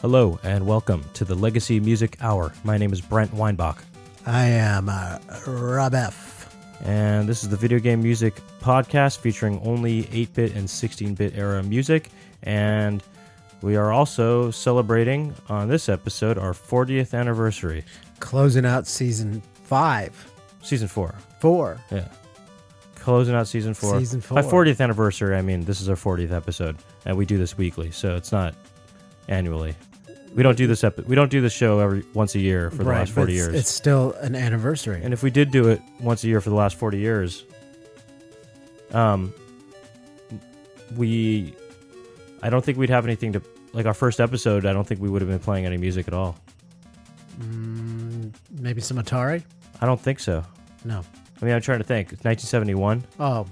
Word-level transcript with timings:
Hello 0.00 0.38
and 0.42 0.66
welcome 0.66 1.04
to 1.14 1.24
the 1.24 1.34
Legacy 1.34 1.78
Music 1.78 2.16
Hour. 2.20 2.52
My 2.64 2.78
name 2.78 2.92
is 2.92 3.00
Brent 3.00 3.32
Weinbach, 3.32 3.84
I 4.26 4.46
am 4.46 4.88
uh, 4.88 5.18
Rob 5.46 5.94
F. 5.94 6.54
and 6.84 7.28
this 7.28 7.42
is 7.42 7.48
the 7.48 7.56
video 7.56 7.78
game 7.78 8.02
music 8.02 8.40
podcast 8.60 9.18
featuring 9.18 9.60
only 9.64 10.08
8 10.12 10.34
bit 10.34 10.54
and 10.54 10.68
16 10.68 11.14
bit 11.14 11.36
era 11.36 11.62
music. 11.62 12.10
And 12.42 13.02
we 13.62 13.76
are 13.76 13.92
also 13.92 14.50
celebrating 14.50 15.34
on 15.48 15.68
this 15.68 15.88
episode 15.88 16.38
our 16.38 16.52
40th 16.52 17.18
anniversary, 17.18 17.84
Closing 18.20 18.64
out 18.66 18.86
season 18.86 19.42
five, 19.64 20.30
season 20.62 20.88
4. 20.88 21.14
four. 21.40 21.78
Yeah. 21.90 22.08
Closing 22.96 23.34
out 23.34 23.48
season 23.48 23.72
4. 23.74 23.98
Season 23.98 24.20
By 24.30 24.42
four. 24.42 24.64
40th 24.64 24.80
anniversary, 24.80 25.34
I 25.34 25.40
mean 25.42 25.64
this 25.64 25.80
is 25.80 25.88
our 25.88 25.96
40th 25.96 26.30
episode, 26.32 26.76
and 27.06 27.16
we 27.16 27.24
do 27.24 27.38
this 27.38 27.56
weekly, 27.56 27.90
so 27.90 28.14
it's 28.16 28.30
not 28.30 28.54
annually. 29.28 29.74
We 30.34 30.42
don't 30.44 30.56
do 30.56 30.66
this 30.66 30.84
epi- 30.84 31.02
we 31.08 31.16
don't 31.16 31.30
do 31.30 31.40
this 31.40 31.52
show 31.52 31.80
every 31.80 32.04
once 32.14 32.34
a 32.34 32.38
year 32.38 32.70
for 32.70 32.84
the 32.84 32.90
last 32.90 33.08
but 33.14 33.22
40 33.22 33.32
it's- 33.32 33.46
years. 33.48 33.60
It's 33.60 33.70
still 33.70 34.12
an 34.20 34.36
anniversary. 34.36 35.00
And 35.02 35.12
if 35.14 35.22
we 35.22 35.30
did 35.30 35.50
do 35.50 35.68
it 35.68 35.80
once 35.98 36.22
a 36.24 36.28
year 36.28 36.40
for 36.40 36.50
the 36.50 36.56
last 36.56 36.76
40 36.76 36.98
years, 36.98 37.44
um, 38.92 39.32
we, 40.96 41.54
I 42.42 42.50
don't 42.50 42.64
think 42.64 42.76
we'd 42.78 42.90
have 42.90 43.06
anything 43.06 43.32
to, 43.32 43.42
like 43.72 43.86
our 43.86 43.94
first 43.94 44.20
episode, 44.20 44.66
I 44.66 44.72
don't 44.72 44.86
think 44.86 45.00
we 45.00 45.08
would 45.08 45.22
have 45.22 45.28
been 45.30 45.38
playing 45.40 45.64
any 45.66 45.78
music 45.78 46.06
at 46.06 46.14
all. 46.14 46.36
Maybe 48.60 48.80
some 48.80 48.98
Atari? 48.98 49.42
I 49.80 49.86
don't 49.86 50.00
think 50.00 50.20
so. 50.20 50.44
No. 50.84 51.04
I 51.40 51.44
mean, 51.44 51.54
I'm 51.54 51.60
trying 51.60 51.78
to 51.78 51.84
think. 51.84 52.12
It's 52.12 52.24
1971. 52.24 53.04
Oh. 53.18 53.46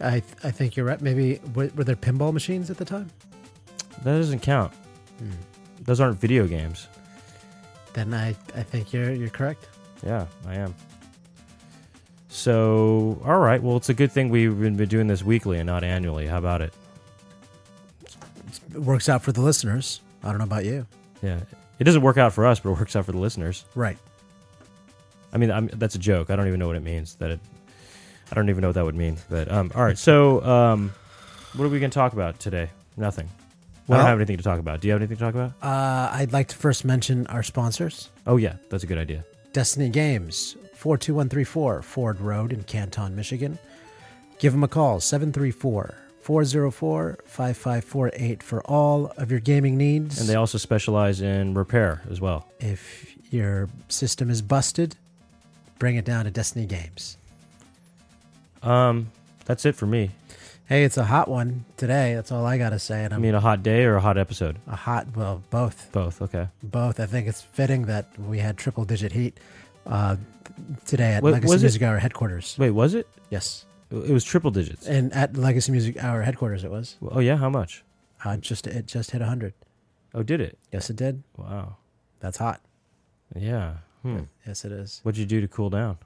I 0.00 0.22
I 0.44 0.50
think 0.50 0.76
you're 0.76 0.86
right. 0.86 1.00
Maybe 1.00 1.40
were, 1.54 1.70
were 1.74 1.84
there 1.84 1.96
pinball 1.96 2.32
machines 2.32 2.70
at 2.70 2.76
the 2.76 2.84
time? 2.84 3.10
That 4.02 4.18
doesn't 4.18 4.40
count. 4.40 4.72
Hmm. 5.18 5.30
Those 5.82 6.00
aren't 6.00 6.20
video 6.20 6.46
games. 6.46 6.88
Then 7.94 8.12
I, 8.12 8.36
I 8.54 8.62
think 8.62 8.92
you're 8.92 9.12
you're 9.12 9.30
correct. 9.30 9.68
Yeah, 10.04 10.26
I 10.46 10.56
am. 10.56 10.74
So, 12.28 13.18
all 13.24 13.38
right. 13.38 13.62
Well, 13.62 13.78
it's 13.78 13.88
a 13.88 13.94
good 13.94 14.12
thing 14.12 14.28
we've 14.28 14.60
been 14.60 14.76
been 14.76 14.88
doing 14.88 15.06
this 15.06 15.22
weekly 15.22 15.58
and 15.58 15.66
not 15.66 15.82
annually. 15.82 16.26
How 16.26 16.36
about 16.36 16.60
it? 16.60 16.74
It 18.74 18.82
works 18.82 19.08
out 19.08 19.22
for 19.22 19.32
the 19.32 19.40
listeners. 19.40 20.02
I 20.22 20.28
don't 20.28 20.38
know 20.38 20.44
about 20.44 20.66
you. 20.66 20.86
Yeah. 21.22 21.40
It 21.78 21.84
doesn't 21.84 22.02
work 22.02 22.16
out 22.16 22.32
for 22.32 22.46
us, 22.46 22.60
but 22.60 22.70
it 22.70 22.78
works 22.78 22.96
out 22.96 23.04
for 23.06 23.12
the 23.12 23.18
listeners. 23.18 23.64
Right. 23.74 23.98
I 25.32 25.38
mean, 25.38 25.50
I'm, 25.50 25.66
that's 25.68 25.94
a 25.94 25.98
joke. 25.98 26.30
I 26.30 26.36
don't 26.36 26.46
even 26.46 26.58
know 26.58 26.66
what 26.66 26.76
it 26.76 26.82
means. 26.82 27.16
That 27.16 27.32
it, 27.32 27.40
I 28.30 28.34
don't 28.34 28.48
even 28.48 28.62
know 28.62 28.68
what 28.68 28.74
that 28.74 28.84
would 28.84 28.94
mean. 28.94 29.18
But 29.28 29.50
um, 29.52 29.70
all 29.74 29.84
right. 29.84 29.98
So, 29.98 30.42
um, 30.44 30.92
what 31.54 31.64
are 31.64 31.68
we 31.68 31.78
going 31.78 31.90
to 31.90 31.94
talk 31.94 32.12
about 32.12 32.38
today? 32.38 32.70
Nothing. 32.96 33.26
We 33.26 33.92
Well- 33.92 33.98
don't 34.00 34.06
have 34.08 34.18
anything 34.18 34.38
to 34.38 34.42
talk 34.42 34.58
about. 34.58 34.80
Do 34.80 34.88
you 34.88 34.92
have 34.92 35.00
anything 35.02 35.18
to 35.18 35.22
talk 35.22 35.34
about? 35.34 35.52
Uh, 35.62 36.10
I'd 36.14 36.32
like 36.32 36.48
to 36.48 36.56
first 36.56 36.84
mention 36.84 37.26
our 37.28 37.42
sponsors. 37.42 38.10
Oh 38.26 38.36
yeah, 38.36 38.54
that's 38.70 38.82
a 38.84 38.86
good 38.86 38.98
idea. 38.98 39.24
Destiny 39.52 39.88
Games, 39.90 40.56
42134 40.74 41.82
Ford 41.82 42.20
Road 42.20 42.52
in 42.52 42.62
Canton, 42.64 43.14
Michigan. 43.14 43.58
Give 44.38 44.52
them 44.52 44.64
a 44.64 44.68
call, 44.68 45.00
734 45.00 45.94
404 46.26 47.18
5548 47.24 48.42
for 48.42 48.60
all 48.66 49.12
of 49.16 49.30
your 49.30 49.38
gaming 49.38 49.76
needs. 49.76 50.18
And 50.18 50.28
they 50.28 50.34
also 50.34 50.58
specialize 50.58 51.20
in 51.20 51.54
repair 51.54 52.02
as 52.10 52.20
well. 52.20 52.48
if 52.58 53.14
your 53.30 53.68
system 53.88 54.28
is 54.28 54.42
busted, 54.42 54.96
bring 55.78 55.94
it 55.94 56.04
down 56.04 56.24
to 56.24 56.30
Destiny 56.32 56.66
Games. 56.66 57.16
Um, 58.62 59.12
that's 59.44 59.64
it 59.64 59.76
for 59.76 59.86
me. 59.86 60.10
Hey, 60.68 60.82
it's 60.82 60.96
a 60.96 61.04
hot 61.04 61.28
one 61.28 61.64
today. 61.76 62.14
That's 62.14 62.32
all 62.32 62.44
I 62.44 62.58
got 62.58 62.70
to 62.70 62.80
say. 62.80 63.04
And 63.04 63.14
I 63.14 63.18
mean, 63.18 63.36
a 63.36 63.40
hot 63.40 63.62
day 63.62 63.84
or 63.84 63.94
a 63.94 64.00
hot 64.00 64.18
episode? 64.18 64.56
a 64.66 64.74
hot, 64.74 65.06
well, 65.14 65.44
both. 65.50 65.90
Both. 65.92 66.20
Okay. 66.22 66.48
Both. 66.60 66.98
I 66.98 67.06
think 67.06 67.28
it's 67.28 67.42
fitting 67.42 67.86
that 67.86 68.06
we 68.18 68.38
had 68.40 68.56
triple 68.56 68.84
digit 68.84 69.12
heat 69.12 69.38
uh, 69.86 70.16
today 70.86 71.12
at 71.12 71.22
Wa- 71.22 71.30
Legacy 71.30 71.52
was 71.52 71.62
it- 71.62 71.66
Music 71.66 71.82
Hour 71.82 71.98
headquarters. 71.98 72.56
Wait, 72.58 72.70
was 72.72 72.94
it? 72.94 73.06
Yes. 73.30 73.64
It 73.90 74.10
was 74.10 74.24
triple 74.24 74.50
digits. 74.50 74.86
And 74.86 75.12
at 75.12 75.36
Legacy 75.36 75.70
Music 75.72 76.02
Hour 76.02 76.22
headquarters, 76.22 76.64
it 76.64 76.70
was. 76.70 76.96
Oh 77.02 77.20
yeah, 77.20 77.36
how 77.36 77.48
much? 77.48 77.84
Uh, 78.24 78.36
just 78.36 78.66
It 78.66 78.86
just 78.86 79.12
hit 79.12 79.20
100. 79.20 79.54
Oh, 80.14 80.22
did 80.22 80.40
it? 80.40 80.58
Yes, 80.72 80.90
it 80.90 80.96
did. 80.96 81.22
Wow. 81.36 81.76
That's 82.20 82.38
hot. 82.38 82.60
Yeah. 83.34 83.76
Hmm. 84.02 84.22
Yes, 84.46 84.64
it 84.64 84.72
is. 84.72 85.00
What'd 85.02 85.18
you 85.18 85.26
do 85.26 85.40
to 85.40 85.48
cool 85.48 85.70
down? 85.70 85.98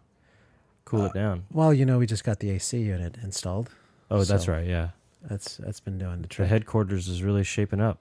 Cool 0.85 1.03
Uh, 1.03 1.07
it 1.07 1.15
down. 1.15 1.45
Well, 1.53 1.73
you 1.73 1.87
know, 1.87 1.99
we 1.99 2.07
just 2.07 2.25
got 2.25 2.41
the 2.41 2.51
AC 2.51 2.79
unit 2.79 3.17
installed. 3.23 3.71
Oh, 4.11 4.25
that's 4.25 4.49
right. 4.49 4.67
Yeah. 4.67 4.89
That's 5.23 5.59
that's 5.59 5.81
been 5.81 5.99
doing 5.99 6.23
the 6.23 6.29
trick. 6.29 6.47
The 6.47 6.49
headquarters 6.49 7.07
is 7.09 7.23
really 7.23 7.45
shaping 7.45 7.81
up. 7.81 7.99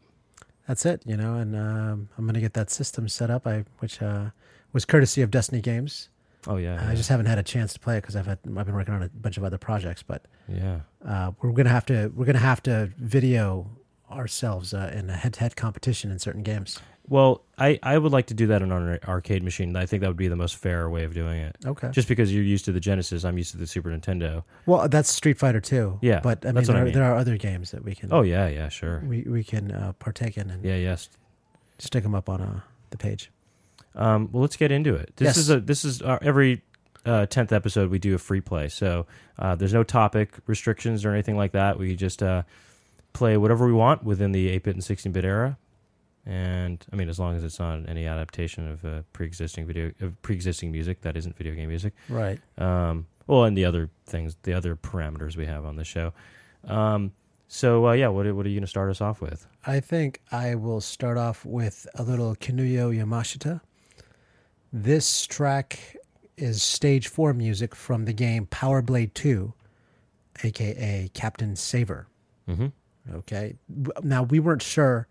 That's 0.68 0.86
it, 0.86 1.02
you 1.06 1.18
know, 1.18 1.36
and 1.36 1.56
um, 1.56 2.10
I'm 2.18 2.26
gonna 2.26 2.40
get 2.40 2.54
that 2.54 2.70
system 2.70 3.08
set 3.10 3.30
up. 3.30 3.46
I 3.46 3.66
which 3.80 4.02
uh, 4.02 4.30
was 4.72 4.86
courtesy 4.86 5.22
of 5.22 5.30
Destiny 5.32 5.62
Games. 5.62 6.10
Oh 6.48 6.58
yeah. 6.58 6.86
I 6.90 6.96
just 6.96 7.10
haven't 7.10 7.26
had 7.28 7.38
a 7.38 7.44
chance 7.44 7.74
to 7.74 7.80
play 7.80 7.98
it 7.98 8.02
because 8.02 8.16
I've 8.16 8.26
had 8.26 8.40
I've 8.58 8.66
been 8.66 8.76
working 8.76 8.94
on 8.94 9.04
a 9.04 9.10
bunch 9.10 9.38
of 9.38 9.44
other 9.44 9.58
projects. 9.58 10.04
But 10.04 10.26
yeah. 10.48 10.80
uh, 11.06 11.32
we're 11.42 11.52
gonna 11.52 11.70
have 11.70 11.86
to 11.88 12.12
we're 12.16 12.26
gonna 12.26 12.40
have 12.40 12.64
to 12.64 12.92
video 12.98 13.70
ourselves 14.12 14.74
uh, 14.74 14.92
in 14.96 15.10
a 15.10 15.16
head-to-head 15.16 15.56
competition 15.56 16.12
in 16.12 16.18
certain 16.20 16.42
games. 16.44 16.80
Well, 17.08 17.44
I, 17.58 17.80
I 17.82 17.98
would 17.98 18.12
like 18.12 18.28
to 18.28 18.34
do 18.36 18.46
that 18.48 18.62
on 18.62 18.72
an 18.72 19.00
arcade 19.08 19.44
machine. 19.44 19.76
I 19.76 19.86
think 19.88 20.02
that 20.02 20.08
would 20.08 20.18
be 20.18 20.28
the 20.28 20.36
most 20.36 20.56
fair 20.58 20.90
way 20.90 21.04
of 21.04 21.14
doing 21.16 21.40
it. 21.42 21.56
Okay. 21.66 21.90
Just 21.92 22.08
because 22.08 22.32
you're 22.34 22.44
used 22.44 22.66
to 22.66 22.72
the 22.72 22.80
Genesis, 22.80 23.24
I'm 23.24 23.36
used 23.38 23.52
to 23.52 23.58
the 23.58 23.66
Super 23.66 23.90
Nintendo. 23.90 24.44
well, 24.68 24.88
that's 24.88 25.10
Street 25.10 25.38
Fighter 25.40 25.60
2. 25.60 26.00
Yeah, 26.04 26.20
but 26.22 26.46
I 26.46 26.50
mean, 26.52 26.56
what 26.56 26.70
I 26.70 26.74
there, 26.74 26.84
mean. 26.86 26.94
there 26.94 27.04
are 27.04 27.16
other 27.16 27.36
games 27.38 27.72
that 27.72 27.84
we 27.84 27.96
can 27.96 28.10
Oh 28.14 28.22
yeah, 28.22 28.48
yeah, 28.48 28.70
sure. 28.70 29.02
we 29.06 29.24
we 29.24 29.44
can 29.44 29.72
uh, 29.72 29.94
partake 29.94 30.38
in 30.38 30.50
and 30.52 30.64
Yeah, 30.64 30.76
yes. 30.76 31.10
stick 31.80 32.04
them 32.04 32.14
up 32.14 32.30
on 32.30 32.42
uh, 32.42 32.62
the 32.92 32.98
page. 32.98 33.32
Um, 33.96 34.30
well, 34.32 34.42
let's 34.42 34.56
get 34.56 34.72
into 34.72 34.96
it. 34.96 35.14
This 35.16 35.26
Yes. 35.28 35.38
is 35.38 35.50
a 35.50 35.60
this 35.60 35.84
is 35.86 36.02
our, 36.02 36.20
every 36.22 36.62
uh, 37.06 37.26
tenth 37.26 37.52
episode 37.52 37.90
we 37.90 38.00
do 38.00 38.14
a 38.16 38.18
free 38.18 38.42
play. 38.42 38.68
So 38.70 39.06
uh, 39.38 39.56
there's 39.56 39.74
no 39.74 39.84
topic 39.84 40.34
restrictions 40.48 41.06
or 41.06 41.12
anything 41.12 41.38
like 41.38 41.54
that. 41.54 41.80
We 41.80 41.96
just 41.96 42.22
uh, 42.22 42.44
play 43.14 43.38
whatever 43.38 43.66
we 43.66 43.74
want 43.74 44.04
within 44.04 44.32
the 44.32 44.50
8-bit 44.60 44.76
and 44.76 44.84
16-bit 44.84 45.24
era. 45.26 45.58
And 46.26 46.86
I 46.92 46.96
mean, 46.96 47.10
as 47.10 47.18
long 47.18 47.36
as 47.36 47.44
it's 47.44 47.58
not 47.60 47.88
any 47.90 48.06
adaptation 48.06 48.68
of 48.70 48.86
uh, 48.86 49.02
pre-existing 49.14 49.66
video, 49.66 49.92
of 50.02 50.22
pre-existing 50.22 50.72
music 50.72 51.02
that 51.02 51.16
isn't 51.18 51.36
video 51.38 51.56
game 51.56 51.70
music. 51.70 51.94
Right. 52.10 52.40
Um, 52.58 53.08
well, 53.26 53.46
and 53.46 53.58
the 53.58 53.66
other 53.66 53.90
things, 54.06 54.36
the 54.44 54.54
other 54.54 54.76
parameters 54.76 55.36
we 55.38 55.46
have 55.46 55.66
on 55.66 55.76
the 55.78 55.86
show. 55.86 56.14
Um, 56.68 57.14
so 57.48 57.88
uh, 57.88 57.94
yeah, 57.94 58.10
what 58.10 58.32
what 58.36 58.46
are 58.46 58.50
you 58.50 58.56
going 58.56 58.62
to 58.62 58.68
start 58.68 58.92
us 58.92 59.02
off 59.02 59.22
with? 59.22 59.48
I 59.66 59.80
think 59.80 60.22
I 60.32 60.54
will 60.56 60.82
start 60.82 61.18
off 61.18 61.46
with 61.46 61.88
a 61.96 62.04
little 62.04 62.36
Kinuyo 62.36 62.96
Yamashita. 62.96 63.62
This 64.72 65.26
track 65.26 65.98
is 66.38 66.62
stage 66.62 67.08
four 67.08 67.34
music 67.34 67.76
from 67.76 68.06
the 68.06 68.14
game 68.14 68.46
Power 68.48 68.82
Blade 68.82 69.14
2, 69.16 69.54
aka 70.44 71.10
Captain 71.14 71.56
Saver. 71.56 72.08
Mm-hmm. 72.48 72.68
Okay. 73.16 73.56
Now, 74.04 74.24
we 74.24 74.40
weren't 74.40 74.62
sure 74.62 75.08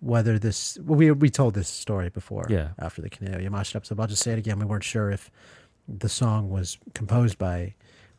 whether 0.00 0.38
this, 0.38 0.78
well, 0.84 0.98
we, 0.98 1.10
we 1.12 1.30
told 1.30 1.54
this 1.54 1.68
story 1.68 2.10
before 2.10 2.46
Yeah. 2.50 2.70
after 2.78 3.00
the 3.00 3.08
Kinuyo 3.08 3.40
Yamashita 3.48 3.76
episode, 3.76 3.98
I'll 4.00 4.06
just 4.06 4.22
say 4.22 4.32
it 4.32 4.38
again. 4.38 4.58
We 4.58 4.66
weren't 4.66 4.84
sure 4.84 5.10
if 5.10 5.30
the 5.88 6.08
song 6.08 6.50
was 6.50 6.76
composed 6.94 7.38
by 7.38 7.74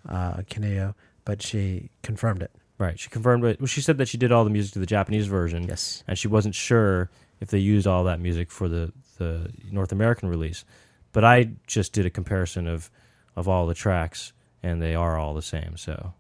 uh, 0.10 0.38
Kinuyo, 0.50 0.96
but 1.26 1.42
she 1.42 1.90
confirmed 2.02 2.42
it. 2.42 2.52
Right. 2.80 3.00
She 3.00 3.10
confirmed 3.10 3.44
it. 3.46 3.60
Well, 3.60 3.68
she 3.68 3.82
said 3.82 3.98
that 4.00 4.08
she 4.08 4.18
did 4.18 4.32
all 4.32 4.44
the 4.44 4.50
music 4.50 4.74
to 4.74 4.80
the 4.80 4.86
Japanese 4.86 5.28
version. 5.28 5.64
Yes. 5.68 6.04
and 6.08 6.18
she 6.18 6.28
wasn't 6.28 6.56
sure 6.56 7.10
if 7.40 7.50
they 7.50 7.60
used 7.60 7.86
all 7.86 8.04
that 8.06 8.20
music 8.20 8.50
for 8.50 8.68
the, 8.68 8.92
the 9.18 9.52
North 9.72 9.92
American 9.92 10.30
release. 10.30 10.66
But 11.12 11.24
I 11.24 11.52
just 11.68 11.94
did 11.94 12.06
a 12.06 12.10
comparison 12.10 12.68
of, 12.68 12.90
of 13.36 13.48
all 13.48 13.68
the 13.68 13.74
tracks, 13.76 14.34
and 14.62 14.82
they 14.82 14.96
are 14.96 15.18
all 15.18 15.34
the 15.34 15.42
same. 15.42 15.78
So, 15.78 16.14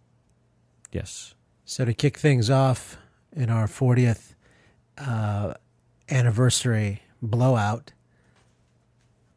yes. 0.91 1.33
So 1.65 1.85
to 1.85 1.93
kick 1.93 2.17
things 2.17 2.49
off 2.49 2.97
in 3.35 3.49
our 3.49 3.65
40th 3.67 4.35
uh, 4.97 5.53
anniversary 6.09 7.01
blowout, 7.21 7.93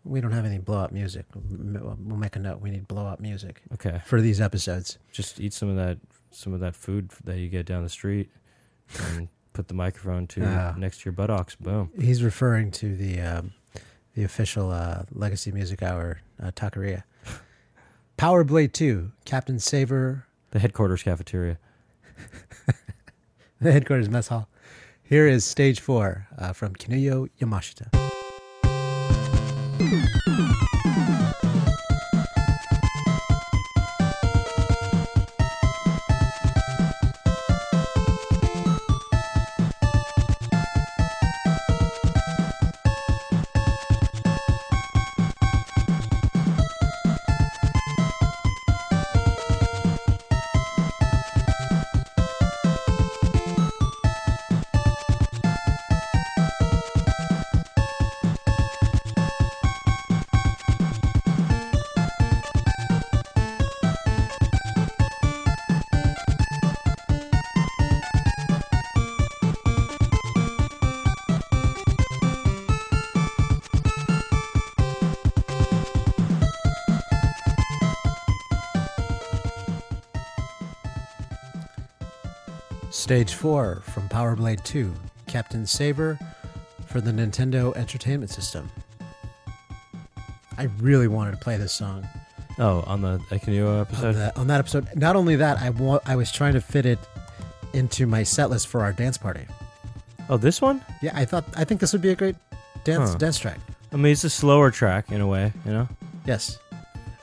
we 0.04 0.20
don't 0.20 0.32
have 0.32 0.44
any 0.44 0.58
blowout 0.58 0.92
music. 0.92 1.24
We'll 1.34 1.96
make 2.16 2.36
a 2.36 2.38
note. 2.38 2.60
We 2.60 2.70
need 2.70 2.86
blowout 2.86 3.20
music 3.20 3.62
Okay. 3.74 4.00
for 4.04 4.20
these 4.20 4.40
episodes. 4.40 4.98
Just 5.10 5.40
eat 5.40 5.52
some 5.52 5.68
of 5.68 5.76
that 5.76 5.98
some 6.30 6.52
of 6.52 6.60
that 6.60 6.76
food 6.76 7.10
that 7.24 7.38
you 7.38 7.48
get 7.48 7.64
down 7.64 7.82
the 7.82 7.88
street, 7.88 8.30
and 9.14 9.28
put 9.56 9.68
the 9.68 9.74
microphone 9.74 10.26
to 10.26 10.44
Ah. 10.44 10.74
next 10.76 10.98
to 11.00 11.04
your 11.06 11.12
buttocks. 11.12 11.54
Boom. 11.56 11.90
He's 11.98 12.22
referring 12.22 12.70
to 12.72 12.94
the 12.94 13.20
um, 13.20 13.52
the 14.14 14.22
official 14.22 14.70
uh, 14.70 15.04
Legacy 15.12 15.50
Music 15.50 15.82
Hour 15.82 16.20
uh, 16.42 16.50
taqueria. 16.54 17.04
Power 18.18 18.44
Blade 18.44 18.72
2, 18.72 19.12
Captain 19.26 19.58
Saver, 19.58 20.26
The 20.50 20.58
headquarters 20.58 21.02
cafeteria. 21.02 21.58
the 23.60 23.72
headquarters 23.72 24.08
mess 24.08 24.28
hall. 24.28 24.48
Here 25.02 25.26
is 25.26 25.44
stage 25.44 25.80
four 25.80 26.26
uh, 26.38 26.52
from 26.54 26.74
Kinuyo 26.74 27.28
Yamashita. 27.40 27.92
Stage 83.06 83.34
4 83.34 83.82
from 83.84 84.08
Power 84.08 84.34
Blade 84.34 84.60
2, 84.64 84.92
Captain 85.28 85.64
Saber 85.64 86.18
for 86.86 87.00
the 87.00 87.12
Nintendo 87.12 87.72
Entertainment 87.76 88.32
System. 88.32 88.68
I 90.58 90.64
really 90.80 91.06
wanted 91.06 91.30
to 91.30 91.36
play 91.36 91.56
this 91.56 91.72
song 91.72 92.04
Oh, 92.58 92.82
on 92.84 93.02
the 93.02 93.18
Ekanio 93.30 93.68
on 93.74 93.80
episode. 93.82 94.32
on 94.34 94.48
that 94.48 94.58
episode. 94.58 94.88
Not 94.96 95.14
only 95.14 95.36
that, 95.36 95.62
I 95.62 95.70
wa- 95.70 96.00
I 96.04 96.16
was 96.16 96.32
trying 96.32 96.54
to 96.54 96.60
fit 96.60 96.84
it 96.84 96.98
into 97.74 98.08
my 98.08 98.24
set 98.24 98.50
list 98.50 98.66
for 98.66 98.82
our 98.82 98.92
dance 98.92 99.16
party. 99.18 99.46
Oh, 100.28 100.36
this 100.36 100.60
one? 100.60 100.80
Yeah, 101.00 101.12
I 101.14 101.24
thought 101.26 101.44
I 101.56 101.62
think 101.62 101.80
this 101.80 101.92
would 101.92 102.02
be 102.02 102.10
a 102.10 102.16
great 102.16 102.34
dance 102.82 103.12
Huh. 103.12 103.18
dance 103.18 103.38
track. 103.38 103.58
I 103.92 103.96
mean, 103.96 104.10
it's 104.10 104.24
a 104.24 104.30
slower 104.30 104.72
track 104.72 105.12
in 105.12 105.20
a 105.20 105.28
way, 105.28 105.52
you 105.64 105.70
know. 105.70 105.88
Yes, 106.24 106.58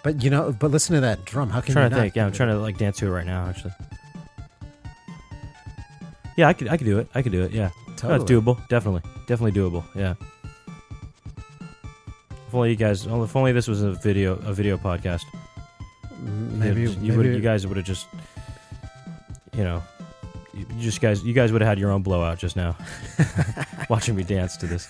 but 0.01 0.23
you 0.23 0.29
know, 0.29 0.55
but 0.57 0.71
listen 0.71 0.95
to 0.95 1.01
that 1.01 1.25
drum. 1.25 1.49
How 1.49 1.57
I'm 1.57 1.63
can 1.63 1.73
trying 1.73 1.85
you 1.87 1.89
to 1.89 1.95
not? 1.97 2.01
think. 2.03 2.15
Yeah, 2.15 2.25
I'm 2.25 2.31
trying 2.31 2.49
to 2.49 2.57
like 2.59 2.77
dance 2.77 2.97
to 2.99 3.07
it 3.07 3.09
right 3.09 3.25
now. 3.25 3.47
Actually. 3.49 3.73
Yeah, 6.37 6.47
I 6.47 6.53
could. 6.53 6.67
I 6.67 6.77
could 6.77 6.85
do 6.87 6.99
it. 6.99 7.07
I 7.13 7.21
could 7.21 7.31
do 7.31 7.43
it. 7.43 7.51
Yeah, 7.51 7.69
no, 7.87 7.93
Totally. 7.95 8.25
doable. 8.41 8.67
Definitely, 8.67 9.01
definitely 9.27 9.51
doable. 9.59 9.83
Yeah. 9.95 10.15
If 12.47 12.53
only 12.55 12.69
you 12.71 12.75
guys. 12.75 13.05
If 13.05 13.35
only 13.35 13.51
this 13.51 13.67
was 13.67 13.81
a 13.81 13.91
video, 13.93 14.33
a 14.45 14.53
video 14.53 14.77
podcast. 14.77 15.23
Maybe 16.21 16.81
you, 16.81 16.89
you 17.01 17.15
would. 17.17 17.25
You 17.25 17.39
guys 17.39 17.65
would 17.67 17.77
have 17.77 17.85
just. 17.85 18.07
You 19.55 19.63
know, 19.63 19.83
you 20.53 20.65
you 20.75 20.81
just 20.81 21.01
guys. 21.01 21.23
You 21.23 21.33
guys 21.33 21.51
would 21.51 21.61
have 21.61 21.67
had 21.69 21.79
your 21.79 21.91
own 21.91 22.01
blowout 22.03 22.39
just 22.39 22.55
now, 22.55 22.75
watching 23.89 24.15
me 24.15 24.23
dance 24.23 24.57
to 24.57 24.65
this. 24.67 24.89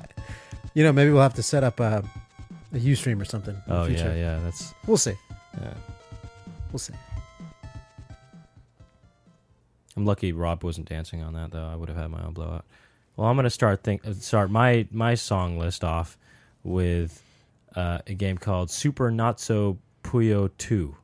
you 0.74 0.84
know 0.84 0.92
maybe 0.92 1.10
we'll 1.10 1.22
have 1.22 1.34
to 1.34 1.42
set 1.42 1.64
up 1.64 1.80
a, 1.80 2.04
a 2.74 2.76
UStream 2.78 3.20
or 3.20 3.24
something. 3.24 3.54
in 3.54 3.62
the 3.66 3.74
Oh 3.80 3.82
yeah, 3.84 3.88
future. 3.96 4.16
yeah. 4.16 4.40
That's. 4.44 4.74
We'll 4.86 4.96
see. 4.98 5.14
Yeah. 5.60 5.74
We'll 6.72 6.78
see. 6.78 6.92
I'm 9.98 10.06
lucky 10.06 10.30
Rob 10.32 10.62
wasn't 10.62 10.88
dancing 10.88 11.22
on 11.22 11.32
that 11.34 11.50
though. 11.50 11.66
I 11.66 11.74
would 11.74 11.88
have 11.88 11.98
had 11.98 12.08
my 12.10 12.22
own 12.22 12.32
blowout. 12.34 12.64
Well, 13.16 13.26
I'm 13.28 13.34
gonna 13.34 13.50
start 13.50 13.82
think 13.82 14.06
uh, 14.06 14.12
start 14.14 14.48
my 14.50 14.86
my 14.92 15.14
song 15.16 15.58
list 15.58 15.82
off 15.82 16.16
with 16.62 17.20
uh, 17.74 17.98
a 18.06 18.14
game 18.14 18.38
called 18.38 18.70
Super 18.70 19.10
Nazo 19.10 19.78
Puyo 20.04 20.50
Two. 20.56 20.96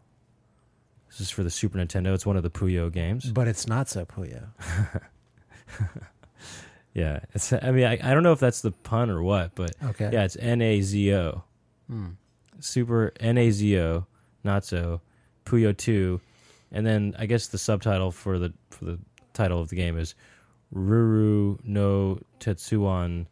This 1.09 1.21
is 1.23 1.31
for 1.31 1.43
the 1.43 1.51
Super 1.51 1.79
Nintendo. 1.79 2.15
It's 2.15 2.25
one 2.27 2.37
of 2.37 2.43
the 2.45 2.51
Puyo 2.51 2.93
games. 2.93 3.25
But 3.33 3.49
it's 3.49 3.67
not 3.67 3.89
so 3.89 4.05
Puyo. 4.05 4.49
Yeah, 6.93 7.21
it's. 7.35 7.53
I 7.53 7.73
mean, 7.73 7.87
I, 7.87 7.95
I 8.01 8.15
don't 8.15 8.23
know 8.23 8.31
if 8.31 8.39
that's 8.39 8.61
the 8.61 8.71
pun 8.71 9.11
or 9.11 9.21
what, 9.21 9.57
but 9.57 9.73
Okay. 9.85 10.11
yeah, 10.13 10.23
it's 10.25 10.37
N 10.37 10.63
A 10.63 10.81
Z 10.81 11.13
O. 11.13 11.43
Hmm. 11.91 12.11
Super 12.61 13.13
N 13.19 13.37
A 13.37 13.51
Z 13.51 13.81
O, 13.81 14.07
not 14.45 14.65
so 14.65 15.01
Puyo 15.45 15.77
Two, 15.77 16.21
and 16.75 16.85
then 16.87 17.15
I 17.19 17.25
guess 17.25 17.47
the 17.47 17.57
subtitle 17.59 18.11
for 18.11 18.39
the 18.39 18.53
for 18.71 18.85
the 18.85 18.99
title 19.33 19.61
of 19.61 19.69
the 19.71 19.77
game 19.77 19.97
is 19.97 20.15
Ruru 20.75 21.59
no 21.65 22.19
Tetsuwan 22.41 23.27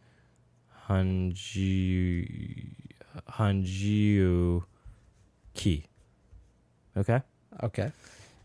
Hanji 0.88 2.74
Hanjiu 3.28 4.62
Ki. 5.54 5.84
Okay, 6.96 7.20
Okay. 7.62 7.90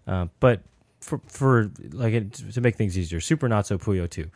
uh, 0.07 0.27
but 0.39 0.61
for 1.01 1.19
for 1.27 1.71
like 1.91 2.13
it, 2.13 2.33
to 2.33 2.61
make 2.61 2.75
things 2.75 2.97
easier, 2.97 3.19
Super 3.19 3.47
Nazo 3.49 3.77
Puyo 3.77 4.09
Two, 4.09 4.29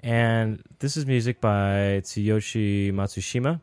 and 0.00 0.62
this 0.78 0.96
is 0.96 1.04
music 1.06 1.40
by 1.40 2.00
Tsuyoshi 2.02 2.92
Matsushima. 2.92 3.60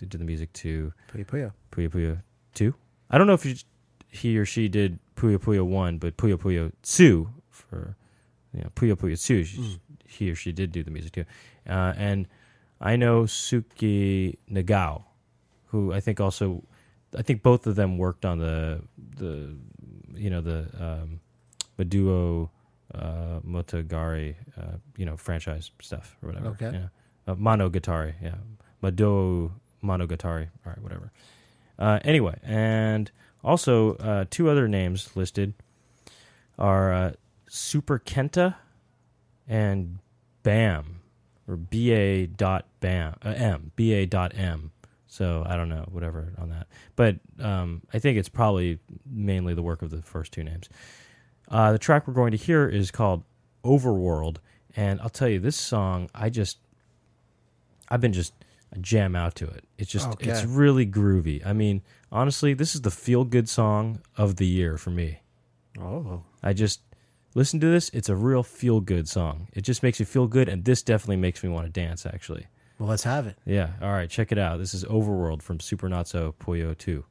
Who 0.00 0.06
did 0.06 0.20
the 0.20 0.24
music 0.24 0.52
to 0.54 0.92
Puyo 1.12 1.26
Puyo. 1.26 1.52
Puyo 1.72 1.88
Puyo 1.88 2.22
2. 2.54 2.74
I 3.10 3.16
don't 3.18 3.26
know 3.26 3.32
if 3.34 3.42
he, 3.44 3.56
he 4.10 4.36
or 4.38 4.44
she 4.44 4.68
did 4.68 4.98
Puyo 5.16 5.38
Puyo 5.38 5.64
1, 5.66 5.98
but 5.98 6.16
Puyo 6.16 6.36
Puyo 6.36 6.72
2 6.82 7.28
for 7.50 7.96
you 8.54 8.62
know, 8.62 8.70
Puyo 8.74 8.94
Puyo 8.96 9.16
2, 9.20 9.44
she, 9.44 9.58
Mm. 9.58 9.78
he 10.06 10.30
or 10.30 10.34
she 10.34 10.52
did 10.52 10.72
do 10.72 10.82
the 10.82 10.90
music 10.90 11.12
too. 11.12 11.24
Uh, 11.68 11.92
and 11.96 12.26
Inosuke 12.80 14.36
Nagao, 14.50 15.04
who 15.66 15.92
I 15.92 16.00
think 16.00 16.20
also, 16.20 16.62
I 17.16 17.22
think 17.22 17.42
both 17.42 17.66
of 17.66 17.76
them 17.76 17.98
worked 17.98 18.24
on 18.24 18.38
the, 18.38 18.80
the 19.16 19.54
you 20.14 20.30
know, 20.30 20.40
the 20.40 20.66
um, 20.80 21.20
Madou 21.78 22.48
uh, 22.94 23.40
Motogari, 23.46 24.34
uh, 24.58 24.76
you 24.96 25.04
know, 25.06 25.16
franchise 25.16 25.70
stuff 25.80 26.16
or 26.22 26.28
whatever. 26.28 26.48
Okay. 26.48 26.70
Yeah. 26.72 26.88
Uh, 27.32 27.34
Monogatari, 27.34 28.14
yeah. 28.22 28.34
Madou 28.82 29.50
Monogatari, 29.82 30.48
all 30.64 30.72
right, 30.72 30.82
whatever. 30.82 31.10
Uh, 31.78 31.98
anyway, 32.04 32.38
and 32.42 33.10
also 33.46 33.94
uh, 33.96 34.24
two 34.28 34.50
other 34.50 34.68
names 34.68 35.16
listed 35.16 35.54
are 36.58 36.92
uh, 36.92 37.12
Super 37.48 37.98
Kenta 37.98 38.56
and 39.48 39.98
Bam, 40.42 41.00
or 41.48 41.56
BA 41.56 42.26
dot 42.26 42.66
Bam, 42.80 43.14
uh, 43.22 44.04
dot 44.08 44.32
M. 44.36 44.72
So 45.06 45.44
I 45.46 45.56
don't 45.56 45.68
know, 45.68 45.86
whatever 45.90 46.32
on 46.38 46.50
that. 46.50 46.66
But 46.96 47.16
um, 47.40 47.82
I 47.94 48.00
think 48.00 48.18
it's 48.18 48.28
probably 48.28 48.78
mainly 49.06 49.54
the 49.54 49.62
work 49.62 49.80
of 49.80 49.90
the 49.90 50.02
first 50.02 50.32
two 50.32 50.44
names. 50.44 50.68
Uh, 51.48 51.72
the 51.72 51.78
track 51.78 52.06
we're 52.06 52.14
going 52.14 52.32
to 52.32 52.36
hear 52.36 52.68
is 52.68 52.90
called 52.90 53.22
Overworld. 53.64 54.38
And 54.74 55.00
I'll 55.00 55.08
tell 55.08 55.28
you, 55.28 55.38
this 55.38 55.56
song, 55.56 56.10
I 56.14 56.28
just, 56.28 56.58
I've 57.88 58.00
been 58.00 58.12
just 58.12 58.34
I 58.74 58.78
jam 58.80 59.14
out 59.16 59.34
to 59.36 59.46
it. 59.46 59.64
It's 59.78 59.90
just, 59.90 60.08
Okay. 60.08 60.30
it's 60.30 60.44
really 60.44 60.86
groovy. 60.86 61.44
I 61.46 61.52
mean, 61.52 61.82
honestly, 62.10 62.52
this 62.54 62.74
is 62.74 62.82
the 62.82 62.90
feel 62.90 63.24
good 63.24 63.48
song 63.48 64.00
of 64.16 64.36
the 64.36 64.46
year 64.46 64.76
for 64.76 64.90
me. 64.90 65.20
Oh. 65.78 66.22
I 66.42 66.52
just 66.52 66.80
listen 67.34 67.60
to 67.60 67.66
this. 67.66 67.88
It's 67.90 68.08
a 68.08 68.16
real 68.16 68.42
feel 68.42 68.80
good 68.80 69.08
song. 69.08 69.48
It 69.52 69.62
just 69.62 69.82
makes 69.82 70.00
you 70.00 70.06
feel 70.06 70.26
good. 70.26 70.48
And 70.48 70.64
this 70.64 70.82
definitely 70.82 71.16
makes 71.16 71.42
me 71.44 71.48
want 71.48 71.66
to 71.66 71.72
dance, 71.72 72.04
actually. 72.06 72.46
Well, 72.78 72.88
let's 72.88 73.04
have 73.04 73.26
it. 73.26 73.38
Yeah. 73.44 73.70
All 73.80 73.92
right. 73.92 74.10
Check 74.10 74.32
it 74.32 74.38
out. 74.38 74.58
This 74.58 74.74
is 74.74 74.84
Overworld 74.84 75.42
from 75.42 75.60
Super 75.60 75.88
Puyo 75.88 76.76
2. 76.76 77.04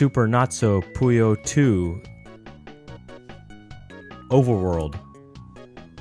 Super 0.00 0.26
Nazo 0.26 0.80
Puyo 0.94 1.36
2 1.44 2.00
Overworld 4.30 4.98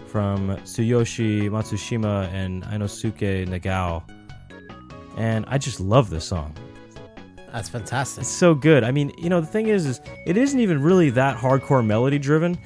from 0.08 0.56
Tsuyoshi 0.60 1.50
Matsushima 1.50 2.32
and 2.32 2.63
Inosuke 2.63 3.46
Nagao. 3.46 4.01
And 5.18 5.44
I 5.50 5.58
just 5.58 5.82
love 5.82 6.10
this 6.10 6.24
song. 6.24 6.56
That's 7.51 7.68
fantastic. 7.68 8.22
It's 8.22 8.32
so 8.32 8.56
good. 8.56 8.86
I 8.86 8.91
mean, 8.91 9.12
you 9.18 9.29
know, 9.29 9.41
the 9.41 9.48
thing 9.48 9.68
is, 9.68 9.86
is 9.86 10.00
it 10.25 10.38
isn't 10.38 10.62
even 10.62 10.82
really 10.82 11.10
that 11.10 11.36
hardcore 11.36 11.86
melody 11.86 12.20
driven. 12.20 12.58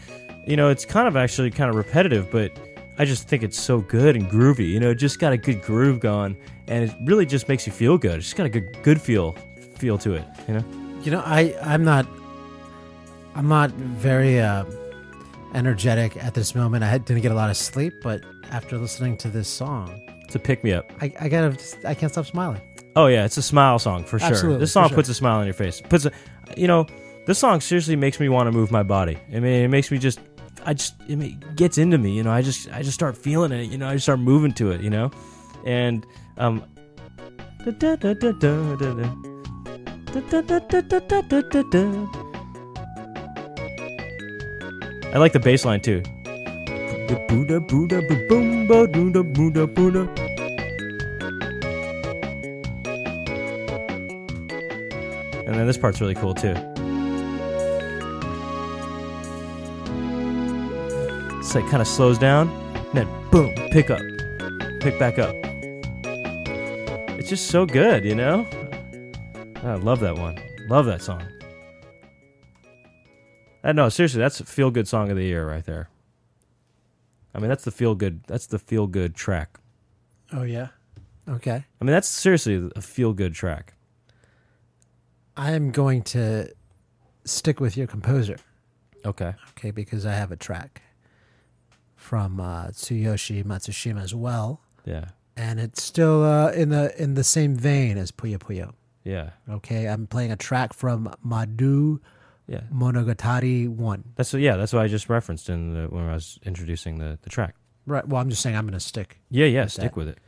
You 0.46 0.56
know, 0.56 0.70
it's 0.70 0.86
kind 0.86 1.08
of 1.08 1.18
actually 1.18 1.50
kind 1.50 1.72
of 1.72 1.76
repetitive, 1.76 2.30
but 2.30 2.52
I 3.00 3.06
just 3.06 3.28
think 3.28 3.42
it's 3.42 3.60
so 3.60 3.80
good 3.80 4.16
and 4.16 4.30
groovy. 4.30 4.70
You 4.70 4.80
know, 4.80 4.92
it 4.92 5.00
just 5.00 5.18
got 5.18 5.34
a 5.34 5.38
good 5.38 5.64
groove 5.64 6.00
going, 6.00 6.38
and 6.68 6.92
it 6.92 6.96
really 7.06 7.26
just 7.26 7.50
makes 7.50 7.66
you 7.66 7.74
feel 7.74 7.98
good. 7.98 8.18
It's 8.18 8.26
just 8.28 8.36
got 8.36 8.46
a 8.46 8.50
good 8.50 8.84
good 8.84 9.02
feel 9.02 9.36
feel 9.80 9.98
to 9.98 10.14
it. 10.14 10.26
You 10.48 10.60
know. 10.60 10.83
You 11.04 11.12
know, 11.12 11.22
I 11.26 11.56
I'm 11.62 11.84
not 11.84 12.08
I'm 13.36 13.48
not 13.48 13.72
very 13.72 14.40
uh, 14.40 14.66
energetic 15.54 16.16
at 16.24 16.34
this 16.34 16.56
moment. 16.56 16.84
I 16.84 16.98
didn't 16.98 17.22
get 17.22 17.32
a 17.32 17.36
lot 17.36 17.50
of 17.50 17.58
sleep, 17.58 17.94
but 18.02 18.24
after 18.52 18.78
listening 18.78 19.18
to 19.18 19.28
this 19.28 19.48
song, 19.48 19.90
It's 20.34 20.36
a 20.36 20.40
pick 20.40 20.64
me 20.64 20.74
up. 20.74 20.92
I, 21.00 21.14
I 21.20 21.30
gotta 21.30 21.52
just, 21.52 21.84
I 21.86 21.94
can't 21.94 22.12
stop 22.12 22.26
smiling. 22.26 22.62
Oh 22.96 23.08
yeah, 23.08 23.26
it's 23.26 23.38
a 23.38 23.42
smile 23.42 23.78
song 23.80 24.04
for 24.04 24.18
sure. 24.18 24.30
Absolutely, 24.30 24.60
this 24.62 24.72
song 24.72 24.88
sure. 24.88 24.96
puts 24.96 25.10
a 25.10 25.14
smile 25.14 25.40
on 25.40 25.46
your 25.46 25.54
face. 25.54 25.82
Puts 25.82 26.06
a, 26.06 26.12
you 26.58 26.68
know, 26.68 26.88
this 27.28 27.38
song 27.38 27.62
seriously 27.62 27.96
makes 27.96 28.20
me 28.20 28.30
want 28.30 28.48
to 28.48 28.52
move 28.52 28.72
my 28.72 28.84
body. 28.84 29.18
I 29.30 29.40
mean, 29.40 29.64
it 29.64 29.68
makes 29.68 29.92
me 29.92 29.98
just, 29.98 30.20
I 30.66 30.74
just, 30.74 30.96
it 31.08 31.56
gets 31.56 31.78
into 31.78 31.98
me. 31.98 32.16
You 32.16 32.24
know, 32.24 32.32
I 32.32 32.42
just, 32.42 32.72
I 32.72 32.82
just 32.82 32.96
start 32.96 33.18
feeling 33.18 33.52
it. 33.52 33.70
You 33.70 33.78
know, 33.78 33.88
I 33.90 33.94
just 33.94 34.06
start 34.06 34.20
moving 34.20 34.54
to 34.54 34.72
it. 34.72 34.82
You 34.82 34.90
know, 34.90 35.12
and 35.66 36.06
um. 36.38 36.64
I 45.12 45.18
like 45.18 45.34
the 45.34 45.40
bass 45.40 45.66
line 45.66 45.82
too. 45.82 46.04
And 55.46 55.56
then 55.56 55.66
this 55.68 55.78
part's 55.78 56.00
really 56.00 56.16
cool 56.16 56.36
too. 56.36 56.54
It's 61.40 61.56
like 61.56 61.66
kind 61.70 61.82
of 61.82 61.88
slows 61.88 62.18
down, 62.18 62.50
and 62.76 62.94
then 62.94 63.08
boom, 63.32 63.54
pick 63.72 63.90
up, 63.90 64.02
pick 64.80 64.98
back 65.00 65.18
up. 65.20 65.36
It's 67.20 67.30
just 67.30 67.48
so 67.48 67.66
good, 67.66 68.06
you 68.06 68.16
know? 68.16 68.48
I 69.64 69.76
love 69.76 70.00
that 70.02 70.18
one. 70.18 70.38
Love 70.68 70.86
that 70.88 71.02
song. 71.02 71.24
I 73.64 73.72
know, 73.72 73.88
seriously, 73.90 74.20
that's 74.20 74.40
a 74.42 74.46
feel 74.46 74.72
good 74.72 74.88
song 74.88 75.10
of 75.10 75.16
the 75.16 75.24
year 75.24 75.48
right 75.48 75.64
there. 75.66 75.90
I 77.34 77.40
mean, 77.40 77.48
that's 77.50 77.64
the 77.64 77.72
feel 77.72 77.96
good. 77.96 78.24
That's 78.28 78.46
the 78.46 78.60
feel 78.60 78.88
good 78.88 79.16
track. 79.16 79.58
Oh 80.34 80.44
yeah. 80.44 80.68
Okay. 81.30 81.64
I 81.80 81.84
mean, 81.86 81.94
that's 81.94 82.08
seriously 82.08 82.70
a 82.76 82.82
feel 82.82 83.14
good 83.14 83.34
track. 83.34 83.74
I 85.38 85.52
am 85.52 85.72
going 85.72 86.04
to 86.04 86.52
stick 87.26 87.60
with 87.60 87.76
your 87.78 87.88
composer, 87.88 88.36
Okay. 89.06 89.34
okay, 89.58 89.72
because 89.72 90.06
I 90.06 90.14
have 90.14 90.32
a 90.32 90.36
track 90.36 90.82
from 91.96 92.40
uh, 92.40 92.68
Tsuyoshi 92.68 93.44
Matsushima 93.44 94.04
as 94.04 94.14
well, 94.14 94.60
Yeah. 94.86 95.06
and 95.38 95.60
it's 95.60 95.82
still 95.82 96.24
uh, 96.24 96.52
in 96.52 96.70
the 96.70 96.94
in 97.02 97.14
the 97.16 97.24
same 97.24 97.56
vein 97.56 97.98
as 97.98 98.12
Puyo 98.12 98.38
Puyo. 98.38 98.74
Yeah. 99.04 99.32
Okay, 99.50 99.88
I'm 99.88 100.08
playing 100.08 100.32
a 100.32 100.36
track 100.38 100.74
from 100.74 101.14
Madou 101.26 102.00
Yeah. 102.48 102.62
Monogatari 102.74 103.68
One. 103.70 104.04
That's 104.16 104.34
yeah. 104.34 104.56
That's 104.58 104.72
what 104.74 104.82
I 104.82 104.88
just 104.88 105.10
referenced 105.10 105.50
in 105.50 105.74
the, 105.74 105.88
when 105.90 106.04
I 106.04 106.14
was 106.14 106.40
introducing 106.44 107.00
the, 107.00 107.18
the 107.22 107.30
track. 107.30 107.56
Right. 107.86 108.08
Well, 108.08 108.22
I'm 108.22 108.30
just 108.30 108.42
saying 108.42 108.56
I'm 108.56 108.64
going 108.66 108.74
to 108.74 108.80
stick, 108.80 109.20
Yeah. 109.30 109.46
Yeah. 109.48 109.64
With 109.64 109.72
Stick 109.74 109.84
that. 109.92 109.96
with 109.98 110.08
it. 110.08 110.20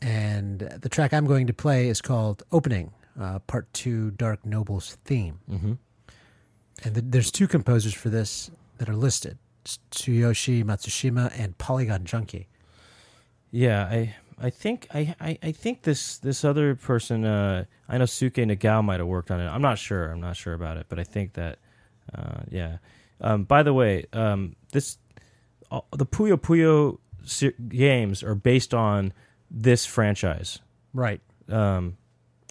and 0.00 0.60
the 0.60 0.88
track 0.88 1.12
I'm 1.12 1.26
going 1.26 1.46
to 1.48 1.52
play 1.52 1.88
is 1.88 2.00
called 2.00 2.44
Opening, 2.52 2.92
uh, 3.20 3.40
Part 3.40 3.72
Two, 3.72 4.12
Dark 4.12 4.46
Nobles 4.46 4.96
Theme. 5.04 5.40
Mm-hmm. 5.50 5.72
And 6.84 6.94
th- 6.94 7.06
there's 7.08 7.32
two 7.32 7.48
composers 7.48 7.94
for 7.94 8.08
this 8.10 8.50
that 8.78 8.88
are 8.88 8.94
listed: 8.94 9.38
Tsuyoshi 9.64 10.62
Matsushima 10.62 11.32
and 11.36 11.58
Polygon 11.58 12.04
Junkie. 12.04 12.46
Yeah. 13.50 13.86
I 13.90 14.14
I 14.40 14.50
think 14.50 14.86
I, 14.94 15.14
I, 15.20 15.38
I 15.42 15.52
think 15.52 15.82
this 15.82 16.18
this 16.18 16.44
other 16.44 16.74
person 16.74 17.24
uh, 17.24 17.64
Inosuke 17.90 18.46
Nagao 18.46 18.82
might 18.82 19.00
have 19.00 19.08
worked 19.08 19.30
on 19.30 19.40
it. 19.40 19.46
I'm 19.48 19.62
not 19.62 19.78
sure. 19.78 20.10
I'm 20.10 20.20
not 20.20 20.36
sure 20.36 20.54
about 20.54 20.76
it, 20.76 20.86
but 20.88 20.98
I 20.98 21.04
think 21.04 21.34
that 21.34 21.58
uh, 22.14 22.40
yeah. 22.50 22.78
Um, 23.20 23.44
by 23.44 23.62
the 23.62 23.74
way, 23.74 24.06
um, 24.12 24.54
this 24.72 24.98
all, 25.70 25.86
the 25.90 26.06
Puyo 26.06 26.36
Puyo 26.36 26.98
se- 27.24 27.54
games 27.68 28.22
are 28.22 28.34
based 28.36 28.72
on 28.72 29.12
this 29.50 29.84
franchise. 29.86 30.60
Right. 30.94 31.20
um, 31.50 31.96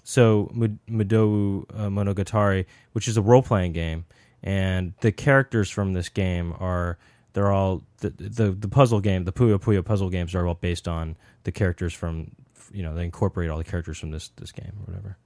so 0.03 0.50
Mud- 0.53 0.79
Mudou 0.89 1.65
uh, 1.74 1.88
Monogatari, 1.89 2.65
which 2.94 3.08
is 3.08 3.17
a 3.17 3.22
role 3.22 3.41
playing 3.41 3.74
game, 3.74 4.06
and 4.41 4.94
the 5.01 5.12
characters 5.12 5.70
from 5.70 5.94
this 5.94 6.10
game 6.10 6.53
are 6.60 6.98
they're 7.34 7.51
all 7.51 7.84
the, 7.98 8.10
the 8.10 8.51
the 8.51 8.67
puzzle 8.67 9.00
game, 9.00 9.24
the 9.25 9.31
Puyo 9.31 9.60
Puyo 9.60 9.84
puzzle 9.84 10.10
games 10.10 10.34
are 10.36 10.48
all 10.48 10.55
based 10.55 10.88
on 10.88 11.15
the 11.43 11.51
characters 11.51 11.93
from 11.93 12.31
you 12.72 12.84
know 12.84 12.93
they 12.93 13.05
incorporate 13.05 13.50
all 13.50 13.57
the 13.57 13.63
characters 13.63 13.98
from 13.98 14.12
this 14.12 14.29
this 14.38 14.51
game 14.51 14.74
or 14.79 14.91
whatever. 14.91 15.17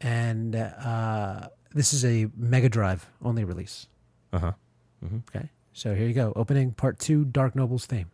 And 0.00 0.54
uh, 0.56 1.48
this 1.72 1.92
is 1.92 2.04
a 2.04 2.28
Mega 2.36 2.68
Drive 2.68 3.08
only 3.22 3.44
release. 3.44 3.86
Uh 4.32 4.38
huh. 4.38 4.52
Okay. 5.28 5.50
So 5.72 5.94
here 5.94 6.06
you 6.06 6.14
go. 6.14 6.32
Opening 6.36 6.72
Part 6.72 6.98
Two, 6.98 7.24
Dark 7.24 7.54
Nobles 7.56 7.86
Theme. 7.86 8.10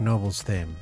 Nobles 0.00 0.42
Theme. 0.42 0.76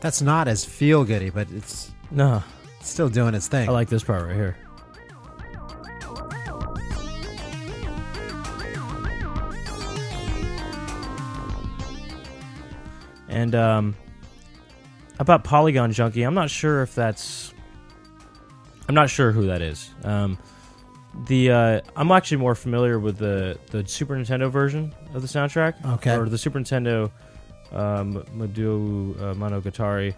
That's 0.00 0.22
not 0.22 0.46
as 0.48 0.64
feel 0.64 1.04
goody, 1.04 1.30
but 1.30 1.48
it's 1.50 1.90
No, 2.10 2.42
still 2.82 3.08
doing 3.08 3.34
its 3.34 3.48
thing. 3.48 3.68
I 3.68 3.72
like 3.72 3.88
this 3.88 4.04
part 4.04 4.24
right 4.26 4.34
here. 4.36 4.56
And 13.28 13.54
um, 13.54 13.94
about 15.18 15.44
Polygon 15.44 15.92
Junkie, 15.92 16.22
I'm 16.22 16.34
not 16.34 16.50
sure 16.50 16.82
if 16.82 16.94
that's. 16.94 17.52
I'm 18.88 18.94
not 18.94 19.10
sure 19.10 19.32
who 19.32 19.46
that 19.48 19.60
is. 19.60 19.90
Um, 20.02 20.38
the 21.26 21.50
uh, 21.50 21.80
I'm 21.94 22.10
actually 22.10 22.38
more 22.38 22.54
familiar 22.54 22.98
with 22.98 23.18
the 23.18 23.58
the 23.70 23.86
Super 23.86 24.14
Nintendo 24.16 24.50
version 24.50 24.94
of 25.12 25.20
the 25.22 25.28
soundtrack, 25.28 25.74
Okay. 25.96 26.16
or 26.16 26.26
the 26.28 26.38
Super 26.38 26.58
Nintendo 26.58 27.10
um, 27.72 28.24
Madou 28.34 29.16
uh, 29.18 29.34
Monogatari 29.34 30.14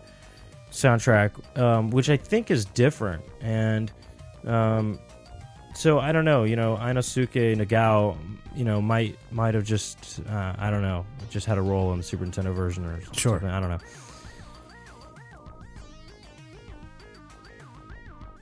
soundtrack, 0.71 1.59
um, 1.59 1.91
which 1.91 2.09
I 2.09 2.17
think 2.17 2.51
is 2.51 2.65
different. 2.65 3.23
And 3.41 3.91
um, 4.45 4.99
so 5.75 5.99
I 5.99 6.13
don't 6.13 6.25
know, 6.25 6.45
you 6.45 6.57
know, 6.57 6.77
Inosuke 6.77 7.57
Nagao, 7.57 8.17
you 8.55 8.65
know, 8.65 8.81
might 8.81 9.19
might 9.31 9.55
have 9.55 9.65
just 9.65 10.21
uh, 10.29 10.55
I 10.59 10.71
don't 10.71 10.83
know, 10.83 11.07
just 11.31 11.47
had 11.47 11.59
a 11.59 11.63
role 11.63 11.93
in 11.93 11.99
the 11.99 12.05
Super 12.05 12.25
Nintendo 12.25 12.55
version 12.55 12.85
or 12.85 13.01
sure. 13.13 13.39
something. 13.39 13.49
I 13.49 13.61
don't 13.61 13.71
know. 13.71 13.79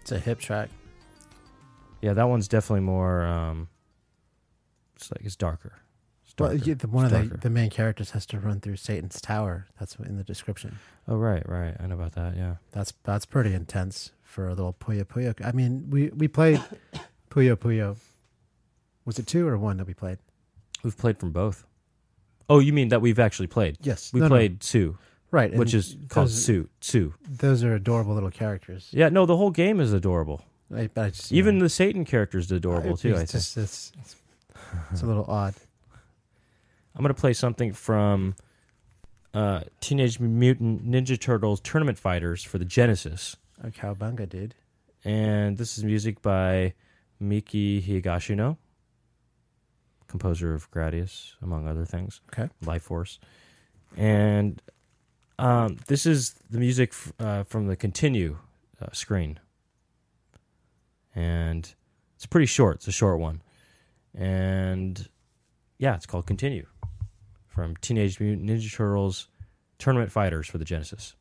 It's 0.00 0.12
a 0.12 0.18
hip 0.18 0.38
track. 0.38 0.70
Yeah, 2.00 2.14
that 2.14 2.28
one's 2.28 2.48
definitely 2.48 2.84
more. 2.84 3.24
Um, 3.24 3.68
it's 4.96 5.10
like 5.10 5.20
it's 5.24 5.36
darker. 5.36 5.74
It's 6.40 6.40
Well, 6.40 6.54
yeah, 6.56 6.74
the, 6.74 6.88
one 6.88 7.04
It's 7.06 7.14
of 7.14 7.20
the, 7.22 7.28
darker. 7.28 7.40
the 7.42 7.50
main 7.50 7.70
characters 7.70 8.10
has 8.12 8.24
to 8.26 8.38
run 8.38 8.60
through 8.60 8.76
Satan's 8.76 9.20
tower. 9.20 9.66
That's 9.78 9.96
in 9.96 10.16
the 10.16 10.24
description. 10.24 10.78
Oh 11.06 11.16
right, 11.16 11.46
right. 11.48 11.74
I 11.80 11.86
know 11.86 11.94
about 11.94 12.12
that. 12.12 12.36
Yeah. 12.36 12.56
That's 12.72 12.92
that's 13.04 13.26
pretty 13.26 13.54
intense 13.54 14.12
for 14.22 14.46
a 14.48 14.54
little 14.54 14.72
Puyo 14.74 15.04
Puyo. 15.04 15.34
I 15.44 15.52
mean, 15.52 15.86
we 15.90 16.10
we 16.10 16.28
played 16.28 16.60
Puyo 17.30 17.56
Puyo. 17.56 17.96
Was 19.04 19.18
it 19.18 19.26
two 19.26 19.48
or 19.48 19.56
one 19.58 19.78
that 19.78 19.86
we 19.86 19.94
played? 19.94 20.18
We've 20.82 20.96
played 20.96 21.18
from 21.18 21.32
both. 21.32 21.64
Oh, 22.48 22.60
you 22.60 22.72
mean 22.72 22.88
that 22.88 23.00
we've 23.02 23.18
actually 23.18 23.46
played? 23.48 23.76
Yes, 23.82 24.12
We 24.12 24.20
No, 24.20 24.26
no. 24.28 24.34
played 24.34 24.62
Sue, 24.62 24.96
right, 25.30 25.52
which 25.54 25.74
is 25.74 25.96
called 26.08 26.30
Sue. 26.30 26.68
Sue. 26.80 27.14
Those 27.28 27.62
are 27.64 27.74
adorable 27.74 28.14
little 28.14 28.30
characters. 28.30 28.88
Yeah, 28.90 29.08
no, 29.10 29.26
the 29.26 29.36
whole 29.36 29.50
game 29.50 29.80
is 29.80 29.92
adorable. 29.92 30.42
I, 30.74 30.88
I 30.96 31.10
just, 31.10 31.32
Even 31.32 31.58
know, 31.58 31.64
the 31.64 31.68
Satan 31.70 32.04
character 32.04 32.38
is 32.38 32.50
adorable 32.52 32.92
it's 32.92 33.02
too. 33.02 33.12
I 33.14 33.18
think. 33.18 33.30
just- 33.30 33.56
it's, 33.56 33.92
it's 34.92 35.02
a 35.02 35.06
little 35.06 35.24
odd. 35.26 35.54
I'm 36.98 37.02
gonna 37.04 37.14
play 37.14 37.32
something 37.32 37.72
from 37.72 38.34
uh, 39.32 39.60
Teenage 39.80 40.18
Mutant 40.18 40.84
Ninja 40.84 41.18
Turtles 41.20 41.60
Tournament 41.60 41.96
Fighters 41.96 42.42
for 42.42 42.58
the 42.58 42.64
Genesis, 42.64 43.36
A 43.62 43.70
cowbunga, 43.70 44.28
dude. 44.28 44.56
and 45.04 45.56
this 45.56 45.78
is 45.78 45.84
music 45.84 46.20
by 46.22 46.74
Miki 47.20 47.80
Higashino, 47.80 48.56
composer 50.08 50.54
of 50.54 50.68
Gradius, 50.72 51.34
among 51.40 51.68
other 51.68 51.84
things. 51.84 52.20
Okay. 52.32 52.50
Life 52.66 52.82
Force, 52.82 53.20
and 53.96 54.60
um, 55.38 55.76
this 55.86 56.04
is 56.04 56.34
the 56.50 56.58
music 56.58 56.90
f- 56.90 57.12
uh, 57.20 57.42
from 57.44 57.68
the 57.68 57.76
Continue 57.76 58.38
uh, 58.82 58.86
screen, 58.92 59.38
and 61.14 61.72
it's 62.16 62.26
pretty 62.26 62.46
short. 62.46 62.76
It's 62.78 62.88
a 62.88 62.92
short 62.92 63.20
one, 63.20 63.40
and 64.16 65.08
yeah, 65.78 65.94
it's 65.94 66.06
called 66.06 66.26
Continue 66.26 66.66
from 67.58 67.74
Teenage 67.78 68.20
Mutant 68.20 68.48
Ninja 68.48 68.72
Turtles 68.72 69.26
Tournament 69.78 70.12
Fighters 70.12 70.46
for 70.46 70.58
the 70.58 70.64
Genesis. 70.64 71.16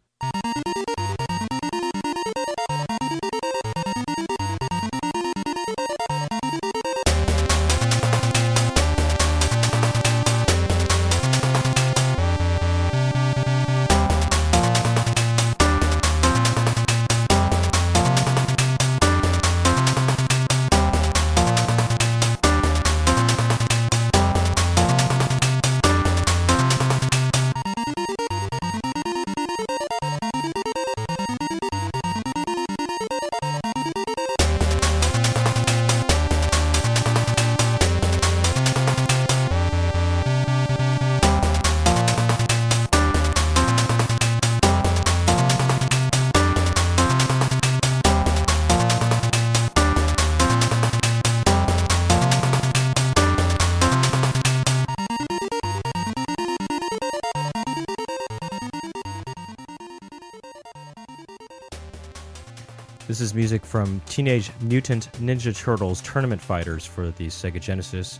This 63.18 63.30
is 63.30 63.34
music 63.34 63.66
from 63.66 64.00
Teenage 64.06 64.52
Mutant 64.62 65.12
Ninja 65.14 65.52
Turtles 65.52 66.02
Tournament 66.02 66.40
Fighters 66.40 66.86
for 66.86 67.10
the 67.10 67.30
Sega 67.30 67.60
Genesis. 67.60 68.20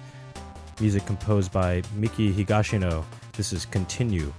Music 0.80 1.06
composed 1.06 1.52
by 1.52 1.84
Miki 1.94 2.34
Higashino. 2.34 3.06
This 3.34 3.54
is 3.54 3.68
Continue. 3.68 4.34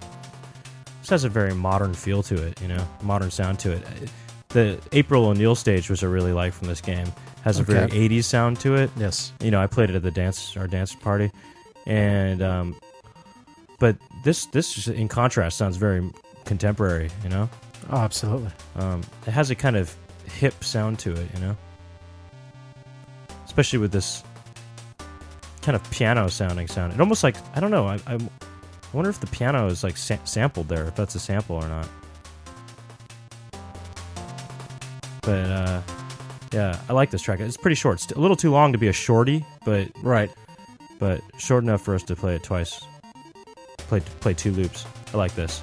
This 1.01 1.11
has 1.11 1.23
a 1.23 1.29
very 1.29 1.55
modern 1.55 1.95
feel 1.95 2.25
to 2.25 2.35
it, 2.45 2.61
you 2.61 2.67
know, 2.67 2.85
modern 3.03 3.31
sound 3.31 3.61
to 3.61 3.71
it. 3.71 3.85
The 4.49 4.81
April 4.91 5.27
O'Neil 5.27 5.55
stage, 5.55 5.89
which 5.89 6.03
I 6.03 6.09
really 6.09 6.33
like 6.33 6.53
from 6.53 6.67
this 6.67 6.81
game, 6.81 7.07
has 7.45 7.61
a 7.61 7.63
very 7.63 7.87
80s 7.87 8.25
sound 8.25 8.59
to 8.59 8.75
it. 8.75 8.91
Yes. 8.97 9.33
You 9.41 9.53
know, 9.53 9.61
I 9.63 9.69
played 9.69 9.91
it 9.91 9.95
at 9.95 10.03
the 10.03 10.11
dance 10.11 10.57
our 10.57 10.67
dance 10.67 10.93
party, 10.93 11.31
and 11.87 12.43
um, 12.43 12.77
but 13.79 13.97
this 14.25 14.47
this 14.47 14.89
in 14.89 15.07
contrast 15.07 15.57
sounds 15.57 15.77
very 15.77 16.11
contemporary. 16.47 17.11
You 17.23 17.29
know, 17.29 17.49
Oh, 17.91 17.99
absolutely. 17.99 18.51
um, 18.75 19.03
it 19.25 19.31
has 19.31 19.53
a 19.53 19.55
kind 19.55 19.77
of 19.77 19.95
hip 20.29 20.63
sound 20.65 20.99
to 21.01 21.13
it, 21.13 21.29
you 21.35 21.41
know. 21.41 21.57
Especially 23.45 23.79
with 23.79 23.93
this 23.93 24.23
kind 25.63 25.75
of 25.77 25.91
piano 25.91 26.29
sounding 26.31 26.67
sound. 26.69 26.93
It 26.93 27.01
almost 27.01 27.23
like 27.25 27.37
I 27.57 27.61
don't 27.61 27.71
know. 27.71 27.87
I, 27.87 27.99
I 28.07 28.19
wonder 28.93 29.11
if 29.11 29.21
the 29.21 29.27
piano 29.27 29.67
is 29.67 29.83
like 29.85 29.97
sa- 29.97 30.23
sampled 30.25 30.69
there, 30.69 30.85
if 30.87 30.95
that's 30.97 31.15
a 31.15 31.19
sample 31.21 31.57
or 31.57 31.69
not. 31.69 31.89
But 35.23 35.45
uh, 35.51 35.83
yeah, 36.53 36.81
I 36.89 36.93
like 36.93 37.11
this 37.11 37.21
track. 37.23 37.41
It's 37.41 37.57
pretty 37.57 37.75
short. 37.75 38.03
It's 38.03 38.13
a 38.13 38.21
little 38.21 38.37
too 38.37 38.51
long 38.51 38.73
to 38.73 38.79
be 38.79 38.89
a 38.89 38.93
shorty, 38.93 39.45
but 39.65 39.89
Right. 40.03 40.31
but 40.99 41.21
short 41.39 41.65
enough 41.65 41.83
for 41.83 41.95
us 41.95 42.03
to 42.05 42.17
play 42.17 42.37
it 42.37 42.43
twice. 42.43 42.81
Play 43.89 44.01
play 44.21 44.35
two 44.35 44.53
loops. 44.53 44.87
I 45.13 45.17
like 45.17 45.35
this. 45.35 45.61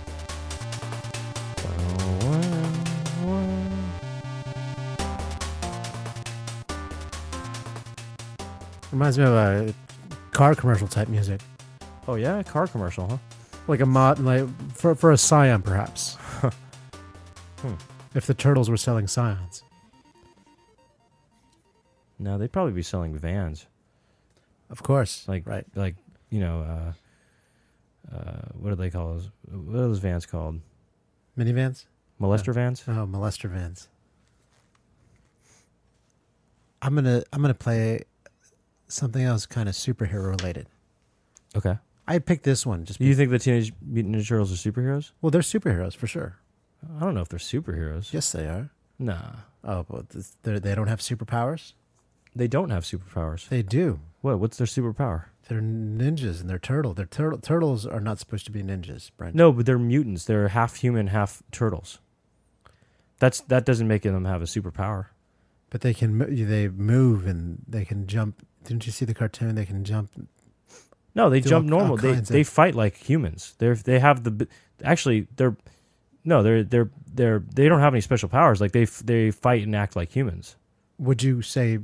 Reminds 8.95 9.17
me 9.17 9.25
of 9.25 9.33
a 9.33 9.73
car 10.31 10.55
commercial 10.55 10.87
type 10.87 11.09
music, 11.09 11.41
Oh 12.07 12.15
yeah, 12.15 12.41
car 12.43 12.65
commercial, 12.65 13.09
huh? 13.09 13.17
like 13.67 13.81
a 13.81 13.85
mod, 13.85 14.19
like 14.19 14.47
for 14.71 14.95
for 14.95 15.11
a 15.11 15.17
Scion, 15.17 15.61
perhaps. 15.61 16.15
Hmm. 17.59 17.73
If 18.13 18.25
the 18.25 18.33
turtles 18.33 18.69
were 18.69 18.77
selling 18.77 19.07
Scions, 19.07 19.63
No, 22.19 22.37
they'd 22.37 22.53
probably 22.53 22.71
be 22.71 22.83
selling 22.83 23.17
vans. 23.17 23.65
of 24.69 24.81
course. 24.81 25.27
Like 25.27 25.45
right. 25.45 25.65
like 25.75 25.95
you 26.29 26.39
know, 26.39 26.61
uh, 26.61 28.15
uh, 28.15 28.41
what 28.53 28.69
do 28.69 28.75
they 28.77 28.89
call 28.89 29.15
those? 29.15 29.29
What 29.51 29.75
are 29.75 29.87
those 29.89 29.99
vans 29.99 30.25
called? 30.25 30.61
Minivans. 31.37 31.85
Molester 32.21 32.53
vans? 32.53 32.81
Oh, 32.87 33.05
molester 33.05 33.49
vans. 33.49 33.89
I'm 36.81 36.95
gonna 36.95 37.23
I'm 37.33 37.41
gonna 37.41 37.53
play 37.53 38.05
something 38.95 39.23
else 39.23 39.45
kind 39.45 39.67
of 39.69 39.75
superhero 39.75 40.29
related. 40.39 40.67
Okay. 41.55 41.77
I 42.07 42.19
picked 42.19 42.43
this 42.43 42.65
one 42.65 42.85
just 42.85 42.99
Do 42.99 43.05
you 43.05 43.15
think 43.15 43.31
the 43.31 43.39
Teenage 43.39 43.73
Mutant 43.81 44.15
Ninja 44.15 44.27
Turtles 44.27 44.51
are 44.53 44.71
superheroes? 44.71 45.11
well, 45.21 45.31
they're 45.31 45.41
superheroes 45.41 45.95
for 45.95 46.07
sure. 46.07 46.37
I 46.97 46.99
don't 46.99 47.15
know 47.15 47.21
if 47.21 47.29
they're 47.29 47.39
superheroes. 47.39 48.13
Yes, 48.13 48.31
they 48.31 48.45
are. 48.47 48.69
Nah, 48.99 49.31
Oh, 49.63 49.83
but 49.89 50.09
this- 50.09 50.37
they're- 50.43 50.59
they 50.59 50.75
don't 50.75 50.87
have 50.87 50.99
superpowers. 50.99 51.73
they 52.35 52.47
don't 52.47 52.69
have 52.69 52.83
superpowers. 52.83 53.47
They 53.49 53.63
do. 53.63 53.99
What? 54.21 54.39
What's 54.39 54.57
their 54.57 54.67
superpower? 54.67 55.25
They're 55.47 55.61
ninjas 55.61 56.41
and 56.41 56.49
they're 56.49 56.59
turtle. 56.59 56.93
They're 56.93 57.05
turtle. 57.05 57.39
Turtles 57.39 57.85
are 57.87 57.99
not 58.01 58.19
supposed 58.19 58.45
to 58.45 58.51
be 58.51 58.61
ninjas, 58.63 59.09
Brent. 59.17 59.35
No, 59.35 59.51
but 59.51 59.65
they're 59.65 59.79
mutants. 59.79 60.25
They're 60.25 60.49
half 60.49 60.75
human, 60.77 61.07
half 61.07 61.41
turtles. 61.51 61.99
That's 63.19 63.39
that 63.41 63.65
doesn't 63.65 63.87
make 63.87 64.01
them 64.03 64.25
have 64.25 64.41
a 64.41 64.45
superpower. 64.45 65.07
But 65.69 65.81
they 65.81 65.93
can 65.93 66.17
mo- 66.17 66.25
they 66.27 66.67
move 66.67 67.25
and 67.25 67.63
they 67.67 67.85
can 67.85 68.05
jump. 68.07 68.45
Didn't 68.65 68.85
you 68.85 68.91
see 68.91 69.05
the 69.05 69.13
cartoon? 69.13 69.55
They 69.55 69.65
can 69.65 69.83
jump. 69.83 70.11
No, 71.15 71.29
they 71.29 71.39
jump 71.39 71.71
all- 71.71 71.73
all 71.73 71.79
normal. 71.79 71.97
They 71.97 72.13
kinds 72.15 72.29
they 72.29 72.41
of- 72.41 72.47
fight 72.49 72.75
like 72.75 72.97
humans. 72.97 73.55
They're 73.59 73.75
they 73.75 73.99
have 73.99 74.23
the 74.23 74.47
actually 74.83 75.27
they're 75.37 75.55
no 76.25 76.43
they're 76.43 76.63
they're 76.63 76.89
they're 77.13 77.39
they 77.53 77.69
don't 77.69 77.79
have 77.79 77.93
any 77.93 78.01
special 78.01 78.27
powers. 78.27 78.59
Like 78.59 78.73
they 78.73 78.85
they 78.85 79.31
fight 79.31 79.63
and 79.63 79.75
act 79.75 79.95
like 79.95 80.11
humans. 80.15 80.55
Would 80.97 81.23
you 81.23 81.41
say 81.41 81.79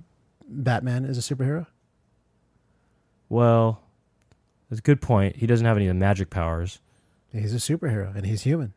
Batman 0.47 1.05
is 1.05 1.17
a 1.17 1.35
superhero? 1.35 1.67
Well, 3.29 3.81
that's 4.69 4.79
a 4.79 4.83
good 4.83 5.01
point. 5.01 5.37
He 5.37 5.47
doesn't 5.47 5.65
have 5.65 5.77
any 5.77 5.87
of 5.87 5.91
the 5.95 5.99
magic 5.99 6.29
powers. 6.29 6.79
He's 7.31 7.53
a 7.53 7.57
superhero 7.57 8.13
and 8.15 8.25
he's 8.25 8.41
human, 8.41 8.73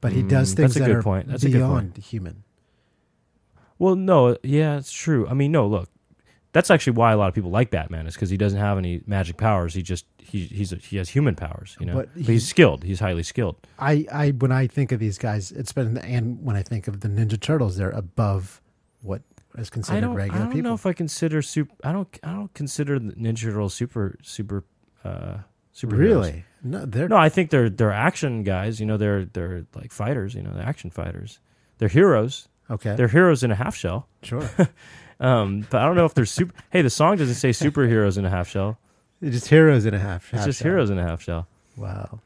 but 0.00 0.12
he 0.12 0.22
does 0.22 0.52
Mm, 0.52 0.56
things 0.56 0.74
that's 0.74 0.76
a 0.76 0.78
that 0.80 0.86
good 0.86 0.96
are 0.96 1.02
point. 1.02 1.28
That's 1.28 1.44
a 1.44 1.48
good 1.50 1.62
point. 1.62 1.94
beyond 1.94 2.04
human. 2.04 2.42
Well, 3.78 3.94
no, 3.94 4.36
yeah, 4.42 4.78
it's 4.78 4.90
true. 4.90 5.28
I 5.28 5.34
mean, 5.34 5.52
no, 5.52 5.66
look, 5.66 5.88
that's 6.56 6.70
actually 6.70 6.94
why 6.94 7.12
a 7.12 7.18
lot 7.18 7.28
of 7.28 7.34
people 7.34 7.50
like 7.50 7.68
Batman 7.70 8.06
is 8.06 8.14
because 8.14 8.30
he 8.30 8.38
doesn't 8.38 8.58
have 8.58 8.78
any 8.78 9.02
magic 9.06 9.36
powers. 9.36 9.74
He 9.74 9.82
just 9.82 10.06
he 10.18 10.46
he's 10.46 10.72
a, 10.72 10.76
he 10.76 10.96
has 10.96 11.10
human 11.10 11.34
powers, 11.34 11.76
you 11.78 11.84
know. 11.84 11.92
But 11.94 12.14
But, 12.14 12.22
he- 12.24 12.32
he's 12.32 12.48
skilled. 12.48 12.82
He's 12.82 12.98
highly 13.00 13.22
skilled. 13.22 13.56
I, 13.78 14.06
I 14.10 14.30
when 14.30 14.52
I 14.52 14.66
think 14.66 14.90
of 14.92 14.98
these 14.98 15.18
guys, 15.18 15.52
it's 15.52 15.72
been 15.72 15.98
and 15.98 16.42
when 16.42 16.56
I 16.56 16.62
think 16.62 16.88
of 16.88 17.00
the 17.00 17.08
Ninja 17.08 17.38
Turtles, 17.38 17.76
they're 17.76 17.90
above 17.90 18.62
what 19.02 19.20
as 19.58 19.68
I 19.68 19.72
considered 19.74 20.00
don't. 20.00 20.12
I 20.12 20.16
regular 20.16 20.38
don't 20.44 20.52
people. 20.52 20.70
know 20.70 20.74
if 20.74 20.86
I 20.86 20.94
consider 20.94 21.42
super. 21.42 21.74
I 21.84 21.92
don't. 21.92 22.08
I 22.22 22.32
don't 22.32 22.54
consider 22.54 22.98
the 22.98 23.12
Ninja 23.12 23.42
Turtles 23.42 23.74
super 23.74 24.16
super 24.22 24.64
uh 25.04 25.38
superheroes. 25.74 25.98
really? 25.98 26.44
No, 26.64 26.86
they're 26.86 27.08
No, 27.08 27.16
I 27.16 27.28
think 27.28 27.50
they're 27.50 27.68
they're 27.68 27.92
action 27.92 28.42
guys. 28.44 28.80
You 28.80 28.86
know, 28.86 28.96
they're 28.96 29.26
they're 29.26 29.66
like 29.74 29.92
fighters. 29.92 30.34
You 30.34 30.42
know, 30.42 30.52
they're 30.54 30.66
action 30.66 30.90
fighters. 30.90 31.38
They're 31.78 31.88
heroes. 31.90 32.48
okay. 32.70 32.94
They're 32.96 33.08
heroes 33.08 33.42
in 33.42 33.50
a 33.50 33.54
half 33.54 33.76
shell. 33.76 34.08
sure. 34.22 34.48
Um, 35.18 35.66
but 35.70 35.80
I 35.80 35.86
don't 35.86 35.96
know 35.96 36.04
if 36.04 36.14
they're 36.14 36.26
super. 36.26 36.54
hey, 36.70 36.82
the 36.82 36.90
song 36.90 37.16
doesn't 37.16 37.34
say 37.36 37.50
superheroes 37.50 38.18
in 38.18 38.24
a 38.24 38.30
half 38.30 38.48
shell. 38.48 38.78
They're 39.20 39.30
just 39.30 39.48
heroes 39.48 39.86
in 39.86 39.94
a 39.94 39.98
half. 39.98 40.28
Shell. 40.28 40.38
It's 40.38 40.46
just 40.46 40.58
shell. 40.58 40.72
heroes 40.72 40.90
in 40.90 40.98
a 40.98 41.02
half 41.02 41.22
shell. 41.22 41.48
Wow. 41.76 42.20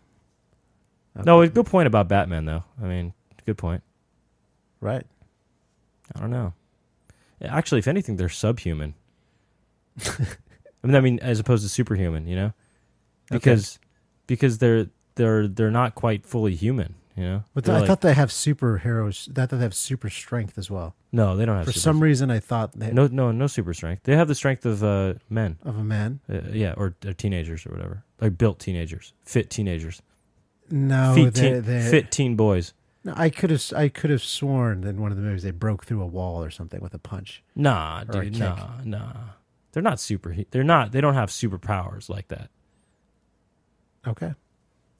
No, 1.25 1.47
good 1.49 1.67
point 1.67 1.87
about 1.87 2.09
Batman 2.09 2.45
though. 2.47 2.65
I 2.83 2.87
mean, 2.87 3.13
good 3.47 3.59
point. 3.59 3.83
right. 4.81 5.07
I 6.15 6.21
don't 6.21 6.31
know. 6.31 6.55
Actually, 7.43 7.79
if 7.79 7.89
anything, 7.89 8.17
they're 8.17 8.29
subhuman. 8.29 8.95
I 10.07 10.87
mean, 10.87 10.97
I 10.97 11.01
mean, 11.01 11.19
as 11.21 11.39
opposed 11.39 11.63
to 11.63 11.69
superhuman, 11.69 12.27
you 12.27 12.37
know, 12.37 12.53
because 13.31 13.79
because 14.27 14.59
they're 14.59 14.87
they're 15.15 15.47
they're 15.47 15.71
not 15.71 15.95
quite 15.95 16.27
fully 16.27 16.55
human, 16.55 16.95
you 17.21 17.27
know. 17.27 17.45
But 17.55 17.65
They're 17.65 17.75
I 17.77 17.79
like- 17.81 17.87
thought 17.87 18.01
they 18.01 18.15
have 18.15 18.31
superheroes. 18.31 19.29
I 19.31 19.47
thought 19.47 19.51
they 19.59 19.63
have 19.63 19.75
super 19.75 20.11
strength 20.11 20.57
as 20.59 20.71
well. 20.71 20.95
no, 21.13 21.37
they 21.37 21.45
don't 21.45 21.57
have 21.57 21.67
For 21.67 21.73
super 21.73 21.81
some 21.83 22.01
reason, 22.03 22.31
I 22.31 22.41
thought 22.41 22.73
they, 22.73 22.91
no 22.93 23.07
no 23.07 23.31
no 23.33 23.47
super 23.47 23.75
strength. 23.75 24.03
They 24.05 24.17
have 24.17 24.29
the 24.29 24.35
strength 24.35 24.65
of 24.67 24.83
uh, 24.83 25.15
men, 25.29 25.59
of 25.63 25.79
a 25.79 25.85
man. 25.85 26.21
uh, 26.33 26.41
yeah, 26.53 26.75
or, 26.77 26.95
or 27.05 27.13
teenagers 27.13 27.67
or 27.67 27.71
whatever, 27.71 28.03
like 28.21 28.37
built 28.39 28.59
teenagers, 28.59 29.13
fit 29.25 29.51
teenagers, 29.51 30.03
No, 30.71 31.15
they, 31.15 31.31
teen, 31.31 31.63
fit 31.63 32.11
teen 32.11 32.37
boys. 32.37 32.73
No, 33.03 33.15
I 33.17 33.31
could 33.31 33.49
have. 33.51 33.65
I 33.75 33.89
could 33.89 34.11
have 34.11 34.23
sworn 34.23 34.85
in 34.85 35.01
one 35.01 35.11
of 35.11 35.17
the 35.17 35.23
movies 35.23 35.43
they 35.43 35.53
broke 35.53 35.87
through 35.87 36.03
a 36.03 36.07
wall 36.07 36.43
or 36.45 36.51
something 36.51 36.81
with 36.83 36.93
a 36.93 36.99
punch. 36.99 37.43
Nah, 37.57 38.05
dude, 38.05 38.39
nah, 38.39 38.69
nah. 38.85 39.13
They're 39.73 39.83
not 39.83 40.01
super. 40.01 40.37
They're 40.51 40.65
not. 40.65 40.93
They 40.93 41.01
don't 41.01 41.15
have 41.15 41.31
superpowers 41.31 42.09
like 42.11 42.29
that. 42.29 42.51
Okay. 44.07 44.35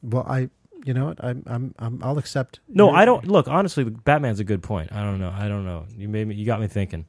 Well, 0.03 0.25
I. 0.29 0.49
You 0.85 0.95
know 0.95 1.07
what? 1.07 1.23
I'm. 1.23 1.43
I'm. 1.47 1.75
I'm 1.79 2.01
I'll 2.03 2.19
accept. 2.19 2.61
No, 2.69 2.91
I 2.91 3.05
don't. 3.05 3.27
Look, 3.27 3.49
honestly, 3.49 3.85
Batman's 3.85 4.41
a 4.41 4.45
good 4.45 4.63
point. 4.63 4.93
I 4.93 5.03
don't 5.03 5.19
know. 5.21 5.33
I 5.37 5.49
don't 5.49 5.65
know. 5.65 5.87
You 5.97 6.09
made 6.09 6.27
me. 6.27 6.35
You 6.35 6.47
got 6.47 6.61
me 6.61 6.69
thinking. 6.69 7.05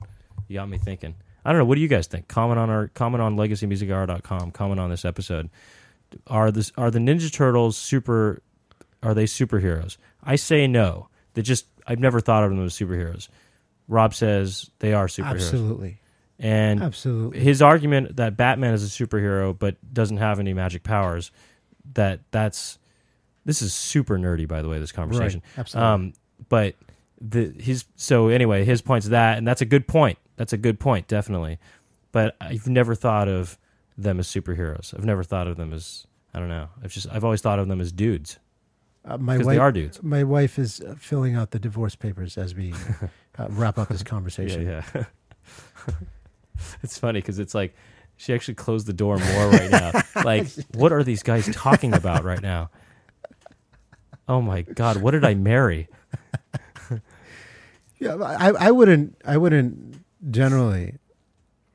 You 0.47 0.55
got 0.60 0.67
me 0.69 0.77
thinking. 0.77 1.15
I 1.45 1.51
don't 1.51 1.60
know. 1.60 1.65
What 1.65 1.75
do 1.75 1.81
you 1.81 1.88
guys 1.88 2.07
think? 2.07 2.27
Comment 2.27 2.60
on 2.60 2.69
our 2.69 2.89
comment 2.89 3.21
on 3.21 3.38
legacymusichour.com. 3.38 4.51
Comment 4.51 4.79
on 4.79 4.89
this 4.89 5.05
episode. 5.05 5.49
Are 6.27 6.51
this 6.51 6.71
are 6.77 6.91
the 6.91 6.99
Ninja 6.99 7.31
Turtles 7.31 7.77
super? 7.77 8.41
Are 9.01 9.13
they 9.13 9.23
superheroes? 9.23 9.97
I 10.23 10.36
say 10.36 10.67
no. 10.67 11.07
They 11.34 11.41
just. 11.41 11.65
I've 11.88 11.99
never 11.99 12.19
thought 12.19 12.43
of 12.43 12.49
them 12.51 12.63
as 12.63 12.73
superheroes. 12.73 13.27
Rob 13.88 14.13
says 14.13 14.69
they 14.79 14.93
are 14.93 15.07
superheroes, 15.07 15.31
Absolutely. 15.31 15.99
and 16.39 16.84
Absolutely. 16.84 17.39
his 17.39 17.62
argument 17.62 18.17
that 18.17 18.38
Batman 18.38 18.73
is 18.73 18.84
a 18.84 18.88
superhero 19.05 19.57
but 19.57 19.77
doesn't 19.93 20.17
have 20.17 20.39
any 20.39 20.53
magic 20.53 20.84
powers. 20.84 21.31
That 21.93 22.19
that's. 22.31 22.77
This 23.45 23.62
is 23.62 23.73
super 23.73 24.17
nerdy, 24.17 24.47
by 24.47 24.62
the 24.62 24.69
way. 24.69 24.80
This 24.80 24.91
conversation. 24.91 25.41
Right. 25.45 25.60
Absolutely. 25.60 25.89
Um, 25.89 26.13
but 26.49 26.75
the 27.19 27.54
his 27.60 27.86
so 27.95 28.27
anyway, 28.27 28.63
his 28.63 28.82
point's 28.82 29.08
that, 29.10 29.38
and 29.38 29.47
that's 29.47 29.62
a 29.62 29.65
good 29.65 29.88
point. 29.88 30.17
That's 30.38 30.54
a 30.54 30.58
good 30.58 30.80
point, 30.80 31.08
definitely. 31.08 31.60
But 32.12 32.36
I've 32.41 32.67
never 32.67 32.95
thought 32.95 33.27
of 33.27 33.58
them 33.97 34.19
as 34.19 34.27
superheroes. 34.27 34.93
I've 34.97 35.06
never 35.06 35.23
thought 35.23 35.47
of 35.47 35.58
them 35.58 35.73
as 35.73 36.06
I 36.34 36.39
don't 36.39 36.49
know. 36.49 36.69
I've 36.84 36.91
just 36.91 37.08
I've 37.12 37.23
always 37.23 37.41
thought 37.41 37.60
of 37.60 37.67
them 37.67 37.82
as 37.82 37.91
dudes 37.91 38.38
Uh, 39.06 39.17
my 39.17 39.38
wife. 39.38 39.45
they 39.45 39.58
are 39.58 39.71
dudes. 39.71 40.01
My 40.04 40.23
wife 40.23 40.58
is 40.60 40.82
uh, 40.82 40.95
filling 40.97 41.36
out 41.36 41.51
the 41.51 41.60
divorce 41.60 41.95
papers 41.95 42.38
as 42.38 42.56
we 42.56 42.73
uh, 43.38 43.47
wrap 43.49 43.77
up 43.77 43.89
this 43.89 44.04
conversation. 44.04 44.65
Yeah, 44.65 44.84
yeah. 44.95 45.04
it's 46.84 46.97
funny 46.97 47.19
because 47.19 47.39
it's 47.39 47.54
like 47.56 47.75
she 48.17 48.34
actually 48.34 48.56
closed 48.56 48.88
the 48.88 48.93
door 48.93 49.17
more 49.17 49.49
right 49.49 49.71
now. 49.71 49.91
like, 50.23 50.47
what 50.75 50.91
are 50.91 51.04
these 51.04 51.23
guys 51.23 51.49
talking 51.54 51.93
about 51.93 52.23
right 52.23 52.41
now? 52.41 52.69
Oh 54.27 54.41
my 54.41 54.62
god, 54.62 54.97
what 54.97 55.12
did 55.12 55.25
I 55.25 55.34
marry? 55.34 55.88
Yeah, 57.99 58.15
I, 58.15 58.49
I 58.67 58.71
wouldn't 58.71 59.15
I 59.25 59.38
wouldn't 59.38 60.03
generally 60.31 60.95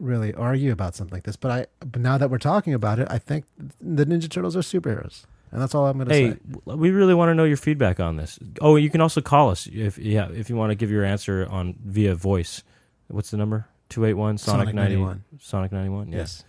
really 0.01 0.35
argue 0.35 0.73
about 0.73 0.97
something 0.97 1.15
like 1.15 1.23
this, 1.23 1.37
but 1.37 1.51
I 1.53 1.67
but 1.87 2.03
now 2.03 2.19
that 2.19 2.31
we're 2.31 2.39
talking 2.39 2.75
about 2.75 2.99
it, 2.99 3.07
I 3.09 3.19
think 3.19 3.45
the 3.81 4.05
Ninja 4.05 4.29
Turtles 4.29 4.57
are 4.57 4.61
superheroes, 4.61 5.25
and 5.53 5.63
that's 5.63 5.73
all 5.73 5.87
I'm 5.87 5.99
going 5.99 6.09
to 6.09 6.15
Hey, 6.15 6.31
say. 6.33 6.39
we 6.65 6.91
really 6.91 7.15
want 7.15 7.29
to 7.31 7.35
know 7.37 7.45
your 7.45 7.57
feedback 7.57 8.01
on 8.01 8.17
this. 8.17 8.41
Oh, 8.61 8.75
you 8.75 8.91
can 8.91 9.01
also 9.01 9.21
call 9.21 9.51
us 9.51 9.69
if 9.73 9.99
yeah 9.99 10.29
if 10.33 10.51
you 10.51 10.57
want 10.57 10.71
to 10.71 10.75
give 10.75 10.91
your 10.91 11.05
answer 11.05 11.47
on 11.49 11.77
via 11.85 12.17
voice. 12.17 12.65
What's 13.07 13.31
the 13.31 13.37
number? 13.37 13.69
Two 13.89 14.05
eight 14.05 14.15
one 14.15 14.37
Sonic 14.37 14.65
Sonic 14.67 14.75
91. 14.75 15.23
Sonic 15.39 15.71
ninety 15.71 15.91
one. 15.91 16.11
Yes. 16.11 16.43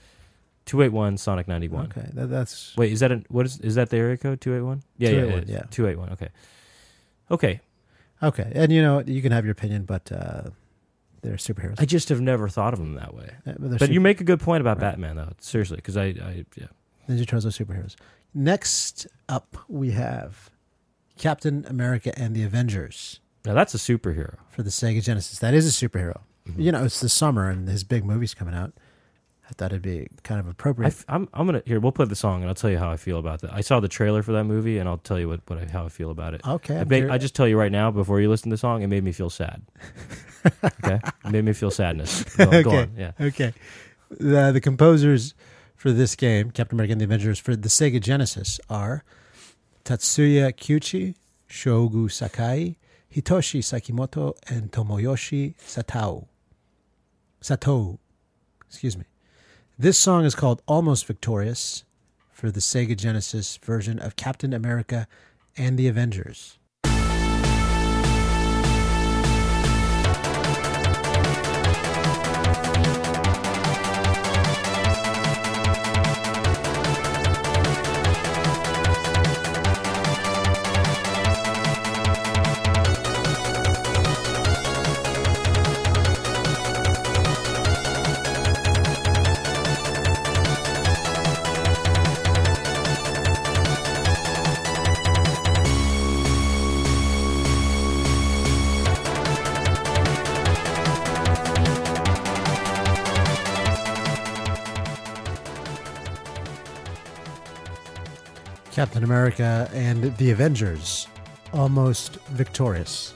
Two 0.68 0.84
eight 0.84 0.92
one 0.92 1.18
Sonic 1.18 1.48
ninety 1.48 1.68
one. 1.68 1.86
Okay, 1.86 2.08
that, 2.14 2.28
that's 2.30 2.76
Wait, 2.78 2.92
is 2.92 3.00
that 3.00 3.12
a, 3.12 3.24
what 3.30 3.46
is 3.48 3.60
is 3.62 3.74
that 3.76 3.90
the 3.90 3.98
area 3.98 4.18
code? 4.18 4.40
Two 4.42 4.56
eight 4.56 4.62
one. 4.62 4.84
Yeah, 5.00 5.10
yeah, 5.10 5.16
281, 5.22 5.48
yeah. 5.56 5.64
Two 5.72 5.88
eight 5.88 5.98
one. 5.98 6.10
Okay. 6.12 6.28
Okay. 7.32 7.60
okay. 8.22 8.52
And 8.54 8.72
you 8.72 8.82
know 8.82 9.02
you 9.06 9.22
can 9.22 9.32
have 9.32 9.46
your 9.46 9.54
opinion, 9.54 9.84
but 9.86 10.12
uh, 10.12 10.44
they're 11.22 11.36
superheroes. 11.38 11.76
I 11.80 11.86
just 11.86 12.10
have 12.10 12.22
never 12.22 12.48
thought 12.50 12.74
of 12.74 12.80
them 12.80 12.94
that 12.96 13.14
way. 13.14 13.32
Uh, 13.46 13.54
they're 13.58 13.80
But 13.80 13.90
you 13.90 13.96
super- 13.96 14.00
make 14.02 14.22
a 14.22 14.24
good 14.24 14.40
point 14.40 14.62
about. 14.62 14.80
Batman, 14.80 15.16
though. 15.16 15.34
Seriously, 15.40 15.78
because 15.78 15.98
I, 15.98 16.06
I, 16.06 16.46
yeah. 16.56 16.68
Ninja 17.10 17.26
Turtles 17.28 17.46
are 17.46 17.64
superheroes. 17.66 17.96
Next 18.34 19.08
up, 19.30 19.58
we 19.68 19.92
have 19.92 20.50
Captain 21.18 21.66
America 21.68 22.18
and 22.20 22.36
the 22.36 22.44
Avengers 22.44 23.20
Now 23.46 23.54
that's 23.54 23.74
a 23.74 23.78
superhero. 23.78 24.36
for 24.50 24.64
the 24.64 24.70
Sega 24.70 25.02
Genesis. 25.02 25.40
That 25.40 25.54
is 25.54 25.66
a 25.66 25.88
superhero. 25.88 26.20
Mhm. 26.48 26.62
You 26.64 26.72
know, 26.74 26.84
it's 26.84 27.00
the 27.00 27.10
summer 27.10 27.50
and 27.50 27.68
his 27.68 27.84
big 27.84 28.06
movie's 28.06 28.34
coming 28.34 28.54
out. 28.54 28.74
I 29.50 29.54
thought 29.54 29.72
it'd 29.72 29.82
be 29.82 30.08
kind 30.24 30.40
of 30.42 30.48
I 30.48 30.52
appropriate. 30.52 30.88
f- 30.90 31.06
I'm, 31.08 31.30
I'm 31.34 31.46
gonna 31.46 31.62
here. 31.66 31.80
We'll 31.80 31.94
play 31.94 32.06
the 32.06 32.16
song, 32.18 32.42
and 32.42 32.50
I'll 32.50 32.56
tell 32.56 32.70
you 32.70 32.78
how 32.78 32.90
I 32.92 32.98
feel 32.98 33.18
about 33.18 33.42
that. 33.42 33.54
I 33.54 33.62
saw 33.62 33.80
the 33.80 33.88
trailer 33.88 34.22
for 34.22 34.34
that 34.34 34.44
movie, 34.44 34.78
and 34.78 34.90
I'll 34.90 34.98
tell 34.98 35.18
you 35.20 35.30
what, 35.30 35.40
what 35.48 35.60
I, 35.60 35.66
how 35.66 35.86
I 35.86 35.90
feel 35.90 36.12
about 36.12 36.34
it. 36.34 36.42
okay, 36.46 36.84
made- 36.86 37.10
I 37.10 37.18
just 37.18 37.34
tell 37.34 37.48
you 37.48 37.58
right 37.58 37.72
now, 37.72 37.90
before 37.90 38.20
you 38.20 38.30
listen 38.30 38.50
to 38.50 38.56
the 38.56 38.58
song, 38.60 38.82
it 38.82 38.88
made 38.88 39.04
me 39.06 39.12
feel 39.14 39.30
sad. 39.30 39.62
okay, 40.64 41.00
it 41.26 41.32
made 41.32 41.46
me 41.46 41.54
feel 41.54 41.72
sadness. 41.72 42.24
Go, 42.36 42.46
go 42.52 42.58
Okay. 42.60 42.78
on. 42.82 42.92
Yeah. 42.98 43.12
Okay. 43.20 43.54
The, 44.12 44.52
the 44.52 44.62
composers 44.62 45.34
for 45.76 45.92
this 45.92 46.16
game, 46.16 46.52
Captain 46.52 46.76
America 46.76 46.92
and 46.94 47.00
the 47.02 47.06
Avengers, 47.06 47.40
for 47.40 47.56
the 47.56 47.70
Sega 47.70 48.02
Genesis 48.02 48.60
are 48.70 49.04
Tatsuya 49.86 50.52
Kiuchi, 50.54 51.16
Shogo 51.50 52.12
Sakai, 52.12 52.78
Hitoshi 53.14 53.60
Sakimoto, 53.62 54.34
and 54.50 54.72
Tomoyoshi 54.74 55.56
Satao. 55.58 56.28
Satou, 57.42 57.98
Excuse 58.68 58.98
me. 58.98 59.06
This 59.80 60.00
song 60.00 60.26
is 60.26 60.34
called 60.34 60.64
Almost 60.66 61.06
Victorious 61.06 61.84
for 62.32 62.50
the 62.50 62.62
Sega 62.62 62.98
Genesis 62.98 63.58
version 63.58 64.00
of 64.00 64.16
Captain 64.16 64.52
America 64.52 65.08
and 65.56 65.78
the 65.78 65.88
Avengers. 65.88 66.57
Captain 108.78 109.04
America 109.04 109.68
and 109.74 110.16
the 110.18 110.30
Avengers, 110.30 111.08
Almost 111.52 112.18
Victorious. 112.28 113.16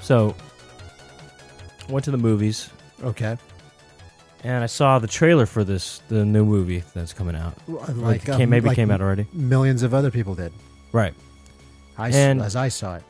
So, 0.00 0.36
went 1.88 2.04
to 2.04 2.12
the 2.12 2.16
movies, 2.16 2.70
Okay. 3.02 3.36
and 4.44 4.62
I 4.62 4.66
saw 4.66 5.00
the 5.00 5.08
trailer 5.08 5.44
for 5.44 5.64
this, 5.64 6.02
the 6.08 6.24
new 6.24 6.44
movie 6.44 6.84
that's 6.94 7.12
coming 7.12 7.34
out. 7.34 7.54
Like, 7.66 8.28
um, 8.28 8.36
came, 8.38 8.48
maybe 8.50 8.68
like 8.68 8.76
came 8.76 8.92
out 8.92 9.00
already. 9.00 9.26
Millions 9.32 9.82
of 9.82 9.92
other 9.92 10.12
people 10.12 10.36
did. 10.36 10.52
Right. 10.92 11.12
I, 11.98 12.10
s- 12.10 12.14
And- 12.14 12.40
as 12.40 12.54
I 12.54 12.68
saw 12.68 12.94
it. 12.94 13.02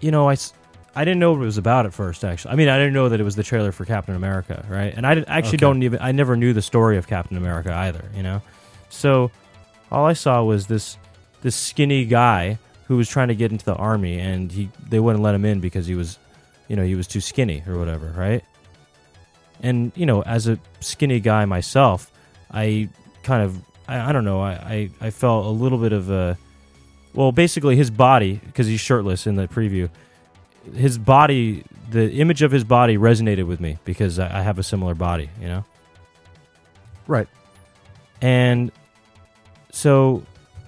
you 0.00 0.10
know, 0.10 0.26
I, 0.26 0.32
s- 0.32 0.54
I 0.96 1.04
didn't 1.04 1.20
know 1.20 1.32
what 1.32 1.42
it 1.42 1.44
was 1.44 1.58
about 1.58 1.84
at 1.84 1.92
first. 1.92 2.24
Actually, 2.24 2.52
I 2.52 2.56
mean, 2.56 2.70
I 2.70 2.78
didn't 2.78 2.94
know 2.94 3.10
that 3.10 3.20
it 3.20 3.24
was 3.24 3.36
the 3.36 3.42
trailer 3.42 3.72
for 3.72 3.84
Captain 3.84 4.14
America, 4.16 4.64
right? 4.70 4.94
And 4.96 5.06
I 5.06 5.14
did, 5.16 5.24
actually 5.28 5.48
Okay. 5.50 5.56
don't 5.58 5.82
even. 5.82 6.00
I 6.00 6.12
never 6.12 6.34
knew 6.34 6.54
the 6.54 6.62
story 6.62 6.96
of 6.96 7.06
Captain 7.06 7.36
America 7.36 7.74
either. 7.74 8.04
You 8.16 8.22
know, 8.22 8.40
so 8.94 9.30
all 9.90 10.06
I 10.06 10.12
saw 10.12 10.42
was 10.42 10.66
this 10.66 10.96
this 11.42 11.56
skinny 11.56 12.04
guy 12.04 12.58
who 12.86 12.96
was 12.96 13.08
trying 13.08 13.28
to 13.28 13.34
get 13.34 13.52
into 13.52 13.64
the 13.64 13.74
army, 13.74 14.18
and 14.18 14.50
he 14.50 14.70
they 14.88 15.00
wouldn't 15.00 15.22
let 15.22 15.34
him 15.34 15.44
in 15.44 15.60
because 15.60 15.86
he 15.86 15.94
was 15.94 16.18
you 16.68 16.76
know 16.76 16.84
he 16.84 16.94
was 16.94 17.06
too 17.06 17.20
skinny 17.20 17.62
or 17.66 17.78
whatever, 17.78 18.14
right? 18.16 18.44
And 19.62 19.92
you 19.94 20.06
know, 20.06 20.22
as 20.22 20.48
a 20.48 20.58
skinny 20.80 21.20
guy 21.20 21.44
myself, 21.44 22.10
I 22.50 22.88
kind 23.22 23.42
of 23.42 23.58
I, 23.88 24.10
I 24.10 24.12
don't 24.12 24.24
know 24.24 24.40
I, 24.40 24.52
I 24.52 24.90
I 25.00 25.10
felt 25.10 25.46
a 25.46 25.50
little 25.50 25.78
bit 25.78 25.92
of 25.92 26.10
a 26.10 26.38
well, 27.14 27.30
basically 27.30 27.76
his 27.76 27.90
body 27.90 28.40
because 28.44 28.66
he's 28.66 28.80
shirtless 28.80 29.26
in 29.26 29.36
the 29.36 29.46
preview. 29.46 29.88
His 30.74 30.98
body, 30.98 31.64
the 31.90 32.10
image 32.14 32.42
of 32.42 32.50
his 32.50 32.64
body 32.64 32.96
resonated 32.98 33.46
with 33.46 33.60
me 33.60 33.78
because 33.84 34.18
I, 34.18 34.40
I 34.40 34.42
have 34.42 34.58
a 34.58 34.62
similar 34.62 34.94
body, 34.94 35.30
you 35.40 35.46
know. 35.46 35.64
Right. 37.06 37.28
And 38.20 38.72
so 39.74 40.24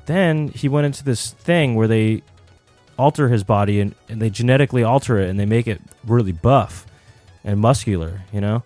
then 0.06 0.48
he 0.48 0.68
went 0.68 0.84
into 0.86 1.04
this 1.04 1.30
thing 1.30 1.74
where 1.76 1.86
they 1.88 2.22
alter 2.98 3.28
his 3.28 3.44
body 3.44 3.80
and, 3.80 3.94
and 4.08 4.20
they 4.20 4.30
genetically 4.30 4.82
alter 4.82 5.18
it 5.18 5.28
and 5.30 5.38
they 5.38 5.46
make 5.46 5.66
it 5.68 5.80
really 6.04 6.32
buff 6.32 6.86
and 7.44 7.60
muscular, 7.60 8.22
you 8.32 8.40
know? 8.40 8.62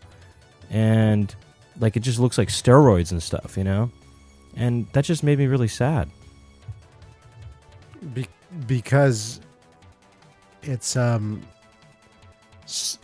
And 0.70 1.34
like 1.78 1.96
it 1.96 2.00
just 2.00 2.18
looks 2.18 2.38
like 2.38 2.48
steroids 2.48 3.10
and 3.10 3.22
stuff, 3.22 3.56
you 3.56 3.64
know? 3.64 3.90
And 4.56 4.86
that 4.92 5.04
just 5.04 5.22
made 5.22 5.38
me 5.38 5.46
really 5.46 5.68
sad. 5.68 6.08
Be- 8.14 8.26
because 8.66 9.40
it's 10.62 10.96
um 10.96 11.42
s- 12.64 12.98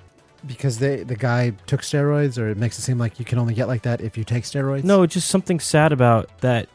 because 0.46 0.78
they 0.78 1.02
the 1.02 1.16
guy 1.16 1.50
took 1.66 1.82
steroids 1.82 2.40
or 2.40 2.48
it 2.48 2.56
makes 2.56 2.78
it 2.78 2.82
seem 2.82 2.98
like 2.98 3.18
you 3.18 3.24
can 3.24 3.38
only 3.38 3.52
get 3.54 3.68
like 3.68 3.82
that 3.82 4.00
if 4.00 4.16
you 4.16 4.24
take 4.24 4.44
steroids 4.44 4.84
No, 4.84 5.02
it's 5.02 5.14
just 5.14 5.28
something 5.28 5.58
sad 5.60 5.92
about 5.92 6.30
that 6.40 6.68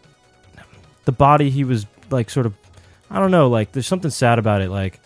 the 1.05 1.11
body 1.11 1.49
he 1.49 1.63
was 1.63 1.85
like 2.09 2.29
sort 2.29 2.45
of 2.45 2.53
I 3.09 3.19
don't 3.19 3.31
know, 3.31 3.49
like 3.49 3.73
there's 3.73 3.87
something 3.87 4.11
sad 4.11 4.39
about 4.39 4.61
it 4.61 4.69
like 4.69 4.99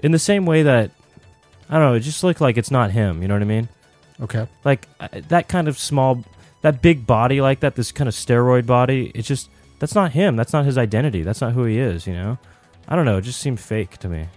in 0.00 0.12
the 0.12 0.18
same 0.18 0.46
way 0.46 0.62
that 0.62 0.90
I 1.68 1.74
don't 1.78 1.82
know, 1.90 1.94
it 1.94 2.00
just 2.00 2.24
looked 2.24 2.40
like 2.40 2.56
it's 2.56 2.70
not 2.70 2.90
him, 2.90 3.22
you 3.22 3.28
know 3.28 3.34
what 3.34 3.42
I 3.42 3.46
mean? 3.46 3.68
okay. 4.20 4.46
Like 4.64 4.86
uh, 5.00 5.08
that 5.28 5.48
kind 5.48 5.68
of 5.68 5.78
small 5.78 6.24
that 6.62 6.82
big 6.82 7.06
body 7.06 7.40
like 7.40 7.60
that 7.60 7.74
this 7.74 7.90
kind 7.90 8.06
of 8.06 8.14
steroid 8.14 8.66
body 8.66 9.10
it's 9.14 9.26
just 9.26 9.48
that's 9.78 9.94
not 9.94 10.12
him 10.12 10.36
that's 10.36 10.52
not 10.52 10.66
his 10.66 10.76
identity 10.76 11.22
that's 11.22 11.40
not 11.40 11.52
who 11.54 11.64
he 11.64 11.78
is 11.78 12.06
you 12.06 12.12
know? 12.12 12.38
I 12.86 12.96
don't 12.96 13.04
know 13.04 13.16
it 13.16 13.22
just 13.22 13.40
seemed 13.40 13.60
fake 13.60 13.96
to 13.98 14.08
me. 14.08 14.28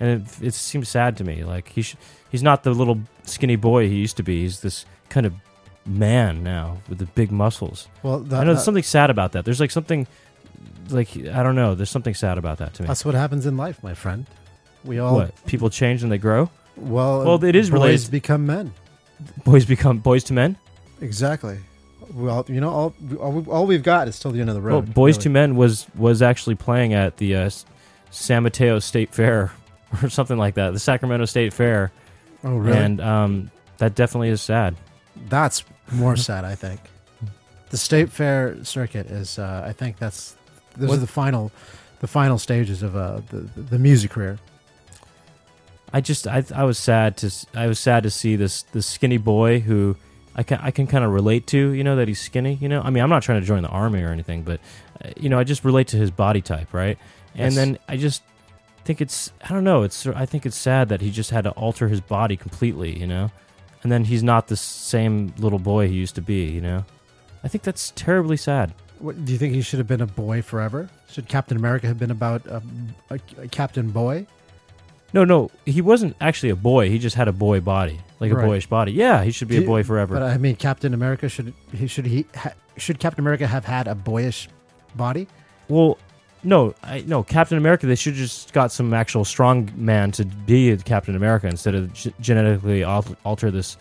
And 0.00 0.22
it, 0.22 0.42
it 0.48 0.54
seems 0.54 0.88
sad 0.88 1.16
to 1.18 1.24
me 1.24 1.44
like 1.44 1.68
he 1.68 1.82
sh- 1.82 1.96
he's 2.30 2.42
not 2.42 2.62
the 2.62 2.70
little 2.72 3.00
skinny 3.24 3.56
boy 3.56 3.88
he 3.88 3.96
used 3.96 4.16
to 4.18 4.22
be 4.22 4.42
he's 4.42 4.60
this 4.60 4.86
kind 5.08 5.26
of 5.26 5.34
man 5.84 6.44
now 6.44 6.78
with 6.88 6.98
the 6.98 7.06
big 7.06 7.32
muscles. 7.32 7.88
Well 8.02 8.20
the, 8.20 8.36
i 8.36 8.44
know 8.44 8.52
there's 8.54 8.64
something 8.64 8.84
sad 8.84 9.10
about 9.10 9.32
that 9.32 9.44
there's 9.44 9.60
like 9.60 9.70
something 9.72 10.06
like 10.90 11.16
i 11.16 11.42
don't 11.42 11.54
know. 11.54 11.74
There's 11.74 11.90
something 11.90 12.14
sad 12.14 12.38
about 12.38 12.58
that 12.58 12.74
to 12.74 12.82
me. 12.82 12.86
That's 12.88 13.04
what 13.04 13.14
happens 13.14 13.46
in 13.46 13.56
life 13.56 13.82
my 13.82 13.94
friend. 13.94 14.26
We 14.84 14.98
all 14.98 15.14
what? 15.16 15.46
People 15.46 15.70
change 15.70 16.02
and 16.02 16.10
they 16.10 16.18
grow? 16.18 16.50
Well 16.76 17.24
Well, 17.24 17.44
it 17.44 17.54
is 17.56 17.70
boys 17.70 17.74
related- 17.80 18.10
become 18.10 18.46
men. 18.46 18.72
Boys 19.44 19.64
become 19.64 19.98
boys 19.98 20.24
to 20.24 20.32
men? 20.32 20.56
Exactly. 21.00 21.58
Well 22.12 22.44
you 22.48 22.60
know 22.60 22.70
all 22.70 22.94
all, 23.20 23.48
all 23.50 23.66
we've 23.66 23.82
got 23.82 24.08
is 24.08 24.18
till 24.18 24.32
the 24.32 24.40
end 24.40 24.48
of 24.50 24.54
the 24.56 24.60
road 24.62 24.72
Well, 24.72 24.82
Boys 24.82 25.14
really. 25.16 25.22
to 25.24 25.30
Men 25.30 25.56
was 25.56 25.86
was 25.96 26.20
actually 26.22 26.56
playing 26.56 26.92
at 26.94 27.16
the 27.18 27.36
uh, 27.36 27.50
San 28.10 28.42
Mateo 28.42 28.78
State 28.80 29.14
Fair 29.14 29.52
or 30.02 30.08
something 30.08 30.36
like 30.38 30.54
that, 30.54 30.72
the 30.72 30.78
Sacramento 30.80 31.24
State 31.26 31.52
Fair, 31.52 31.92
oh 32.44 32.56
really? 32.56 32.76
And 32.78 33.00
um, 33.00 33.50
that 33.78 33.94
definitely 33.94 34.28
is 34.30 34.42
sad. 34.42 34.74
that's 35.28 35.64
more 35.92 36.16
sad 36.16 36.44
i 36.44 36.54
think. 36.54 36.80
The 37.70 37.76
state 37.78 38.10
fair 38.10 38.62
circuit 38.64 39.06
is 39.06 39.38
uh 39.38 39.62
i 39.66 39.72
think 39.72 39.98
that's 39.98 40.36
those 40.76 40.88
What- 40.90 40.96
are 40.98 41.00
the 41.00 41.06
final 41.06 41.50
the 42.00 42.06
final 42.08 42.38
stages 42.38 42.82
of 42.82 42.96
uh 42.96 43.20
the, 43.30 43.40
the 43.60 43.78
music 43.78 44.10
career 44.10 44.38
I 45.92 46.00
just 46.00 46.26
I 46.26 46.42
I 46.54 46.64
was 46.64 46.78
sad 46.78 47.16
to 47.18 47.30
I 47.54 47.66
was 47.66 47.78
sad 47.78 48.02
to 48.04 48.10
see 48.10 48.36
this 48.36 48.62
this 48.72 48.86
skinny 48.86 49.18
boy 49.18 49.60
who 49.60 49.96
I 50.34 50.42
can 50.42 50.58
I 50.62 50.70
can 50.70 50.86
kind 50.86 51.04
of 51.04 51.10
relate 51.12 51.46
to, 51.48 51.72
you 51.72 51.84
know, 51.84 51.96
that 51.96 52.08
he's 52.08 52.20
skinny. 52.20 52.56
You 52.60 52.68
know, 52.68 52.80
I 52.80 52.88
mean, 52.88 53.02
I'm 53.02 53.10
not 53.10 53.22
trying 53.22 53.40
to 53.40 53.46
join 53.46 53.62
the 53.62 53.68
army 53.68 54.02
or 54.02 54.08
anything, 54.08 54.42
but 54.42 54.60
uh, 55.04 55.10
you 55.20 55.28
know, 55.28 55.38
I 55.38 55.44
just 55.44 55.64
relate 55.64 55.88
to 55.88 55.98
his 55.98 56.10
body 56.10 56.40
type, 56.40 56.72
right? 56.72 56.96
And 57.34 57.52
Yes. 57.52 57.54
then 57.56 57.78
I 57.88 57.98
just 57.98 58.22
think 58.84 59.02
it's 59.02 59.32
I 59.44 59.48
don't 59.52 59.64
know, 59.64 59.82
it's 59.82 60.06
I 60.06 60.24
think 60.24 60.46
it's 60.46 60.56
sad 60.56 60.88
that 60.88 61.02
he 61.02 61.10
just 61.10 61.30
had 61.30 61.44
to 61.44 61.50
alter 61.50 61.88
his 61.88 62.00
body 62.00 62.36
completely, 62.38 62.98
you 62.98 63.06
know, 63.06 63.30
and 63.82 63.92
then 63.92 64.04
he's 64.04 64.22
not 64.22 64.48
the 64.48 64.56
same 64.56 65.34
little 65.38 65.58
boy 65.58 65.88
he 65.88 65.94
used 65.94 66.14
to 66.14 66.22
be, 66.22 66.44
you 66.46 66.62
know. 66.62 66.86
I 67.44 67.48
think 67.48 67.64
that's 67.64 67.92
terribly 67.94 68.38
sad. 68.38 68.72
What, 69.02 69.24
do 69.24 69.32
you 69.32 69.38
think 69.38 69.52
he 69.52 69.62
should 69.62 69.78
have 69.78 69.88
been 69.88 70.00
a 70.00 70.06
boy 70.06 70.42
forever? 70.42 70.88
Should 71.10 71.28
Captain 71.28 71.56
America 71.56 71.88
have 71.88 71.98
been 71.98 72.12
about 72.12 72.46
a, 72.46 72.62
a, 73.10 73.18
a 73.38 73.48
Captain 73.48 73.90
Boy? 73.90 74.26
No, 75.12 75.24
no, 75.24 75.50
he 75.66 75.82
wasn't 75.82 76.16
actually 76.20 76.50
a 76.50 76.56
boy. 76.56 76.88
He 76.88 76.98
just 76.98 77.16
had 77.16 77.28
a 77.28 77.32
boy 77.32 77.60
body, 77.60 78.00
like 78.20 78.32
a 78.32 78.36
boyish 78.36 78.66
body. 78.66 78.92
Yeah, 78.92 79.22
he 79.22 79.30
should 79.30 79.48
be 79.48 79.58
a 79.58 79.66
boy 79.66 79.82
forever. 79.82 80.14
But 80.14 80.22
I 80.22 80.38
mean, 80.38 80.56
Captain 80.56 80.94
America 80.94 81.28
should 81.28 81.52
he 81.72 81.86
should 81.86 82.06
he 82.06 82.24
ha, 82.34 82.52
should 82.78 82.98
Captain 82.98 83.22
America 83.22 83.46
have 83.46 83.64
had 83.64 83.88
a 83.88 83.94
boyish 83.94 84.48
body? 84.94 85.28
Well, 85.68 85.98
no, 86.44 86.74
I 86.82 87.04
no 87.06 87.22
Captain 87.22 87.58
America. 87.58 87.86
They 87.86 87.94
should 87.94 88.14
just 88.14 88.54
got 88.54 88.72
some 88.72 88.94
actual 88.94 89.26
strong 89.26 89.70
man 89.76 90.12
to 90.12 90.24
be 90.24 90.70
a 90.70 90.78
Captain 90.78 91.14
America 91.14 91.46
instead 91.46 91.74
of 91.74 91.92
g- 91.92 92.14
genetically 92.20 92.82
al- 92.82 93.16
alter 93.24 93.50
this, 93.50 93.76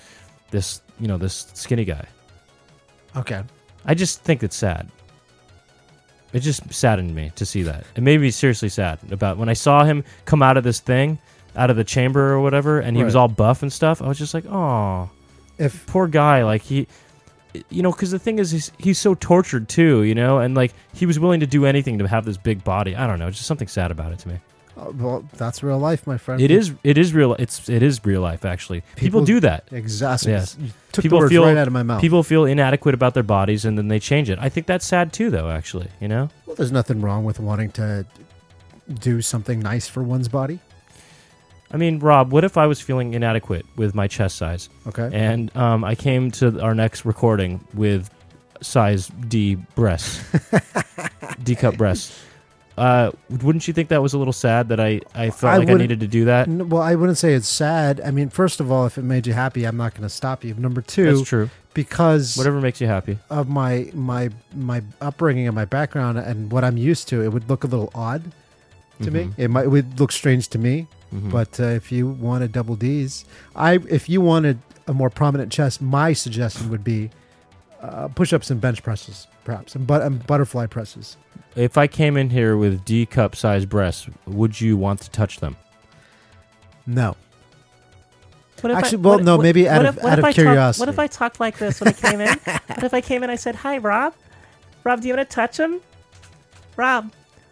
this 0.49 0.81
you 0.99 1.07
know 1.07 1.17
this 1.17 1.47
skinny 1.53 1.85
guy. 1.85 2.05
Okay, 3.15 3.41
I 3.85 3.93
just 3.93 4.21
think 4.23 4.43
it's 4.43 4.55
sad. 4.55 4.89
It 6.33 6.39
just 6.39 6.73
saddened 6.73 7.13
me 7.13 7.31
to 7.35 7.45
see 7.45 7.63
that. 7.63 7.83
It 7.95 8.01
made 8.01 8.21
me 8.21 8.31
seriously 8.31 8.69
sad 8.69 8.99
about 9.11 9.37
when 9.37 9.49
I 9.49 9.53
saw 9.53 9.83
him 9.83 10.03
come 10.25 10.41
out 10.41 10.55
of 10.57 10.63
this 10.63 10.79
thing, 10.79 11.19
out 11.55 11.69
of 11.69 11.75
the 11.75 11.83
chamber 11.83 12.31
or 12.31 12.39
whatever, 12.41 12.79
and 12.79 12.95
he 12.95 13.03
was 13.03 13.15
Right. 13.15 13.21
all 13.21 13.27
buff 13.27 13.61
and 13.61 13.71
stuff. 13.73 14.01
I 14.01 14.07
was 14.07 14.17
just 14.17 14.33
like, 14.33 14.45
oh, 14.47 15.09
if 15.57 15.85
poor 15.87 16.07
guy. 16.07 16.43
Like 16.43 16.61
he, 16.61 16.87
you 17.69 17.83
know, 17.83 17.91
because 17.91 18.11
the 18.11 18.19
thing 18.19 18.39
is, 18.39 18.51
he's, 18.51 18.71
he's 18.77 18.97
so 18.99 19.13
tortured 19.15 19.67
too, 19.67 20.03
you 20.03 20.15
know, 20.15 20.39
and 20.39 20.55
like 20.55 20.73
he 20.93 21.05
was 21.05 21.19
willing 21.19 21.41
to 21.41 21.47
do 21.47 21.65
anything 21.65 21.97
to 21.99 22.07
have 22.07 22.23
this 22.23 22.37
big 22.37 22.63
body. 22.63 22.95
I 22.95 23.05
don't 23.07 23.19
know, 23.19 23.29
just 23.29 23.45
something 23.45 23.67
sad 23.67 23.91
about 23.91 24.13
it 24.13 24.19
to 24.19 24.29
me. 24.29 24.39
Uh, 24.81 24.91
well, 24.91 25.23
that's 25.37 25.61
real 25.63 25.77
life, 25.79 26.07
my 26.07 26.17
friend. 26.17 26.41
It 26.41 26.49
is, 26.51 26.73
it 26.83 26.97
is 26.97 27.13
real. 27.13 27.35
It's, 27.35 27.69
it 27.69 27.83
is 27.83 28.03
real 28.03 28.21
life. 28.21 28.43
Actually, 28.45 28.81
people, 28.95 29.21
People- 29.21 29.25
do 29.25 29.39
that. 29.41 29.65
exactly. 29.71 30.31
Yes. 30.31 30.57
Took 30.91 31.03
People 31.03 31.19
the 31.19 31.23
words 31.23 31.31
feel- 31.31 31.45
right 31.45 31.55
out 31.57 31.67
of 31.67 31.73
my 31.73 31.83
mouth. 31.83 32.01
People 32.01 32.23
feel 32.23 32.45
inadequate 32.45 32.93
about 32.95 33.13
their 33.13 33.23
bodies, 33.23 33.63
and 33.63 33.77
then 33.77 33.87
they 33.87 33.99
change 33.99 34.29
it. 34.29 34.39
I 34.41 34.49
think 34.49 34.65
that's 34.67 34.85
sad 34.85 35.13
too, 35.13 35.29
though. 35.29 35.49
Actually, 35.49 35.87
you 36.01 36.07
know. 36.07 36.29
well, 36.45 36.55
there's 36.55 36.71
nothing 36.71 36.99
wrong 37.01 37.23
with 37.23 37.39
wanting 37.39 37.71
to 37.73 38.05
do 38.99 39.21
something 39.21 39.59
nice 39.59 39.87
for 39.87 40.03
one's 40.03 40.27
body. 40.27 40.59
I 41.73 41.77
mean, 41.77 41.99
Rob, 41.99 42.33
what 42.33 42.43
if 42.43 42.57
I 42.57 42.67
was 42.67 42.81
feeling 42.81 43.13
inadequate 43.13 43.65
with 43.77 43.95
my 43.95 44.07
chest 44.09 44.35
size, 44.35 44.67
Okay. 44.87 45.09
and 45.13 45.55
um, 45.55 45.85
I 45.85 45.95
came 45.95 46.29
to 46.31 46.59
our 46.59 46.75
next 46.75 47.05
recording 47.05 47.61
with 47.73 48.09
size 48.61 49.07
D 49.29 49.55
breasts, 49.75 50.21
D 51.43 51.55
cup 51.55 51.77
breasts? 51.77 52.20
Uh, 52.81 53.11
wouldn't 53.43 53.67
you 53.67 53.73
think 53.75 53.89
that 53.89 54.01
was 54.01 54.13
a 54.13 54.17
little 54.17 54.33
sad 54.33 54.69
that 54.69 54.79
I, 54.79 55.01
I 55.13 55.29
felt 55.29 55.53
I 55.53 55.57
like 55.57 55.69
I 55.69 55.73
needed 55.75 55.99
to 55.99 56.07
do 56.07 56.25
that? 56.25 56.47
N- 56.47 56.67
well, 56.69 56.81
I 56.81 56.95
wouldn't 56.95 57.17
say 57.19 57.33
it's 57.35 57.47
sad. 57.47 58.01
I 58.01 58.09
mean, 58.09 58.29
first 58.29 58.59
of 58.59 58.71
all, 58.71 58.87
if 58.87 58.97
it 58.97 59.03
made 59.03 59.27
you 59.27 59.33
happy, 59.33 59.65
I'm 59.65 59.77
not 59.77 59.91
going 59.93 60.01
to 60.01 60.09
stop 60.09 60.43
you. 60.43 60.55
Number 60.55 60.81
two, 60.81 61.05
That's 61.13 61.27
true. 61.27 61.49
because 61.75 62.35
Whatever 62.37 62.59
makes 62.59 62.81
you 62.81 62.87
happy. 62.87 63.19
of 63.29 63.47
my 63.47 63.91
my 63.93 64.29
my 64.55 64.81
upbringing 64.99 65.45
and 65.47 65.53
my 65.55 65.65
background 65.65 66.17
and 66.17 66.51
what 66.51 66.63
I'm 66.63 66.77
used 66.77 67.07
to, 67.09 67.21
it 67.21 67.29
would 67.31 67.47
look 67.49 67.63
a 67.63 67.67
little 67.67 67.91
odd 67.93 68.23
to 69.03 69.11
me. 69.11 69.25
Mhm. 69.25 69.33
It 69.37 69.47
might 69.49 69.65
it 69.65 69.69
would 69.69 69.99
look 69.99 70.11
strange 70.11 70.47
to 70.49 70.57
me. 70.57 70.87
Mhm. 71.13 71.29
But 71.31 71.59
uh, 71.59 71.65
if 71.65 71.91
you 71.91 72.07
wanted 72.07 72.51
double 72.51 72.75
D's, 72.75 73.25
I 73.55 73.73
if 73.89 74.09
you 74.09 74.21
wanted 74.21 74.57
a 74.87 74.93
more 74.93 75.11
prominent 75.11 75.51
chest, 75.51 75.81
my 75.83 76.13
suggestion 76.13 76.69
would 76.71 76.83
be 76.83 77.11
uh, 77.81 78.07
push-ups 78.09 78.49
and 78.51 78.61
bench 78.61 78.83
presses, 78.83 79.27
perhaps, 79.43 79.75
and, 79.75 79.85
but, 79.87 80.01
and 80.01 80.25
butterfly 80.27 80.65
presses. 80.67 81.17
if 81.55 81.77
I 81.77 81.87
came 81.87 82.15
in 82.17 82.29
here 82.29 82.55
with 82.57 82.85
D 82.85 83.05
cup 83.05 83.35
size 83.35 83.65
breasts, 83.65 84.07
would 84.25 84.59
you 84.61 84.77
want 84.77 85.01
to 85.01 85.09
touch 85.11 85.39
them? 85.39 85.55
No, 86.85 87.15
What 88.61 88.71
if 88.71 88.77
Actually, 88.77 88.97
I, 88.97 89.01
well, 89.01 89.15
what- 89.15 89.23
no, 89.23 89.37
what- 89.37 89.43
maybe 89.43 89.67
out 89.69 89.83
if- 89.85 89.89
of- 89.97 90.03
what 90.03 90.05
out 90.13 90.13
if 90.13 90.19
of 90.19 90.25
I 90.25 90.29
talk- 90.29 90.35
curiosity. 90.35 90.81
what 90.81 90.89
if 90.89 90.99
I 90.99 91.07
talked 91.07 91.39
like 91.39 91.57
this 91.57 91.79
when 91.81 91.87
I 91.89 91.93
came 91.93 92.21
in? 92.21 92.27
what 92.67 92.83
if 92.83 92.93
I 92.93 93.01
came 93.01 93.23
in? 93.23 93.29
I 93.29 93.35
said, 93.35 93.55
"Hi, 93.55 93.77
Rob. 93.77 94.13
Rob, 94.83 95.01
do 95.01 95.07
you 95.07 95.15
want 95.15 95.27
to 95.29 95.33
touch 95.35 95.59
him? 95.59 95.79
Rob, 96.75 97.11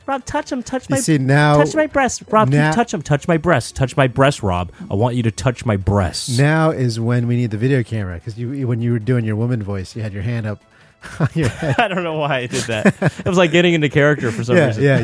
Rob, 0.10 0.26
touch 0.26 0.52
him. 0.52 0.64
Touch 0.64 0.90
my. 0.90 0.96
you 0.96 1.04
see 1.04 1.20
now. 1.20 1.58
touch 1.58 1.76
my 1.76 1.86
breast. 1.86 2.24
Rob, 2.32 2.50
now- 2.50 2.72
keep 2.72 2.76
Touch 2.76 2.92
them. 2.94 3.04
Touch 3.04 3.28
my 3.28 3.38
breast. 3.38 3.76
Touch 3.76 3.96
my 3.96 4.08
breast, 4.08 4.42
Rob. 4.42 4.72
I 4.90 4.96
want 4.96 5.16
you 5.16 5.22
to 5.22 5.30
touch 5.30 5.68
my 5.68 5.78
breast. 5.78 6.36
Now 6.36 6.72
is 6.72 7.00
when 7.00 7.28
we 7.28 7.36
need 7.36 7.52
the 7.52 7.58
video 7.58 7.84
camera 7.84 8.16
because 8.16 8.36
you 8.36 8.68
when 8.68 8.82
you 8.82 8.92
were 8.92 8.98
doing 8.98 9.24
your 9.24 9.36
woman 9.36 9.62
voice, 9.62 9.96
you 9.96 10.02
had 10.02 10.12
your 10.12 10.24
hand 10.24 10.48
up 10.48 10.64
on 11.20 11.30
your 11.36 11.50
head. 11.50 11.76
I 11.80 11.88
don't 11.88 12.04
know 12.04 12.18
why 12.18 12.38
I 12.38 12.48
did 12.48 12.64
that. 12.64 12.88
it 13.20 13.26
was 13.28 13.38
like 13.38 13.52
getting 13.52 13.76
into 13.76 13.88
character 13.88 14.32
for 14.32 14.44
some 14.44 14.58
yeah, 14.58 14.66
reason. 14.66 14.84
yeah, 14.84 14.98
you 14.98 15.04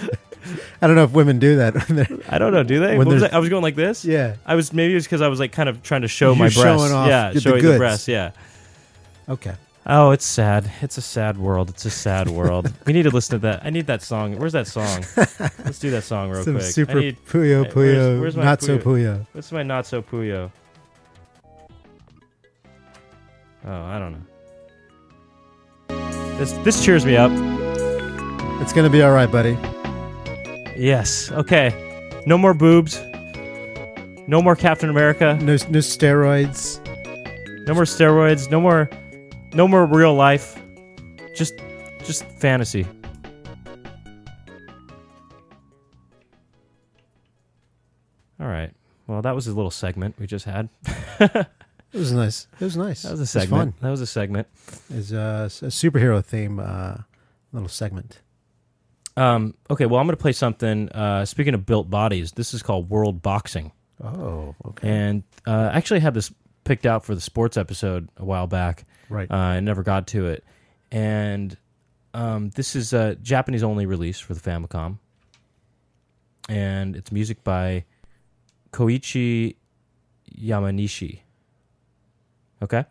did. 0.00 0.18
I 0.82 0.88
don't 0.88 0.96
know 0.96 1.04
if 1.04 1.12
women 1.12 1.38
do 1.38 1.58
that. 1.58 1.76
I 2.28 2.38
don't 2.38 2.52
know. 2.52 2.64
Do 2.64 2.80
they? 2.80 2.98
When 2.98 3.06
was 3.06 3.22
I? 3.22 3.28
I 3.28 3.38
was 3.38 3.48
going 3.48 3.62
like 3.62 3.76
this. 3.76 4.04
yeah. 4.04 4.34
I 4.44 4.56
was 4.56 4.72
maybe 4.72 4.96
it's 4.96 5.06
because 5.06 5.22
I 5.22 5.28
was 5.28 5.38
like 5.38 5.52
kind 5.52 5.68
of 5.68 5.84
trying 5.84 6.02
to 6.02 6.08
show 6.08 6.30
You're 6.30 6.34
my 6.34 6.44
breasts. 6.46 6.62
showing 6.62 6.90
off 6.90 7.06
yeah, 7.06 7.30
the 7.30 7.40
showing 7.40 7.56
the 7.58 7.62
goods. 7.62 7.78
breasts. 7.78 8.08
Yeah. 8.08 8.32
Okay. 9.28 9.54
Oh, 9.84 10.12
it's 10.12 10.24
sad. 10.24 10.70
It's 10.80 10.96
a 10.96 11.02
sad 11.02 11.36
world. 11.38 11.68
It's 11.70 11.84
a 11.84 11.90
sad 11.90 12.28
world. 12.30 12.72
we 12.86 12.92
need 12.92 13.02
to 13.02 13.10
listen 13.10 13.40
to 13.40 13.46
that. 13.46 13.64
I 13.64 13.70
need 13.70 13.86
that 13.88 14.00
song. 14.02 14.38
Where's 14.38 14.52
that 14.52 14.68
song? 14.68 15.04
Let's 15.16 15.80
do 15.80 15.90
that 15.90 16.04
song 16.04 16.30
real 16.30 16.44
Some 16.44 16.54
quick. 16.54 16.66
I 16.66 16.70
super 16.70 17.00
need, 17.00 17.16
Puyo 17.26 17.64
Hey, 17.64 17.70
where's- 17.74 17.98
Puyo, 17.98 18.20
where's 18.20 18.36
my 18.36 18.44
not 18.44 18.62
so 18.62 18.78
Puyo? 18.78 18.82
Puyo. 18.84 19.26
what's 19.32 19.50
my 19.52 19.62
not 19.64 19.86
so 19.86 20.00
Puyo? 20.02 20.50
Oh, 23.64 23.82
I 23.84 23.98
don't 23.98 24.12
know. 24.12 24.22
This 26.38 26.52
this 26.64 26.84
cheers 26.84 27.04
me 27.06 27.16
up. 27.16 27.30
It's 28.60 28.72
gonna 28.72 28.90
be 28.90 29.02
all 29.02 29.12
right, 29.12 29.30
buddy. 29.30 29.56
Yes. 30.76 31.30
Okay. 31.32 31.72
No 32.26 32.36
more 32.38 32.54
boobs. 32.54 33.00
No 34.26 34.40
more 34.42 34.56
Captain 34.56 34.90
America. 34.90 35.34
No, 35.40 35.52
no 35.52 35.78
steroids. 35.80 36.78
No 37.66 37.74
more 37.74 37.84
steroids. 37.84 38.50
No 38.50 38.60
more. 38.60 38.88
No 39.54 39.68
more 39.68 39.84
real 39.86 40.14
life. 40.14 40.58
Just, 41.36 41.54
just 42.04 42.24
fantasy. 42.40 42.86
All 48.40 48.46
right. 48.48 48.70
Well, 49.06 49.22
that 49.22 49.34
was 49.34 49.46
a 49.46 49.52
little 49.54 49.70
segment 49.70 50.16
we 50.18 50.26
just 50.26 50.44
had. 50.44 50.68
It 51.94 51.98
was 51.98 52.10
nice. 52.10 52.46
It 52.58 52.64
was 52.64 52.74
nice. 52.74 53.02
That 53.02 53.10
was 53.10 53.20
a 53.20 53.20
It 53.20 53.24
was 53.24 53.30
segment. 53.30 53.74
fun. 53.74 53.74
That 53.82 53.90
was 53.90 54.00
a 54.00 54.06
segment. 54.06 54.48
It's 54.88 55.12
uh, 55.12 55.42
a 55.44 55.66
superhero 55.66 56.24
theme 56.24 56.58
uh, 56.58 56.94
little 57.52 57.68
segment. 57.68 58.20
Um, 59.14 59.52
okay. 59.68 59.84
Well, 59.84 60.00
I'm 60.00 60.06
going 60.06 60.16
to 60.16 60.22
play 60.22 60.32
something. 60.32 60.88
Uh, 60.88 61.26
speaking 61.26 61.52
of 61.52 61.66
built 61.66 61.90
bodies, 61.90 62.32
this 62.32 62.54
is 62.54 62.62
called 62.62 62.88
World 62.88 63.20
Boxing. 63.20 63.72
Oh, 64.02 64.54
okay. 64.68 64.88
And 64.88 65.22
uh, 65.46 65.68
I 65.70 65.76
actually 65.76 66.00
had 66.00 66.14
this 66.14 66.32
picked 66.64 66.86
out 66.86 67.04
for 67.04 67.14
the 67.14 67.20
sports 67.20 67.58
episode 67.58 68.08
a 68.16 68.24
while 68.24 68.46
back. 68.46 68.84
Right. 69.12 69.30
Uh, 69.30 69.36
I 69.36 69.60
never 69.60 69.82
got 69.82 70.08
to 70.08 70.26
it. 70.26 70.44
And 70.90 71.56
um, 72.14 72.50
this 72.50 72.76
is 72.76 72.92
a 72.92 73.14
Japanese 73.16 73.62
only 73.62 73.86
release 73.86 74.18
for 74.18 74.34
the 74.34 74.40
Famicom. 74.40 74.98
And 76.48 76.96
it's 76.96 77.12
music 77.12 77.44
by 77.44 77.84
Koichi 78.72 79.56
Yamanishi. 80.36 81.20
Okay? 82.62 82.84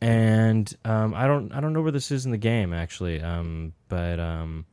And 0.00 0.72
um, 0.84 1.14
I 1.14 1.26
don't 1.26 1.52
I 1.52 1.60
don't 1.60 1.72
know 1.72 1.80
where 1.80 1.92
this 1.92 2.10
is 2.10 2.26
in 2.26 2.32
the 2.32 2.38
game 2.38 2.72
actually. 2.72 3.20
Um, 3.22 3.72
but 3.88 4.20
um, 4.20 4.66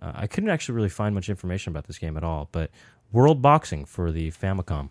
uh, 0.00 0.12
I 0.14 0.26
couldn't 0.26 0.50
actually 0.50 0.76
really 0.76 0.88
find 0.88 1.14
much 1.14 1.28
information 1.28 1.72
about 1.72 1.86
this 1.86 1.98
game 1.98 2.16
at 2.16 2.24
all. 2.24 2.48
But 2.52 2.70
World 3.12 3.42
Boxing 3.42 3.84
for 3.84 4.12
the 4.12 4.30
Famicom. 4.30 4.90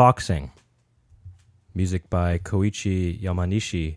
Boxing. 0.00 0.50
Music 1.74 2.08
by 2.08 2.38
Koichi 2.38 3.20
Yamanishi. 3.20 3.96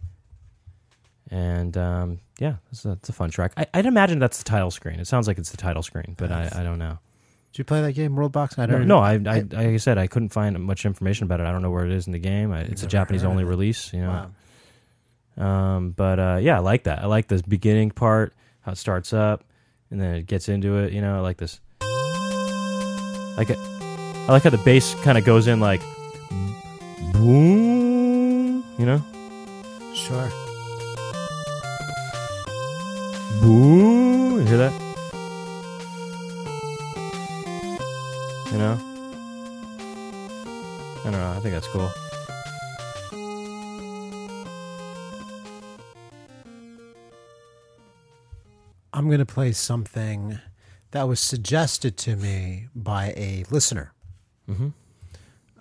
And 1.32 1.78
um, 1.78 2.20
yeah, 2.40 2.56
it's 2.74 2.84
a, 2.84 2.92
it's 2.92 3.08
a 3.08 3.14
fun 3.14 3.30
track. 3.30 3.54
I, 3.56 3.68
I'd 3.74 3.86
imagine 3.86 4.20
that's 4.20 4.38
the 4.38 4.44
title 4.44 4.70
screen. 4.70 5.00
It 5.00 5.08
sounds 5.08 5.30
like 5.30 5.38
it's 5.38 5.52
the 5.52 5.56
title 5.58 5.82
screen, 5.82 6.14
but 6.18 6.30
I, 6.30 6.50
I 6.56 6.64
don't 6.64 6.78
know. 6.78 7.00
Did 7.54 7.60
you 7.60 7.64
play 7.64 7.80
that 7.84 7.94
game, 7.94 8.18
World 8.18 8.34
Boxing? 8.34 8.62
I 8.64 8.66
No, 8.66 8.80
don't 8.80 8.88
no 8.90 9.00
I, 9.00 9.14
I, 9.14 9.40
like 9.40 9.54
I 9.54 9.78
said, 9.78 9.98
I 9.98 10.08
couldn't 10.08 10.34
find 10.34 10.60
much 10.60 10.86
information 10.86 11.24
about 11.24 11.40
it. 11.40 11.46
I 11.46 11.54
don't 11.54 11.62
know 11.62 11.72
where 11.72 11.86
it 11.86 11.92
is 11.94 12.06
in 12.06 12.12
the 12.12 12.20
game. 12.20 12.52
I, 12.52 12.64
it's 12.64 12.84
a 12.84 12.88
Japanese 12.88 13.24
only 13.24 13.46
release, 13.46 13.94
you 13.94 14.02
know. 14.02 14.30
Wow. 15.38 15.46
Um, 15.46 15.92
but 15.92 16.20
uh, 16.20 16.40
yeah, 16.42 16.58
I 16.58 16.60
like 16.60 16.84
that. 16.84 17.00
I 17.00 17.06
like 17.06 17.30
this 17.30 17.42
beginning 17.42 17.92
part, 17.92 18.34
how 18.60 18.74
it 18.74 18.78
starts 18.78 19.14
up, 19.14 19.46
and 19.90 20.02
then 20.02 20.16
it 20.16 20.28
gets 20.28 20.50
into 20.50 20.80
it. 20.80 20.92
You 20.92 21.00
know, 21.00 21.16
I 21.16 21.22
like 21.22 21.38
this. 21.38 21.62
Like 23.38 23.50
I 23.52 24.28
like 24.28 24.44
how 24.44 24.50
the 24.50 24.62
bass 24.66 24.96
kind 24.96 25.18
of 25.18 25.24
goes 25.24 25.48
in 25.48 25.62
like 25.62 25.82
boom. 27.12 28.64
You 28.78 28.86
know, 28.86 29.02
Sure. 29.94 30.30
boom. 33.42 34.40
You 34.40 34.46
hear 34.46 34.58
that? 34.58 34.74
You 38.52 38.58
know. 38.58 38.78
I 41.06 41.12
don't 41.12 41.14
know. 41.14 41.32
I 41.36 41.40
think 41.42 41.54
that's 41.54 41.68
cool. 41.68 41.92
I'm 48.94 49.08
going 49.08 49.20
to 49.20 49.26
play 49.26 49.52
something 49.54 50.40
that 50.92 51.08
was 51.08 51.20
suggested 51.20 51.98
to 51.98 52.16
me 52.16 52.68
by 52.76 53.08
a 53.18 53.44
listener. 53.50 53.94
Mm-hmm. 54.50 54.70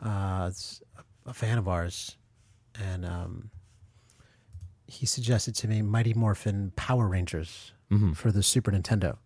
Uh, 0.07 0.49
it's 0.49 0.82
a 1.27 1.33
fan 1.35 1.59
of 1.59 1.69
ours, 1.69 2.17
and 2.81 3.05
um, 3.05 3.51
he 4.87 5.07
suggested 5.07 5.55
to 5.57 5.69
me 5.69 5.83
Mighty 5.83 6.15
Morphin 6.15 6.73
Power 6.77 7.07
Rangers 7.09 7.73
Mm-hmm. 7.91 8.13
for 8.13 8.33
the 8.33 8.43
Super 8.43 8.71
Nintendo, 8.73 9.19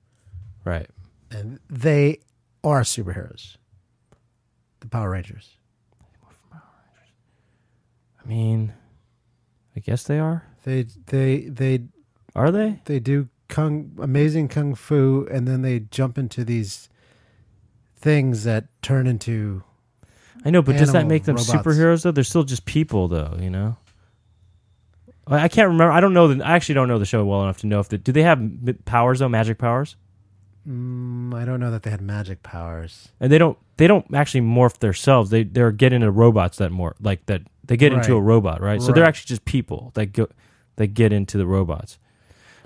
Right. 0.65 0.91
and 1.31 1.61
they 1.71 2.19
are 2.65 2.83
superheroes. 2.83 3.57
The 4.81 4.89
Power 4.89 5.11
Rangers. 5.11 5.57
I 6.53 8.29
mean, 8.29 8.73
I 9.77 9.81
guess 9.81 10.03
they 10.03 10.19
are. 10.19 10.45
They 10.65 10.87
they 11.07 11.43
they 11.49 11.85
Are 12.35 12.51
they? 12.51 12.81
they 12.87 12.99
do 12.99 13.29
kung 13.49 13.93
amazing 14.01 14.49
kung 14.49 14.75
fu, 14.75 15.29
and 15.31 15.47
then 15.47 15.62
they 15.62 15.79
jump 15.81 16.18
into 16.18 16.45
these 16.45 16.89
things 17.95 18.43
that 18.45 18.64
turn 18.83 19.07
into 19.07 19.62
I 20.47 20.51
know, 20.51 20.62
but 20.62 20.76
does 20.76 20.92
that 20.92 20.99
Animal 21.01 21.09
make 21.14 21.24
them 21.24 21.36
robots. 21.36 21.51
superheroes 21.53 22.03
though? 22.05 22.12
They're 22.12 22.24
still 22.24 22.44
just 22.44 22.64
people 22.64 23.09
though, 23.09 23.36
you 23.40 23.51
know. 23.51 23.76
I 25.26 25.40
I 25.44 25.49
can't 25.49 25.68
remember. 25.68 25.90
I 25.92 26.01
don't 26.01 26.14
know. 26.14 26.28
The, 26.32 26.44
I 26.44 26.53
actually 26.55 26.76
don't 26.76 26.88
know 26.88 26.99
the 26.99 27.05
show 27.05 27.24
well 27.24 27.42
enough 27.42 27.59
to 27.59 27.66
know 27.66 27.80
if 27.80 27.88
the, 27.88 27.99
do 27.99 28.12
they 28.12 28.22
have 28.22 28.38
m- 28.38 28.78
powers 28.84 29.18
though, 29.18 29.28
magic 29.28 29.59
powers, 29.59 29.97
Mm, 30.68 31.32
I 31.32 31.44
don't 31.44 31.61
know 31.61 31.70
that 31.70 31.84
they 31.84 31.90
had 31.90 32.01
magic 32.01 32.42
powers. 32.42 33.09
and 33.20 33.30
they 33.30 33.38
don't. 33.38 33.57
They 33.76 33.86
don't 33.86 34.05
actually 34.14 34.40
morph 34.40 34.78
themselves. 34.78 35.30
They 35.30 35.44
they're 35.44 35.70
getting 35.70 35.97
into 36.03 36.11
robots 36.11 36.59
that 36.59 36.72
more 36.72 36.97
like 37.01 37.24
that. 37.26 37.42
They 37.64 37.76
get 37.76 37.92
into 37.92 38.12
Right. 38.14 38.18
a 38.18 38.20
robot, 38.22 38.61
right? 38.61 38.82
So 38.82 38.90
they're 38.92 39.03
Right. 39.05 39.09
actually 39.09 39.28
just 39.28 39.44
people 39.44 39.92
that 39.94 40.07
go. 40.12 40.28
They 40.76 40.86
get 40.88 41.12
into 41.12 41.38
the 41.38 41.47
robots. 41.47 41.99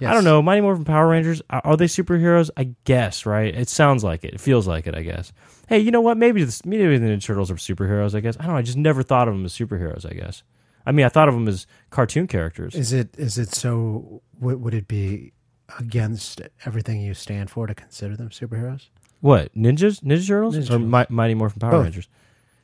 I 0.02 0.14
don't 0.14 0.24
know. 0.24 0.40
Mighty 0.42 0.60
Morphin 0.60 0.84
Power 0.84 1.08
Rangers 1.08 1.42
are, 1.50 1.76
they 1.76 1.86
superheroes? 1.86 2.50
I 2.56 2.74
guess, 2.84 3.26
right? 3.26 3.54
It 3.54 3.68
sounds 3.68 4.02
like 4.02 4.24
it. 4.24 4.34
It 4.34 4.40
feels 4.40 4.66
like 4.66 4.86
it. 4.86 4.94
I 4.94 5.02
guess. 5.02 5.32
Hey, 5.68 5.78
you 5.78 5.90
know 5.90 6.00
what? 6.00 6.16
Maybe 6.16 6.42
the, 6.42 6.60
maybe 6.64 6.98
the 6.98 7.06
Ninja 7.06 7.24
Turtles 7.24 7.50
are 7.50 7.54
superheroes. 7.56 8.14
I 8.14 8.20
guess. 8.20 8.36
I 8.38 8.44
don't 8.44 8.52
know. 8.52 8.58
I 8.58 8.62
just 8.62 8.78
never 8.78 9.02
thought 9.02 9.28
of 9.28 9.34
them 9.34 9.44
as 9.44 9.52
superheroes. 9.52 10.08
I 10.08 10.14
guess. 10.14 10.42
I 10.86 10.92
mean, 10.92 11.04
I 11.06 11.08
thought 11.10 11.28
of 11.28 11.34
them 11.34 11.46
as 11.46 11.66
cartoon 11.90 12.26
characters. 12.26 12.74
Is 12.74 12.92
it 12.92 13.14
is 13.18 13.38
it 13.38 13.52
so? 13.54 14.22
Would, 14.40 14.60
would 14.62 14.74
it 14.74 14.88
be 14.88 15.32
against 15.78 16.40
everything 16.64 17.00
you 17.00 17.14
stand 17.14 17.50
for 17.50 17.66
to 17.66 17.74
consider 17.74 18.16
them 18.16 18.30
superheroes? 18.30 18.88
What 19.20 19.54
ninjas? 19.54 20.02
Ninja 20.02 20.26
Turtles 20.26 20.56
Ninja 20.56 20.62
or 20.62 20.78
Turtles. 20.78 21.10
Mi- 21.10 21.14
Mighty 21.16 21.34
Morphin 21.34 21.60
Power 21.60 21.72
Both. 21.72 21.84
Rangers? 21.84 22.08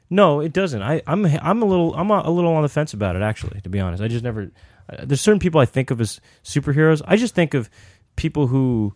No, 0.09 0.41
it 0.41 0.53
doesn't. 0.53 0.83
I, 0.83 1.03
I'm 1.07 1.27
I'm 1.27 1.63
a 1.63 1.65
little 1.67 1.95
I'm 1.95 2.11
a, 2.11 2.23
a 2.25 2.31
little 2.31 2.53
on 2.53 2.63
the 2.63 2.69
fence 2.69 2.95
about 2.95 3.17
it 3.17 3.23
actually. 3.23 3.61
To 3.63 3.69
be 3.69 3.81
honest, 3.81 4.03
I 4.03 4.09
just 4.09 4.25
never. 4.25 4.51
Uh, 4.89 5.05
there's 5.05 5.21
certain 5.21 5.41
people 5.41 5.61
I 5.61 5.67
think 5.67 5.91
of 5.91 6.01
as 6.01 6.21
superheroes. 6.45 7.03
I 7.07 7.17
just 7.17 7.35
think 7.35 7.55
of 7.55 7.69
people 8.17 8.47
who 8.49 8.95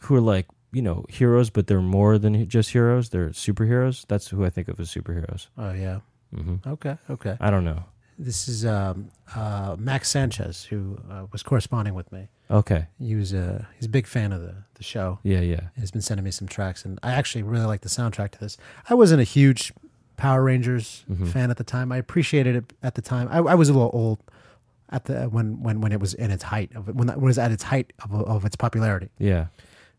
who 0.00 0.14
are 0.16 0.20
like 0.20 0.46
you 0.72 0.82
know 0.82 1.04
heroes, 1.08 1.50
but 1.50 1.66
they're 1.66 1.80
more 1.80 2.18
than 2.18 2.48
just 2.48 2.70
heroes. 2.70 3.10
They're 3.10 3.30
superheroes. 3.30 4.04
That's 4.08 4.28
who 4.28 4.44
I 4.44 4.50
think 4.50 4.68
of 4.68 4.78
as 4.80 4.88
superheroes. 4.90 5.48
Oh 5.56 5.72
yeah. 5.72 6.00
hmm 6.34 6.56
Okay. 6.66 6.96
Okay. 7.10 7.36
I 7.40 7.50
don't 7.50 7.64
know. 7.64 7.84
This 8.20 8.48
is 8.48 8.66
um, 8.66 9.10
uh, 9.36 9.76
Max 9.78 10.08
Sanchez, 10.08 10.64
who 10.64 10.98
uh, 11.08 11.26
was 11.30 11.44
corresponding 11.44 11.94
with 11.94 12.10
me. 12.10 12.26
Okay. 12.50 12.86
He 12.98 13.14
was 13.14 13.32
a 13.32 13.68
he's 13.76 13.86
a 13.86 13.88
big 13.90 14.06
fan 14.06 14.32
of 14.32 14.40
the 14.42 14.54
the 14.74 14.82
show. 14.82 15.20
Yeah. 15.22 15.40
Yeah. 15.40 15.68
He's 15.78 15.90
been 15.90 16.02
sending 16.02 16.24
me 16.24 16.30
some 16.32 16.48
tracks, 16.48 16.84
and 16.84 16.98
I 17.02 17.12
actually 17.12 17.42
really 17.44 17.66
like 17.66 17.82
the 17.82 17.88
soundtrack 17.88 18.32
to 18.32 18.40
this. 18.40 18.56
I 18.90 18.94
wasn't 18.94 19.20
a 19.20 19.24
huge 19.24 19.72
Power 20.16 20.42
Rangers 20.42 21.04
Mhm. 21.08 21.28
fan 21.28 21.50
at 21.50 21.58
the 21.58 21.64
time. 21.64 21.92
I 21.92 21.96
appreciated 21.96 22.56
it 22.56 22.72
at 22.82 22.94
the 22.96 23.02
time. 23.02 23.28
I, 23.30 23.38
I 23.38 23.54
was 23.54 23.68
a 23.68 23.72
little 23.72 23.90
old 23.94 24.18
at 24.90 25.04
the 25.04 25.24
when 25.28 25.62
when 25.62 25.80
when 25.80 25.92
it 25.92 26.00
was 26.00 26.14
in 26.14 26.30
its 26.30 26.44
height 26.44 26.70
of 26.74 26.88
it, 26.88 26.94
when 26.94 27.06
that 27.08 27.20
was 27.20 27.38
at 27.38 27.50
its 27.52 27.64
height 27.64 27.92
of, 28.02 28.12
of 28.14 28.44
its 28.44 28.56
popularity. 28.56 29.08
Yeah. 29.18 29.46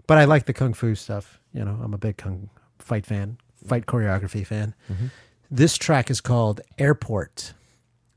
But 0.07 0.17
I 0.17 0.25
like 0.25 0.45
the 0.45 0.53
kung 0.53 0.73
fu 0.73 0.95
stuff. 0.95 1.39
You 1.53 1.63
know, 1.63 1.79
I'm 1.83 1.93
a 1.93 1.97
big 1.97 2.17
kung 2.17 2.49
fight 2.79 3.05
fan, 3.05 3.37
fight 3.67 3.85
choreography 3.85 4.45
fan. 4.45 4.73
Mhm. 4.91 5.11
This 5.51 5.77
track 5.77 6.09
is 6.11 6.21
called 6.21 6.61
Airport, 6.77 7.53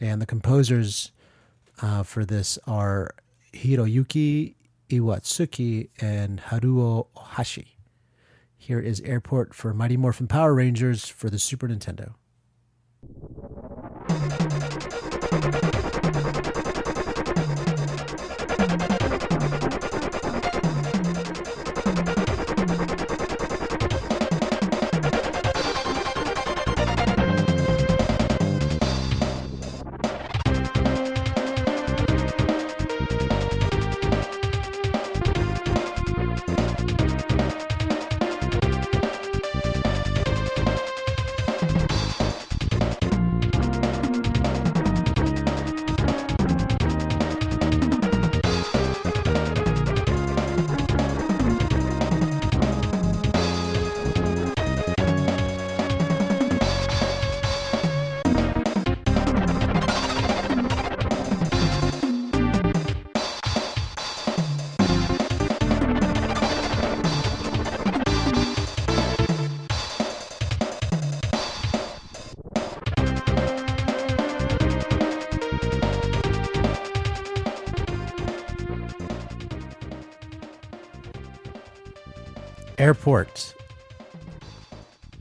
and 0.00 0.20
the 0.20 0.26
composers 0.26 1.12
uh, 1.80 2.02
for 2.02 2.24
this 2.24 2.58
are 2.66 3.10
Hiroyuki 3.54 4.54
Iwatsuki 4.90 5.88
and 6.00 6.40
Haruo 6.40 7.06
Ohashi. 7.16 7.68
Here 8.56 8.78
is 8.80 9.00
Airport 9.00 9.54
for 9.54 9.72
Mighty 9.74 9.96
Morphin 9.96 10.28
Power 10.28 10.54
Rangers 10.54 11.06
for 11.08 11.28
the 11.30 11.38
Super 11.38 11.66
Nintendo. 11.68 12.14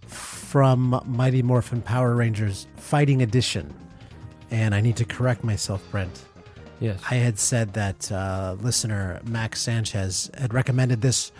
From 0.07 1.01
Mighty 1.05 1.41
Morphin 1.41 1.81
Power 1.81 2.15
Rangers 2.15 2.67
Fighting 2.75 3.21
Edition. 3.21 3.73
And 4.49 4.75
I 4.75 4.81
need 4.81 4.97
to 4.97 5.05
correct 5.05 5.43
myself, 5.45 5.81
Brent. 5.91 6.25
Yes. 6.81 6.99
I 7.09 7.15
had 7.15 7.39
said 7.39 7.73
that 7.73 8.11
uh, 8.11 8.57
listener 8.59 9.21
Max 9.23 9.61
Sanchez 9.61 10.29
had 10.37 10.53
recommended 10.53 11.01
this. 11.01 11.31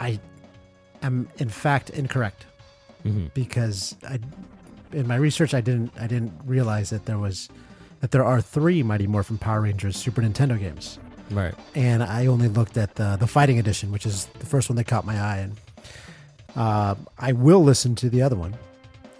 I 0.00 0.20
am 1.02 1.28
in 1.38 1.48
fact 1.48 1.90
incorrect 1.90 2.46
hmm 3.02 3.26
because 3.32 3.94
I, 4.08 4.18
in 4.92 5.06
my 5.06 5.16
research, 5.16 5.54
I 5.54 5.60
didn't 5.62 5.92
I 5.98 6.06
didn't 6.06 6.32
realize 6.44 6.90
that 6.90 7.06
there 7.06 7.18
was 7.18 7.48
that 8.00 8.10
there 8.10 8.24
are 8.24 8.40
three 8.42 8.82
Mighty 8.82 9.06
Morphin 9.06 9.38
Power 9.38 9.62
Rangers 9.62 9.96
Super 9.96 10.20
Nintendo 10.20 10.58
games, 10.58 10.98
Right. 11.30 11.54
and 11.74 12.02
I 12.02 12.26
only 12.26 12.48
looked 12.48 12.76
at 12.76 12.96
the 12.96 13.16
the 13.18 13.26
Fighting 13.26 13.58
Edition, 13.58 13.92
which 13.92 14.04
is 14.04 14.26
the 14.40 14.46
first 14.46 14.68
one 14.68 14.76
that 14.76 14.84
caught 14.84 15.06
my 15.06 15.18
eye, 15.18 15.38
and 15.38 15.56
uh, 16.56 16.94
I 17.18 17.32
will 17.32 17.62
listen 17.62 17.94
to 17.96 18.10
the 18.10 18.22
other 18.22 18.36
one. 18.36 18.56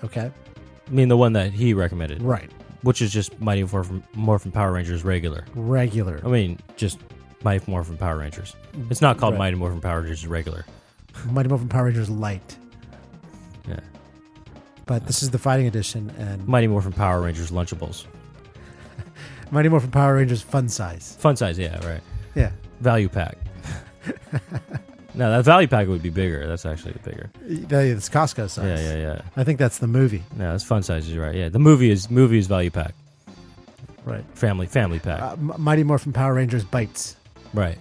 Okay, 0.05 0.30
I 0.87 0.91
mean 0.91 1.09
the 1.09 1.16
one 1.16 1.32
that 1.34 1.53
he 1.53 1.74
recommended, 1.74 2.22
right, 2.22 2.51
which 2.82 3.01
is 3.03 3.12
just 3.12 3.39
Mighty 3.41 3.62
Morphin, 3.64 4.03
Morphin 4.14 4.53
Power 4.53 4.72
Rangers 4.72 5.05
regular. 5.05 5.45
regular. 5.55 6.20
I 6.24 6.28
mean, 6.28 6.59
just 6.76 6.99
Mighty 7.45 7.70
Morphin 7.70 7.97
Power 7.97 8.18
Rangers. 8.18 8.55
It's 8.91 9.01
not 9.01 9.18
called 9.18 9.34
Right. 9.34 9.39
Mighty 9.39 9.57
Morphin 9.57 9.80
Power 9.80 10.01
Rangers 10.01 10.26
regular. 10.26 10.64
Mighty 11.30 11.49
Morphin 11.49 11.68
Power 11.68 11.84
Rangers 11.87 12.11
Light, 12.11 12.57
Yeah. 13.68 13.80
but 14.84 15.07
this 15.07 15.22
is 15.22 15.30
the 15.30 15.39
Fighting 15.39 15.66
Edition, 15.66 16.11
and 16.18 16.47
Mighty 16.47 16.66
Morphin 16.66 16.93
Power 16.93 17.22
Rangers 17.22 17.51
Lunchables. 17.51 18.05
Mighty 19.51 19.68
Morphin 19.70 19.91
Power 19.91 20.16
Rangers 20.16 20.43
Fun 20.43 20.68
Size. 20.68 21.16
Fun 21.18 21.37
size, 21.37 21.59
yeah, 21.59 21.84
right. 21.87 22.03
Yeah, 22.34 22.51
Value 22.80 23.09
pack. 23.09 23.39
no, 25.16 25.30
that 25.30 25.44
value 25.44 25.66
pack 25.66 25.88
would 25.88 26.02
be 26.02 26.10
bigger. 26.10 26.46
That's 26.46 26.66
actually 26.66 26.94
bigger. 27.04 27.30
it's 27.42 28.08
Costco 28.08 28.48
size. 28.50 28.80
Yeah, 28.80 28.92
yeah, 28.92 28.96
yeah. 28.98 29.22
I 29.36 29.44
think 29.44 29.58
that's 29.58 29.78
the 29.78 29.86
movie. 29.86 30.22
No, 30.36 30.52
that's 30.52 30.64
fun 30.64 30.82
size. 30.82 31.10
You're 31.12 31.24
right. 31.24 31.34
Yeah, 31.34 31.48
the 31.48 31.58
movie 31.58 31.90
is 31.90 32.10
movie 32.10 32.38
is 32.38 32.46
value 32.46 32.70
pack. 32.70 32.94
Right. 34.04 34.24
Family 34.34 34.66
family 34.66 34.98
pack. 34.98 35.20
Uh, 35.20 35.32
M- 35.32 35.52
Mighty 35.58 35.82
Morphin 35.82 36.12
Power 36.12 36.34
Rangers 36.34 36.64
Bites. 36.64 37.16
right. 37.54 37.78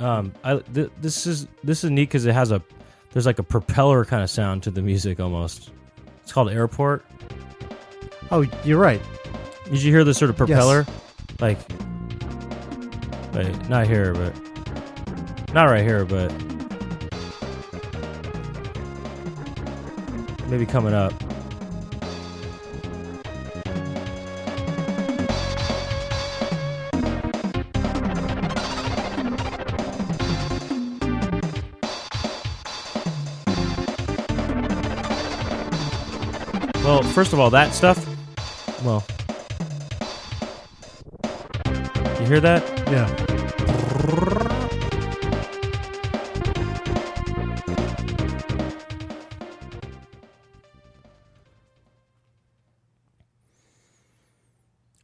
Um, 0.00 0.32
I 0.42 0.56
th- 0.56 0.90
this 1.00 1.26
is 1.26 1.46
this 1.62 1.84
is 1.84 1.90
neat 1.90 2.06
because 2.06 2.26
it 2.26 2.34
has 2.34 2.50
a 2.50 2.60
there's 3.12 3.26
like 3.26 3.38
a 3.38 3.42
propeller 3.44 4.04
kind 4.04 4.22
of 4.22 4.28
sound 4.28 4.62
to 4.64 4.70
the 4.70 4.82
music 4.82 5.20
almost. 5.20 5.70
It's 6.22 6.32
called 6.32 6.50
Airport. 6.50 7.04
Oh, 8.30 8.44
you're 8.64 8.80
right. 8.80 9.00
Did 9.70 9.82
you 9.82 9.92
hear 9.92 10.04
the 10.04 10.12
sort 10.14 10.30
of 10.30 10.36
propeller? 10.36 10.84
Like, 11.40 11.58
wait, 13.34 13.68
not 13.68 13.86
here, 13.86 14.14
but 14.14 14.32
not 15.52 15.64
right 15.64 15.82
here, 15.82 16.04
but 16.04 16.32
maybe 20.48 20.66
coming 20.66 20.94
up. 20.94 21.12
Well, 36.84 37.02
first 37.02 37.32
of 37.32 37.40
all, 37.40 37.50
that 37.50 37.72
stuff. 37.72 38.06
Well, 38.84 39.04
you 42.20 42.26
hear 42.26 42.40
that? 42.40 42.62
Yeah. 42.90 43.23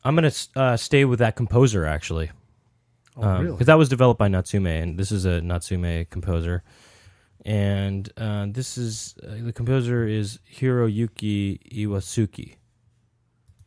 I'm 0.05 0.15
gonna 0.15 0.33
uh, 0.57 0.77
stay 0.77 1.05
with 1.05 1.19
that 1.19 1.37
composer 1.37 1.85
actually, 1.87 2.31
Oh, 3.17 3.21
because 3.21 3.41
really? 3.45 3.65
that 3.65 3.75
was 3.79 3.89
developed 3.89 4.19
by 4.19 4.29
Natsume, 4.29 4.67
and 4.67 4.99
this 4.99 5.13
is 5.13 5.25
a 5.25 5.41
Natsume 5.43 6.07
composer, 6.07 6.63
and 7.45 8.11
uh, 8.17 8.47
this 8.49 8.79
is 8.79 9.15
uh, 9.23 9.37
the 9.43 9.53
composer 9.53 10.07
is 10.07 10.39
Hiroyuki 10.57 11.59
Iwatsuki. 11.73 12.57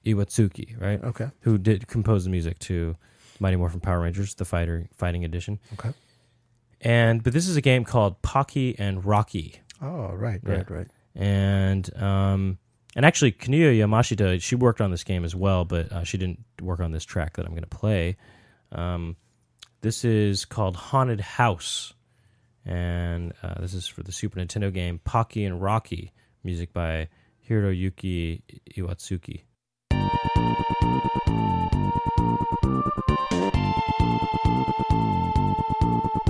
Iwatsuki, 0.06 0.80
right? 0.82 1.04
Okay. 1.04 1.30
Who 1.42 1.58
did 1.58 1.88
compose 1.88 2.24
the 2.26 2.30
music 2.30 2.60
to 2.60 2.98
Mighty 3.40 3.56
Morphin 3.58 3.80
Power 3.80 4.00
Rangers, 4.02 4.36
the 4.36 4.46
fighter 4.46 4.88
fighting 4.96 5.24
edition. 5.26 5.60
Okay. 5.74 5.92
And 6.82 7.24
but 7.24 7.34
this 7.34 7.48
is 7.48 7.56
a 7.56 7.62
game 7.62 7.84
called 7.86 8.22
Pocky 8.22 8.78
and 8.78 9.04
Rocky. 9.06 9.60
Oh, 9.82 10.12
right, 10.14 10.40
Yeah. 10.46 10.54
right, 10.54 10.70
right. 10.72 10.88
and 11.16 12.02
um, 12.02 12.58
and 12.96 13.06
actually 13.06 13.32
Kinuyo 13.32 13.76
Yamashita 13.78 14.42
she 14.42 14.56
worked 14.56 14.82
on 14.82 14.92
this 14.92 15.04
game 15.04 15.24
as 15.26 15.36
well, 15.36 15.66
but 15.66 15.92
uh, 15.92 16.04
she 16.04 16.18
didn't 16.18 16.44
work 16.62 16.80
on 16.80 16.92
this 16.92 17.04
track 17.06 17.38
that 17.38 17.46
I'm 17.46 17.52
going 17.52 17.64
to 17.64 17.68
play. 17.68 18.18
Um, 18.72 19.16
This 19.82 20.06
is 20.06 20.46
called 20.46 20.76
Haunted 20.76 21.20
House, 21.22 21.94
and 22.66 23.34
uh, 23.44 23.60
this 23.60 23.74
is 23.74 23.88
for 23.88 24.04
the 24.04 24.12
Super 24.12 24.40
Nintendo 24.40 24.72
game 24.74 25.00
Pocky 25.04 25.44
and 25.46 25.62
Rocky. 25.62 26.12
Music 26.46 26.72
by 26.74 27.08
Hiroyuki 27.50 28.42
Iwatsuki. 28.78 29.42
you 35.84 36.23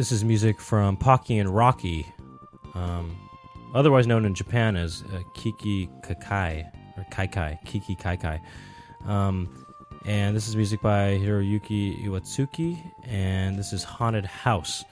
This 0.00 0.12
is 0.12 0.24
music 0.24 0.62
from 0.62 0.96
Pocky 0.96 1.36
and 1.36 1.54
Rocky, 1.54 2.06
um, 2.72 3.14
otherwise 3.74 4.06
known 4.06 4.24
in 4.24 4.34
Japan 4.34 4.74
as 4.74 5.04
uh, 5.12 5.20
Kiki 5.34 5.90
Kakai 6.02 6.66
or 6.96 7.04
Kaikai, 7.12 7.62
Kiki 7.66 7.94
Kaikai. 7.96 8.40
Um, 9.04 9.66
and 10.06 10.34
this 10.34 10.48
is 10.48 10.56
music 10.56 10.80
by 10.80 11.18
Hiroyuki 11.18 12.02
Iwatsuki, 12.02 12.78
and 13.04 13.58
this 13.58 13.74
is 13.74 13.84
Haunted 13.84 14.24
House. 14.24 14.86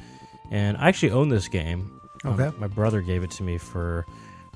And 0.50 0.76
I 0.76 0.88
actually 0.88 1.12
own 1.12 1.30
this 1.30 1.48
game. 1.48 1.98
Um, 2.26 2.38
Okay. 2.38 2.54
my 2.58 2.66
brother 2.66 3.00
gave 3.00 3.22
it 3.22 3.30
to 3.30 3.42
me 3.42 3.56
for 3.56 4.04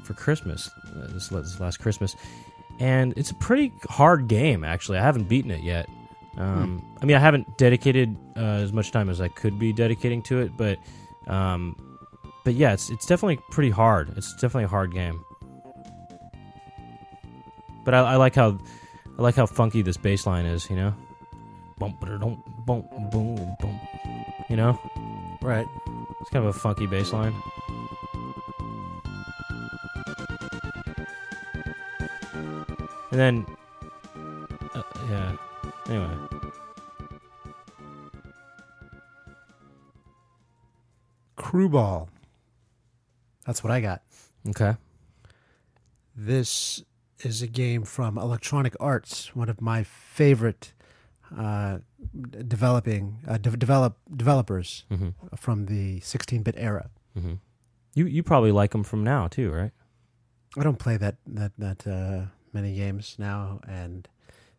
for 0.04 0.12
Christmas, 0.12 0.68
uh, 0.94 1.06
this, 1.14 1.28
this 1.28 1.60
last 1.60 1.78
Christmas, 1.80 2.14
and 2.78 3.14
it's 3.16 3.30
a 3.30 3.36
pretty 3.36 3.72
hard 3.88 4.28
game. 4.28 4.64
Actually, 4.64 4.98
I 4.98 5.02
haven't 5.02 5.30
beaten 5.30 5.50
it 5.50 5.62
yet. 5.62 5.88
Um, 6.38 6.82
I 7.00 7.04
mean, 7.04 7.16
I 7.16 7.20
haven't 7.20 7.58
dedicated 7.58 8.16
uh, 8.36 8.40
as 8.40 8.72
much 8.72 8.90
time 8.90 9.08
as 9.10 9.20
I 9.20 9.28
could 9.28 9.58
be 9.58 9.72
dedicating 9.72 10.22
to 10.24 10.40
it, 10.40 10.56
but 10.56 10.78
um, 11.26 11.76
but 12.44 12.54
yeah, 12.54 12.72
it's 12.72 12.90
it's 12.90 13.06
definitely 13.06 13.38
pretty 13.50 13.70
hard. 13.70 14.12
It's 14.16 14.32
definitely 14.34 14.64
a 14.64 14.68
hard 14.68 14.92
game. 14.92 15.22
But 17.84 17.94
I, 17.94 17.98
I 18.00 18.16
like 18.16 18.34
how 18.34 18.58
I 19.18 19.22
like 19.22 19.34
how 19.34 19.46
funky 19.46 19.82
this 19.82 19.96
bass 19.96 20.26
line 20.26 20.46
is. 20.46 20.70
You 20.70 20.76
know, 20.76 20.94
bump 21.78 22.00
boom 22.00 22.42
boom 22.66 23.10
boom. 23.10 23.80
You 24.48 24.56
know, 24.56 24.78
Right. 25.42 25.66
it's 26.20 26.30
kind 26.30 26.44
of 26.46 26.54
a 26.54 26.58
funky 26.58 26.86
bass 26.86 27.12
line. 27.12 27.34
And 33.10 33.20
then, 33.20 33.46
uh, 34.74 34.82
yeah. 35.10 35.36
Anyway, 35.88 36.16
Crüe 41.36 41.70
Ball. 41.70 42.08
That's 43.46 43.64
what 43.64 43.70
I 43.70 43.80
got. 43.80 44.02
okay. 44.50 44.76
This 46.14 46.82
is 47.20 47.42
a 47.42 47.46
game 47.46 47.84
from 47.84 48.18
Electronic 48.18 48.76
Arts, 48.78 49.34
one 49.34 49.48
of 49.48 49.60
my 49.60 49.82
favorite 49.82 50.72
uh, 51.36 51.78
developing 52.46 53.18
uh, 53.26 53.38
de- 53.38 53.56
develop 53.56 53.96
developers 54.14 54.84
hmm 54.90 55.08
from 55.36 55.66
the 55.66 56.00
16-bit 56.00 56.54
era. 56.58 56.90
hmm 57.18 57.34
You 57.94 58.04
you 58.06 58.22
probably 58.22 58.52
like 58.52 58.72
them 58.72 58.84
from 58.84 59.02
now 59.02 59.28
too, 59.28 59.50
right? 59.50 59.72
I 60.58 60.62
don't 60.62 60.78
play 60.78 60.98
that 60.98 61.16
that 61.26 61.52
that 61.58 61.86
uh, 61.86 62.26
many 62.52 62.74
games 62.76 63.16
now, 63.18 63.60
and 63.66 64.06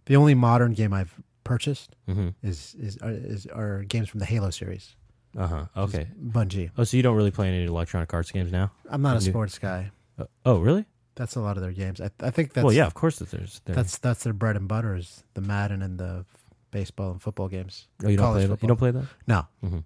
the 0.06 0.16
only 0.16 0.34
modern 0.34 0.74
game 0.74 0.94
I've 0.94 1.14
purchased 1.44 1.96
Mm-hmm. 2.08 2.30
is 2.42 2.76
is 2.80 2.98
are, 3.02 3.12
is 3.12 3.46
are 3.48 3.84
games 3.84 4.10
from 4.10 4.20
the 4.20 4.26
Halo 4.26 4.50
series. 4.50 4.96
Uh 5.38 5.48
huh. 5.48 5.66
Okay. 5.76 6.08
Bungie. 6.24 6.70
Oh, 6.78 6.84
so 6.84 6.96
you 6.98 7.04
don't 7.04 7.16
really 7.16 7.32
play 7.32 7.48
any 7.48 7.66
Electronic 7.66 8.14
Arts 8.14 8.32
games 8.32 8.52
now? 8.52 8.72
I'm 8.90 9.02
not 9.02 9.18
a 9.22 9.24
You- 9.26 9.32
sports 9.32 9.58
guy. 9.60 9.92
Uh, 10.18 10.26
oh, 10.46 10.60
really? 10.60 10.86
That's 11.16 11.36
a 11.36 11.42
lot 11.42 11.58
of 11.58 11.64
their 11.64 11.72
games. 11.72 12.02
I, 12.02 12.10
I 12.22 12.30
think 12.32 12.54
that's 12.54 12.64
well, 12.66 12.74
yeah, 12.74 12.86
of 12.88 12.94
course. 12.96 13.18
That 13.20 13.30
there's 13.32 13.62
there. 13.66 13.76
that's 13.76 13.98
that's 14.00 14.24
their 14.24 14.34
bread 14.34 14.56
and 14.56 14.68
butter 14.68 14.96
is 14.96 15.24
the 15.36 15.42
Madden 15.42 15.82
and 15.82 16.00
the 16.00 16.26
baseball 16.72 17.12
and 17.12 17.22
football 17.22 17.48
games. 17.50 17.88
oh, 18.04 18.10
you 18.10 18.18
don't 18.18 18.32
play 18.34 18.46
that. 18.48 18.62
You 18.62 18.68
don't 18.68 18.78
play 18.78 18.92
that. 18.92 19.06
No, 19.28 19.48
Mm-hmm. 19.64 19.80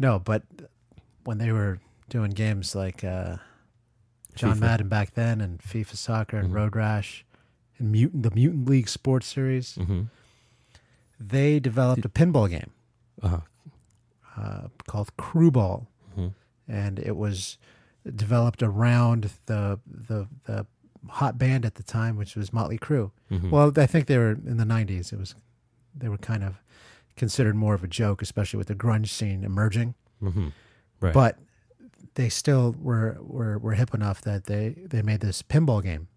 no, 0.00 0.18
but 0.18 0.42
when 1.24 1.38
they 1.38 1.52
were 1.52 1.78
doing 2.08 2.30
games 2.32 2.74
like 2.74 3.04
uh, 3.04 3.36
John 4.34 4.56
FIFA. 4.56 4.60
Madden 4.60 4.88
back 4.88 5.14
then 5.14 5.40
and 5.40 5.60
FIFA 5.60 5.96
Soccer 5.96 6.36
and 6.38 6.50
Mhm. 6.50 6.54
Road 6.54 6.74
Rash 6.76 7.24
and 7.78 7.92
Mutant 7.92 8.22
the 8.22 8.30
Mutant 8.30 8.68
League 8.68 8.88
Sports 8.88 9.26
Series, 9.26 9.74
Mm-hmm. 9.80 10.02
they 11.20 11.58
developed 11.60 12.04
a 12.04 12.08
pinball 12.08 12.48
game 12.48 12.70
Uh 13.22 13.28
huh. 13.28 13.40
uh, 14.36 14.68
called 14.86 15.16
Crüe 15.16 15.52
Ball, 15.52 15.86
hmm 16.14 16.28
and 16.70 16.98
it 16.98 17.16
was 17.16 17.56
developed 18.14 18.62
around 18.62 19.30
the 19.46 19.80
the 19.86 20.28
the 20.44 20.66
hot 21.08 21.38
band 21.38 21.64
at 21.64 21.76
the 21.76 21.82
time, 21.82 22.16
which 22.16 22.36
was 22.36 22.52
Motley 22.52 22.78
Crue. 22.78 23.10
hmm 23.30 23.50
Well, 23.50 23.72
I 23.76 23.86
think 23.86 24.06
they 24.06 24.18
were 24.18 24.32
in 24.32 24.56
the 24.58 24.64
'90s. 24.64 25.12
It 25.12 25.18
was 25.18 25.34
they 25.96 26.08
were 26.08 26.18
kind 26.18 26.44
of 26.44 26.56
considered 27.16 27.56
more 27.56 27.74
of 27.74 27.82
a 27.82 27.88
joke, 27.88 28.22
especially 28.22 28.58
with 28.58 28.68
the 28.68 28.74
grunge 28.74 29.08
scene 29.08 29.44
emerging. 29.44 29.94
hmm 30.20 30.48
Right. 31.00 31.14
But 31.14 31.38
they 32.14 32.28
still 32.28 32.74
were 32.80 33.16
were 33.20 33.56
were 33.58 33.74
hip 33.74 33.94
enough 33.94 34.20
that 34.22 34.44
they 34.44 34.70
they 34.86 35.02
made 35.02 35.20
this 35.20 35.42
pinball 35.42 35.82
game, 35.82 36.08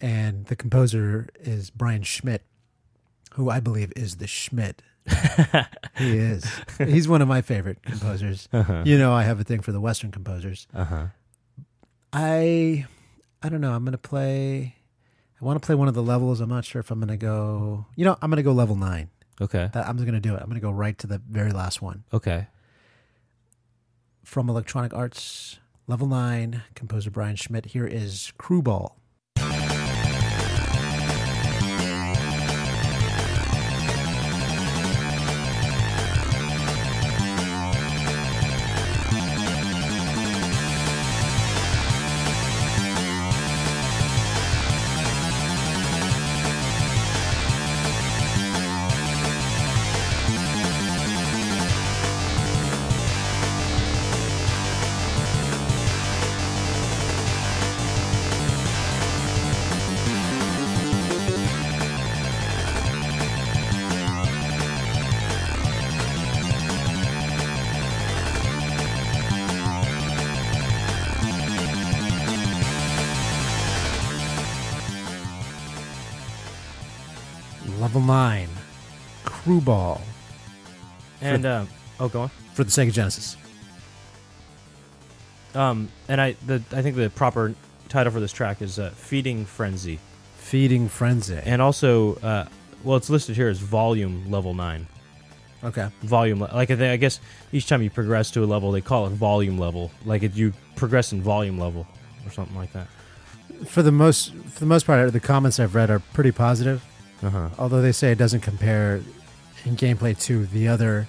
and 0.00 0.46
the 0.46 0.56
composer 0.56 1.28
is 1.40 1.70
Brian 1.70 2.02
Schmidt, 2.02 2.42
who 3.34 3.50
I 3.50 3.60
believe 3.60 3.92
is 3.96 4.16
the 4.16 4.26
Schmidt. 4.26 4.82
he 5.96 6.16
is. 6.18 6.44
He's 6.78 7.06
one 7.06 7.22
of 7.22 7.28
my 7.28 7.40
favorite 7.40 7.82
composers. 7.82 8.48
uh-huh. 8.52 8.82
You 8.84 8.98
know, 8.98 9.12
I 9.12 9.22
have 9.22 9.38
a 9.38 9.44
thing 9.44 9.60
for 9.60 9.70
the 9.72 9.80
Western 9.80 10.10
composers. 10.10 10.66
Uh 10.74 10.84
huh. 10.84 11.06
I 12.12 12.86
I 13.42 13.48
don't 13.48 13.60
know. 13.60 13.72
I'm 13.72 13.84
gonna 13.84 13.98
play. 13.98 14.74
I 15.40 15.44
want 15.44 15.60
to 15.60 15.64
play 15.64 15.74
one 15.76 15.86
of 15.86 15.94
the 15.94 16.02
levels. 16.02 16.40
I'm 16.40 16.48
not 16.48 16.64
sure 16.64 16.80
if 16.80 16.90
I'm 16.90 16.98
gonna 16.98 17.16
go. 17.16 17.86
You 17.94 18.04
know, 18.04 18.16
I'm 18.20 18.30
gonna 18.30 18.42
go 18.42 18.52
level 18.52 18.74
nine. 18.74 19.10
Okay. 19.40 19.70
That 19.72 19.86
I'm 19.86 19.96
gonna 19.96 20.18
do 20.20 20.34
it. 20.34 20.40
I'm 20.42 20.48
gonna 20.48 20.60
go 20.60 20.70
right 20.70 20.96
to 20.98 21.06
the 21.06 21.20
very 21.28 21.52
last 21.52 21.80
one 21.82 22.04
Okay. 22.12 22.46
from 24.24 24.48
Electronic 24.48 24.94
Arts, 24.94 25.58
level 25.86 26.06
nine. 26.06 26.62
Composer 26.74 27.10
Brian 27.10 27.36
Schmidt. 27.36 27.66
Here 27.66 27.86
is 27.86 28.32
Crüe 28.38 28.64
Ball. 28.64 28.96
Nine, 78.06 78.48
Crüe 79.24 79.64
Ball 79.64 80.00
And 81.20 81.44
um, 81.46 81.68
oh, 82.00 82.08
go 82.08 82.22
on. 82.22 82.28
for 82.54 82.64
the 82.64 82.70
Sega 82.70 82.92
Genesis. 82.92 83.36
Um, 85.54 85.88
and 86.08 86.20
I 86.20 86.36
the 86.46 86.62
I 86.72 86.82
think 86.82 86.96
the 86.96 87.10
proper 87.10 87.54
title 87.88 88.12
for 88.12 88.20
this 88.20 88.32
track 88.32 88.60
is 88.60 88.78
uh, 88.78 88.90
"Feeding 88.90 89.46
Frenzy," 89.46 89.98
Feeding 90.36 90.88
Frenzy. 90.88 91.40
and 91.44 91.62
also, 91.62 92.16
uh, 92.16 92.44
well, 92.84 92.96
it's 92.96 93.08
listed 93.08 93.36
here 93.36 93.48
as 93.48 93.58
Volume 93.58 94.30
Level 94.30 94.52
Nine. 94.52 94.86
okay. 95.64 95.88
Volume, 96.02 96.40
like 96.40 96.70
I, 96.70 96.76
think, 96.76 96.82
I 96.92 96.96
guess 96.96 97.20
each 97.52 97.66
time 97.66 97.80
you 97.82 97.88
progress 97.88 98.30
to 98.32 98.44
a 98.44 98.46
level, 98.46 98.70
they 98.70 98.82
call 98.82 99.06
it 99.06 99.10
Volume 99.10 99.58
Level. 99.58 99.90
Like 100.04 100.22
if 100.22 100.36
you 100.36 100.52
progress 100.74 101.12
in 101.12 101.22
Volume 101.22 101.58
Level 101.58 101.86
or 102.26 102.30
something 102.30 102.56
like 102.56 102.72
that. 102.74 102.86
For 103.66 103.82
the 103.82 103.92
most 103.92 104.34
for 104.34 104.60
the 104.60 104.66
most 104.66 104.86
part, 104.86 105.10
the 105.12 105.20
comments 105.20 105.58
I've 105.58 105.74
read 105.74 105.88
are 105.90 106.00
pretty 106.00 106.32
positive. 106.32 106.84
Uh 107.22 107.30
huh. 107.30 107.48
Although 107.58 107.82
they 107.82 107.92
say 107.92 108.12
it 108.12 108.18
doesn't 108.18 108.40
compare 108.40 109.00
in 109.64 109.76
gameplay 109.76 110.18
to 110.22 110.46
the 110.46 110.68
other 110.68 111.08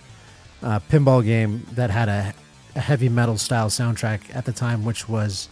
uh, 0.64 0.80
pinball 0.90 1.24
game 1.24 1.66
that 1.74 1.90
had 1.90 2.10
a, 2.10 2.34
a 2.76 2.80
heavy 2.80 3.10
metal 3.10 3.38
style 3.38 3.70
soundtrack 3.70 4.22
at 4.36 4.46
the 4.46 4.52
time, 4.54 4.84
which 4.86 5.08
was, 5.10 5.50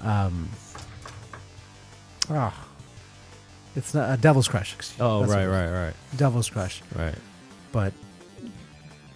um, 0.00 0.48
ah, 2.30 2.54
it's 3.76 3.94
not 3.94 4.12
a 4.12 4.20
Devil's 4.20 4.46
Crush. 4.48 4.76
Oh, 5.00 5.20
that's 5.20 5.32
right, 5.32 5.46
right, 5.46 5.70
right, 5.70 5.94
Devil's 6.16 6.48
Crush. 6.48 6.82
right, 6.96 7.14
But 7.72 7.92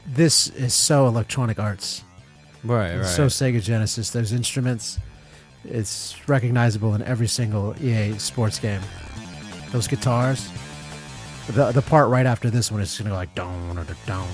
this 0.07 0.49
is 0.51 0.75
so 0.75 1.07
Electronic 1.07 1.59
Arts. 1.61 2.03
right, 2.65 2.97
right. 2.97 3.07
So 3.07 3.27
Sega 3.27 3.63
Genesis. 3.63 4.11
Those 4.11 4.33
instruments, 4.33 4.99
it's 5.65 6.17
recognizable 6.29 6.95
in 6.95 7.03
every 7.03 7.29
single 7.29 7.75
EA 7.81 8.19
sports 8.19 8.59
game. 8.59 8.81
Those 9.71 9.87
guitars, 9.87 10.49
the 11.53 11.73
the 11.73 11.83
part 11.83 12.09
right 12.09 12.27
after 12.27 12.51
this 12.51 12.71
one 12.71 12.81
is 12.81 12.97
gonna 12.97 13.11
go 13.11 13.17
like 13.17 13.35
down 13.35 13.79
or 13.79 13.85
down. 14.07 14.29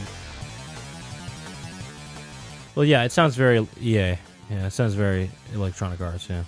well, 2.74 2.84
yeah, 2.84 3.04
it 3.04 3.12
sounds 3.12 3.36
very 3.36 3.66
yeah 3.80 4.16
Yeah, 4.50 4.66
it 4.66 4.72
sounds 4.72 4.94
very 4.94 5.30
Electronic 5.54 6.00
Arts. 6.00 6.28
Yeah. 6.28 6.44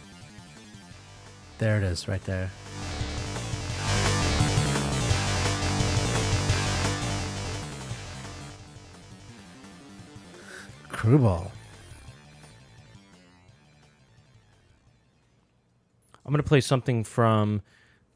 There 1.59 1.79
it 1.79 1.83
is, 1.85 2.07
right 2.07 2.23
there. 2.25 2.51
Crüe 10.91 11.21
Ball. 11.21 11.51
I'm 16.25 16.33
going 16.33 16.43
to 16.43 16.49
play 16.49 16.61
something 16.61 17.05
from 17.05 17.63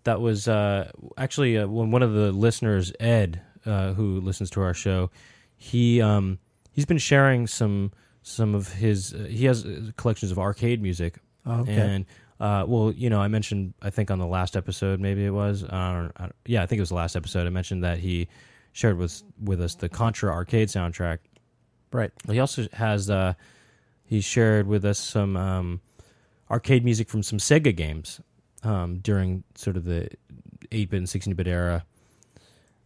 that 0.05 0.21
was 0.21 0.49
uh, 0.49 0.91
actually 1.19 1.59
uh, 1.59 1.67
when 1.67 1.91
one 1.91 2.03
of 2.03 2.13
the 2.13 2.33
listeners, 2.33 2.93
Ed, 3.01 3.41
uh, 3.67 3.93
who 3.93 4.21
listens 4.21 4.51
to 4.51 4.61
our 4.63 4.75
show, 4.75 5.11
he 5.57 6.01
um, 6.01 6.39
he's 6.73 6.87
been 6.87 6.99
sharing 6.99 7.47
some 7.47 7.93
some 8.23 8.55
of 8.55 8.73
his. 8.73 9.13
Uh, 9.15 9.27
he 9.29 9.45
has 9.47 9.65
uh, 9.65 9.91
collections 9.97 10.31
of 10.33 10.39
arcade 10.39 10.81
music, 10.83 11.19
Oh, 11.47 11.61
okay. 11.61 11.75
and 11.75 12.07
uh, 12.41 12.65
well, 12.67 12.93
you 12.93 13.11
know, 13.11 13.21
I 13.21 13.29
mentioned 13.29 13.75
I 13.83 13.91
think 13.91 14.11
on 14.11 14.19
the 14.19 14.27
last 14.27 14.57
episode, 14.57 15.01
maybe 15.01 15.25
it 15.27 15.31
was. 15.31 15.65
I 15.65 15.93
don't, 15.93 16.13
I 16.17 16.23
don't- 16.25 16.37
yeah, 16.47 16.63
I 16.63 16.67
think 16.67 16.79
it 16.79 16.83
was 16.83 16.89
the 16.91 16.95
last 16.95 17.17
episode. 17.17 17.47
I 17.47 17.51
mentioned 17.51 17.85
that 17.85 17.99
he 17.99 18.29
shared 18.73 18.97
with 18.97 19.23
with 19.43 19.61
us 19.61 19.75
the 19.75 19.89
Contra 19.89 20.33
arcade 20.33 20.69
soundtrack. 20.69 21.19
right. 21.93 22.11
He 22.29 22.39
also 22.41 22.67
has 22.73 23.11
uh, 23.11 23.35
he 24.05 24.21
shared 24.23 24.67
with 24.67 24.85
us 24.85 24.99
some 24.99 25.37
um, 25.37 25.81
arcade 26.51 26.85
music 26.85 27.09
from 27.09 27.23
some 27.23 27.39
Sega 27.39 27.75
games 27.77 28.21
um, 28.63 28.99
during 28.99 29.45
sort 29.55 29.77
of 29.77 29.85
the 29.85 30.09
8-bit 30.71 30.99
and 30.99 31.07
16-bit 31.07 31.47
era. 31.47 31.85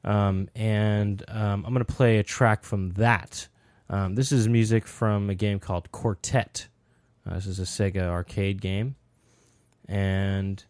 Um, 0.04 0.48
and 0.54 1.22
um, 1.28 1.64
I'm 1.64 1.72
going 1.72 1.84
to 1.84 1.92
play 1.92 2.18
a 2.18 2.22
track 2.22 2.62
from 2.62 2.90
that. 2.92 3.48
Um, 3.88 4.14
this 4.14 4.32
is 4.32 4.48
music 4.48 4.86
from 4.86 5.30
a 5.30 5.34
game 5.34 5.58
called 5.58 5.90
Quartet. 5.92 6.68
Uh, 7.26 7.34
this 7.34 7.46
is 7.46 7.58
a 7.58 7.62
Sega 7.62 8.02
arcade 8.02 8.60
game, 8.60 8.96
and 9.88 10.62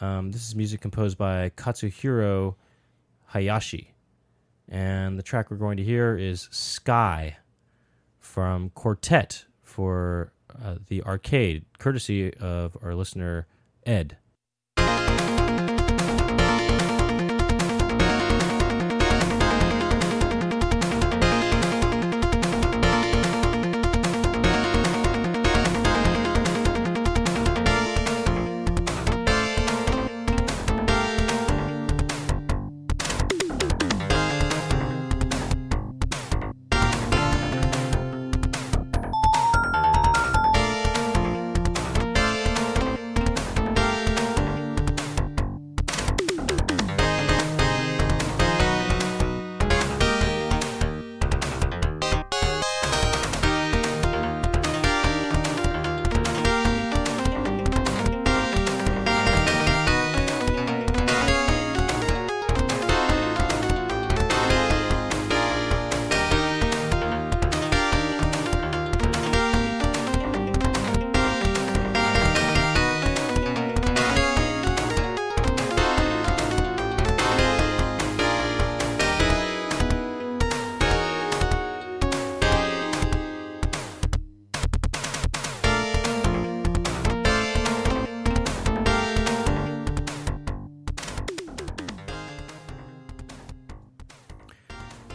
um, 0.00 0.32
this 0.32 0.46
is 0.46 0.56
music 0.56 0.80
composed 0.80 1.16
by 1.16 1.50
Katsuhiro 1.50 2.56
Hayashi. 3.26 3.94
And 4.68 5.18
the 5.18 5.22
track 5.22 5.50
we're 5.50 5.56
going 5.56 5.76
to 5.76 5.84
hear 5.84 6.16
is 6.16 6.48
Sky 6.50 7.36
from 8.18 8.70
Quartet 8.70 9.44
for 9.62 10.32
uh, 10.64 10.76
the 10.88 11.02
arcade, 11.02 11.64
courtesy 11.78 12.34
of 12.34 12.76
our 12.82 12.94
listener, 12.94 13.46
Ed. 13.84 14.16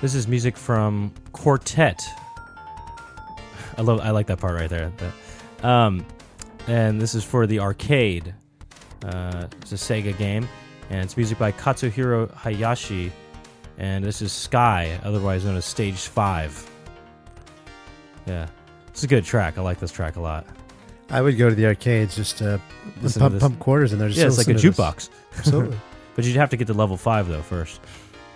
This 0.09 0.15
is 0.15 0.27
music 0.27 0.57
from 0.57 1.13
Quartet. 1.33 2.03
I 3.77 3.83
love. 3.83 3.99
I 3.99 4.09
like 4.09 4.25
that 4.25 4.39
part 4.39 4.55
right 4.59 4.67
there. 4.67 4.91
The- 4.97 5.67
um, 5.69 6.03
and 6.65 6.99
this 6.99 7.13
is 7.13 7.23
for 7.23 7.45
the 7.45 7.59
arcade. 7.59 8.33
Uh, 9.05 9.45
it's 9.61 9.71
a 9.71 9.75
Sega 9.75 10.17
game, 10.17 10.49
and 10.89 11.01
it's 11.03 11.15
music 11.15 11.37
by 11.37 11.51
Katsuhiro 11.51 12.33
Hayashi. 12.33 13.11
And 13.77 14.03
this 14.03 14.23
is 14.23 14.31
Sky, 14.33 14.99
otherwise 15.03 15.45
known 15.45 15.55
as 15.57 15.65
Stage 15.65 15.99
Five. 16.07 16.67
Yeah, 18.25 18.47
it's 18.87 19.03
a 19.03 19.07
good 19.07 19.25
track. 19.25 19.59
I 19.59 19.61
like 19.61 19.79
this 19.79 19.91
track 19.91 20.15
a 20.15 20.21
lot. 20.21 20.47
I 21.11 21.21
would 21.21 21.37
go 21.37 21.49
to 21.49 21.55
the 21.55 21.67
arcades 21.67 22.15
just 22.15 22.39
to 22.39 22.59
Listen 23.03 23.19
pump, 23.19 23.33
this. 23.33 23.43
pump 23.43 23.59
quarters 23.59 23.93
in 23.93 23.99
there. 23.99 24.07
Just 24.07 24.19
yeah, 24.19 24.25
it's 24.25 24.39
like 24.39 24.47
a 24.47 24.55
to 24.55 24.71
jukebox. 24.71 25.11
Absolutely. 25.37 25.77
But 26.15 26.25
you'd 26.25 26.35
have 26.37 26.49
to 26.49 26.57
get 26.57 26.65
to 26.65 26.73
level 26.73 26.97
five 26.97 27.27
though 27.27 27.43
first. 27.43 27.79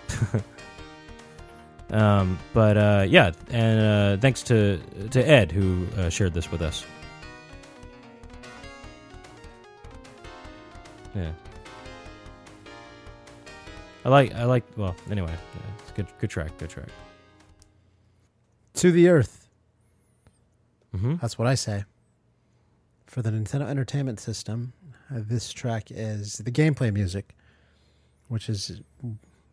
um, 1.94 2.40
but 2.54 2.78
uh, 2.78 3.06
yeah, 3.08 3.32
and 3.52 3.80
uh, 3.80 4.22
thanks 4.22 4.42
to 4.44 4.80
to 5.12 5.28
Ed 5.30 5.52
who 5.52 5.88
uh, 5.98 6.10
shared 6.10 6.34
this 6.34 6.52
with 6.52 6.62
us. 6.62 6.86
Yeah, 11.16 11.32
I 14.04 14.10
like 14.10 14.34
I 14.34 14.46
like. 14.46 14.64
Well, 14.76 14.96
anyway, 15.12 15.32
yeah, 15.32 15.62
it's 15.84 15.92
good 15.92 16.08
good 16.20 16.30
track, 16.30 16.58
good 16.58 16.70
track. 16.70 16.88
to 18.76 18.92
the 18.92 19.08
earth. 19.10 19.48
hmm 20.92 21.16
That's 21.22 21.38
what 21.38 21.48
I 21.48 21.56
say. 21.56 21.86
For 23.06 23.22
the 23.22 23.30
Nintendo 23.30 23.68
Entertainment 23.68 24.20
System, 24.20 24.74
uh, 25.14 25.20
this 25.20 25.54
track 25.54 25.92
is 25.92 26.40
the 26.40 26.52
gameplay 26.52 26.92
music, 26.92 27.36
which 28.28 28.50
is 28.50 28.82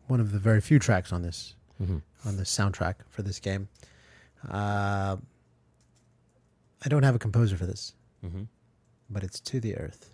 one 0.07 0.19
of 0.19 0.31
the 0.31 0.39
very 0.39 0.59
few 0.61 0.79
tracks 0.79 1.13
on 1.13 1.21
this 1.21 1.53
hmm 1.85 1.97
on 2.25 2.37
the 2.37 2.43
soundtrack 2.43 2.95
for 3.09 3.23
this 3.23 3.39
game. 3.39 3.67
Uh, 4.47 5.17
I 6.85 6.89
don't 6.89 7.03
have 7.03 7.15
a 7.15 7.19
composer 7.19 7.57
for 7.57 7.65
this, 7.65 7.93
hmm 8.21 8.43
but 9.09 9.23
it's 9.23 9.39
To 9.41 9.59
the 9.59 9.75
Earth. 9.77 10.09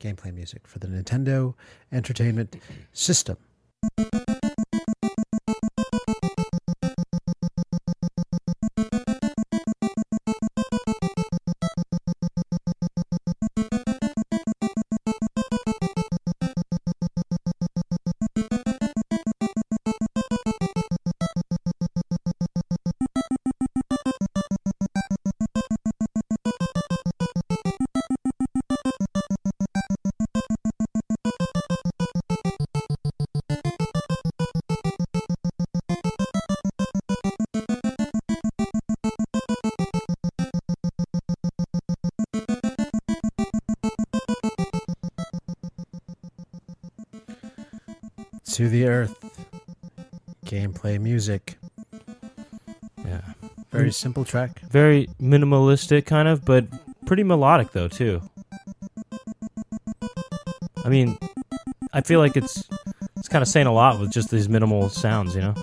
Gameplay 0.00 0.32
music 0.32 0.66
for 0.66 0.78
the 0.78 0.86
Nintendo 0.86 1.54
Entertainment 1.92 2.56
System. 2.92 3.36
Gameplay 50.80 51.00
music. 51.00 51.56
Yeah. 53.04 53.20
Very 53.70 53.90
Mm. 53.90 53.94
simple 53.94 54.24
track. 54.24 54.60
Very 54.70 55.08
minimalistic, 55.20 56.06
kind 56.06 56.28
of, 56.28 56.44
but 56.44 56.66
pretty 57.06 57.22
melodic 57.22 57.72
though 57.72 57.88
too. 57.88 58.22
I 60.84 60.88
mean, 60.88 61.18
I 61.92 62.00
feel 62.00 62.20
like 62.20 62.36
it's 62.36 62.64
it's 63.16 63.28
kind 63.28 63.42
of 63.42 63.48
saying 63.48 63.66
a 63.66 63.72
lot 63.72 64.00
with 64.00 64.10
just 64.10 64.30
these 64.30 64.48
minimal 64.48 64.88
sounds, 64.88 65.34
you 65.34 65.42
know. 65.42 65.54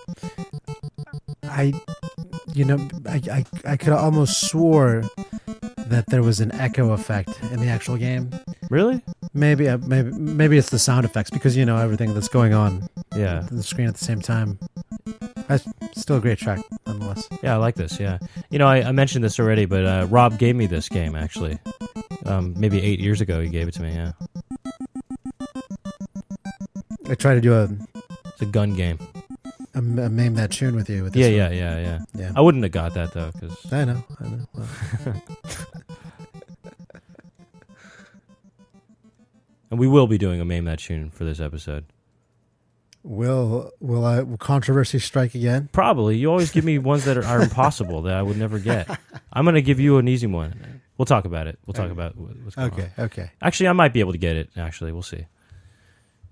I, 1.44 1.74
you 2.54 2.66
know, 2.66 2.78
I, 3.10 3.22
I, 3.32 3.46
I 3.66 3.78
could 3.78 3.94
almost 3.94 4.42
swore 4.50 5.04
that 5.88 6.06
there 6.08 6.22
was 6.22 6.40
an 6.40 6.52
echo 6.54 6.92
effect 6.92 7.30
in 7.52 7.60
the 7.60 7.68
actual 7.68 7.98
game. 7.98 8.30
Really? 8.70 9.02
Maybe, 9.34 9.68
uh, 9.68 9.78
maybe, 9.80 10.12
maybe 10.12 10.58
it's 10.58 10.70
the 10.70 10.78
sound 10.80 11.06
effects 11.06 11.32
because 11.32 11.58
you 11.58 11.66
know 11.66 11.78
everything 11.78 12.14
that's 12.14 12.28
going 12.28 12.54
on 12.54 12.88
Yeah. 13.16 13.48
on 13.50 13.58
the 13.58 13.64
screen 13.64 13.88
at 13.88 13.96
the 13.96 14.04
same 14.06 14.22
time. 14.22 14.60
I, 15.98 16.02
still 16.02 16.18
a 16.18 16.22
great 16.22 16.38
track, 16.38 16.60
nonetheless. 16.86 17.28
Yeah, 17.44 17.56
I 17.56 17.58
like 17.58 17.76
this. 17.76 18.00
Yeah, 18.00 18.20
you 18.50 18.60
know, 18.60 18.68
I, 18.68 18.84
I 18.84 18.92
mentioned 18.92 19.24
this 19.24 19.40
already, 19.40 19.66
but 19.66 19.86
uh, 19.86 20.08
Rob 20.10 20.38
gave 20.38 20.56
me 20.56 20.66
this 20.68 20.90
game 20.90 21.16
actually. 21.16 21.60
Um, 22.26 22.54
maybe 22.58 22.82
eight 22.82 23.00
years 23.00 23.22
ago, 23.22 23.42
he 23.42 23.50
gave 23.50 23.68
it 23.68 23.74
to 23.76 23.82
me. 23.82 23.94
Yeah, 23.94 24.12
I 27.10 27.16
try 27.16 27.34
to 27.36 27.42
do 27.42 27.54
a, 27.54 27.70
it's 28.28 28.42
a 28.42 28.46
gun 28.46 28.74
game. 28.76 29.00
a, 29.76 29.80
a 29.80 30.10
name 30.10 30.36
that 30.36 30.52
tune 30.52 30.76
with 30.76 30.90
you. 30.90 31.04
With 31.04 31.14
this 31.14 31.30
Yeah, 31.30 31.48
one. 31.48 31.56
yeah, 31.58 31.78
yeah, 31.78 31.80
yeah. 31.80 32.00
yeah. 32.16 32.32
I 32.36 32.42
wouldn't 32.42 32.64
have 32.64 32.72
got 32.74 32.94
that 32.96 33.14
though, 33.14 33.32
because 33.32 33.72
I 33.74 33.86
know, 33.86 34.04
I 34.20 34.28
know. 34.28 34.46
Well, 34.54 34.68
and 39.72 39.80
we 39.80 39.88
will 39.88 40.08
be 40.08 40.18
doing 40.18 40.40
a 40.42 40.46
Mame 40.46 40.66
That 40.66 40.80
Chune 40.80 41.10
for 41.12 41.24
this 41.24 41.40
episode. 41.40 41.86
Will 43.18 43.72
will 43.80 44.06
I 44.06 44.22
will 44.22 44.38
controversy 44.38 45.00
strike 45.00 45.36
again? 45.36 45.70
Probably. 45.72 46.18
You 46.18 46.30
always 46.30 46.52
give 46.52 46.64
me 46.64 46.78
ones 46.94 47.06
that 47.06 47.18
are, 47.18 47.26
are 47.26 47.42
impossible 47.42 48.04
that 48.04 48.14
I 48.16 48.22
would 48.22 48.38
never 48.38 48.60
get. 48.60 48.88
I'm 49.34 49.44
gonna 49.46 49.62
give 49.62 49.80
you 49.80 49.98
an 49.98 50.08
easy 50.08 50.28
one. 50.28 50.82
We'll 50.98 51.06
talk 51.06 51.26
about 51.26 51.48
it. 51.48 51.60
We'll 51.66 51.74
talk 51.74 51.86
Okay. 51.86 51.92
about 51.92 52.14
wh- 52.14 52.44
what's 52.46 52.56
going 52.56 52.72
on. 52.72 52.80
Okay, 52.80 52.90
okay. 53.00 53.32
Actually, 53.42 53.68
I 53.70 53.74
might 53.74 53.94
be 53.94 54.00
able 54.00 54.14
to 54.14 54.18
get 54.18 54.36
it. 54.36 54.50
Actually, 54.58 54.92
we'll 54.94 55.02
see. 55.04 55.26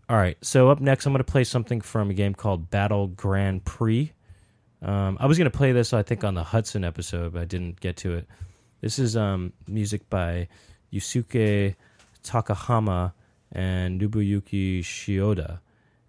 All 0.09 0.17
right. 0.17 0.37
So 0.41 0.69
up 0.69 0.79
next, 0.79 1.05
I'm 1.05 1.13
going 1.13 1.23
to 1.23 1.31
play 1.31 1.43
something 1.43 1.81
from 1.81 2.09
a 2.09 2.13
game 2.13 2.33
called 2.33 2.69
Battle 2.71 3.07
Grand 3.07 3.63
Prix. 3.65 4.11
Um, 4.81 5.17
I 5.19 5.25
was 5.27 5.37
going 5.37 5.49
to 5.49 5.55
play 5.55 5.71
this, 5.71 5.93
I 5.93 6.01
think, 6.03 6.23
on 6.23 6.33
the 6.35 6.43
Hudson 6.43 6.83
episode, 6.83 7.33
but 7.33 7.41
I 7.43 7.45
didn't 7.45 7.79
get 7.79 7.97
to 7.97 8.13
it. 8.15 8.27
This 8.81 8.97
is 8.99 9.15
um, 9.17 9.53
music 9.67 10.09
by 10.09 10.47
Yusuke 10.93 11.75
Takahama 12.23 13.13
and 13.51 14.01
Nobuyuki 14.01 14.79
Shioda, 14.81 15.59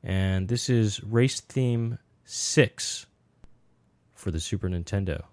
and 0.06 0.46
this 0.46 0.70
is 0.70 1.02
Race 1.02 1.40
Theme 1.40 1.98
Six 2.24 3.06
for 4.14 4.30
the 4.30 4.38
Super 4.38 4.68
Nintendo. 4.68 5.24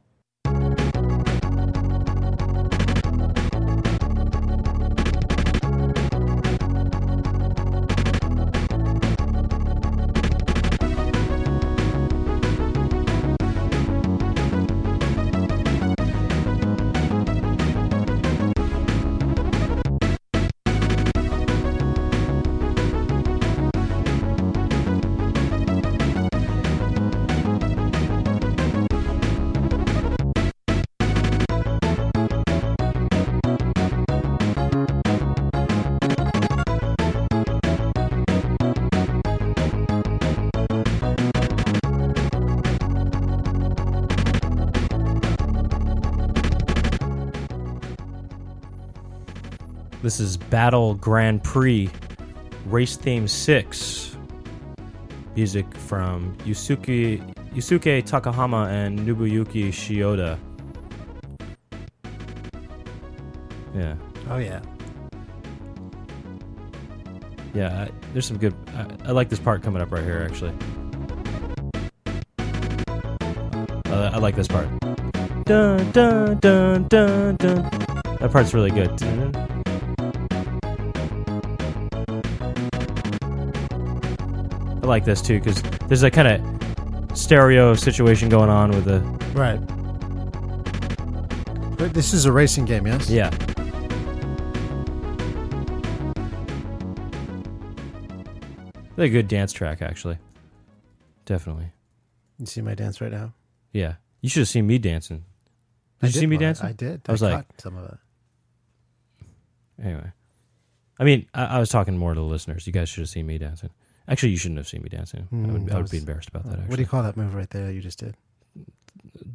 This 50.14 50.20
is 50.20 50.38
Battle 50.38 50.94
Grand 50.94 51.44
Prix 51.44 51.90
Race 52.68 52.96
Theme 52.98 53.28
6. 53.28 54.16
Music 55.36 55.76
from 55.76 56.38
Yusuke, 56.46 57.20
Yusuke 57.56 58.04
Takahama 58.04 58.68
and 58.68 59.00
Nobuyuki 59.00 59.70
Shioda. 59.70 60.38
Yeah. 63.74 63.96
Oh 64.30 64.38
yeah. 64.38 64.62
Yeah, 67.56 67.86
I, 67.86 67.90
there's 68.14 68.28
some 68.28 68.38
good. 68.38 68.54
I, 68.76 68.86
I 69.06 69.12
like 69.14 69.30
this 69.30 69.40
part 69.40 69.64
coming 69.64 69.82
up 69.82 69.92
right 69.92 70.04
here, 70.04 70.22
actually. 70.30 70.54
Uh, 73.88 74.12
I 74.14 74.20
like 74.20 74.36
this 74.36 74.48
part. 74.48 74.68
Dun 75.46 75.92
dun 75.92 76.38
dun 76.38 76.88
dun 76.88 77.36
dun. 77.38 77.64
That 78.20 78.30
part's 78.32 78.54
really 78.54 78.70
good. 78.70 78.96
Dun. 78.98 79.53
I 84.84 84.86
like 84.86 85.06
this 85.06 85.22
too 85.22 85.40
because 85.40 85.62
there's 85.88 86.04
a 86.04 86.12
kind 86.12 86.28
of 86.28 87.18
stereo 87.18 87.74
situation 87.74 88.28
going 88.28 88.50
on 88.50 88.72
with 88.72 88.84
the 88.84 89.00
Right. 89.34 89.58
But 91.78 91.94
this 91.94 92.14
is 92.14 92.26
a 92.26 92.32
racing 92.32 92.66
game, 92.66 92.86
yes? 92.86 93.10
yeah. 93.10 93.30
A 98.98 99.10
good 99.10 99.28
dance 99.28 99.52
track, 99.52 99.82
actually. 99.82 100.18
Definitely. 101.26 101.72
You 102.38 102.46
see 102.46 102.62
my 102.62 102.76
dance 102.76 103.02
right 103.02 103.12
now? 103.12 103.34
Yeah. 103.72 103.96
You 104.22 104.30
should 104.30 104.42
have 104.42 104.50
seen 104.50 104.68
me 104.68 104.78
dancing. 104.78 105.26
Did 106.00 106.06
I 106.06 106.08
you 106.08 106.20
see 106.20 106.28
me 106.28 106.38
dancing? 106.38 106.68
I 106.68 106.74
did. 106.74 107.02
I 107.08 107.12
was 107.12 107.22
like- 107.22 107.34
caught 107.34 107.62
some 107.62 107.76
of 107.78 107.86
it. 107.86 107.98
Anyway. 109.84 110.12
I 111.00 111.04
mean, 111.04 111.26
I, 111.34 111.46
I 111.46 111.60
was 111.60 111.70
talking 111.70 111.98
more 111.98 112.14
to 112.14 112.20
the 112.20 112.26
listeners. 112.26 112.68
You 112.68 112.74
guys 112.74 112.88
should 112.90 113.02
have 113.02 113.10
seen 113.10 113.26
me 113.26 113.38
dancing. 113.40 113.72
Actually, 114.08 114.30
you 114.30 114.38
shouldn't 114.38 114.58
have 114.58 114.68
seen 114.68 114.82
me 114.84 114.90
dancing. 114.90 115.22
I 115.32 115.36
Hmm, 115.36 115.54
would, 115.54 115.72
I 115.72 115.76
would 115.76 115.82
was- 115.84 115.92
be 115.92 115.98
embarrassed 115.98 116.30
about 116.30 116.44
that, 116.44 116.54
Actually. 116.54 116.68
what 116.68 116.76
do 116.76 116.82
you 116.82 116.88
call 116.88 117.04
that 117.04 117.16
move 117.18 117.34
right 117.36 117.50
there 117.50 117.72
you 117.72 117.82
just 117.82 118.00
did? 118.00 118.16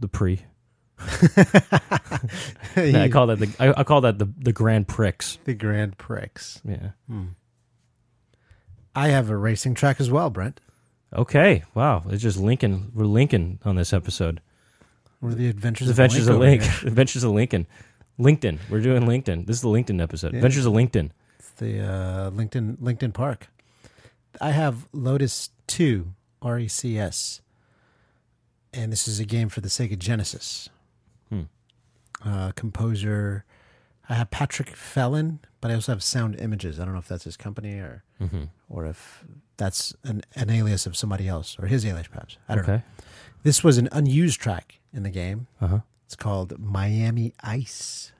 the 0.00 0.08
pre. 0.08 0.40
Yeah, 2.76 3.02
I 3.02 3.08
call 3.08 3.26
that 3.28 3.38
the 3.38 3.48
I, 3.58 3.80
I 3.80 3.84
call 3.84 4.00
that 4.02 4.18
the 4.18 4.26
the 4.38 4.52
Grand 4.52 4.88
Prix. 4.88 5.12
the 5.44 5.54
Grand 5.54 5.96
Prix. 5.98 6.28
Yeah. 6.64 6.90
Hmm. 7.08 7.24
I 8.94 9.08
have 9.08 9.30
a 9.30 9.36
racing 9.36 9.74
track 9.74 10.00
as 10.00 10.10
well, 10.10 10.30
Brent. 10.30 10.60
Okay. 11.14 11.64
Wow. 11.74 12.02
It's 12.08 12.22
just 12.22 12.38
Lincoln. 12.38 12.90
We're 12.94 13.04
Lincoln 13.06 13.58
on 13.64 13.76
this 13.76 13.92
episode. 13.92 14.40
We're 15.20 15.34
the 15.34 15.48
Adventures 15.48 15.86
The 15.88 15.92
of 15.92 15.98
Adventures 15.98 16.28
of 16.28 16.34
over 16.36 16.44
Link. 16.44 16.62
Adventures 16.84 17.24
of 17.24 17.30
Lincoln. 17.32 17.66
LinkedIn. 18.18 18.58
We're 18.68 18.80
doing 18.80 19.02
LinkedIn. 19.04 19.46
This 19.46 19.56
is 19.56 19.62
the 19.62 19.68
LinkedIn 19.68 20.02
episode. 20.02 20.32
Yeah. 20.32 20.38
Adventures 20.38 20.66
of 20.66 20.72
LinkedIn. 20.72 21.10
It's 21.38 21.50
the 21.52 21.80
uh, 21.80 22.30
LinkedIn 22.30 22.76
LinkedIn 22.78 23.14
Park. 23.14 23.48
I 24.40 24.50
have 24.50 24.86
Lotus 24.92 25.50
Two 25.66 26.12
R 26.42 26.58
E 26.58 26.68
C 26.68 26.98
S, 26.98 27.40
and 28.72 28.92
this 28.92 29.06
is 29.08 29.18
a 29.20 29.24
game 29.24 29.48
for 29.48 29.60
the 29.60 29.68
Sega 29.68 29.98
Genesis. 29.98 30.68
Hmm. 31.28 31.42
Uh, 32.24 32.52
composer 32.52 33.44
I 34.08 34.14
have 34.14 34.30
Patrick 34.30 34.68
Fellon, 34.74 35.38
but 35.60 35.70
I 35.70 35.74
also 35.74 35.92
have 35.92 36.02
Sound 36.02 36.40
Images. 36.40 36.80
I 36.80 36.84
don't 36.84 36.94
know 36.94 36.98
if 37.00 37.08
that's 37.08 37.24
his 37.24 37.36
company 37.36 37.74
or 37.78 38.04
Mm-hmm. 38.20 38.44
or 38.68 38.84
if 38.86 39.22
that's 39.58 39.94
an, 40.02 40.22
an 40.34 40.50
alias 40.50 40.86
of 40.86 40.96
somebody 40.96 41.28
else 41.28 41.56
or 41.60 41.66
his 41.68 41.86
alias, 41.86 42.08
perhaps. 42.08 42.36
I 42.48 42.56
don't 42.56 42.66
know. 42.66 42.82
This 43.44 43.62
was 43.62 43.78
an 43.78 43.88
unused 43.92 44.40
track 44.40 44.80
in 44.92 45.04
the 45.04 45.10
game. 45.10 45.46
Uh 45.60 45.66
huh. 45.68 45.78
It's 46.04 46.16
called 46.16 46.58
Miami 46.58 47.32
Ice. 47.44 48.10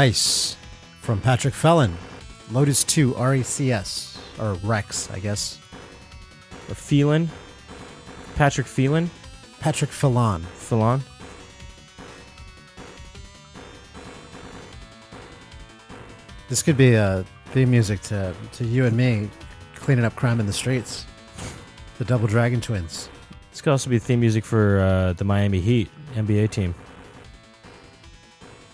Miami 0.00 0.08
Ice 0.08 0.56
from 1.02 1.20
Patrick 1.20 1.52
Fellon. 1.52 1.92
Lotus 2.50 2.84
2 2.84 3.12
RECS, 3.12 4.16
or 4.38 4.54
Rex, 4.66 5.10
I 5.10 5.18
guess. 5.18 5.58
Or 6.70 6.74
Phelan. 6.74 7.28
Patrick 8.34 8.66
Phelan. 8.66 9.10
Patrick 9.58 9.90
Fellon. 9.90 10.42
Phelan. 10.54 11.02
This 16.48 16.62
could 16.62 16.78
be 16.78 16.94
a 16.94 17.26
theme 17.52 17.70
music 17.70 18.00
to, 18.02 18.34
to 18.52 18.64
you 18.64 18.86
and 18.86 18.96
me 18.96 19.28
cleaning 19.74 20.06
up 20.06 20.16
crime 20.16 20.40
in 20.40 20.46
the 20.46 20.52
streets. 20.52 21.04
The 21.98 22.06
Double 22.06 22.26
Dragon 22.26 22.62
Twins. 22.62 23.10
This 23.50 23.60
could 23.60 23.70
also 23.70 23.90
be 23.90 23.98
theme 23.98 24.20
music 24.20 24.46
for 24.46 24.80
uh, 24.80 25.12
the 25.12 25.24
Miami 25.24 25.60
Heat 25.60 25.90
NBA 26.14 26.50
team. 26.50 26.74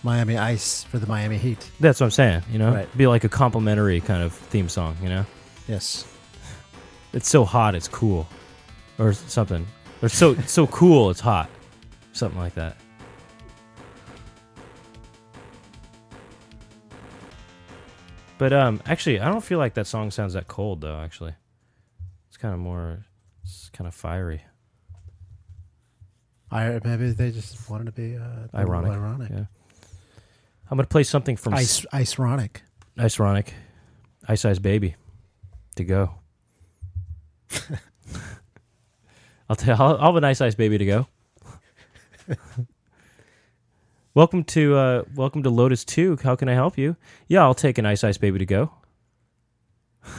Miami 0.03 0.37
Ice 0.37 0.83
for 0.83 0.99
the 0.99 1.07
Miami 1.07 1.37
Heat. 1.37 1.69
That's 1.79 1.99
what 1.99 2.07
I'm 2.07 2.11
saying. 2.11 2.43
You 2.51 2.59
know, 2.59 2.73
Right. 2.73 2.97
be 2.97 3.07
like 3.07 3.23
a 3.23 3.29
complimentary 3.29 3.99
kind 4.01 4.23
of 4.23 4.33
theme 4.33 4.69
song. 4.69 4.95
You 5.01 5.09
know, 5.09 5.25
Yes. 5.67 6.05
it's 7.13 7.29
so 7.29 7.43
hot, 7.45 7.75
it's 7.75 7.87
cool, 7.87 8.27
or 8.99 9.13
something. 9.13 9.65
Or 10.01 10.09
so 10.09 10.31
it's 10.31 10.51
so 10.51 10.67
cool, 10.67 11.09
it's 11.09 11.19
hot, 11.19 11.49
something 12.13 12.39
like 12.39 12.53
that. 12.55 12.77
But 18.37 18.53
um, 18.53 18.81
actually, 18.85 19.19
I 19.19 19.27
don't 19.29 19.43
feel 19.43 19.57
like 19.57 19.73
that 19.75 19.87
song 19.87 20.11
sounds 20.11 20.33
that 20.33 20.47
cold 20.47 20.81
though. 20.81 20.99
Actually, 20.99 21.33
it's 22.27 22.37
kind 22.37 22.53
of 22.53 22.59
more, 22.59 23.03
it's 23.43 23.69
kind 23.73 23.87
of 23.87 23.95
fiery. 23.95 24.41
I, 26.51 26.79
maybe 26.83 27.11
they 27.11 27.31
just 27.31 27.69
wanted 27.69 27.85
to 27.85 27.91
be 27.91 28.15
uh, 28.15 28.19
a 28.53 28.59
little 28.59 28.75
Ironic. 28.75 28.91
ironic. 28.91 29.29
Yeah. 29.31 29.45
I'm 30.69 30.77
gonna 30.77 30.87
play 30.87 31.03
something 31.03 31.37
from 31.37 31.53
Ice, 31.53 31.85
Iceronic. 31.93 32.57
Ice 32.97 33.17
Ronic, 33.17 33.49
Ice 34.27 34.43
Ice 34.43 34.59
Baby, 34.59 34.95
to 35.75 35.83
go. 35.83 36.15
I'll 39.49 39.55
tell. 39.55 39.81
I'll, 39.81 39.95
I'll 39.97 40.05
have 40.07 40.15
a 40.15 40.21
nice 40.21 40.41
Ice 40.41 40.55
Baby 40.55 40.77
to 40.79 40.85
go. 40.85 41.07
welcome 44.13 44.43
to 44.45 44.75
uh, 44.75 45.03
welcome 45.15 45.43
to 45.43 45.49
Lotus 45.49 45.85
Two. 45.85 46.17
How 46.21 46.35
can 46.35 46.49
I 46.49 46.53
help 46.53 46.77
you? 46.77 46.97
Yeah, 47.27 47.43
I'll 47.43 47.53
take 47.53 47.77
an 47.77 47.85
Ice 47.85 48.03
Ice 48.03 48.17
Baby 48.17 48.39
to 48.39 48.45
go. 48.45 48.71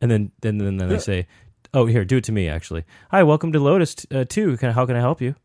and 0.00 0.10
then 0.10 0.32
then 0.40 0.58
then, 0.58 0.76
then 0.76 0.88
they 0.88 0.98
say, 0.98 1.26
"Oh, 1.72 1.86
here, 1.86 2.04
do 2.04 2.18
it 2.18 2.24
to 2.24 2.32
me." 2.32 2.48
Actually, 2.48 2.84
hi, 3.10 3.22
welcome 3.22 3.52
to 3.52 3.60
Lotus 3.60 4.04
uh, 4.12 4.24
Two. 4.28 4.58
Can 4.58 4.72
how 4.72 4.84
can 4.84 4.96
I 4.96 5.00
help 5.00 5.22
you? 5.22 5.36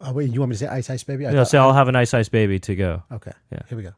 Oh, 0.00 0.12
wait, 0.12 0.32
you 0.32 0.40
want 0.40 0.50
me 0.50 0.54
to 0.54 0.58
say 0.60 0.66
Ice 0.68 0.90
Ice 0.90 1.02
Baby? 1.04 1.26
I 1.26 1.30
No, 1.32 1.38
thought- 1.38 1.48
say 1.50 1.58
I'll 1.58 1.72
have 1.72 1.88
a 1.88 1.92
nice 1.92 2.14
Ice 2.14 2.28
Baby 2.28 2.60
to 2.60 2.74
go. 2.76 3.02
okay. 3.12 3.32
Yeah. 3.50 3.60
Here 3.68 3.76
we 3.76 3.82
go. 3.84 3.92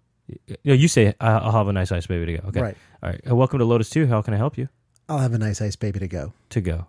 No, 0.64 0.72
you 0.74 0.86
say 0.88 1.08
"I- 1.20 1.38
I'll 1.38 1.50
have 1.52 1.66
a 1.68 1.72
nice 1.72 1.90
Ice 1.92 2.06
Baby 2.06 2.26
to 2.26 2.38
go. 2.40 2.48
Okay, 2.48 2.60
Right. 2.60 2.76
all 3.02 3.10
right. 3.10 3.20
Uh, 3.28 3.34
welcome 3.34 3.58
to 3.58 3.64
Lotus 3.64 3.90
Two. 3.90 4.06
How 4.06 4.22
can 4.22 4.32
I 4.32 4.36
help 4.36 4.56
you? 4.56 4.68
I'll 5.08 5.18
have 5.18 5.34
a 5.34 5.38
nice 5.38 5.60
Ice 5.60 5.74
Baby 5.76 5.98
to 5.98 6.06
go. 6.08 6.32
To 6.50 6.60
go. 6.60 6.86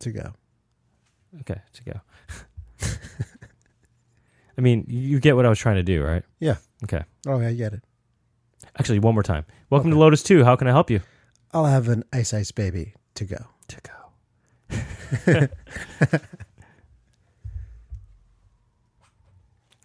To 0.00 0.12
go. 0.12 0.32
Okay, 1.40 1.60
to 1.72 1.82
go. 1.84 2.00
I 4.56 4.60
mean, 4.60 4.84
you 4.88 5.18
get 5.20 5.36
what 5.36 5.46
I 5.46 5.48
was 5.48 5.58
trying 5.58 5.76
to 5.76 5.82
do, 5.82 6.02
right? 6.04 6.22
Yeah. 6.38 6.56
Okay. 6.84 7.02
Oh, 7.26 7.40
yeah, 7.40 7.48
I 7.48 7.54
get 7.54 7.72
it. 7.72 7.82
Actually, 8.78 8.98
one 9.00 9.14
more 9.14 9.22
time. 9.22 9.44
Welcome 9.68 9.90
to 9.90 9.98
Lotus 9.98 10.22
2. 10.22 10.44
How 10.44 10.54
can 10.56 10.68
I 10.68 10.70
help 10.70 10.90
you? 10.90 11.00
I'll 11.52 11.66
have 11.66 11.88
an 11.88 12.04
Ice 12.12 12.32
Ice 12.34 12.52
Baby 12.52 12.94
to 13.14 13.24
go. 13.24 13.46
To 13.68 13.80
go. 13.82 15.48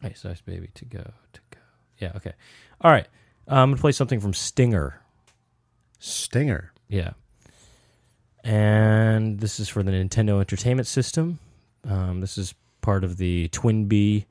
Ice 0.06 0.26
Ice 0.26 0.41
Baby 0.41 0.70
to 0.76 0.86
go. 0.86 1.03
To 1.34 1.41
go. 1.51 1.60
Yeah, 1.97 2.12
okay. 2.16 2.34
All 2.82 2.91
right. 2.91 3.08
Uh, 3.49 3.56
I'm 3.56 3.70
going 3.70 3.78
to 3.78 3.82
play 3.82 3.91
something 3.91 4.20
from 4.20 4.34
Stinger. 4.34 5.01
Stinger. 5.99 6.72
Yeah. 6.88 7.12
And 8.43 9.39
this 9.39 9.60
is 9.60 9.68
for 9.70 9.82
the 9.82 9.91
Nintendo 9.91 10.39
Entertainment 10.39 10.88
System. 10.88 11.39
Um, 11.84 12.22
this 12.22 12.38
is 12.38 12.53
part 12.82 13.03
of 13.03 13.18
the 13.18 13.47
Twin 13.49 13.86
Bee 13.86 14.26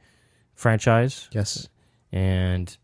franchise. 0.55 1.29
Yes. 1.33 1.69
and 2.13 2.77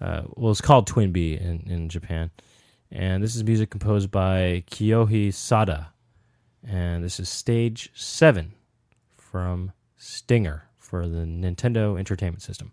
uh, 0.00 0.22
well, 0.34 0.50
it's 0.50 0.60
called 0.60 0.86
Twin 0.86 1.12
Bee 1.12 1.34
in, 1.34 1.64
in 1.68 1.88
Japan. 1.88 2.30
And 2.90 3.22
this 3.22 3.36
is 3.36 3.44
music 3.44 3.68
composed 3.68 4.10
by 4.10 4.64
Kiyohi 4.70 5.34
Sada. 5.34 5.92
And 6.66 7.04
this 7.04 7.20
is 7.20 7.28
stage 7.28 7.90
seven 7.94 8.54
from 9.16 9.72
Stinger 9.96 10.67
for 10.88 11.06
the 11.06 11.18
Nintendo 11.18 11.98
Entertainment 11.98 12.40
System. 12.42 12.72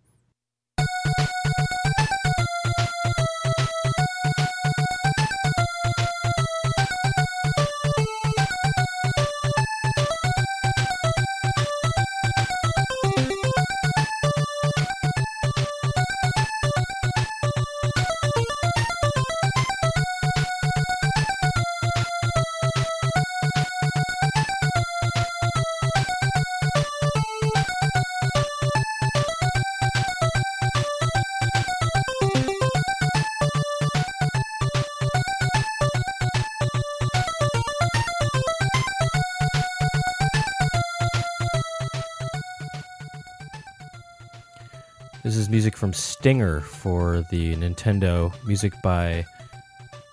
Music 45.76 45.80
from 45.80 45.94
Stinger 45.94 46.62
for 46.62 47.26
the 47.32 47.56
Nintendo. 47.58 48.32
Music 48.46 48.74
by 48.82 49.26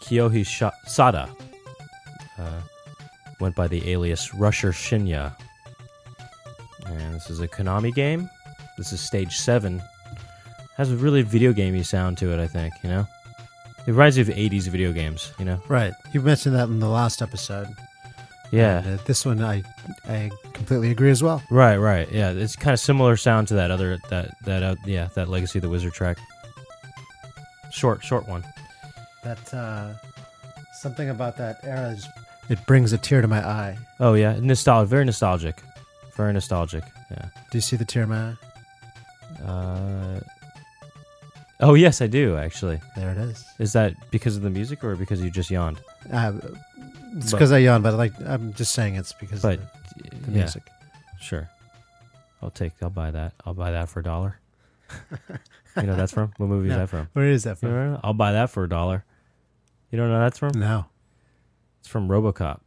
Kyohi 0.00 0.44
Sha- 0.44 0.72
Sada. 0.86 1.28
Uh, 2.38 2.60
went 3.40 3.54
by 3.54 3.68
the 3.68 3.90
alias 3.90 4.34
Rusher 4.34 4.72
Shinya. 4.72 5.34
And 6.86 7.14
this 7.14 7.30
is 7.30 7.40
a 7.40 7.46
Konami 7.46 7.94
game. 7.94 8.28
This 8.76 8.92
is 8.92 9.00
stage 9.00 9.36
seven. 9.36 9.80
Has 10.76 10.90
a 10.90 10.96
really 10.96 11.22
video 11.22 11.52
gamey 11.52 11.84
sound 11.84 12.18
to 12.18 12.32
it, 12.32 12.40
I 12.40 12.48
think, 12.48 12.74
you 12.82 12.90
know? 12.90 13.06
It 13.86 13.92
reminds 13.92 14.16
me 14.16 14.22
of 14.22 14.28
80s 14.28 14.68
video 14.68 14.92
games, 14.92 15.32
you 15.38 15.44
know? 15.44 15.60
Right. 15.68 15.92
You 16.12 16.22
mentioned 16.22 16.56
that 16.56 16.68
in 16.68 16.80
the 16.80 16.88
last 16.88 17.22
episode. 17.22 17.68
Yeah. 18.53 18.84
And, 18.84 19.00
uh, 19.00 19.03
this 19.07 19.24
one, 19.26 19.42
I 19.42 19.64
I 20.07 20.30
completely 20.53 20.90
agree 20.90 21.11
as 21.11 21.22
well. 21.22 21.42
Right, 21.50 21.78
right. 21.78 22.11
Yeah, 22.12 22.30
it's 22.30 22.55
kind 22.55 22.74
of 22.74 22.80
similar 22.80 23.16
sound 23.16 23.48
to 23.48 23.55
that 23.55 23.70
other 23.70 23.98
that 24.11 24.36
that 24.44 24.62
uh, 24.62 24.76
yeah, 24.84 25.09
that 25.14 25.28
Legacy 25.28 25.59
of 25.59 25.62
the 25.62 25.68
Wizard 25.68 25.94
track. 25.94 26.18
Short, 27.72 28.05
short 28.05 28.28
one. 28.28 28.44
That 29.24 29.53
uh, 29.55 29.94
something 30.80 31.09
about 31.09 31.36
that 31.38 31.61
era 31.64 31.90
is 31.90 32.07
it 32.50 32.64
brings 32.66 32.92
a 32.92 32.98
tear 32.98 33.22
to 33.22 33.28
my 33.28 33.40
eye. 33.44 33.78
Oh 33.98 34.14
yeah, 34.14 34.38
nostalgic, 34.40 34.90
very 34.90 35.05
nostalgic. 35.05 35.57
Very 36.16 36.32
nostalgic. 36.34 36.84
Yeah. 37.11 37.24
Do 37.50 37.57
you 37.59 37.62
see 37.62 37.76
the 37.76 37.86
tear 37.86 38.03
in 38.03 38.11
my 38.11 38.34
eye? 39.40 39.44
Uh 39.44 40.20
Oh, 41.64 41.74
yes, 41.74 42.03
I 42.03 42.09
do 42.09 42.36
actually. 42.36 42.80
There 42.96 43.12
it 43.12 43.18
is. 43.18 43.44
Is 43.61 43.72
that 43.74 43.94
because 44.11 44.36
of 44.36 44.42
the 44.42 44.50
music 44.50 44.82
or 44.82 44.96
because 44.96 45.22
you 45.22 45.30
just 45.30 45.48
yawned? 45.48 45.80
Uh, 46.12 46.32
it's 47.16 47.32
because 47.32 47.52
I 47.52 47.58
yawn, 47.58 47.82
but 47.82 47.94
like 47.94 48.12
I'm 48.24 48.52
just 48.54 48.72
saying 48.74 48.96
it's 48.96 49.12
because 49.12 49.42
But 49.42 49.58
of 49.58 49.64
the, 49.96 50.10
the 50.10 50.30
yeah, 50.32 50.38
music. 50.38 50.62
sure. 51.20 51.48
I'll 52.42 52.50
take 52.50 52.72
I'll 52.82 52.90
buy 52.90 53.10
that. 53.10 53.34
I'll 53.44 53.54
buy 53.54 53.70
that 53.72 53.88
for 53.88 54.00
a 54.00 54.02
dollar. 54.02 54.38
you 55.76 55.82
know 55.84 55.96
that's 55.96 56.12
from? 56.12 56.32
What 56.36 56.48
movie 56.48 56.68
No. 56.68 56.74
is 56.74 56.80
that 56.80 56.88
from? 56.88 57.08
Where 57.12 57.26
is 57.28 57.44
that 57.44 57.50
You 57.62 57.68
from? 57.68 57.70
know, 57.92 58.00
I'll 58.02 58.14
buy 58.14 58.32
that 58.32 58.50
for 58.50 58.64
a 58.64 58.68
dollar. 58.68 59.04
You 59.90 59.98
don't 59.98 60.08
know 60.10 60.20
that's 60.20 60.38
from? 60.38 60.52
No. 60.58 60.86
It's 61.80 61.88
from 61.88 62.08
RoboCop. 62.08 62.60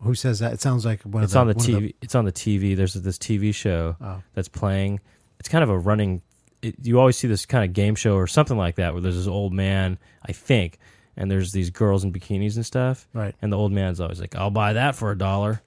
Who 0.00 0.14
says 0.14 0.40
that? 0.40 0.52
It 0.52 0.60
sounds 0.60 0.84
like 0.84 1.02
one 1.02 1.22
it's 1.22 1.34
of 1.34 1.46
the 1.46 1.52
on 1.52 1.80
the 1.80 1.88
TV. 1.88 1.94
It's 2.02 2.14
on 2.14 2.24
the 2.24 2.32
TV. 2.32 2.76
There's 2.76 2.94
this 2.94 3.16
TV 3.18 3.54
show 3.54 3.96
oh, 4.00 4.22
that's 4.34 4.48
playing. 4.48 5.00
It's 5.40 5.48
kind 5.48 5.64
of 5.64 5.70
a 5.70 5.78
running. 5.78 6.20
It, 6.62 6.74
you 6.82 6.98
always 7.00 7.16
see 7.16 7.28
this 7.28 7.46
kind 7.46 7.64
of 7.64 7.72
game 7.72 7.94
show 7.94 8.14
or 8.16 8.26
something 8.26 8.56
like 8.56 8.76
that 8.76 8.92
where 8.92 9.00
there's 9.00 9.16
this 9.16 9.26
old 9.26 9.52
man, 9.52 9.98
I 10.22 10.32
think, 10.32 10.78
and 11.16 11.30
there's 11.30 11.52
these 11.52 11.70
girls 11.70 12.04
in 12.04 12.12
bikinis 12.12 12.56
and 12.56 12.66
stuff, 12.66 13.08
right. 13.12 13.34
and 13.42 13.52
the 13.52 13.56
old 13.56 13.72
man's 13.72 14.00
always 14.00 14.20
like, 14.20 14.34
"I'll 14.34 14.50
buy 14.50 14.74
that 14.74 14.96
for 14.96 15.10
a 15.10 15.18
dollar." 15.18 15.62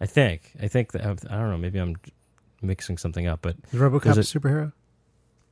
I 0.00 0.06
think. 0.06 0.52
I 0.62 0.68
think 0.68 0.92
that 0.92 1.02
I 1.02 1.14
don't 1.14 1.50
know. 1.50 1.58
Maybe 1.58 1.78
I'm 1.78 1.96
mixing 2.62 2.98
something 2.98 3.26
up, 3.26 3.40
but 3.42 3.56
Is 3.72 3.80
RoboCop 3.80 4.16
a 4.16 4.20
superhero? 4.20 4.72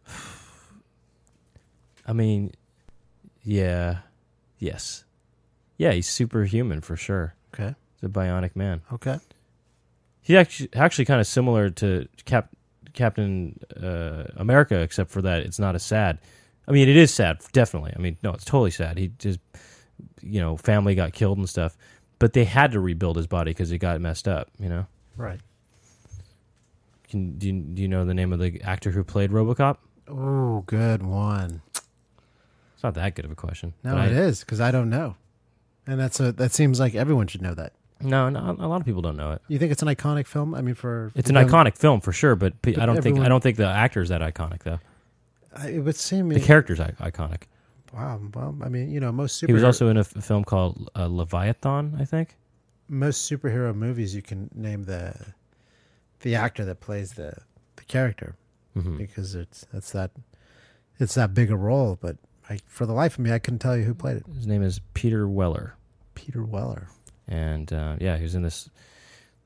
I 2.06 2.12
mean, 2.12 2.52
yeah, 3.42 3.98
yes, 4.58 5.04
yeah, 5.78 5.92
he's 5.92 6.08
superhuman 6.08 6.80
for 6.80 6.96
sure. 6.96 7.34
Okay. 7.54 7.74
He's 8.00 8.08
a 8.08 8.12
bionic 8.12 8.56
man. 8.56 8.82
Okay. 8.92 9.18
He's 10.22 10.36
actually 10.36 10.68
actually 10.74 11.04
kind 11.04 11.20
of 11.20 11.26
similar 11.26 11.70
to 11.70 12.08
Cap 12.24 12.50
Captain 12.92 13.58
uh, 13.80 14.24
America, 14.36 14.80
except 14.80 15.10
for 15.10 15.22
that 15.22 15.42
it's 15.42 15.58
not 15.58 15.74
as 15.74 15.84
sad. 15.84 16.18
I 16.68 16.72
mean, 16.72 16.88
it 16.88 16.96
is 16.96 17.12
sad, 17.14 17.38
definitely. 17.52 17.92
I 17.96 18.00
mean, 18.00 18.16
no, 18.22 18.32
it's 18.32 18.44
totally 18.44 18.70
sad. 18.72 18.98
He 18.98 19.12
just, 19.18 19.38
you 20.20 20.40
know, 20.40 20.56
family 20.56 20.94
got 20.94 21.12
killed 21.12 21.38
and 21.38 21.48
stuff, 21.48 21.76
but 22.18 22.32
they 22.32 22.44
had 22.44 22.72
to 22.72 22.80
rebuild 22.80 23.16
his 23.16 23.26
body 23.26 23.50
because 23.50 23.68
he 23.70 23.78
got 23.78 24.00
messed 24.00 24.26
up. 24.28 24.48
You 24.58 24.68
know, 24.68 24.86
Right. 25.16 25.40
Can, 27.08 27.38
do 27.38 27.46
you, 27.46 27.52
do 27.60 27.82
you 27.82 27.88
know 27.88 28.04
the 28.04 28.14
name 28.14 28.32
of 28.32 28.40
the 28.40 28.60
actor 28.62 28.90
who 28.90 29.04
played 29.04 29.30
RoboCop? 29.30 29.76
Oh, 30.08 30.64
good 30.66 31.02
one. 31.04 31.62
It's 32.74 32.82
not 32.82 32.94
that 32.94 33.14
good 33.14 33.24
of 33.24 33.30
a 33.30 33.36
question. 33.36 33.74
No, 33.84 33.96
it 33.96 34.00
I- 34.00 34.06
is 34.08 34.40
because 34.40 34.60
I 34.60 34.70
don't 34.70 34.90
know, 34.90 35.14
and 35.86 35.98
that's 36.00 36.20
a 36.20 36.32
that 36.32 36.52
seems 36.52 36.78
like 36.80 36.94
everyone 36.94 37.26
should 37.28 37.42
know 37.42 37.54
that. 37.54 37.72
No, 38.02 38.28
no, 38.28 38.56
a 38.58 38.66
lot 38.68 38.80
of 38.80 38.84
people 38.86 39.00
don't 39.02 39.16
know 39.16 39.32
it. 39.32 39.42
You 39.48 39.58
think 39.58 39.72
it's 39.72 39.80
an 39.82 39.88
iconic 39.88 40.26
film? 40.26 40.54
I 40.54 40.60
mean, 40.60 40.74
for 40.74 41.10
It's 41.14 41.30
an 41.30 41.36
them- 41.36 41.48
iconic 41.48 41.76
film 41.78 42.00
for 42.02 42.12
sure, 42.12 42.34
but 42.36 42.52
But 42.60 42.78
I 42.78 42.84
don't 42.86 43.00
think 43.00 43.20
I 43.20 43.28
don't 43.28 43.42
think 43.42 43.56
the 43.56 43.66
actor's 43.68 44.08
that 44.10 44.20
iconic 44.20 44.62
though. 44.64 44.80
It 45.64 45.80
would 45.80 45.96
seem. 45.96 46.28
The 46.28 46.40
character's 46.40 46.80
I- 46.80 46.92
iconic. 47.00 47.42
wow. 47.94 48.20
Well, 48.34 48.56
I 48.62 48.68
mean, 48.68 48.90
you 48.90 49.00
know, 49.00 49.12
most 49.12 49.40
superhero 49.42 49.46
He 49.48 49.52
was 49.54 49.64
also 49.64 49.88
in 49.88 49.96
a 49.96 50.00
f- 50.00 50.08
film 50.24 50.44
called 50.44 50.90
uh, 50.96 51.06
Leviathan, 51.06 51.96
I 51.98 52.04
think. 52.04 52.36
most 52.88 53.30
superhero 53.30 53.74
movies. 53.74 54.14
You 54.14 54.22
can 54.22 54.50
name 54.54 54.84
the 54.84 55.14
the 56.20 56.34
actor 56.34 56.64
that 56.64 56.80
plays 56.80 57.12
the 57.12 57.34
the 57.76 57.84
character 57.84 58.36
hmm 58.74 58.96
because 58.96 59.34
it's 59.34 59.66
that's 59.72 59.92
that 59.92 60.10
it's 60.98 61.14
that 61.14 61.34
big 61.34 61.50
a 61.50 61.56
role. 61.56 61.98
But 62.00 62.16
I, 62.48 62.58
for 62.66 62.86
the 62.86 62.92
life 62.92 63.14
of 63.14 63.20
me, 63.20 63.32
I 63.32 63.38
couldn't 63.38 63.58
tell 63.60 63.76
you 63.76 63.84
who 63.84 63.94
played 63.94 64.16
it. 64.18 64.24
His 64.34 64.46
name 64.46 64.62
is 64.62 64.80
Peter 64.94 65.26
Weller. 65.28 65.74
Peter 66.14 66.42
Weller. 66.44 66.88
and 67.28 67.72
uh, 67.72 67.96
yeah, 68.00 68.16
he 68.16 68.22
was 68.22 68.34
in 68.34 68.42
this 68.42 68.68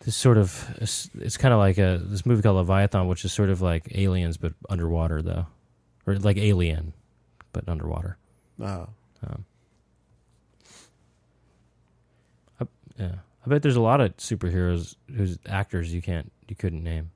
this 0.01 0.17
sort 0.17 0.39
of 0.39 0.75
it's, 0.81 1.11
it's 1.19 1.37
kind 1.37 1.53
of 1.53 1.59
like 1.59 1.77
a 1.79 2.01
this 2.03 2.25
movie 2.25 2.43
called 2.43 2.57
Leviathan, 2.57 3.07
which 3.09 3.25
is 3.25 3.33
sort 3.33 3.51
of 3.51 3.61
like 3.63 3.89
Aliens 3.95 4.37
but 4.37 4.53
underwater 4.69 5.21
though, 5.23 5.47
or 6.11 6.19
like 6.19 6.37
Alien 6.37 6.93
but 7.53 7.69
underwater. 7.69 8.17
Oh, 8.61 8.89
Um, 9.27 9.45
I, 12.61 12.67
yeah, 12.99 13.15
I 13.45 13.49
bet 13.49 13.63
there's 13.63 13.77
a 13.77 13.81
lot 13.81 14.01
of 14.01 14.17
superheroes 14.19 14.97
whose 15.15 15.39
actors 15.47 15.93
you 15.93 16.03
can't 16.03 16.31
you 16.49 16.57
couldn't 16.57 16.83
name. 16.85 17.11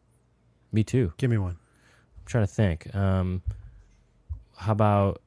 Me 0.72 0.82
too. 0.84 1.12
give 1.18 1.30
me 1.30 1.38
one. 1.38 1.52
I'm 1.52 2.26
trying 2.26 2.46
to 2.46 2.52
think. 2.52 2.94
Um, 2.94 3.42
how 4.56 4.72
about? 4.72 5.20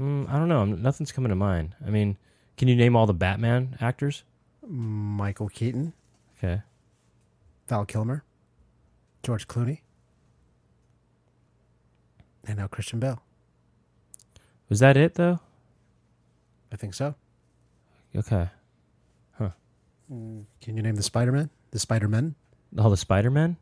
Mm, 0.00 0.28
I 0.28 0.32
don't 0.38 0.48
know. 0.48 0.64
Nothing's 0.64 1.12
coming 1.12 1.28
to 1.30 1.34
mind. 1.36 1.74
I 1.86 1.90
mean, 1.90 2.16
can 2.56 2.68
you 2.68 2.76
name 2.76 2.96
all 2.96 3.06
the 3.06 3.14
Batman 3.14 3.76
actors? 3.80 4.24
Michael 4.66 5.48
Keaton, 5.48 5.92
Okay. 6.38 6.62
Val 7.68 7.84
Kilmer, 7.84 8.24
George 9.22 9.46
Clooney, 9.48 9.80
and 12.46 12.58
now 12.58 12.66
Christian 12.66 13.00
Bale. 13.00 13.22
Was 14.68 14.80
that 14.80 14.96
it 14.96 15.14
though? 15.14 15.40
I 16.72 16.76
think 16.76 16.94
so. 16.94 17.14
Okay. 18.16 18.48
Huh. 19.32 19.50
Mm, 20.12 20.44
can 20.60 20.76
you 20.76 20.82
name 20.82 20.96
the 20.96 21.02
Spider 21.02 21.32
Man? 21.32 21.50
The 21.70 21.78
Spider 21.78 22.08
Men? 22.08 22.34
All 22.78 22.86
oh, 22.86 22.90
the 22.90 22.96
Spider 22.96 23.30
Men. 23.30 23.56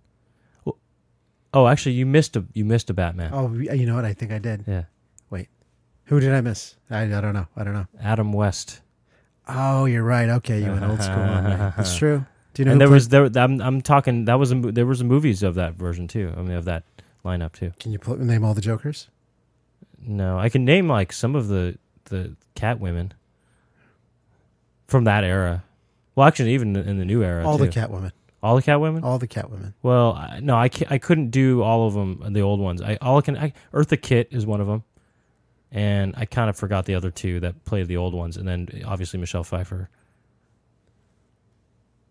Oh, 1.52 1.66
actually, 1.66 1.92
you 1.92 2.06
missed 2.06 2.36
a 2.36 2.44
you 2.54 2.64
missed 2.64 2.90
a 2.90 2.94
Batman. 2.94 3.30
Oh, 3.32 3.52
you 3.52 3.86
know 3.86 3.96
what? 3.96 4.04
I 4.04 4.12
think 4.12 4.30
I 4.30 4.38
did. 4.38 4.64
Yeah, 4.66 4.84
Wait, 5.30 5.48
Who 6.04 6.20
did 6.20 6.32
I 6.32 6.40
miss? 6.40 6.76
I, 6.88 7.02
I 7.02 7.20
don't 7.20 7.34
know. 7.34 7.46
I 7.56 7.64
don't 7.64 7.74
know. 7.74 7.86
Adam 8.00 8.32
West. 8.32 8.80
Oh, 9.48 9.86
you're 9.86 10.04
right. 10.04 10.28
Okay, 10.28 10.62
you 10.62 10.70
went 10.70 10.84
old 10.84 11.02
school. 11.02 11.16
That's 11.76 11.96
true. 11.96 12.24
Do 12.54 12.62
you 12.62 12.66
know? 12.66 12.72
and 12.72 12.80
there 12.80 12.86
played- 12.86 12.94
was 12.94 13.08
there. 13.08 13.30
I'm 13.34 13.60
I'm 13.60 13.80
talking. 13.80 14.26
That 14.26 14.38
was 14.38 14.52
a, 14.52 14.54
there 14.54 14.86
was 14.86 15.00
a 15.00 15.04
movies 15.04 15.42
of 15.42 15.56
that 15.56 15.74
version 15.74 16.06
too. 16.06 16.32
I 16.36 16.42
mean, 16.42 16.52
of 16.52 16.66
that 16.66 16.84
lineup 17.24 17.52
too. 17.52 17.72
Can 17.78 17.92
you 17.92 17.98
pl- 17.98 18.16
name 18.16 18.44
all 18.44 18.54
the 18.54 18.60
Jokers? 18.60 19.08
No, 19.98 20.38
I 20.38 20.48
can 20.48 20.64
name 20.64 20.88
like 20.88 21.12
some 21.12 21.34
of 21.34 21.48
the 21.48 21.78
the 22.04 22.34
cat 22.54 22.80
women 22.80 23.12
from 24.88 25.04
that 25.04 25.24
era. 25.24 25.62
Well, 26.14 26.26
actually, 26.26 26.54
even 26.54 26.74
in 26.76 26.98
the 26.98 27.04
new 27.04 27.22
era, 27.22 27.46
all 27.46 27.58
too. 27.58 27.66
the 27.66 27.70
Catwomen. 27.70 28.12
all 28.42 28.56
the 28.56 28.62
cat 28.62 28.80
women. 28.80 29.04
All 29.04 29.18
the 29.18 29.28
Catwomen. 29.28 29.74
Well, 29.82 30.14
I, 30.14 30.40
no, 30.40 30.56
I 30.56 30.70
I 30.88 30.98
couldn't 30.98 31.30
do 31.30 31.62
all 31.62 31.86
of 31.86 31.94
them. 31.94 32.32
The 32.32 32.40
old 32.40 32.60
ones. 32.60 32.82
I 32.82 32.98
all 33.00 33.18
I 33.18 33.20
can. 33.20 33.36
I, 33.36 33.52
Eartha 33.72 34.00
Kitt 34.00 34.28
is 34.30 34.46
one 34.46 34.60
of 34.60 34.66
them, 34.66 34.82
and 35.70 36.14
I 36.16 36.24
kind 36.24 36.50
of 36.50 36.56
forgot 36.56 36.86
the 36.86 36.94
other 36.94 37.10
two 37.10 37.40
that 37.40 37.64
played 37.64 37.86
the 37.86 37.96
old 37.96 38.14
ones, 38.14 38.36
and 38.36 38.46
then 38.48 38.68
obviously 38.84 39.20
Michelle 39.20 39.44
Pfeiffer. 39.44 39.88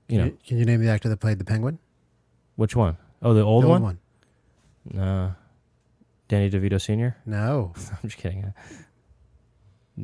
You 0.07 0.17
know 0.17 0.31
Can 0.45 0.57
you 0.57 0.65
name 0.65 0.81
the 0.81 0.89
actor 0.89 1.07
that 1.09 1.19
played 1.19 1.37
the 1.39 1.45
Penguin? 1.45 1.77
which 2.55 2.75
one? 2.75 2.97
Oh, 3.21 3.33
the 3.33 3.41
old 3.41 3.63
the 3.63 3.67
one. 3.67 3.75
old 3.75 3.83
one. 3.83 3.99
No, 4.85 5.33
Danny 6.27 6.49
DeVito 6.49 6.79
Sr. 6.81 7.15
No. 7.25 7.73
I'm 7.75 8.09
just 8.09 8.17
kidding. 8.17 8.53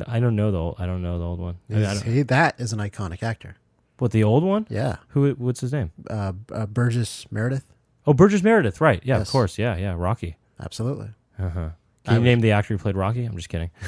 I 0.07 0.19
don't 0.19 0.36
know 0.36 0.51
the 0.51 0.57
old, 0.59 0.76
I 0.80 0.86
don't 0.86 1.01
know 1.01 1.17
the 1.17 1.26
old 1.26 1.39
one. 1.39 1.57
I 1.69 1.73
mean, 1.73 1.86
I 1.86 1.93
See, 1.95 2.21
that 2.23 2.59
is 2.59 2.73
an 2.73 2.80
iconic 2.80 3.23
actor. 3.23 3.55
what 3.97 4.11
the 4.11 4.23
old 4.23 4.43
one? 4.43 4.67
Yeah. 4.69 4.97
Who? 5.09 5.32
What's 5.34 5.61
his 5.61 5.71
name? 5.71 5.91
Uh, 6.09 6.34
uh, 6.51 6.65
Burgess 6.65 7.32
Meredith. 7.32 7.65
Oh, 8.05 8.13
Burgess 8.13 8.43
Meredith. 8.43 8.82
Right? 8.82 9.01
Yeah, 9.05 9.17
Yes. 9.19 9.28
of 9.30 9.32
course. 9.32 9.57
Yeah, 9.57 9.78
yeah. 9.78 9.95
Rocky. 9.97 10.36
Absolutely. 10.59 11.09
Uh 11.39 11.49
huh. 11.49 11.69
I 12.05 12.09
Can 12.09 12.13
you 12.15 12.19
was- 12.19 12.26
name 12.26 12.41
the 12.41 12.51
actor 12.51 12.73
who 12.73 12.78
played 12.78 12.97
Rocky? 12.97 13.23
I'm 13.26 13.36
just 13.38 13.49
kidding. 13.49 13.71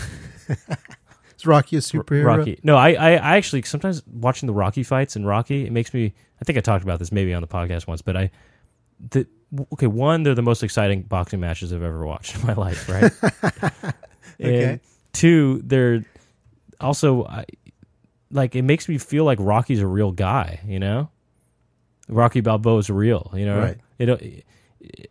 Is 1.37 1.45
Rocky 1.45 1.75
a 1.75 1.79
superhero? 1.81 2.25
Rocky. 2.25 2.59
No, 2.63 2.75
I, 2.77 2.93
I, 2.93 3.09
I 3.11 3.37
actually 3.37 3.61
sometimes 3.61 4.01
watching 4.07 4.47
the 4.47 4.53
Rocky 4.53 4.81
fights 4.81 5.15
and 5.15 5.27
Rocky, 5.27 5.65
it 5.67 5.71
makes 5.71 5.93
me. 5.93 6.13
I 6.41 6.45
think 6.45 6.57
I 6.57 6.61
talked 6.61 6.83
about 6.83 6.97
this 6.99 7.11
maybe 7.11 7.31
on 7.33 7.41
the 7.41 7.47
podcast 7.47 7.85
once, 7.85 8.01
but 8.01 8.15
I, 8.17 8.31
the 9.11 9.27
okay, 9.73 9.87
one, 9.87 10.23
they're 10.23 10.35
the 10.35 10.41
most 10.41 10.63
exciting 10.63 11.03
boxing 11.03 11.39
matches 11.39 11.73
I've 11.73 11.83
ever 11.83 12.05
watched 12.05 12.35
in 12.39 12.45
my 12.45 12.53
life, 12.53 12.89
right? 12.89 13.93
Okay. 14.39 14.63
And 14.63 14.79
two, 15.13 15.63
they're 15.65 16.05
also 16.79 17.25
I, 17.25 17.45
like 18.29 18.55
it 18.55 18.61
makes 18.61 18.87
me 18.87 18.99
feel 18.99 19.23
like 19.23 19.39
Rocky's 19.41 19.79
a 19.79 19.87
real 19.87 20.11
guy, 20.11 20.59
you 20.63 20.77
know. 20.79 21.09
Rocky 22.07 22.41
Balboa 22.41 22.77
is 22.77 22.89
real, 22.91 23.31
you 23.33 23.45
know. 23.45 23.59
Right. 23.59 23.77
It 23.97 24.45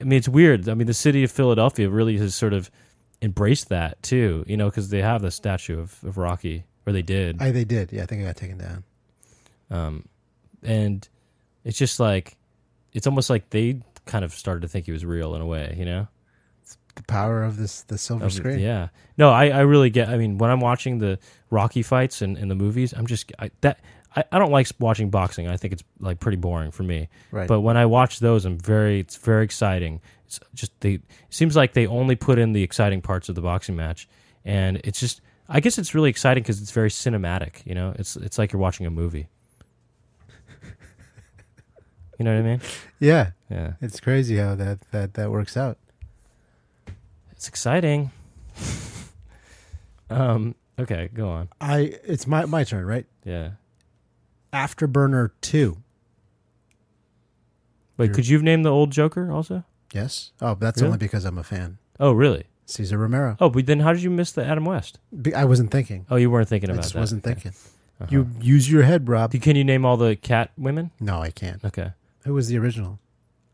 I 0.01 0.05
mean, 0.05 0.16
it's 0.16 0.28
weird. 0.28 0.68
I 0.68 0.74
mean, 0.74 0.87
the 0.87 0.95
city 0.95 1.24
of 1.24 1.32
Philadelphia 1.32 1.91
really 1.91 2.16
has 2.18 2.37
sort 2.37 2.53
of 2.53 2.70
embraced 3.20 3.68
that 3.70 4.01
too. 4.03 4.45
You 4.47 4.57
know, 4.57 4.66
because 4.70 4.91
they 4.91 5.03
have 5.03 5.22
the 5.22 5.32
statue 5.32 5.80
of, 5.80 5.99
of 6.05 6.18
Rocky, 6.18 6.64
or 6.87 6.93
they 6.93 7.03
did, 7.03 7.43
I, 7.43 7.51
they 7.51 7.64
did. 7.64 7.93
Yeah, 7.93 8.05
I 8.05 8.07
think 8.07 8.22
it 8.22 8.26
got 8.26 8.37
taken 8.37 8.59
down. 8.59 8.84
um, 9.70 10.05
and 10.62 11.07
it's 11.64 11.78
just 11.78 11.99
like 11.99 12.37
it's 12.93 13.07
almost 13.07 13.28
like 13.28 13.51
they 13.51 13.80
kind 14.07 14.24
of 14.24 14.32
started 14.32 14.62
to 14.62 14.68
think 14.68 14.86
he 14.86 14.92
was 14.92 15.04
real 15.04 15.34
in 15.34 15.40
a 15.40 15.46
way. 15.46 15.74
You 15.78 15.84
know. 15.84 16.09
The 16.94 17.02
power 17.02 17.44
of 17.44 17.59
this 17.59 17.82
the 17.82 17.98
silver 17.98 18.24
Of- 18.24 18.32
screen. 18.32 18.59
Yeah. 18.59 18.88
No, 19.18 19.30
I, 19.30 19.50
I 19.50 19.61
really 19.61 19.90
get. 19.90 20.09
I 20.09 20.16
mean, 20.16 20.38
when 20.38 20.50
I'm 20.50 20.61
watching 20.61 20.98
the 20.98 21.18
Rocky 21.50 21.82
fights 21.82 22.22
and 22.22 22.38
in 22.38 22.48
the 22.48 22.54
movies, 22.54 22.94
I'm 22.94 23.07
just 23.07 23.30
I, 23.38 23.50
that 23.61 23.80
I, 24.16 24.24
I 24.32 24.38
don't 24.38 24.50
like 24.50 24.66
watching 24.80 25.11
boxing. 25.11 25.46
I 25.46 25.59
think 25.59 25.74
it's 25.74 25.84
like 26.00 26.20
pretty 26.20 26.38
boring 26.38 26.70
for 26.70 26.82
me. 26.82 27.09
Right. 27.30 27.46
But 27.46 27.61
when 27.61 27.76
I 27.76 27.84
watch 27.84 28.20
those, 28.20 28.46
I'm 28.46 28.59
very. 28.59 29.00
It's 29.00 29.16
very 29.16 29.44
exciting. 29.44 30.00
It's 30.24 30.40
just 30.54 30.72
they. 30.80 30.94
It 30.94 31.02
seems 31.28 31.54
like 31.54 31.74
they 31.74 31.86
only 31.86 32.16
put 32.16 32.38
in 32.38 32.52
the 32.52 32.62
exciting 32.62 33.02
parts 33.02 33.28
of 33.28 33.34
the 33.34 33.42
boxing 33.42 33.76
match, 33.76 34.09
and 34.44 34.80
it's 34.82 34.98
just. 34.98 35.20
I 35.48 35.61
guess 35.61 35.78
it's 35.78 35.94
really 35.94 36.11
exciting 36.11 36.42
because 36.42 36.61
it's 36.61 36.72
very 36.72 36.90
cinematic. 36.90 37.64
You 37.64 37.74
know, 37.74 37.94
it's 37.96 38.16
it's 38.16 38.38
like 38.38 38.52
you're 38.52 38.61
watching 38.61 38.86
a 38.86 38.90
movie. 38.90 39.28
You 42.19 42.25
know 42.25 42.33
what 42.35 42.41
I 42.41 42.43
mean? 42.43 42.61
yeah, 43.01 43.31
Yeah. 43.51 43.73
it's 43.81 44.01
crazy 44.01 44.37
how 44.37 44.55
that 44.57 44.81
that 44.93 45.14
that 45.14 45.31
works 45.31 45.57
out. 45.57 45.79
It's 47.33 47.49
exciting. 47.49 48.11
um. 50.11 50.55
Okay. 50.79 51.09
Go 51.14 51.29
on. 51.29 51.49
I 51.61 51.95
it's 52.05 52.27
my 52.27 52.45
my 52.47 52.64
turn, 52.64 52.85
right? 52.87 53.07
Yeah. 53.25 53.51
Afterburner 54.53 55.31
two. 55.41 55.79
Wait, 57.97 58.07
You're- 58.07 58.14
could 58.14 58.29
you 58.29 58.37
have 58.37 58.43
named 58.43 58.64
the 58.64 58.71
old 58.71 58.91
Joker 58.91 59.31
also? 59.33 59.64
Yes. 59.93 60.33
Oh, 60.41 60.55
but 60.55 60.61
that's 60.61 60.81
Really? 60.83 60.89
only 60.93 60.99
because 60.99 61.25
I'm 61.25 61.39
a 61.39 61.43
fan. 61.45 61.79
Oh, 61.99 62.12
really? 62.12 62.45
Cesar 62.67 62.99
Romero. 62.99 63.37
Oh, 63.41 63.49
but 63.49 63.64
then 63.67 63.81
how 63.81 63.93
did 63.93 64.03
you 64.03 64.11
miss 64.11 64.33
the 64.33 64.45
Adam 64.45 64.64
West? 64.67 64.99
Be- 65.23 65.35
I 65.35 65.45
wasn't 65.45 65.71
thinking. 65.71 66.05
Oh, 66.11 66.17
you 66.17 66.31
weren't 66.31 66.49
thinking 66.49 66.69
I 66.69 66.75
about 66.75 66.83
just 66.83 66.95
that. 66.95 67.01
wasn't 67.01 67.25
Okay. 67.27 67.35
thinking. 67.35 67.53
Uh-huh. 68.01 68.09
You 68.11 68.31
use 68.41 68.71
your 68.71 68.83
head, 68.83 69.09
Rob. 69.09 69.33
Can 69.33 69.57
you 69.57 69.64
name 69.64 69.87
all 69.87 69.97
the 69.97 70.17
cat 70.17 70.51
women? 70.59 70.91
No, 71.01 71.23
I 71.23 71.31
can't. 71.31 71.64
Okay. 71.64 71.93
Who 72.27 72.35
was 72.35 72.49
the 72.49 72.59
original? 72.59 72.99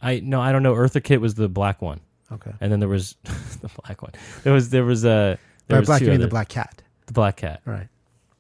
I 0.03 0.21
no, 0.21 0.41
I 0.41 0.51
don't 0.53 0.63
know. 0.63 0.75
Eartha 0.75 1.03
Kitt 1.03 1.21
was 1.21 1.35
the 1.37 1.49
black 1.49 1.81
one, 1.81 2.01
Okay. 2.33 2.53
and 2.61 2.73
then 2.73 2.81
there 2.81 2.89
was 2.89 3.17
the 3.61 3.71
black 3.85 4.03
one. 4.03 4.13
There 4.43 4.53
was 4.53 4.71
there 4.71 4.85
was 4.85 5.05
a 5.05 5.39
there 5.69 5.77
By 5.77 5.79
was 5.81 5.87
black, 5.89 5.99
two 6.01 6.07
you 6.07 6.11
mean 6.11 6.21
the 6.21 6.25
other- 6.27 6.31
black 6.31 6.49
cat. 6.49 6.83
the 7.07 7.13
black 7.13 7.37
cat. 7.37 7.61
Right. 7.65 7.89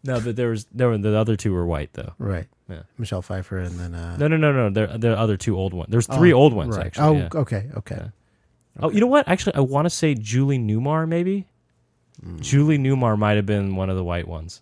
No, 0.04 0.20
but 0.20 0.34
there 0.34 0.48
was 0.48 0.64
there 0.72 0.88
were 0.88 0.98
the 0.98 1.16
other 1.16 1.36
two 1.36 1.52
were 1.52 1.64
white 1.64 1.92
though. 1.92 2.12
Right. 2.18 2.46
Yeah. 2.68 2.82
Michelle 2.98 3.22
Pfeiffer 3.22 3.58
and 3.58 3.78
then 3.78 3.94
uh 3.94 4.16
No, 4.16 4.26
no, 4.26 4.36
no, 4.36 4.50
no. 4.52 4.70
There 4.70 4.86
there 4.98 5.12
are 5.12 5.16
other 5.18 5.36
two 5.36 5.56
old 5.56 5.72
ones. 5.74 5.90
There's 5.90 6.06
three 6.08 6.32
oh, 6.32 6.38
old 6.38 6.52
ones 6.54 6.76
right. 6.76 6.86
actually. 6.86 7.04
Oh, 7.06 7.12
yeah. 7.18 7.28
okay, 7.34 7.70
okay. 7.76 7.96
Yeah. 7.96 8.08
Oh, 8.80 8.90
you 8.90 9.00
know 9.00 9.06
what? 9.06 9.28
Actually, 9.28 9.54
I 9.56 9.60
want 9.60 9.84
to 9.86 9.90
say 9.90 10.14
Julie 10.14 10.58
Newmar. 10.58 11.06
Maybe 11.06 11.46
Mm. 12.24 12.40
Julie 12.40 12.78
Newmar 12.78 13.18
might 13.18 13.36
have 13.36 13.46
been 13.46 13.74
one 13.74 13.88
of 13.90 13.96
the 13.96 14.04
white 14.04 14.28
ones. 14.28 14.60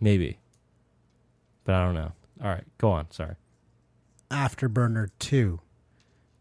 Maybe, 0.00 0.38
but 1.64 1.74
I 1.74 1.84
don't 1.84 1.94
know. 1.94 2.12
All 2.42 2.48
right, 2.48 2.64
go 2.78 2.90
on. 2.90 3.10
Sorry. 3.10 3.34
Afterburner 4.34 5.10
2, 5.20 5.60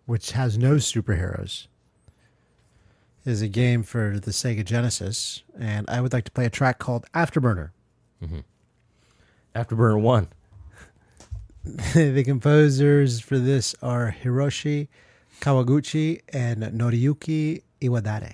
which 0.08 0.32
has 0.32 0.58
no 0.58 0.76
superheroes, 0.76 1.68
is 3.24 3.44
a 3.44 3.48
game 3.48 3.84
for 3.84 4.20
the 4.20 4.32
Sega 4.32 4.66
Genesis, 4.66 5.44
and 5.58 5.88
I 5.88 6.02
would 6.02 6.12
like 6.12 6.26
to 6.26 6.32
play 6.32 6.46
a 6.46 6.50
track 6.50 6.80
called 6.80 7.06
Afterburner. 7.14 7.70
Mm-hmm. 8.22 8.39
Afterburner 9.56 10.02
one. 10.02 10.28
the 11.94 12.24
composers 12.26 13.20
for 13.20 13.38
this 13.38 13.76
are 13.84 14.16
Hiroshi 14.24 14.88
Kawaguchi 15.39 16.22
and 16.30 16.64
Noriyuki 16.64 17.62
Iwadare. 17.80 18.34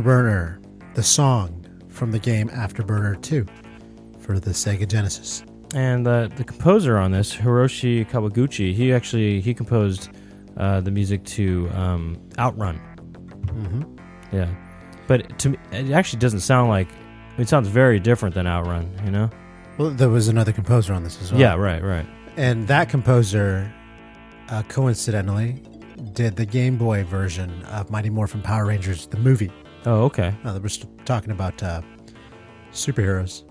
Afterburner, 0.00 0.58
the 0.94 1.02
song 1.02 1.62
from 1.90 2.10
the 2.10 2.18
game 2.18 2.48
Afterburner 2.48 3.20
2 3.20 3.46
for 4.18 4.40
the 4.40 4.50
Sega 4.50 4.88
Genesis. 4.88 5.44
And 5.74 6.08
uh, 6.08 6.28
the 6.36 6.44
composer 6.44 6.96
on 6.96 7.12
this, 7.12 7.36
Hiroshi 7.36 8.08
Kawaguchi, 8.08 8.72
he 8.72 8.94
actually 8.94 9.42
he 9.42 9.52
composed 9.52 10.08
uh, 10.56 10.80
the 10.80 10.90
music 10.90 11.22
to 11.24 11.68
um, 11.74 12.18
Outrun. 12.38 12.80
Mm-hmm. 13.44 13.82
Yeah, 14.34 14.48
but 15.06 15.38
to 15.40 15.50
me, 15.50 15.58
it 15.70 15.90
actually 15.90 16.20
doesn't 16.20 16.40
sound 16.40 16.70
like. 16.70 16.88
It 17.36 17.48
sounds 17.48 17.68
very 17.68 18.00
different 18.00 18.34
than 18.34 18.46
Outrun. 18.46 18.90
You 19.04 19.10
know? 19.10 19.30
Well, 19.76 19.90
there 19.90 20.08
was 20.08 20.28
another 20.28 20.52
composer 20.52 20.94
on 20.94 21.04
this 21.04 21.20
as 21.20 21.30
well. 21.30 21.40
Yeah. 21.40 21.54
Right. 21.56 21.82
Right. 21.82 22.06
And 22.36 22.66
that 22.68 22.88
composer, 22.88 23.70
uh, 24.48 24.62
coincidentally, 24.62 25.62
did 26.14 26.36
the 26.36 26.46
Game 26.46 26.78
Boy 26.78 27.04
version 27.04 27.62
of 27.64 27.90
Mighty 27.90 28.08
Morphin 28.08 28.40
Power 28.40 28.66
Rangers, 28.66 29.06
the 29.06 29.18
movie. 29.18 29.52
Oh, 29.86 30.02
okay. 30.04 30.34
Uh, 30.44 30.58
we're 30.62 30.68
st- 30.68 31.06
talking 31.06 31.30
about 31.30 31.62
uh, 31.62 31.80
superheroes. 32.72 33.42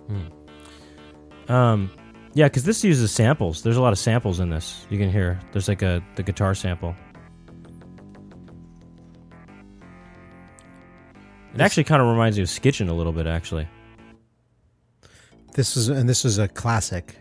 Um, 1.49 1.89
yeah, 2.33 2.45
because 2.45 2.63
this 2.63 2.83
uses 2.83 3.11
samples. 3.11 3.63
There's 3.63 3.77
a 3.77 3.81
lot 3.81 3.93
of 3.93 3.99
samples 3.99 4.39
in 4.39 4.49
this. 4.49 4.85
You 4.89 4.97
can 4.99 5.09
hear. 5.09 5.39
There's 5.51 5.67
like 5.67 5.81
a 5.81 6.03
the 6.15 6.23
guitar 6.23 6.53
sample. 6.53 6.95
It 11.55 11.61
actually 11.61 11.85
kind 11.85 12.01
of 12.01 12.07
reminds 12.07 12.37
me 12.37 12.43
of 12.43 12.49
Skitchin 12.49 12.89
a 12.89 12.93
little 12.93 13.11
bit, 13.11 13.25
actually. 13.25 13.67
This 15.55 15.75
is 15.75 15.89
and 15.89 16.07
this 16.07 16.23
is 16.25 16.37
a 16.37 16.47
classic 16.47 17.15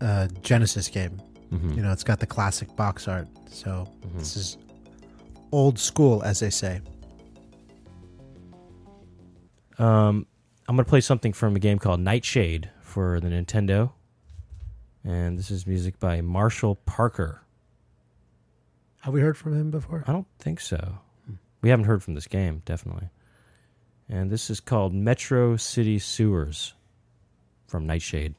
uh, 0.00 0.28
Genesis 0.42 0.88
game. 0.88 1.18
hmm 1.50 1.72
You 1.74 1.82
know, 1.82 1.92
it's 1.92 2.02
got 2.04 2.18
the 2.20 2.26
classic 2.26 2.74
box 2.76 3.06
art. 3.08 3.28
So 3.50 3.86
Mhm. 4.06 4.18
this 4.18 4.36
is 4.36 4.56
old 5.52 5.78
school, 5.78 6.22
as 6.22 6.40
they 6.40 6.50
say. 6.50 6.80
Um, 9.78 10.26
I'm 10.68 10.76
gonna 10.76 10.84
play 10.84 11.00
something 11.00 11.32
from 11.32 11.56
a 11.56 11.58
game 11.58 11.78
called 11.78 12.00
Nightshade 12.00 12.70
for 12.80 13.20
the 13.20 13.28
Nintendo, 13.28 13.92
and 15.04 15.38
this 15.38 15.50
is 15.50 15.66
music 15.66 16.00
by 16.00 16.20
Marshall 16.20 16.76
Parker. 16.76 17.42
Have 19.02 19.14
we 19.14 19.20
heard 19.20 19.36
from 19.36 19.54
him 19.54 19.70
before? 19.70 20.02
I 20.06 20.12
don't 20.12 20.26
think 20.38 20.60
so. 20.60 20.98
We 21.60 21.70
haven't 21.70 21.84
heard 21.86 22.02
from 22.02 22.14
this 22.14 22.26
game, 22.26 22.62
definitely. 22.64 23.10
And 24.08 24.30
this 24.30 24.50
is 24.50 24.60
called 24.60 24.94
Metro 24.94 25.56
City 25.56 25.98
Sewers 25.98 26.74
from 27.66 27.86
Nightshade. 27.86 28.34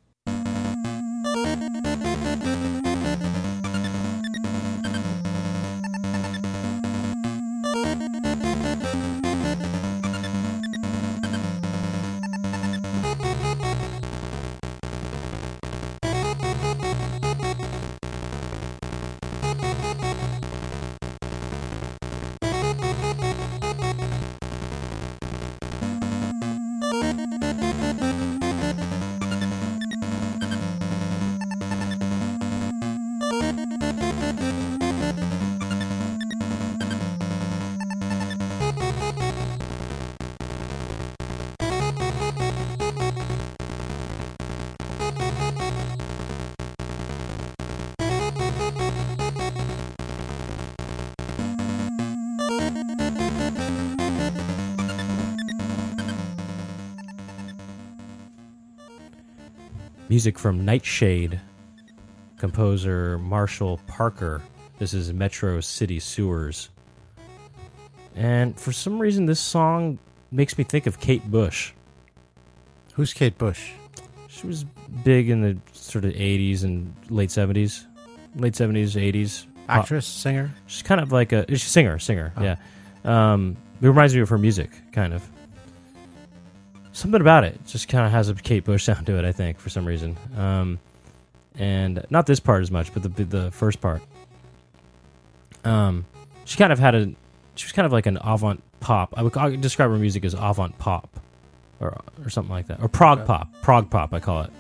Music 60.18 60.39
from 60.39 60.65
Nightshade, 60.65 61.39
composer 62.39 63.19
Marshall 63.19 63.80
Parker. 63.85 64.41
This 64.80 64.91
is 64.95 65.14
Metro 65.14 65.61
City 65.61 65.99
Sewers. 65.99 66.69
And 68.15 68.60
for 68.60 68.72
some 68.72 68.98
reason, 68.98 69.27
this 69.27 69.39
song 69.39 69.99
makes 70.31 70.57
me 70.57 70.64
think 70.64 70.88
of 70.88 70.99
Kate 70.99 71.23
Bush. 71.30 71.72
Who's 72.95 73.14
Kate 73.14 73.38
Bush? 73.38 73.73
She 74.27 74.48
was 74.48 74.64
big 75.03 75.30
in 75.30 75.41
the 75.41 75.56
sort 75.73 76.03
of 76.03 76.14
80s 76.14 76.64
and 76.64 76.91
late 77.11 77.30
70s. 77.30 77.85
Late 78.38 78.53
70s, 78.53 78.95
80s. 78.99 79.45
Pop- 79.68 79.81
Actress, 79.84 80.07
singer? 80.07 80.49
She's 80.65 80.81
kind 80.81 80.99
of 80.99 81.11
like 81.11 81.31
a 81.31 81.45
she's 81.48 81.64
a 81.64 81.69
singer, 81.69 81.99
singer, 81.99 82.34
Oh. 82.38 82.41
yeah. 82.44 82.56
Um, 83.06 83.56
it 83.80 83.85
reminds 83.88 84.15
me 84.15 84.22
of 84.22 84.30
her 84.30 84.39
music, 84.39 84.72
kind 84.94 85.14
of. 85.14 85.22
Something 86.98 87.22
about 87.22 87.44
it 87.44 87.64
just 87.68 87.88
kind 87.90 88.07
of 88.07 88.11
has 88.11 88.28
a 88.28 88.34
Kate 88.34 88.64
Bush 88.64 88.86
sound 88.86 89.06
to 89.06 89.19
it, 89.19 89.24
I 89.24 89.32
think, 89.32 89.60
for 89.60 89.69
some 89.69 89.86
reason. 89.86 90.18
Um, 90.36 90.80
and 91.53 92.03
not 92.10 92.26
this 92.26 92.40
part 92.40 92.64
as 92.64 92.72
much, 92.72 92.91
but 92.91 93.03
the 93.03 93.24
the 93.24 93.52
first 93.52 93.80
part. 93.82 94.02
Um, 95.64 96.07
she 96.45 96.57
kind 96.57 96.74
of 96.74 96.80
had 96.80 96.95
a, 96.95 97.06
she 97.53 97.68
was 97.68 97.72
kind 97.74 97.86
of 97.86 97.91
like 97.91 98.07
an 98.07 98.18
avant 98.24 98.64
pop. 98.80 99.14
I 99.15 99.22
would, 99.22 99.38
I 99.38 99.49
would 99.49 99.61
describe 99.61 99.91
her 99.91 99.98
music 99.98 100.26
as 100.26 100.34
avant 100.34 100.76
pop, 100.80 101.19
or 101.80 102.02
or 102.26 102.32
something 102.32 102.49
like 102.52 102.65
that, 102.65 102.82
or 102.82 102.88
prog 102.88 103.19
Okay. 103.19 103.28
pop, 103.28 103.48
prog 103.61 103.91
pop. 103.91 104.11
I 104.11 104.19
call 104.19 104.41
it, 104.41 104.52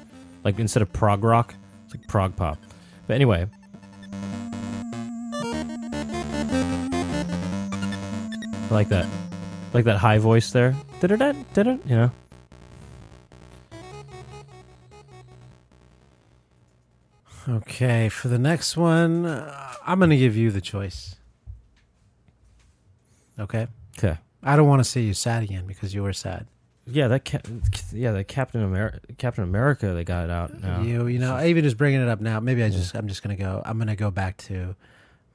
like 0.43 0.59
instead 0.59 0.83
of 0.83 0.93
prog 0.93 1.23
rock, 1.23 1.55
it's 1.85 1.95
like 1.95 2.07
prog 2.07 2.35
pop. 2.35 2.59
But 3.07 3.15
anyway, 3.15 3.47
I 8.61 8.67
like 8.69 8.89
that, 8.89 9.07
like 9.73 9.85
that 9.85 9.97
high 9.97 10.19
voice 10.19 10.51
there. 10.51 10.75
Da-da-da, 10.99 11.31
da-da, 11.55 11.77
You 11.87 11.95
know. 11.95 12.11
Okay, 17.47 18.09
for 18.09 18.27
the 18.27 18.37
next 18.39 18.75
one, 18.75 19.25
uh, 19.25 19.73
I'm 19.85 19.99
going 19.99 20.09
to 20.09 20.17
give 20.17 20.35
you 20.35 20.51
the 20.51 20.59
choice. 20.61 21.15
Okay? 23.39 23.67
Okay. 23.97 24.17
I 24.43 24.55
don't 24.55 24.67
want 24.67 24.79
to 24.81 24.89
see 24.89 25.01
you 25.03 25.13
sad 25.13 25.43
again 25.43 25.65
because 25.65 25.93
you 25.93 26.03
were 26.03 26.13
sad. 26.13 26.47
Yeah, 26.85 27.07
that 27.09 27.25
ca- 27.25 27.41
yeah, 27.91 28.11
that 28.13 28.27
Captain 28.27 28.63
America, 28.63 28.99
Captain 29.17 29.43
America, 29.43 29.93
they 29.93 30.03
got 30.05 30.23
it 30.25 30.29
out 30.29 30.61
now. 30.61 30.81
You, 30.81 31.07
you 31.07 31.19
know, 31.19 31.41
even 31.43 31.63
just 31.63 31.77
bringing 31.77 32.01
it 32.01 32.07
up 32.07 32.21
now. 32.21 32.39
Maybe 32.39 32.63
I 32.63 32.69
just, 32.69 32.95
I'm 32.95 33.09
just 33.09 33.23
gonna 33.23 33.35
go. 33.35 33.61
I'm 33.65 33.77
gonna 33.77 33.95
go 33.97 34.09
back 34.09 34.37
to 34.47 34.73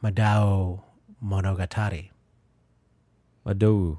Madou 0.02 0.80
Monogatari. 1.22 2.08
Madou. 3.46 3.98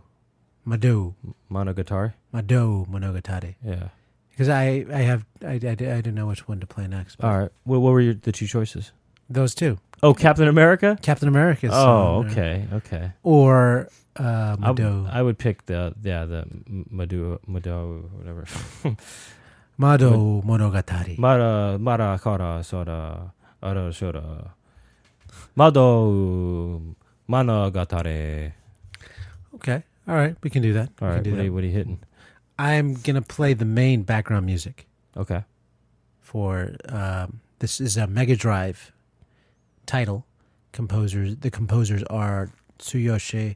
Madou, 0.65 1.13
Monogatari. 1.51 2.13
Madou 2.33 2.87
Monogatari. 2.89 3.55
Yeah. 3.63 3.89
Because 4.33 4.49
I, 4.49 4.83
I 4.91 5.01
have, 5.05 5.25
I, 5.45 5.53
I, 5.53 5.53
I 5.71 5.75
didn't 5.75 6.15
know 6.15 6.25
which 6.27 6.47
one 6.47 6.59
to 6.59 6.65
play 6.67 6.87
next. 6.87 7.23
All 7.23 7.37
right. 7.37 7.51
What, 7.65 7.79
what 7.81 7.91
were 7.93 8.01
your 8.01 8.15
the 8.15 8.31
two 8.31 8.47
choices? 8.47 8.91
Those 9.29 9.53
two, 9.55 9.77
Oh, 10.01 10.13
Captain 10.13 10.47
America. 10.49 10.97
Captain 11.01 11.27
America's. 11.29 11.71
Oh, 11.71 11.75
song, 11.77 12.25
uh, 12.25 12.31
okay, 12.31 12.65
okay. 12.73 13.11
Or 13.23 13.87
uh, 14.19 14.57
I, 14.61 14.67
w- 14.67 15.07
I 15.09 15.21
would 15.21 15.37
pick 15.37 15.65
the 15.67 15.93
yeah 16.03 16.25
the 16.25 16.45
Mado 16.89 17.39
Mado 17.47 18.09
whatever. 18.17 18.45
Madou 19.79 20.43
Monogatari. 20.43 21.17
Mara 21.17 21.77
Mara 21.79 22.19
Kara 22.21 22.61
Sora 22.63 23.31
Ara 23.63 23.93
Sora 23.93 24.53
Madou 25.57 26.95
Monogatari. 27.29 28.51
okay, 29.55 29.83
all 30.07 30.15
right, 30.15 30.35
we 30.43 30.49
can 30.49 30.61
do 30.61 30.73
that. 30.73 30.89
All 31.01 31.07
we 31.07 31.13
right. 31.15 31.23
can 31.23 31.23
do 31.23 31.31
What 31.31 31.39
are, 31.39 31.43
you, 31.45 31.53
what 31.53 31.63
are 31.63 31.67
you 31.67 31.73
hitting? 31.73 31.99
I'm 32.57 32.93
gonna 32.95 33.21
play 33.21 33.53
the 33.53 33.65
main 33.65 34.03
background 34.03 34.45
music 34.45 34.87
Okay. 35.17 35.43
for 36.21 36.75
um, 36.89 37.39
this 37.59 37.81
is 37.81 37.97
a 37.97 38.07
Mega 38.07 38.35
Drive 38.35 38.91
title. 39.85 40.25
Composers 40.71 41.37
the 41.37 41.51
composers 41.51 42.03
are 42.09 42.51
Tsuyoshi 42.79 43.55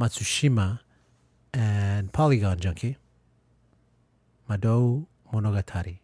Matsushima 0.00 0.80
and 1.52 2.12
Polygon 2.12 2.58
Junkie. 2.60 2.96
Madou 4.48 5.06
Monogatari. 5.32 5.98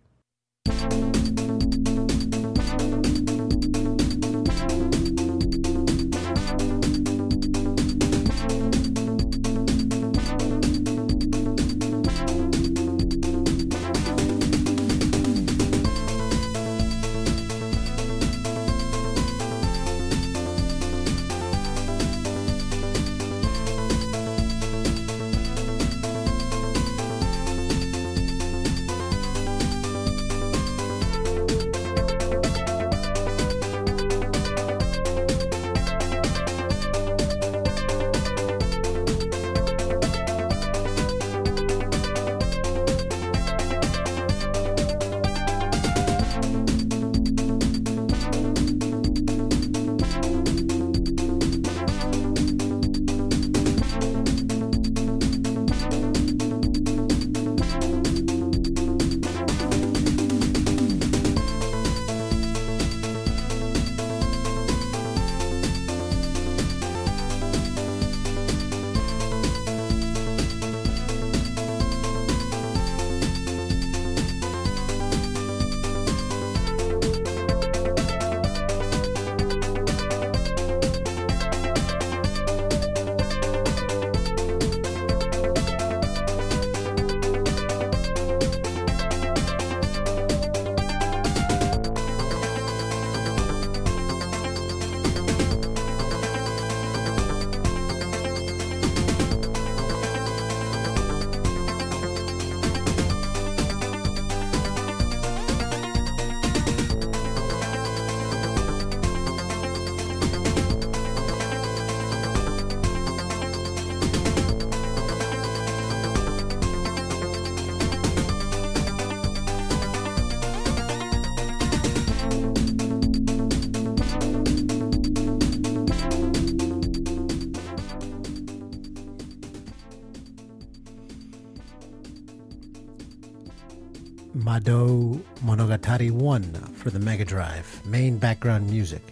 Madou 134.54 135.20
Monogatari 135.44 136.12
1 136.12 136.42
for 136.74 136.90
the 136.90 137.00
Mega 137.00 137.24
Drive. 137.24 137.84
Main 137.84 138.18
background 138.18 138.70
music. 138.70 139.02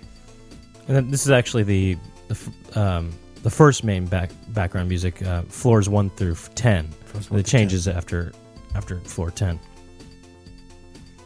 And 0.87 0.97
then 0.97 1.11
this 1.11 1.25
is 1.25 1.33
actually 1.33 1.65
the 1.65 1.97
the, 2.29 2.35
f- 2.35 2.77
um, 2.77 3.11
the 3.43 3.51
first 3.51 3.83
main 3.83 4.07
back 4.07 4.31
background 4.51 4.89
music, 4.89 5.21
uh, 5.23 5.43
floors 5.43 5.89
one 5.89 6.11
through 6.11 6.37
ten. 6.55 6.89
First 7.07 7.31
one 7.31 7.41
It 7.41 7.45
to 7.47 7.51
changes 7.51 7.89
after 7.89 8.33
after 8.77 9.01
floor 9.01 9.31
ten. 9.33 9.59
10. 9.59 9.69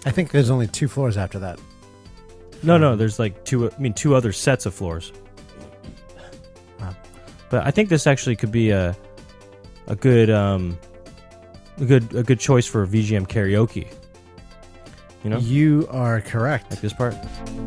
I 0.06 0.10
think 0.12 0.30
there's 0.30 0.50
only 0.50 0.66
two 0.66 0.88
floors 0.88 1.18
after 1.18 1.38
that. 1.40 1.60
No, 2.62 2.78
no, 2.78 2.96
there's 2.96 3.18
like 3.18 3.44
two. 3.44 3.70
I 3.70 3.78
mean, 3.78 3.92
two 3.92 4.14
other 4.14 4.32
sets 4.32 4.64
of 4.64 4.72
floors. 4.74 5.12
Wow. 6.80 6.96
But 7.50 7.66
I 7.66 7.70
think 7.70 7.90
this 7.90 8.06
actually 8.06 8.36
could 8.36 8.52
be 8.52 8.70
a 8.70 8.96
a 9.88 9.94
good 9.94 10.30
um 10.30 10.78
a 11.78 11.84
good 11.84 12.14
a 12.14 12.22
good 12.22 12.40
choice 12.40 12.66
for 12.66 12.86
VGM 12.86 13.26
karaoke. 13.26 13.88
You 15.26 15.30
know, 15.30 15.38
You 15.38 15.88
are 15.90 16.20
correct. 16.20 16.70
like 16.70 16.80
this 16.80 16.92
part. 16.92 17.16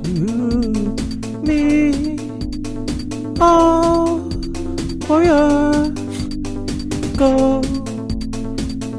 You, 0.05 0.95
me, 1.43 2.17
all 3.37 4.19
warrior, 5.09 5.91
go 7.17 7.59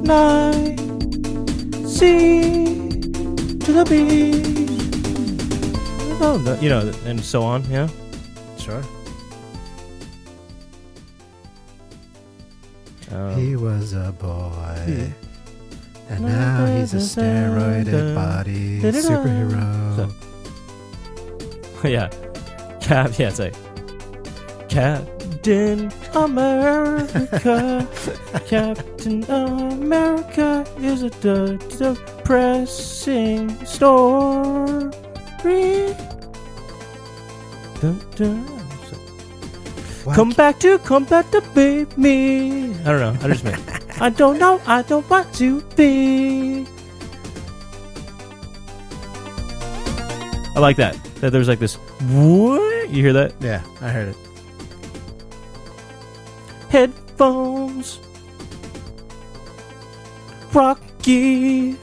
night, 0.03 0.79
sea 1.89 2.75
to 3.61 3.73
the 3.73 3.87
beach. 3.89 4.69
Oh, 6.21 6.37
no, 6.45 6.53
you 6.61 6.69
know, 6.69 6.93
and 7.07 7.19
so 7.25 7.41
on. 7.43 7.65
Yeah. 7.71 7.89
Sure. 8.59 8.83
Um, 13.11 13.37
he 13.37 13.57
was 13.57 13.95
a 13.95 14.13
boy. 14.19 15.11
And 16.11 16.25
now 16.25 16.67
he's 16.67 16.93
a 16.93 16.97
steroided 16.99 18.15
body 18.15 18.81
superhero. 18.81 20.13
yeah. 21.85 22.09
Cap. 22.81 23.17
Yeah, 23.19 23.29
it's 23.29 23.39
like 23.39 23.55
Captain 24.69 25.93
America. 26.15 27.87
Captain 28.47 29.23
America 29.31 30.65
is 30.79 31.03
a 31.05 31.11
de- 31.11 31.57
depressing 31.79 33.65
story. 33.65 34.91
Dun, 37.81 38.01
dun. 38.17 38.47
So- 38.91 40.13
Come 40.13 40.31
back 40.31 40.59
to, 40.61 40.79
come 40.81 41.05
back 41.05 41.31
to 41.31 41.41
be 41.55 41.87
me. 41.97 42.73
I 42.85 42.91
don't 42.93 43.01
know. 43.01 43.17
I 43.23 43.29
just 43.29 43.45
made. 43.45 43.57
I 44.01 44.09
don't 44.09 44.39
know. 44.39 44.61
I 44.67 44.81
don't 44.81 45.09
want 45.11 45.35
to 45.35 45.61
be. 45.77 46.67
I 50.57 50.59
like 50.59 50.77
that. 50.77 50.99
That 51.17 51.33
there's 51.33 51.49
like 51.49 51.59
this. 51.59 51.75
What? 51.75 52.89
You 52.89 53.03
hear 53.03 53.13
that? 53.13 53.35
Yeah, 53.41 53.63
I 53.83 53.91
heard 53.91 54.09
it. 54.09 54.17
Headphones. 56.71 58.01
Rocky. 60.53 61.73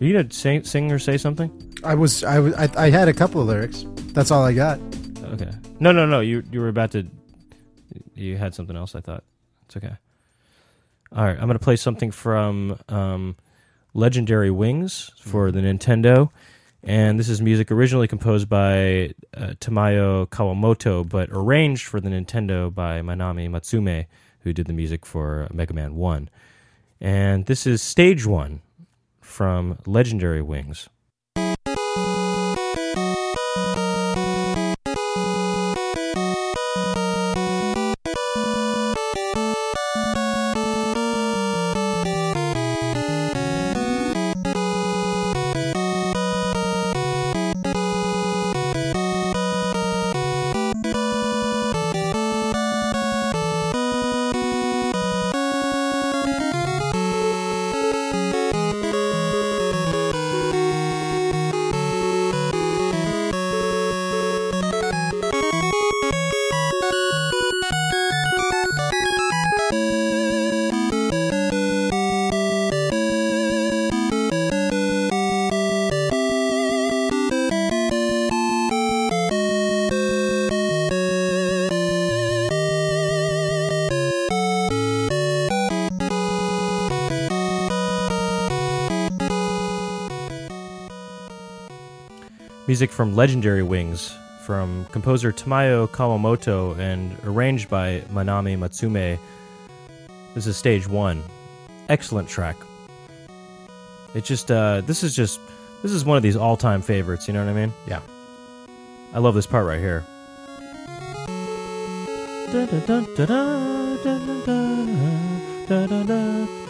Are 0.00 0.04
you 0.04 0.14
gonna 0.14 0.32
sing, 0.32 0.64
sing 0.64 0.90
or 0.90 0.98
say 0.98 1.18
something? 1.18 1.50
I 1.84 1.94
was 1.94 2.24
I 2.24 2.38
was 2.38 2.54
I, 2.54 2.70
I 2.76 2.90
had 2.90 3.08
a 3.08 3.12
couple 3.12 3.40
of 3.42 3.48
lyrics. 3.48 3.84
That's 4.12 4.30
all 4.30 4.44
I 4.44 4.52
got. 4.52 4.80
Okay. 5.22 5.50
No, 5.78 5.92
no, 5.92 6.06
no. 6.06 6.20
You 6.20 6.42
you 6.50 6.60
were 6.60 6.68
about 6.68 6.90
to. 6.92 7.06
You 8.14 8.36
had 8.36 8.54
something 8.54 8.76
else. 8.76 8.94
I 8.94 9.00
thought 9.00 9.24
it's 9.66 9.76
okay. 9.76 9.94
All 11.12 11.24
right, 11.24 11.36
I'm 11.40 11.46
gonna 11.46 11.58
play 11.58 11.76
something 11.76 12.10
from 12.12 12.78
um, 12.88 13.36
Legendary 13.94 14.50
Wings 14.50 15.10
for 15.18 15.50
the 15.50 15.60
Nintendo, 15.60 16.30
and 16.84 17.18
this 17.18 17.28
is 17.28 17.40
music 17.40 17.72
originally 17.72 18.06
composed 18.06 18.48
by 18.48 19.14
uh, 19.34 19.54
Tamayo 19.60 20.28
Kawamoto, 20.28 21.08
but 21.08 21.28
arranged 21.32 21.86
for 21.86 22.00
the 22.00 22.08
Nintendo 22.10 22.72
by 22.72 23.00
Manami 23.00 23.50
Matsumae, 23.50 24.06
who 24.40 24.52
did 24.52 24.66
the 24.66 24.72
music 24.72 25.04
for 25.04 25.48
Mega 25.52 25.74
Man 25.74 25.96
One. 25.96 26.28
And 27.00 27.46
this 27.46 27.66
is 27.66 27.82
Stage 27.82 28.24
One 28.26 28.60
from 29.20 29.78
Legendary 29.86 30.42
Wings. 30.42 30.88
Music 92.80 92.96
from 92.96 93.14
Legendary 93.14 93.62
Wings 93.62 94.16
from 94.40 94.86
composer 94.86 95.32
Tamayo 95.32 95.86
Kawamoto 95.86 96.78
and 96.78 97.14
arranged 97.24 97.68
by 97.68 98.00
Manami 98.10 98.56
Matsumae. 98.56 99.18
This 100.34 100.46
is 100.46 100.56
stage 100.56 100.88
one. 100.88 101.22
Excellent 101.90 102.26
track. 102.26 102.56
It 104.14 104.24
just, 104.24 104.50
uh, 104.50 104.80
this 104.80 105.02
is 105.02 105.14
just, 105.14 105.40
this 105.82 105.92
is 105.92 106.06
one 106.06 106.16
of 106.16 106.22
these 106.22 106.36
all 106.36 106.56
time 106.56 106.80
favorites, 106.80 107.28
you 107.28 107.34
know 107.34 107.44
what 107.44 107.50
I 107.50 107.54
mean? 107.54 107.74
Yeah. 107.86 108.00
I 109.12 109.18
love 109.18 109.34
this 109.34 109.46
part 109.46 109.66
right 109.66 109.78
here. 109.78 110.02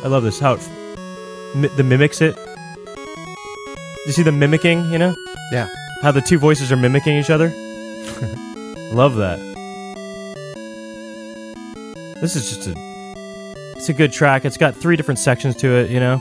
I 0.03 0.09
love 0.09 0.25
this, 0.25 0.41
how 0.41 0.55
it, 0.55 0.69
mi- 1.55 1.69
the 1.77 1.85
mimics 1.85 2.21
it. 2.21 2.37
You 4.07 4.13
see 4.13 4.25
the 4.25 4.33
mimicking, 4.33 4.91
you 4.91 4.99
know? 4.99 5.15
Yeah. 5.53 5.69
How 6.03 6.13
the 6.13 6.21
two 6.21 6.39
voices 6.39 6.73
are 6.73 6.77
mimicking 6.77 7.19
each 7.19 7.31
other. 7.31 7.49
Love 8.93 9.17
that. 9.17 9.39
This 12.21 12.37
is 12.37 12.51
just 12.51 12.69
a 12.69 12.91
it's 13.77 13.89
a 13.89 13.95
good 13.95 14.13
track. 14.13 14.45
It's 14.45 14.59
got 14.59 14.75
three 14.75 14.97
different 14.97 15.19
sections 15.19 15.57
to 15.57 15.69
it, 15.69 15.91
you 15.91 16.01
know. 16.01 16.21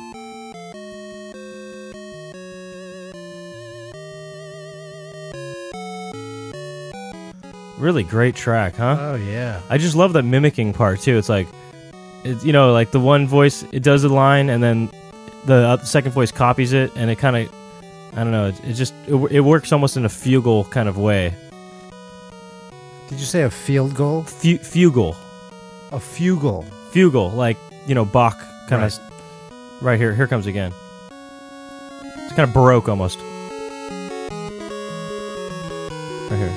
Really 7.78 8.04
great 8.04 8.36
track, 8.36 8.76
huh? 8.76 8.98
Oh 9.00 9.16
yeah. 9.16 9.62
I 9.70 9.78
just 9.78 9.96
love 9.96 10.14
that 10.14 10.24
mimicking 10.24 10.74
part 10.74 11.00
too. 11.00 11.18
It's 11.18 11.30
like, 11.30 11.48
it's 12.24 12.44
you 12.44 12.54
know, 12.54 12.74
like 12.74 12.92
the 12.92 13.00
one 13.00 13.28
voice 13.28 13.66
it 13.72 13.84
does 13.84 14.04
a 14.04 14.10
line, 14.10 14.50
and 14.50 14.62
then 14.62 14.90
the 15.46 15.56
uh, 15.56 15.78
second 15.78 16.12
voice 16.12 16.32
copies 16.32 16.74
it, 16.74 16.92
and 16.96 17.10
it 17.10 17.18
kind 17.18 17.36
of, 17.36 17.54
I 18.14 18.24
don't 18.24 18.32
know, 18.32 18.48
it, 18.48 18.64
it 18.64 18.74
just 18.74 18.94
it, 19.08 19.14
it 19.32 19.40
works 19.42 19.72
almost 19.72 19.96
in 19.98 20.06
a 20.06 20.10
fugal 20.10 20.70
kind 20.70 20.90
of 20.90 20.98
way. 20.98 21.34
Did 23.08 23.20
you 23.20 23.26
say 23.26 23.44
a 23.44 23.50
field 23.50 23.96
goal? 23.96 24.24
Fu- 24.24 24.58
fugal, 24.60 25.16
A 25.92 25.98
fugal. 25.98 26.66
fugal, 26.92 27.34
like 27.34 27.58
you 27.88 27.96
know 27.96 28.06
Bach 28.06 28.38
kind 28.68 28.82
Right. 28.82 28.94
of. 28.94 29.00
Right 29.82 29.98
here, 30.00 30.14
here 30.14 30.28
comes 30.28 30.46
again. 30.46 30.74
It's 31.12 32.36
kind 32.36 32.48
of 32.50 32.54
baroque 32.54 32.90
almost. 32.90 33.18
Right 36.30 36.38
here. 36.38 36.56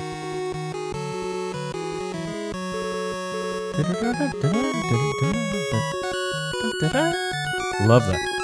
Love 7.85 8.03
that. 8.07 8.42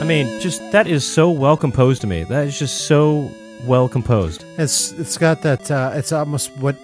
I 0.00 0.04
mean, 0.04 0.40
just 0.40 0.60
that 0.72 0.86
is 0.86 1.04
so 1.04 1.30
well 1.30 1.56
composed 1.56 2.00
to 2.00 2.06
me. 2.06 2.24
That 2.24 2.46
is 2.46 2.58
just 2.58 2.86
so 2.86 3.30
well 3.64 3.88
composed. 3.88 4.44
It's 4.58 4.92
it's 4.92 5.18
got 5.18 5.42
that. 5.42 5.70
Uh, 5.70 5.92
it's 5.94 6.10
almost 6.12 6.50
what 6.56 6.74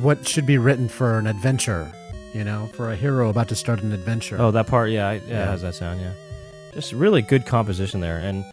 what 0.00 0.26
should 0.26 0.46
be 0.46 0.58
written 0.58 0.88
for 0.88 1.18
an 1.18 1.26
adventure, 1.26 1.90
you 2.32 2.42
know, 2.42 2.66
for 2.74 2.90
a 2.90 2.96
hero 2.96 3.30
about 3.30 3.48
to 3.48 3.54
start 3.54 3.82
an 3.82 3.92
adventure. 3.92 4.36
Oh, 4.40 4.50
that 4.50 4.66
part, 4.66 4.90
yeah, 4.90 5.08
I, 5.08 5.12
yeah, 5.14 5.22
Yeah. 5.28 5.46
how's 5.46 5.62
that 5.62 5.74
sound? 5.74 6.00
Yeah, 6.00 6.12
just 6.72 6.92
really 6.92 7.22
good 7.22 7.46
composition 7.46 8.00
there, 8.00 8.18
and 8.18 8.44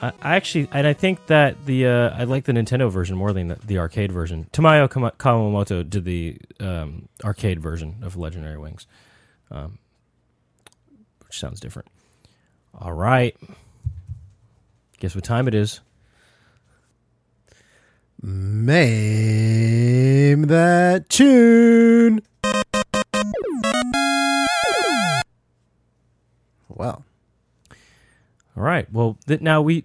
I, 0.00 0.12
I 0.22 0.36
actually, 0.36 0.68
and 0.72 0.86
I 0.86 0.94
think 0.94 1.26
that 1.26 1.66
the 1.66 1.86
uh, 1.86 2.10
I 2.16 2.24
like 2.24 2.44
the 2.44 2.52
Nintendo 2.52 2.90
version 2.90 3.16
more 3.18 3.32
than 3.34 3.48
the, 3.48 3.56
the 3.66 3.78
arcade 3.78 4.12
version. 4.12 4.46
Tamayo 4.52 4.88
Kawamoto 4.88 5.88
did 5.88 6.04
the 6.06 6.38
um, 6.58 7.08
arcade 7.22 7.60
version 7.60 7.96
of 8.02 8.16
Legendary 8.16 8.56
Wings, 8.56 8.86
um, 9.50 9.78
which 11.26 11.38
sounds 11.38 11.60
different. 11.60 11.88
All 12.78 12.92
right, 12.92 13.34
guess 14.98 15.14
what 15.14 15.24
time 15.24 15.48
it 15.48 15.54
is? 15.54 15.80
Name 18.22 20.42
that 20.42 21.08
tune. 21.08 22.20
Well, 26.68 27.04
All 28.56 28.62
right. 28.62 28.90
Well, 28.92 29.18
th- 29.26 29.40
now 29.42 29.60
we 29.62 29.84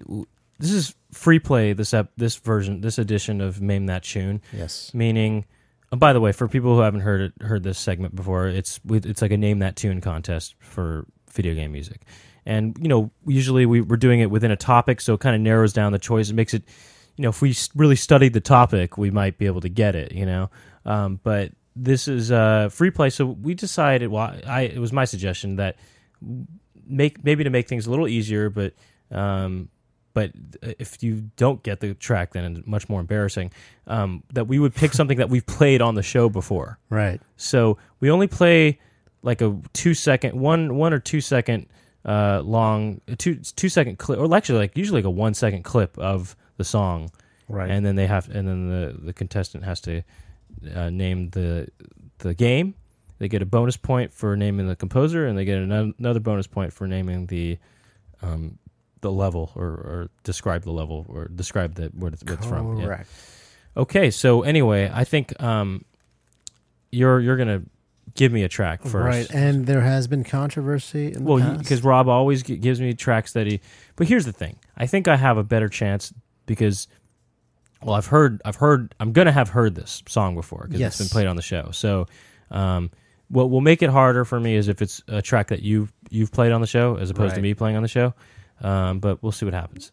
this 0.60 0.72
is 0.72 0.96
free 1.12 1.40
play. 1.40 1.74
This 1.74 1.94
ep- 1.94 2.12
this 2.16 2.36
version, 2.38 2.80
this 2.82 2.98
edition 2.98 3.42
of 3.42 3.62
Mame 3.62 3.88
That 3.88 4.04
Chune. 4.04 4.42
yes. 4.54 4.94
meaning 4.94 5.46
oh, 5.92 5.98
by 5.98 6.14
the 6.14 6.22
way 6.22 6.32
for 6.32 6.48
people 6.48 6.76
who 6.76 6.82
haven't 6.82 7.02
heard 7.02 7.22
it 7.22 7.34
heard 7.42 7.64
this 7.64 7.78
segment 7.80 8.16
before 8.16 8.48
it's 8.48 8.80
it's 8.90 9.22
like 9.22 9.32
a 9.32 9.38
name 9.38 9.60
that 9.60 9.76
tune 9.76 10.00
contest 10.02 10.56
for 10.60 11.06
video 11.32 11.54
game 11.54 11.72
music 11.74 12.02
and 12.46 12.78
you 12.80 12.88
know 12.88 13.12
usually 13.26 13.66
we, 13.66 13.82
we're 13.82 13.98
doing 13.98 14.20
it 14.20 14.30
within 14.30 14.52
a 14.52 14.56
topic 14.56 15.02
so 15.02 15.14
it 15.16 15.20
kind 15.20 15.36
of 15.36 15.42
narrows 15.42 15.74
down 15.74 15.92
the 15.92 16.00
choice. 16.00 16.30
It 16.30 16.36
makes 16.36 16.54
it 16.54 16.64
you 17.18 17.24
know 17.24 17.30
if 17.30 17.42
we 17.42 17.56
really 17.76 17.96
studied 17.96 18.34
the 18.34 18.42
topic 18.42 18.98
we 18.98 19.10
might 19.10 19.38
be 19.38 19.46
able 19.46 19.62
to 19.62 19.70
get 19.70 19.96
it 19.96 20.12
you 20.12 20.26
know? 20.26 20.50
Um, 20.86 21.20
but 21.24 21.52
this 21.76 22.08
is 22.08 22.32
uh, 22.32 22.70
free 22.70 22.92
play. 22.92 23.10
So 23.10 23.26
we 23.26 23.54
decided 23.54 24.10
well 24.10 24.36
I 24.46 24.62
it 24.62 24.80
was 24.80 24.94
my 24.94 25.06
suggestion 25.06 25.56
that 25.58 25.78
make 26.88 27.24
maybe 27.24 27.44
to 27.44 27.50
make 27.50 27.68
things 27.68 27.88
a 27.88 27.90
little 27.90 28.08
easier 28.08 28.50
but 28.50 28.74
um, 29.12 29.70
but 30.14 30.32
if 30.62 31.04
you 31.04 31.30
don't 31.36 31.62
get 31.64 31.80
the 31.80 31.94
track 31.96 32.34
then 32.34 32.58
it's 32.58 32.68
much 32.68 32.88
more 32.88 33.00
embarrassing 33.00 33.52
um, 33.88 34.24
that 34.34 34.48
we 34.48 34.60
would 34.60 34.76
pick 34.76 34.94
something 35.00 35.18
that 35.18 35.30
we've 35.30 35.46
played 35.46 35.82
on 35.82 35.96
the 35.96 36.04
show 36.04 36.30
before. 36.30 36.78
Right. 36.90 37.20
so 37.38 37.78
we 38.00 38.12
only 38.12 38.28
play 38.28 38.80
like 39.24 39.42
a 39.42 39.58
two 39.74 39.96
second 39.96 40.40
one 40.40 40.76
one 40.76 40.94
or 40.94 41.00
two 41.00 41.20
second 41.20 41.68
uh, 42.06 42.42
long 42.44 43.02
two 43.18 43.36
two 43.36 43.70
second 43.70 43.98
clip 43.98 44.20
or 44.20 44.34
actually 44.36 44.60
like 44.60 44.78
usually 44.78 45.00
like 45.02 45.06
a 45.06 45.10
one 45.10 45.34
second 45.34 45.64
clip 45.64 45.98
of 45.98 46.36
the 46.58 46.64
song 46.64 47.10
Right. 47.48 47.70
and 47.70 47.86
then 47.86 47.96
they 47.96 48.08
have 48.08 48.28
and 48.30 48.48
then 48.48 48.70
the 48.70 48.98
the 49.00 49.14
contestant 49.14 49.64
has 49.66 49.80
to 49.82 50.02
uh, 50.74 50.90
name 50.90 51.30
the 51.30 51.68
the 52.20 52.34
game 52.34 52.74
they 53.20 53.28
get 53.28 53.42
a 53.42 53.46
bonus 53.46 53.78
point 53.78 54.12
for 54.14 54.36
naming 54.36 54.68
the 54.68 54.76
composer 54.76 55.28
and 55.28 55.38
they 55.38 55.46
get 55.46 55.60
another 55.60 56.20
bonus 56.20 56.48
point 56.48 56.74
for 56.74 56.88
naming 56.88 57.28
the 57.28 57.58
um 58.24 58.58
the 59.02 59.12
level 59.12 59.52
or, 59.56 59.66
or 59.68 60.10
describe 60.24 60.64
the 60.64 60.72
level 60.72 61.06
or 61.08 61.28
describe 61.28 61.76
the 61.76 61.88
where 61.90 62.12
it's, 62.12 62.24
where 62.24 62.34
it's 62.34 62.46
from 62.48 62.78
yeah. 62.78 62.86
Correct. 62.86 63.10
okay 63.78 64.10
so 64.10 64.42
anyway 64.42 64.90
i 64.92 65.04
think 65.04 65.40
um 65.44 65.86
you're 66.92 67.20
you're 67.20 67.38
gonna 67.38 67.62
give 68.14 68.32
me 68.32 68.44
a 68.44 68.48
track 68.48 68.84
first 68.84 68.96
Right. 68.96 69.28
And 69.34 69.66
there 69.66 69.82
has 69.82 70.08
been 70.08 70.24
controversy 70.24 71.14
in 71.14 71.24
well, 71.26 71.58
because 71.58 71.84
Rob 71.84 72.08
always 72.08 72.44
g- 72.44 72.58
gives 72.58 72.80
me 72.80 72.94
tracks 72.94 73.34
that 73.34 73.48
he. 73.48 73.60
But 73.96 74.08
here's 74.08 74.26
the 74.26 74.32
thing: 74.32 74.58
I 74.78 74.86
think 74.88 75.08
I 75.08 75.16
have 75.18 75.38
a 75.38 75.44
better 75.44 75.68
chance 75.70 76.14
because, 76.46 76.88
well, 77.82 77.96
I've 77.96 78.06
heard, 78.08 78.42
I've 78.46 78.58
heard, 78.58 78.94
I'm 79.00 79.12
gonna 79.12 79.32
have 79.32 79.50
heard 79.50 79.76
this 79.76 80.04
song 80.08 80.36
before 80.36 80.66
because 80.68 80.80
Yes. 80.80 81.00
it's 81.00 81.10
been 81.10 81.14
played 81.14 81.28
on 81.28 81.36
the 81.36 81.42
show. 81.42 81.70
So, 81.72 82.06
um, 82.52 82.92
what 83.30 83.50
will 83.50 83.62
make 83.62 83.82
it 83.82 83.90
harder 83.90 84.24
for 84.24 84.40
me 84.40 84.56
is 84.56 84.68
if 84.68 84.82
it's 84.82 85.02
a 85.08 85.22
track 85.22 85.48
that 85.48 85.62
you've 85.64 85.92
you've 86.12 86.32
played 86.32 86.52
on 86.52 86.62
the 86.62 86.68
show 86.68 86.96
as 86.98 87.10
opposed 87.10 87.36
to 87.36 87.42
me 87.42 87.54
playing 87.56 87.76
on 87.76 87.82
the 87.82 87.90
show. 87.90 88.14
Um, 88.62 89.00
but 89.00 89.22
we'll 89.24 89.32
see 89.34 89.46
what 89.46 89.54
happens. 89.54 89.92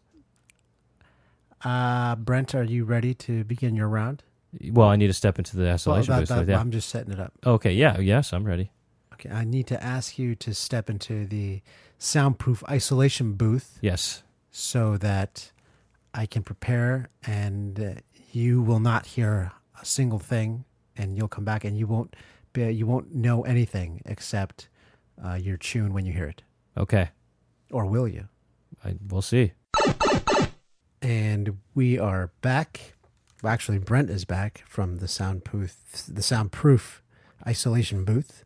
uh, 1.64 2.16
Brent, 2.16 2.55
are 2.55 2.62
you 2.64 2.84
ready 2.84 3.14
to 3.14 3.44
begin 3.44 3.74
your 3.74 3.89
round? 3.89 4.22
Well, 4.70 4.88
I 4.88 4.96
need 4.96 5.06
to 5.06 5.12
step 5.14 5.38
into 5.38 5.56
the 5.56 5.62
Well, 5.64 5.74
isolation 5.74 6.12
that- 6.14 6.20
booth. 6.20 6.28
that- 6.28 6.48
yeah. 6.48 6.58
I'm 6.60 6.70
just 6.70 6.88
setting 6.88 7.12
it 7.12 7.20
up. 7.20 7.32
Okay. 7.44 7.72
Yeah. 7.72 7.98
Yes, 7.98 8.32
I'm 8.32 8.44
ready. 8.44 8.70
Okay. 9.14 9.30
I 9.30 9.44
need 9.44 9.66
to 9.68 9.82
ask 9.82 10.18
you 10.18 10.34
to 10.36 10.52
step 10.54 10.90
into 10.90 11.26
the 11.26 11.62
soundproof 11.98 12.62
isolation 12.68 13.34
booth 13.34 13.78
Yes. 13.80 14.22
so 14.50 14.96
that 14.98 15.52
I 16.12 16.26
can 16.26 16.42
prepare 16.42 17.08
and 17.26 17.78
uh, 17.80 17.94
you 18.32 18.60
will 18.60 18.80
not 18.80 19.06
hear 19.06 19.52
a 19.80 19.84
single 19.84 20.18
thing 20.18 20.64
and 20.96 21.16
you'll 21.16 21.28
come 21.28 21.44
back 21.44 21.64
and 21.64 21.78
you 21.78 21.86
won't 21.86 22.14
be, 22.52 22.68
you 22.70 22.86
won't 22.86 23.14
know 23.14 23.42
anything 23.42 24.02
except 24.04 24.68
uh, 25.24 25.34
your 25.34 25.56
tune 25.56 25.94
when 25.94 26.04
you 26.04 26.12
hear 26.12 26.26
it 26.26 26.42
Okay. 26.76 27.10
or 27.70 27.86
will 27.86 28.08
you 28.08 28.28
I, 28.84 28.96
we'll 29.08 29.22
see. 29.22 29.52
and 31.00 31.58
we 31.74 31.98
are 31.98 32.32
back 32.40 32.94
well, 33.43 33.52
actually 33.52 33.78
Brent 33.78 34.09
is 34.10 34.24
back 34.24 34.62
from 34.66 34.98
the 34.98 35.09
soundproof 35.09 35.77
the 36.09 36.23
soundproof 36.23 37.02
isolation 37.47 38.05
booth 38.05 38.44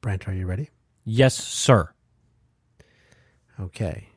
Brent 0.00 0.28
are 0.28 0.34
you 0.34 0.46
ready 0.46 0.70
Yes, 1.04 1.34
sir. 1.34 1.90
Okay. 3.58 4.08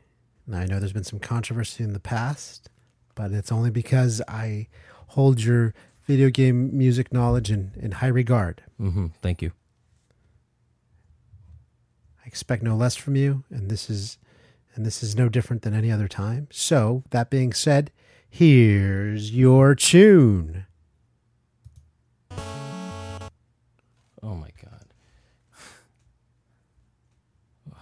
Now 0.45 0.59
I 0.59 0.65
know 0.65 0.79
there's 0.79 0.93
been 0.93 1.03
some 1.03 1.19
controversy 1.19 1.83
in 1.83 1.93
the 1.93 1.99
past, 1.99 2.69
but 3.15 3.31
it's 3.31 3.51
only 3.51 3.69
because 3.71 4.21
I 4.27 4.67
hold 5.07 5.41
your 5.41 5.73
video 6.03 6.29
game 6.29 6.77
music 6.77 7.13
knowledge 7.13 7.49
in, 7.49 7.71
in 7.77 7.91
high 7.93 8.07
regard. 8.07 8.63
hmm 8.77 9.07
Thank 9.21 9.41
you. 9.41 9.53
I 12.23 12.27
expect 12.27 12.63
no 12.63 12.75
less 12.75 12.95
from 12.95 13.15
you, 13.15 13.43
and 13.49 13.69
this 13.69 13.89
is 13.89 14.17
and 14.75 14.85
this 14.85 15.03
is 15.03 15.15
no 15.15 15.29
different 15.29 15.61
than 15.61 15.73
any 15.73 15.91
other 15.91 16.07
time. 16.07 16.47
So, 16.51 17.03
that 17.11 17.29
being 17.29 17.53
said, 17.53 17.91
here's 18.33 19.31
your 19.31 19.73
tune. 19.75 20.65
Oh 22.31 23.29
my 24.23 24.49
god. 24.61 24.85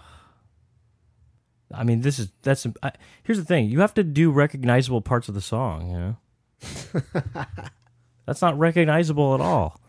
I 1.74 1.84
mean, 1.84 2.02
this 2.02 2.18
is 2.18 2.30
that's. 2.42 2.66
I, 2.82 2.92
here's 3.22 3.38
the 3.38 3.46
thing: 3.46 3.70
you 3.70 3.80
have 3.80 3.94
to 3.94 4.04
do 4.04 4.30
recognizable 4.30 5.00
parts 5.00 5.28
of 5.28 5.34
the 5.34 5.40
song. 5.40 5.90
You 5.90 5.96
know, 5.96 6.16
that's 8.26 8.42
not 8.42 8.58
recognizable 8.58 9.34
at 9.34 9.40
all. 9.40 9.80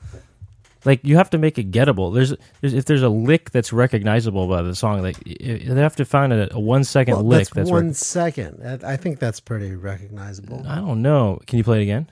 Like 0.86 1.00
you 1.04 1.16
have 1.16 1.30
to 1.30 1.38
make 1.38 1.58
it 1.58 1.72
gettable. 1.72 2.14
There's, 2.14 2.34
there's 2.62 2.74
if 2.74 2.86
there's 2.86 3.04
a 3.04 3.10
lick 3.10 3.52
that's 3.52 3.72
recognizable 3.72 4.48
by 4.48 4.62
the 4.62 4.76
song, 4.76 5.02
like 5.02 5.18
they 5.24 5.60
have 5.76 5.96
to 5.96 6.04
find 6.06 6.34
a, 6.34 6.54
a 6.54 6.60
one 6.60 6.84
second 6.84 7.16
Well, 7.16 7.24
lick. 7.26 7.40
that's, 7.46 7.50
That's, 7.52 7.72
one 7.72 7.88
rec- 7.88 7.96
second. 7.96 8.84
I 8.84 8.98
think 8.98 9.20
that's 9.20 9.40
pretty 9.40 9.76
recognizable. 9.76 10.64
I 10.68 10.76
don't 10.76 11.02
know. 11.02 11.40
Can 11.48 11.58
you 11.58 11.64
play 11.64 11.80
it 11.80 11.84
again? 11.84 12.10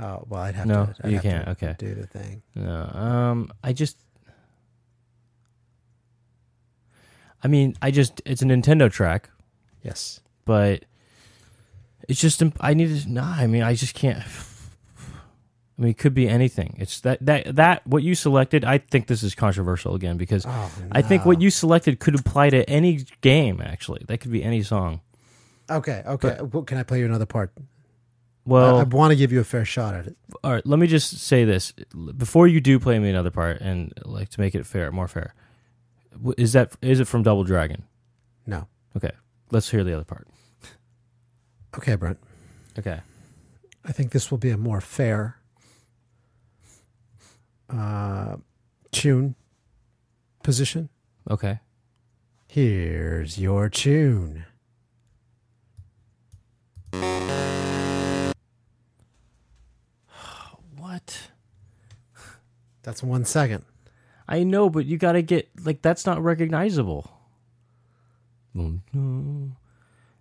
Oh 0.00 0.24
well, 0.28 0.40
I'd 0.42 0.54
have 0.54 0.66
No, 0.66 0.86
to. 0.86 0.94
I'd 1.06 1.12
you 1.12 1.20
can't. 1.20 1.48
Okay. 1.48 1.74
do 1.78 1.94
the 1.94 2.06
thing. 2.06 2.42
No. 2.54 2.84
Um. 2.94 3.52
I 3.62 3.72
just. 3.72 3.98
I 7.44 7.48
mean, 7.48 7.74
I 7.82 7.90
just 7.90 8.22
it's 8.24 8.40
a 8.42 8.44
Nintendo 8.44 8.90
track, 8.90 9.28
Yes. 9.82 10.20
but 10.44 10.84
it's 12.08 12.20
just 12.20 12.42
I 12.60 12.72
need 12.74 13.02
to. 13.02 13.10
Nah, 13.10 13.34
I 13.34 13.46
mean, 13.48 13.62
I 13.62 13.74
just 13.74 13.94
can't. 13.94 14.22
I 15.82 15.84
mean, 15.84 15.90
it 15.90 15.98
could 15.98 16.14
be 16.14 16.28
anything. 16.28 16.76
It's 16.78 17.00
that 17.00 17.18
that 17.26 17.56
that 17.56 17.84
what 17.84 18.04
you 18.04 18.14
selected. 18.14 18.64
I 18.64 18.78
think 18.78 19.08
this 19.08 19.24
is 19.24 19.34
controversial 19.34 19.96
again 19.96 20.16
because 20.16 20.46
Oh, 20.46 20.70
I 20.92 21.02
think 21.02 21.26
what 21.26 21.40
you 21.40 21.50
selected 21.50 21.98
could 21.98 22.14
apply 22.14 22.50
to 22.50 22.68
any 22.70 23.04
game. 23.20 23.60
Actually, 23.60 24.04
that 24.06 24.18
could 24.18 24.30
be 24.30 24.44
any 24.44 24.62
song. 24.62 25.00
Okay. 25.68 26.04
Okay. 26.06 26.38
well, 26.40 26.62
can 26.62 26.78
I 26.78 26.84
play 26.84 27.00
you 27.00 27.04
another 27.04 27.26
part? 27.26 27.52
Well, 28.44 28.76
I, 28.76 28.80
I 28.82 28.84
want 28.84 29.10
to 29.10 29.16
give 29.16 29.32
you 29.32 29.40
a 29.40 29.44
fair 29.44 29.64
shot 29.64 29.94
at 29.94 30.06
it. 30.06 30.16
all 30.44 30.52
right. 30.52 30.64
Let 30.64 30.78
me 30.78 30.86
just 30.86 31.18
say 31.18 31.44
this 31.44 31.72
before 32.16 32.46
you 32.46 32.60
do 32.60 32.78
play 32.78 33.00
me 33.00 33.10
another 33.10 33.32
part, 33.32 33.60
and 33.60 33.92
like 34.04 34.28
to 34.30 34.40
make 34.40 34.54
it 34.54 34.64
fair, 34.64 34.92
more 34.92 35.08
fair. 35.08 35.34
Is 36.38 36.52
that 36.52 36.76
is 36.80 37.00
it 37.00 37.08
from 37.08 37.24
Double 37.24 37.42
Dragon? 37.42 37.82
No. 38.46 38.68
Okay, 38.96 39.10
let's 39.50 39.68
hear 39.68 39.82
the 39.82 39.94
other 39.94 40.04
part. 40.04 40.28
Okay, 41.76 41.96
Brent. 41.96 42.18
Okay. 42.78 43.00
I 43.84 43.90
think 43.90 44.12
this 44.12 44.30
will 44.30 44.38
be 44.38 44.50
a 44.50 44.56
more 44.56 44.80
fair 44.80 45.41
uh, 47.72 48.36
tune 48.90 49.34
position. 50.42 50.88
Okay. 51.30 51.60
Here's 52.48 53.38
your 53.38 53.68
tune. 53.68 54.44
What? 60.76 61.30
That's 62.82 63.02
one 63.02 63.24
second. 63.24 63.64
I 64.28 64.42
know, 64.42 64.68
but 64.68 64.84
you 64.84 64.98
got 64.98 65.12
to 65.12 65.22
get 65.22 65.48
like 65.64 65.80
that's 65.80 66.04
not 66.04 66.22
recognizable. 66.22 67.10
No, 68.54 69.52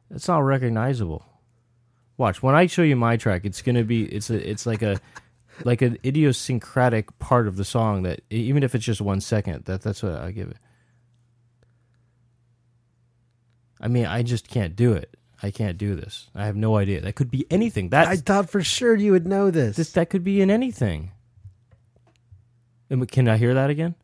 it's 0.09 0.27
not 0.27 0.39
recognizable. 0.39 1.25
Watch 2.17 2.43
when 2.43 2.55
I 2.55 2.67
show 2.67 2.83
you 2.83 2.95
my 2.95 3.17
track. 3.17 3.45
It's 3.45 3.61
gonna 3.61 3.83
be. 3.83 4.03
It's 4.05 4.29
a. 4.29 4.49
It's 4.49 4.65
like 4.65 4.81
a. 4.81 4.99
Like 5.65 5.81
an 5.81 5.97
idiosyncratic 6.05 7.17
part 7.19 7.47
of 7.47 7.55
the 7.57 7.65
song 7.65 8.03
that 8.03 8.21
even 8.29 8.63
if 8.63 8.75
it's 8.75 8.85
just 8.85 9.01
one 9.01 9.21
second, 9.21 9.65
that 9.65 9.81
that's 9.81 10.03
what 10.03 10.15
I 10.15 10.31
give 10.31 10.49
it. 10.49 10.57
I 13.79 13.87
mean, 13.87 14.05
I 14.05 14.23
just 14.23 14.47
can't 14.47 14.75
do 14.75 14.93
it. 14.93 15.17
I 15.43 15.49
can't 15.49 15.77
do 15.77 15.95
this. 15.95 16.29
I 16.35 16.45
have 16.45 16.55
no 16.55 16.77
idea. 16.77 17.01
That 17.01 17.15
could 17.15 17.31
be 17.31 17.45
anything. 17.49 17.89
That 17.89 18.07
I 18.07 18.15
thought 18.15 18.49
for 18.49 18.61
sure 18.61 18.95
you 18.95 19.11
would 19.11 19.25
know 19.25 19.49
this. 19.49 19.75
this 19.75 19.91
that 19.93 20.09
could 20.09 20.23
be 20.23 20.39
in 20.41 20.51
anything. 20.51 21.11
And 22.91 23.09
Can 23.09 23.27
I 23.27 23.37
hear 23.37 23.53
that 23.55 23.69
again? 23.69 23.95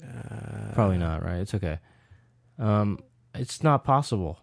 Uh, 0.00 0.72
Probably 0.74 0.98
not. 0.98 1.24
Right? 1.24 1.38
It's 1.38 1.54
okay. 1.54 1.78
Um, 2.58 3.00
it's 3.34 3.62
not 3.62 3.82
possible. 3.82 4.38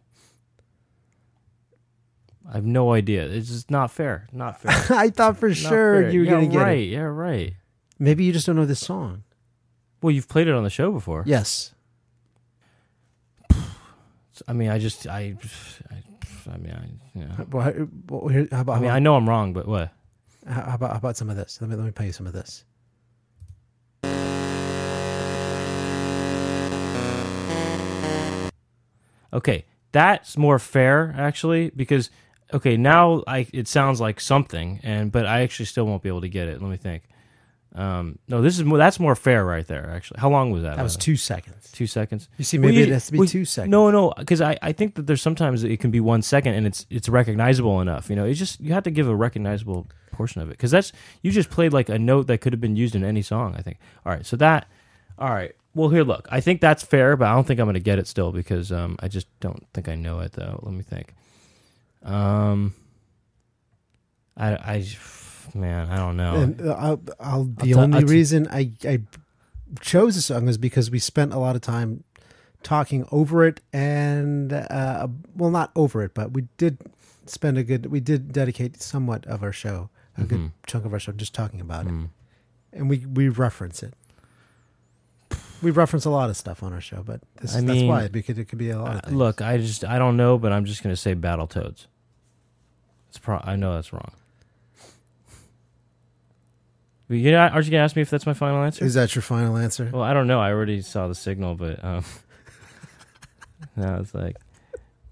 I 2.49 2.55
have 2.55 2.65
no 2.65 2.93
idea. 2.93 3.25
It's 3.25 3.49
just 3.49 3.69
not 3.69 3.91
fair. 3.91 4.27
Not 4.31 4.61
fair. 4.61 4.97
I 4.97 5.09
thought 5.09 5.37
for 5.37 5.49
Not 5.49 5.57
sure 5.57 6.01
fair. 6.03 6.09
you 6.11 6.19
were 6.21 6.25
yeah, 6.25 6.31
gonna 6.31 6.47
get 6.47 6.57
right. 6.57 6.77
it. 6.79 6.85
Yeah, 6.85 7.01
right. 7.01 7.53
Maybe 7.99 8.23
you 8.23 8.31
just 8.31 8.45
don't 8.45 8.55
know 8.55 8.65
this 8.65 8.79
song. 8.79 9.23
Well, 10.01 10.11
you've 10.11 10.29
played 10.29 10.47
it 10.47 10.53
on 10.53 10.63
the 10.63 10.69
show 10.69 10.91
before. 10.91 11.23
Yes. 11.25 11.73
I 14.47 14.53
mean, 14.53 14.69
I 14.69 14.77
just, 14.77 15.07
I, 15.07 15.35
I, 15.91 16.53
I 16.53 16.57
mean, 16.57 16.71
I, 16.71 17.17
you 17.17 17.25
know. 17.25 17.31
What, 17.49 18.31
here- 18.31 18.47
how 18.51 18.61
about, 18.61 18.77
I 18.77 18.79
mean, 18.79 18.91
I 18.91 18.99
know 18.99 19.15
I'm 19.15 19.27
wrong, 19.27 19.51
but 19.51 19.67
what? 19.67 19.91
how, 20.47 20.61
how 20.61 20.75
about 20.75 20.91
how 20.91 20.97
about 20.97 21.17
some 21.17 21.29
of 21.29 21.35
this? 21.35 21.59
Let 21.59 21.69
me 21.69 21.75
let 21.75 21.85
me 21.85 21.91
play 21.91 22.05
you 22.05 22.11
some 22.13 22.27
of 22.27 22.33
this. 22.33 22.63
Okay, 29.33 29.65
that's 29.91 30.37
more 30.37 30.59
fair 30.59 31.13
actually 31.17 31.69
because 31.75 32.09
okay 32.53 32.77
now 32.77 33.23
I 33.27 33.47
it 33.53 33.67
sounds 33.67 33.99
like 33.99 34.19
something 34.19 34.79
and 34.83 35.11
but 35.11 35.25
I 35.25 35.41
actually 35.41 35.65
still 35.65 35.85
won't 35.85 36.03
be 36.03 36.09
able 36.09 36.21
to 36.21 36.29
get 36.29 36.47
it. 36.47 36.61
Let 36.61 36.69
me 36.69 36.77
think. 36.77 37.03
Um, 37.75 38.17
no, 38.27 38.41
this 38.41 38.57
is 38.57 38.63
more, 38.63 38.79
that's 38.79 38.99
more 38.99 39.15
fair 39.15 39.45
right 39.45 39.67
there. 39.67 39.91
Actually, 39.91 40.19
how 40.19 40.29
long 40.31 40.49
was 40.49 40.63
that? 40.63 40.77
That 40.77 40.83
was 40.83 40.95
by 40.95 40.99
the 40.99 41.01
way? 41.01 41.05
two 41.05 41.15
seconds. 41.17 41.71
two 41.71 41.85
seconds. 41.85 42.27
You 42.37 42.43
see, 42.43 42.57
Well, 42.57 42.69
maybe 42.69 42.77
you- 42.77 42.83
it 42.85 42.89
has 42.89 43.05
to 43.07 43.11
be 43.11 43.19
well, 43.19 43.27
two 43.27 43.45
seconds. 43.45 43.69
No, 43.71 43.91
no, 43.91 44.13
because 44.17 44.41
I, 44.41 44.57
I 44.63 44.71
think 44.71 44.95
that 44.95 45.05
there's 45.05 45.21
sometimes 45.21 45.63
it 45.63 45.79
can 45.79 45.91
be 45.91 45.99
one 45.99 46.23
second 46.23 46.55
and 46.55 46.65
it's 46.65 46.87
it's 46.89 47.07
recognizable 47.07 47.79
enough. 47.81 48.09
You 48.09 48.15
know, 48.15 48.25
it's 48.25 48.39
just 48.39 48.59
you 48.59 48.73
have 48.73 48.83
to 48.83 48.91
give 48.91 49.07
a 49.07 49.15
recognizable 49.15 49.87
portion 50.11 50.41
of 50.41 50.47
it 50.47 50.53
because 50.53 50.71
that's 50.71 50.91
you 51.21 51.29
just 51.29 51.51
played 51.51 51.71
like 51.71 51.89
a 51.89 51.99
note 51.99 52.25
that 52.27 52.39
could 52.39 52.51
have 52.53 52.61
been 52.61 52.75
used 52.75 52.95
in 52.95 53.03
any 53.03 53.21
song. 53.21 53.53
I 53.55 53.61
think. 53.61 53.77
All 54.05 54.11
right, 54.11 54.25
so 54.25 54.35
that. 54.37 54.67
All 55.19 55.29
right. 55.29 55.53
Well, 55.75 55.89
here, 55.89 56.03
look. 56.03 56.27
I 56.31 56.41
think 56.41 56.61
that's 56.61 56.83
fair, 56.83 57.15
but 57.15 57.27
I 57.27 57.35
don't 57.35 57.45
think 57.45 57.59
I'm 57.59 57.67
going 57.67 57.75
to 57.75 57.79
get 57.79 57.99
it 57.99 58.07
still 58.07 58.31
because 58.31 58.71
um, 58.71 58.95
I 58.99 59.07
just 59.07 59.27
don't 59.39 59.67
think 59.75 59.87
I 59.87 59.93
know 59.93 60.19
it 60.21 60.31
though. 60.31 60.59
Let 60.63 60.73
me 60.73 60.81
think. 60.81 61.13
Um, 62.07 62.73
I, 64.35 64.53
I, 64.53 64.87
man, 65.53 65.89
I 65.89 65.97
don't 65.97 66.17
know. 66.17 66.35
And 66.35 66.61
uh, 66.61 66.73
I'll, 66.77 67.01
I'll, 67.19 67.43
the 67.45 67.73
tell- 67.73 67.79
only 67.83 67.97
I'll 67.99 68.05
t- 68.05 68.13
reason 68.13 68.47
I, 68.49 68.71
I 68.85 69.01
chose 69.81 70.15
the 70.15 70.21
song 70.21 70.47
is 70.47 70.57
because 70.57 70.89
we 70.91 70.99
spent 70.99 71.33
a 71.33 71.39
lot 71.39 71.55
of 71.55 71.61
time 71.61 72.03
talking 72.63 73.05
over 73.11 73.45
it, 73.45 73.61
and 73.73 74.51
uh, 74.53 75.07
well, 75.35 75.49
not 75.51 75.71
over 75.75 76.03
it, 76.03 76.13
but 76.13 76.31
we 76.33 76.47
did 76.57 76.77
spend 77.25 77.57
a 77.57 77.63
good. 77.63 77.87
We 77.87 77.99
did 77.99 78.31
dedicate 78.31 78.81
somewhat 78.81 79.25
of 79.25 79.43
our 79.43 79.51
show, 79.51 79.89
a 80.17 80.23
good 80.23 80.39
Mhm. 80.39 80.51
chunk 80.65 80.85
of 80.85 80.93
our 80.93 80.99
show, 80.99 81.11
just 81.11 81.33
talking 81.33 81.59
about 81.61 81.85
it, 81.87 81.91
Mm. 81.93 82.09
and 82.73 82.89
we 82.89 83.05
we 83.05 83.29
reference 83.29 83.83
it. 83.83 83.93
We 85.61 85.71
reference 85.71 86.05
a 86.05 86.09
lot 86.11 86.29
of 86.29 86.37
stuff 86.37 86.61
on 86.61 86.71
our 86.71 86.81
show, 86.81 87.01
but 87.03 87.21
this, 87.41 87.55
I 87.55 87.61
that's 87.61 87.67
mean, 87.79 87.87
why 87.87 88.07
because 88.09 88.37
it 88.37 88.45
could 88.45 88.59
be 88.59 88.69
a 88.69 88.79
lot 88.79 89.03
of 89.05 89.11
Uh, 89.11 89.15
look, 89.15 89.41
I 89.41 89.57
just 89.57 89.83
I 89.83 89.97
don't 89.97 90.15
know, 90.15 90.37
but 90.37 90.51
I'm 90.51 90.65
just 90.65 90.83
going 90.83 90.93
to 90.93 91.01
say 91.01 91.15
Battletoads. 91.15 91.87
It's 93.09 93.17
pro- 93.17 93.41
I 93.43 93.55
know 93.55 93.73
that's 93.75 93.91
wrong. 93.93 94.11
But 97.07 97.17
You 97.17 97.31
know, 97.31 97.37
aren't 97.39 97.65
you 97.65 97.71
gonna 97.71 97.83
ask 97.83 97.95
me 97.95 98.01
if 98.01 98.09
that's 98.09 98.25
my 98.25 98.33
final 98.33 98.61
answer? 98.63 98.83
is 98.83 98.95
that 98.95 99.15
your 99.15 99.21
final 99.21 99.55
answer? 99.57 99.89
well, 99.93 100.03
I 100.03 100.13
don't 100.13 100.27
know. 100.27 100.39
I 100.41 100.51
already 100.51 100.81
saw 100.81 101.07
the 101.07 101.15
signal, 101.15 101.55
but 101.55 101.83
um, 101.83 102.03
now 103.77 103.97
it's 103.99 104.13
like 104.13 104.35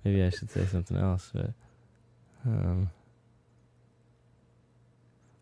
maybe 0.04 0.22
I 0.24 0.30
should 0.30 0.52
say 0.52 0.66
something 0.66 0.98
else. 0.98 1.32
But 1.34 1.52
um, 2.46 2.90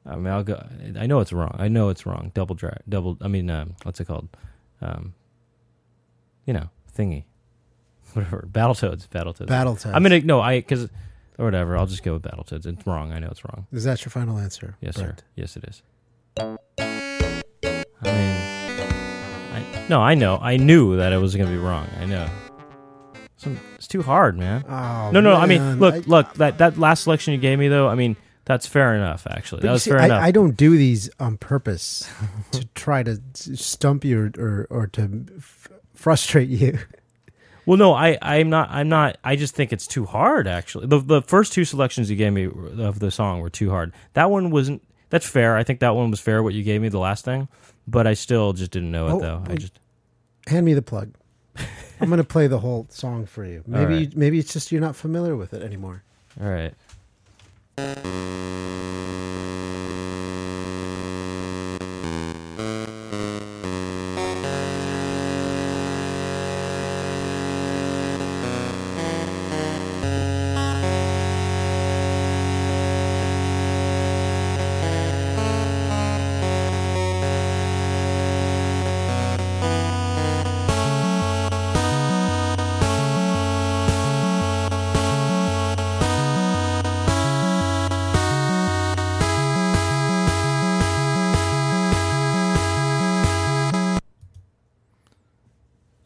I 0.06 0.16
mean, 0.16 0.28
I'll 0.28 0.44
go. 0.44 0.64
I 1.00 1.08
know 1.08 1.22
it's 1.22 1.34
wrong. 1.34 1.56
I 1.58 1.70
know 1.70 1.90
it's 1.90 2.06
wrong. 2.06 2.32
Double 2.36 2.54
drag. 2.56 2.82
Double. 2.88 3.18
I 3.22 3.28
mean, 3.30 3.50
um, 3.50 3.76
what's 3.84 4.00
it 4.00 4.06
called? 4.06 4.28
Um, 4.82 5.16
you 6.46 6.54
know, 6.54 6.70
thingy. 6.96 7.24
Whatever. 8.14 8.48
Battletoads. 8.52 9.08
Battletoads. 9.08 9.48
Battletoads. 9.48 9.92
I'm 9.96 10.04
gonna 10.04 10.20
no. 10.22 10.40
I 10.40 10.60
because 10.60 10.88
or 11.38 11.46
whatever. 11.46 11.78
I'll 11.78 11.86
just 11.88 12.04
go 12.04 12.14
with 12.14 12.24
Battletoads. 12.24 12.66
It's 12.66 12.86
wrong. 12.88 13.12
I 13.12 13.20
know 13.20 13.28
it's 13.30 13.44
wrong. 13.46 13.68
Is 13.72 13.84
that 13.84 14.04
your 14.04 14.10
final 14.12 14.38
answer? 14.38 14.76
Yes, 14.82 14.96
sir. 14.96 15.16
Yes, 15.36 15.56
it 15.58 15.64
is. 15.66 15.82
I 16.40 16.58
mean, 18.06 18.84
I, 19.54 19.86
no, 19.90 20.02
I 20.02 20.16
know. 20.16 20.38
I 20.42 20.58
knew 20.58 20.98
that 20.98 21.14
it 21.14 21.18
was 21.18 21.36
going 21.36 21.48
to 21.48 21.54
be 21.54 21.60
wrong. 21.60 21.88
I 22.00 22.06
know. 22.06 22.28
Some, 23.38 23.60
it's 23.76 23.88
too 23.88 24.02
hard, 24.02 24.38
man. 24.38 24.64
Oh, 24.68 25.12
no, 25.12 25.20
no. 25.22 25.36
I 25.36 25.46
mean, 25.46 25.80
look, 25.80 25.96
I- 25.96 26.00
look. 26.00 26.34
That 26.36 26.58
that 26.60 26.78
last 26.78 27.04
selection 27.04 27.34
you 27.34 27.40
gave 27.40 27.60
me, 27.60 27.68
though. 27.68 27.88
I 27.90 27.96
mean, 27.96 28.16
that's 28.46 28.66
fair 28.68 28.96
enough. 28.96 29.28
Actually, 29.30 29.62
that 29.64 29.72
was 29.72 29.84
see, 29.84 29.92
fair 29.92 30.00
I, 30.02 30.06
enough. 30.06 30.24
I 30.24 30.32
don't 30.32 30.56
do 30.56 30.78
these 30.78 31.10
on 31.20 31.38
purpose 31.38 32.10
to 32.52 32.66
try 32.74 33.04
to 33.04 33.20
stump 33.34 34.06
you 34.06 34.20
or, 34.20 34.32
or, 34.38 34.68
or 34.70 34.88
to 34.88 35.26
f- 35.38 35.70
frustrate 35.94 36.50
you. 36.50 36.80
Well, 37.66 37.78
no, 37.78 37.94
I, 37.94 38.18
I'm 38.22 38.50
not. 38.50 38.70
I'm 38.72 38.90
not. 38.90 39.18
I 39.24 39.36
just 39.36 39.56
think 39.56 39.72
it's 39.72 39.88
too 39.88 40.06
hard. 40.06 40.48
Actually, 40.48 40.88
the 40.88 41.00
the 41.00 41.22
first 41.22 41.54
two 41.54 41.64
selections 41.66 42.10
you 42.10 42.16
gave 42.16 42.34
me 42.34 42.46
of 42.46 43.00
the 43.00 43.10
song 43.12 43.40
were 43.40 43.50
too 43.50 43.70
hard. 43.70 43.94
That 44.14 44.30
one 44.30 44.52
wasn't. 44.52 44.84
That's 45.10 45.28
fair. 45.28 45.56
I 45.56 45.64
think 45.64 45.80
that 45.80 45.96
one 45.96 46.12
was 46.12 46.20
fair. 46.20 46.42
What 46.44 46.54
you 46.54 46.64
gave 46.64 46.82
me 46.82 46.90
the 46.90 47.00
last 47.00 47.24
thing, 47.24 47.48
but 47.88 48.08
I 48.08 48.16
still 48.16 48.52
just 48.54 48.72
didn't 48.72 48.92
know 48.92 49.08
it 49.08 49.12
Oh, 49.14 49.20
though. 49.20 49.44
I 49.48 49.56
just 49.56 49.80
Hand 50.48 50.66
me 50.66 50.74
the 50.74 50.82
plug. 50.82 51.14
I'm 52.02 52.10
going 52.10 52.18
to 52.18 52.24
play 52.26 52.48
the 52.48 52.60
whole 52.60 52.88
song 52.90 53.26
for 53.26 53.46
you. 53.46 53.64
Maybe 53.66 53.94
right. 53.96 54.16
maybe 54.18 54.40
it's 54.40 54.52
just 54.52 54.72
you're 54.72 54.82
not 54.82 54.96
familiar 54.96 55.36
with 55.38 55.54
it 55.54 55.62
anymore. 55.62 56.04
all 56.42 56.50
right. 56.50 56.74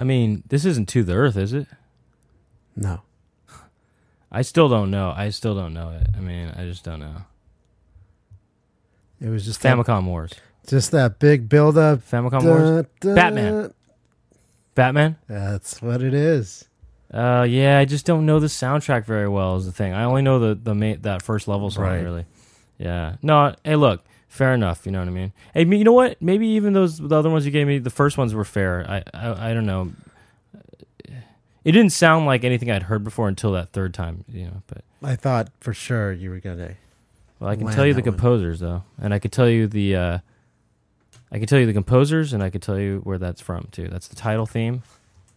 Mean, 0.07 0.43
this 0.47 0.65
isn't 0.65 0.87
to 0.89 1.03
the 1.03 1.13
earth, 1.13 1.37
is 1.37 1.53
it? 1.53 1.67
No. 2.75 3.01
I 4.31 4.41
still 4.41 4.69
don't 4.69 4.91
know. 4.91 5.13
I 5.15 5.29
still 5.29 5.55
don't 5.55 5.73
know 5.73 5.91
it. 5.91 6.07
I 6.15 6.19
mean, 6.19 6.51
I 6.57 6.63
just 6.63 6.83
don't 6.83 6.99
know. 6.99 7.23
It 9.21 9.29
was 9.29 9.45
just 9.45 9.61
that, 9.61 9.75
Famicom 9.77 10.05
Wars. 10.05 10.33
just 10.67 10.91
that 10.91 11.19
big 11.19 11.49
build 11.49 11.77
up. 11.77 11.99
Famicom 11.99 12.43
Wars. 12.43 12.85
Batman. 13.01 13.73
Batman. 14.75 15.15
That's 15.27 15.81
what 15.81 16.03
it 16.03 16.13
is. 16.13 16.67
Uh, 17.11 17.45
yeah, 17.49 17.79
I 17.79 17.85
just 17.85 18.05
don't 18.05 18.25
know 18.25 18.39
the 18.39 18.47
soundtrack 18.47 19.05
very 19.05 19.29
well. 19.29 19.55
Is 19.55 19.65
the 19.65 19.71
thing. 19.71 19.93
I 19.93 20.03
only 20.03 20.21
know 20.21 20.39
the 20.39 20.55
the 20.55 20.75
main, 20.75 21.01
that 21.01 21.21
first 21.21 21.47
level 21.47 21.71
song. 21.71 21.85
Right. 21.85 22.03
Really. 22.03 22.25
Yeah. 22.77 23.15
No. 23.23 23.55
Hey, 23.63 23.75
look. 23.75 24.03
Fair 24.37 24.53
enough. 24.53 24.85
You 24.85 24.91
know 24.91 24.99
what 24.99 25.07
I 25.07 25.11
mean. 25.11 25.33
Hey, 25.53 25.65
you 25.65 25.83
know 25.83 25.93
what? 25.93 26.21
Maybe 26.21 26.47
even 26.49 26.73
those 26.73 26.99
the 26.99 27.15
other 27.15 27.29
ones 27.29 27.45
you 27.45 27.51
gave 27.51 27.65
me, 27.65 27.79
the 27.79 27.89
first 27.89 28.17
ones 28.17 28.33
were 28.35 28.45
fair. 28.45 28.85
I 28.87 29.03
I, 29.13 29.49
I 29.49 29.53
don't 29.53 29.65
know. 29.65 29.91
It 31.63 31.71
didn't 31.71 31.91
sound 31.91 32.25
like 32.25 32.43
anything 32.43 32.71
I'd 32.71 32.83
heard 32.83 33.03
before 33.03 33.27
until 33.27 33.51
that 33.53 33.69
third 33.69 33.93
time. 33.93 34.23
You 34.31 34.45
know, 34.45 34.61
but 34.67 34.83
I 35.03 35.15
thought 35.15 35.49
for 35.59 35.73
sure 35.73 36.13
you 36.13 36.29
were 36.29 36.39
to. 36.39 36.75
well, 37.39 37.49
I 37.49 37.55
can 37.55 37.67
tell 37.67 37.85
you 37.85 37.93
the 37.93 38.01
that 38.01 38.09
one. 38.09 38.17
composers 38.17 38.59
though, 38.59 38.83
and 39.01 39.13
I 39.13 39.19
could 39.19 39.31
tell 39.31 39.49
you 39.49 39.67
the. 39.67 39.95
uh 39.95 40.17
I 41.29 41.39
can 41.39 41.47
tell 41.47 41.59
you 41.59 41.65
the 41.65 41.73
composers, 41.73 42.31
and 42.31 42.41
I 42.41 42.49
could 42.49 42.61
tell 42.61 42.79
you 42.79 43.01
where 43.03 43.17
that's 43.17 43.41
from 43.41 43.67
too. 43.71 43.89
That's 43.89 44.07
the 44.07 44.15
title 44.15 44.45
theme, 44.45 44.83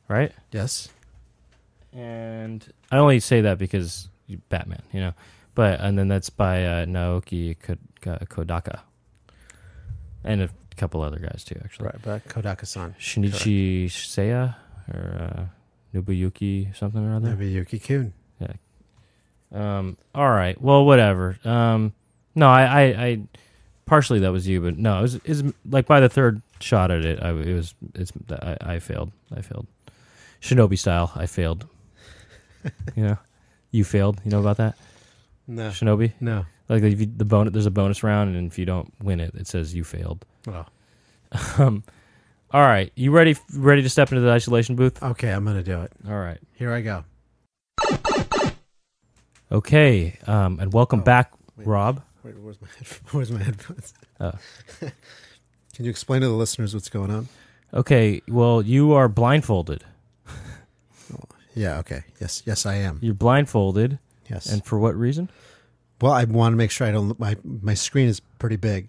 right? 0.09 0.31
Yes. 0.53 0.89
and 1.93 2.65
I 2.93 2.99
only 2.99 3.19
say 3.19 3.41
that 3.41 3.59
because 3.59 4.09
Batman, 4.51 4.83
you 4.93 5.01
know. 5.01 5.15
But 5.57 5.81
and 5.81 5.99
then 5.99 6.07
that's 6.07 6.31
by 6.31 6.65
uh, 6.65 6.85
Naoki 6.87 7.57
Ko- 7.61 8.19
Kodaka, 8.27 8.81
and 10.25 10.43
a 10.43 10.51
couple 10.77 11.03
other 11.03 11.19
guys 11.19 11.45
too, 11.45 11.61
actually. 11.65 11.87
Right. 11.87 12.03
But 12.03 12.29
Kodaka-san. 12.29 12.95
Shinichi 12.99 13.87
Seya 13.87 14.57
or 14.93 15.31
uh, 15.95 15.99
Nobuyuki 15.99 16.77
something 16.77 17.05
or 17.05 17.17
other. 17.17 17.31
Maybe 17.31 17.51
Yuki 17.51 17.79
Kun. 17.79 18.13
Um, 19.53 19.97
all 20.15 20.31
right. 20.31 20.61
Well, 20.61 20.85
whatever. 20.85 21.37
Um, 21.45 21.93
no, 22.35 22.49
I, 22.49 22.63
I, 22.63 22.83
I, 22.83 23.21
partially 23.87 24.21
that 24.21 24.33
was 24.33 24.47
you, 24.47 24.61
but 24.61 24.79
no, 24.79 24.99
it 24.99 25.03
was, 25.03 25.15
it 25.17 25.29
was 25.29 25.45
like 25.69 25.87
by 25.87 26.01
the 26.01 26.09
third 26.09 26.43
shot 26.61 26.91
at 26.91 27.05
it, 27.05 27.23
I, 27.23 27.31
it 27.31 27.55
was, 27.55 27.75
it's, 27.95 28.13
I, 28.31 28.57
I 28.61 28.79
failed. 28.79 29.11
I 29.35 29.43
failed. 29.43 29.67
Shinobi 30.41 30.79
style, 30.79 31.13
I 31.15 31.27
failed. 31.27 31.67
you 32.97 33.05
know, 33.05 33.19
you 33.71 33.85
failed. 33.85 34.21
You 34.25 34.31
know 34.31 34.41
about 34.41 34.59
that? 34.59 34.77
No. 35.47 35.71
Shinobi? 35.71 36.13
No. 36.21 36.47
Like 36.71 36.83
if 36.85 37.01
you, 37.01 37.07
the 37.15 37.25
bonus, 37.25 37.53
there's 37.53 37.67
a 37.67 37.71
bonus 37.71 38.03
round, 38.03 38.35
and 38.37 38.47
if 38.51 38.57
you 38.59 38.65
don't 38.65 38.93
win 39.03 39.19
it, 39.21 39.35
it 39.35 39.47
says 39.49 39.75
you 39.75 39.83
failed. 39.85 40.25
Oh. 40.47 40.65
Um, 41.59 41.83
all 42.53 42.63
right, 42.63 42.93
you 42.95 43.11
ready? 43.11 43.37
Ready 43.55 43.83
to 43.83 43.89
step 43.91 44.11
into 44.13 44.23
the 44.23 44.31
isolation 44.31 44.77
booth? 44.77 45.03
Okay, 45.03 45.31
I'm 45.31 45.45
gonna 45.45 45.63
do 45.63 45.83
it. 45.83 45.93
All 46.09 46.19
right. 46.19 46.39
Here 46.55 46.73
I 46.73 46.81
go. 46.81 47.05
Okay. 49.53 50.17
Um, 50.27 50.61
and 50.61 50.73
welcome 50.73 51.01
Oh, 51.01 51.05
back, 51.05 51.33
wait. 51.57 51.67
Rob. 51.67 52.03
Wait, 52.23 52.39
where's 52.39 52.61
my 52.61 52.69
headphones? 52.77 53.01
Where's 53.13 53.31
my 53.33 53.43
headphones? 53.43 53.95
Oh. 54.21 54.33
Can 55.75 55.85
you 55.85 55.91
explain 55.91 56.21
to 56.21 56.29
the 56.29 56.35
listeners 56.35 56.75
what's 56.75 56.89
going 56.91 57.11
on? 57.11 57.29
Okay. 57.73 58.21
Well, 58.29 58.63
you 58.63 58.93
are 58.93 59.09
blindfolded. 59.09 59.85
Yeah. 61.55 61.79
Okay. 61.79 62.05
Yes. 62.21 62.43
Yes, 62.47 62.65
I 62.67 62.75
am. 62.77 62.99
You're 63.03 63.15
blindfolded, 63.15 63.99
Yes. 64.29 64.47
and 64.53 64.65
for 64.65 64.79
what 64.79 64.95
reason? 64.95 65.31
Well, 66.01 66.13
I 66.13 66.25
want 66.25 66.53
to 66.53 66.57
make 66.57 66.71
sure 66.71 66.87
I 66.87 66.93
don't. 66.93 67.19
My 67.19 67.37
my 67.45 67.75
screen 67.75 68.09
is 68.09 68.21
pretty 68.39 68.57
big 68.57 68.89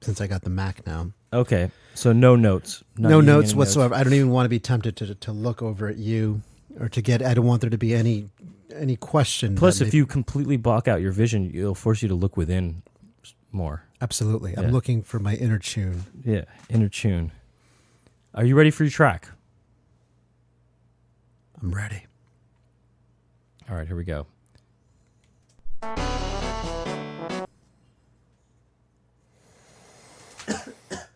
since 0.00 0.20
I 0.20 0.26
got 0.26 0.42
the 0.42 0.50
Mac 0.50 0.86
now. 0.86 1.10
Okay. 1.32 1.70
So 1.94 2.12
no 2.12 2.36
notes. 2.36 2.82
No 2.96 3.20
notes 3.20 3.54
whatsoever. 3.54 3.94
I 3.94 4.02
don't 4.04 4.12
even 4.14 4.30
want 4.30 4.44
to 4.46 4.50
be 4.50 4.58
tempted 4.60 4.96
to 4.96 5.14
to 5.14 5.32
look 5.32 5.62
over 5.62 5.88
at 5.88 5.96
you 5.96 6.42
or 6.78 6.88
to 6.88 7.02
get. 7.02 7.22
I 7.22 7.34
don't 7.34 7.46
want 7.46 7.60
there 7.60 7.70
to 7.70 7.78
be 7.78 7.94
any 7.94 8.28
any 8.74 8.96
question. 8.96 9.56
Plus, 9.56 9.80
if 9.80 9.92
may- 9.92 9.96
you 9.98 10.06
completely 10.06 10.56
block 10.56 10.86
out 10.88 11.00
your 11.00 11.12
vision, 11.12 11.50
it'll 11.54 11.74
force 11.74 12.02
you 12.02 12.08
to 12.08 12.14
look 12.14 12.36
within 12.36 12.82
more. 13.52 13.82
absolutely, 14.00 14.52
Yeah. 14.52 14.60
I'm 14.60 14.70
looking 14.70 15.02
for 15.02 15.18
my 15.18 15.34
inner 15.34 15.58
tune. 15.58 16.04
Yeah. 16.24 16.44
Inner 16.68 16.88
tune. 16.88 17.32
Are 18.32 18.44
you 18.44 18.54
ready 18.56 18.70
for 18.70 18.84
your 18.84 18.90
track? 18.92 19.28
I'm 21.60 21.72
ready. 21.74 22.06
All 23.68 23.76
right. 23.76 23.86
Here 23.88 23.96
we 23.96 24.04
go. 24.04 24.26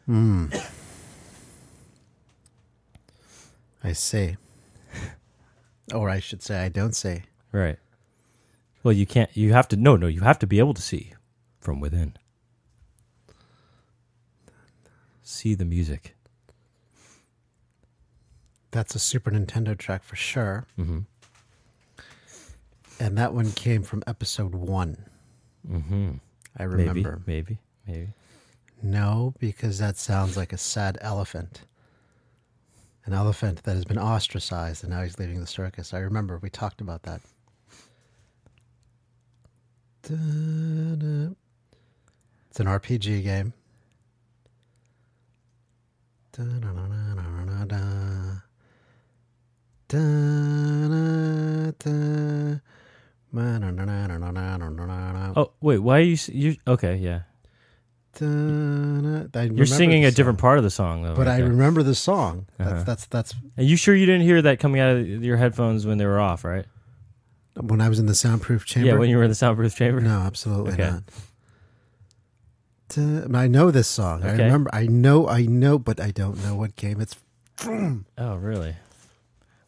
Hmm. 0.07 0.47
I 3.83 3.93
see. 3.93 4.37
Or 5.93 6.09
I 6.09 6.19
should 6.19 6.43
say, 6.43 6.65
I 6.65 6.69
don't 6.69 6.95
say. 6.95 7.25
Right. 7.53 7.79
Well, 8.83 8.93
you 8.93 9.07
can't. 9.07 9.35
You 9.35 9.53
have 9.53 9.69
to. 9.69 9.77
No, 9.77 9.97
no. 9.97 10.07
You 10.07 10.21
have 10.21 10.39
to 10.41 10.47
be 10.47 10.59
able 10.59 10.75
to 10.75 10.83
see 10.83 11.15
from 11.61 11.81
within. 11.81 12.17
See 15.23 15.55
the 15.55 15.65
music. 15.65 16.15
That's 18.71 18.95
a 18.95 18.99
Super 18.99 19.31
Nintendo 19.31 19.77
track 19.77 20.03
for 20.03 20.17
sure. 20.17 20.67
Mm-hmm. 20.79 21.01
And 23.01 23.19
that 23.19 23.33
one 23.33 23.53
came 23.53 23.83
from 23.83 24.03
episode 24.07 24.55
one. 24.55 25.07
Mm-hmm. 25.71 26.13
I 26.57 26.63
remember. 26.65 27.23
Maybe. 27.27 27.59
Maybe. 27.87 27.99
Maybe. 27.99 28.09
No, 28.85 29.35
because 29.39 29.79
that 29.79 29.97
sounds 29.97 30.37
like 30.37 30.53
a 30.53 30.59
sad 30.59 30.99
elephant. 31.01 31.63
An 33.07 33.15
elephant 33.15 33.63
that 33.63 33.77
has 33.77 33.87
been 33.87 33.99
ostracized 33.99 34.85
and 34.85 34.93
now 34.93 35.03
he's 35.03 35.19
leaving 35.19 35.41
the 35.41 35.47
circus. 35.47 35.95
I 35.95 36.01
remember 36.01 36.39
we 36.39 36.51
talked 36.51 36.83
about 36.83 37.05
that. 37.05 37.23
Da-da. 40.03 41.35
It's 42.51 42.61
an 42.61 42.67
RPG 42.67 43.23
game. 43.23 43.55
Da-da-da-da-da-da-da. 46.33 48.41
Oh 55.37 55.53
wait, 55.63 55.79
why 55.79 55.99
are 55.99 56.03
you 56.03 56.19
you 56.29 56.57
okay? 56.67 56.97
Yeah, 56.97 57.23
I 58.23 59.51
You're 59.53 59.67
singing 59.67 60.05
a 60.05 60.11
different 60.11 60.39
part 60.39 60.59
of 60.59 60.65
the 60.65 60.71
song 60.71 61.03
though. 61.03 61.15
but 61.15 61.27
right 61.27 61.41
I 61.43 61.45
remember 61.47 61.83
the 61.83 61.95
song. 61.95 62.47
That's 62.59 62.71
Uh-huh. 62.71 62.83
that's 62.85 63.07
that's 63.07 63.35
Are 63.57 63.63
you 63.63 63.77
sure 63.77 63.95
you 63.95 64.07
didn't 64.07 64.23
hear 64.23 64.41
that 64.43 64.59
coming 64.61 64.81
out 64.81 64.97
of 64.97 65.07
your 65.25 65.37
headphones 65.37 65.87
when 65.87 65.99
they 65.99 66.07
were 66.07 66.21
off? 66.21 66.45
Right. 66.45 66.67
when 67.61 67.81
I 67.81 67.89
was 67.89 67.99
in 67.99 68.07
the 68.07 68.15
soundproof 68.15 68.65
chamber. 68.67 68.89
Yeah. 68.89 68.95
When 68.97 69.09
you 69.09 69.17
were 69.17 69.23
in 69.25 69.29
the 69.31 69.35
soundproof 69.37 69.75
chamber. 69.77 70.01
no, 70.01 70.19
absolutely 70.21 70.73
Okay. 70.75 70.91
not. 70.91 71.03
I 73.35 73.49
know 73.49 73.71
this 73.71 73.89
song. 73.89 74.23
I 74.23 74.33
remember. 74.33 74.71
I 74.73 74.87
know. 74.87 75.27
I 75.29 75.43
know, 75.47 75.79
but 75.79 76.01
I 76.01 76.11
don't 76.11 76.43
know 76.45 76.55
what 76.55 76.77
game 76.77 77.01
it's. 77.01 77.17
Oh, 77.67 78.37
really? 78.37 78.77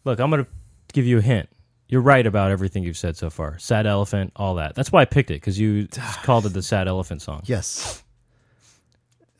Look, 0.04 0.20
I'm 0.20 0.30
gonna 0.30 0.46
give 0.92 1.06
you 1.06 1.18
a 1.18 1.22
hint. 1.22 1.48
You're 1.88 2.02
right 2.02 2.26
about 2.26 2.50
everything 2.50 2.82
you've 2.82 2.96
said 2.96 3.16
so 3.16 3.30
far. 3.30 3.58
Sad 3.58 3.86
elephant, 3.86 4.32
all 4.36 4.56
that. 4.56 4.74
That's 4.74 4.90
why 4.92 5.02
I 5.02 5.04
picked 5.04 5.30
it 5.30 5.34
because 5.34 5.58
you 5.58 5.88
called 6.24 6.46
it 6.46 6.50
the 6.52 6.62
sad 6.62 6.88
elephant 6.88 7.22
song. 7.22 7.42
Yes. 7.46 8.02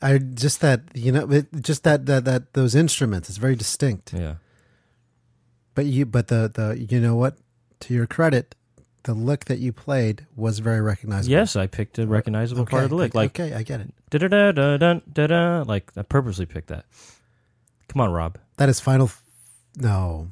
I 0.01 0.17
just 0.19 0.61
that 0.61 0.81
you 0.93 1.11
know 1.11 1.29
it, 1.31 1.47
just 1.61 1.83
that 1.83 2.05
that 2.05 2.25
that 2.25 2.53
those 2.53 2.75
instruments. 2.75 3.29
It's 3.29 3.37
very 3.37 3.55
distinct. 3.55 4.13
Yeah. 4.13 4.35
But 5.75 5.85
you 5.85 6.05
but 6.05 6.27
the 6.27 6.51
the 6.53 6.85
you 6.89 6.99
know 6.99 7.15
what? 7.15 7.37
To 7.81 7.93
your 7.93 8.07
credit, 8.07 8.55
the 9.03 9.13
lick 9.13 9.45
that 9.45 9.59
you 9.59 9.71
played 9.71 10.25
was 10.35 10.59
very 10.59 10.81
recognizable. 10.81 11.31
Yes, 11.31 11.55
I 11.55 11.67
picked 11.67 11.99
a 11.99 12.07
recognizable 12.07 12.65
part 12.65 12.83
of 12.83 12.89
the 12.89 12.95
lick. 12.95 13.15
Like 13.15 13.39
okay, 13.39 13.53
I 13.53 13.63
get 13.63 13.81
it. 13.81 13.93
da 14.09 14.19
da 14.19 14.27
da 14.27 14.51
da 14.51 14.77
da 14.77 14.99
da 15.11 15.27
da. 15.27 15.63
Like 15.67 15.91
I 15.95 16.01
purposely 16.03 16.45
picked 16.45 16.67
that. 16.67 16.85
Come 17.87 18.01
on, 18.01 18.11
Rob. 18.11 18.37
That 18.57 18.69
is 18.69 18.79
final. 18.79 19.05
F- 19.07 19.23
no, 19.75 20.29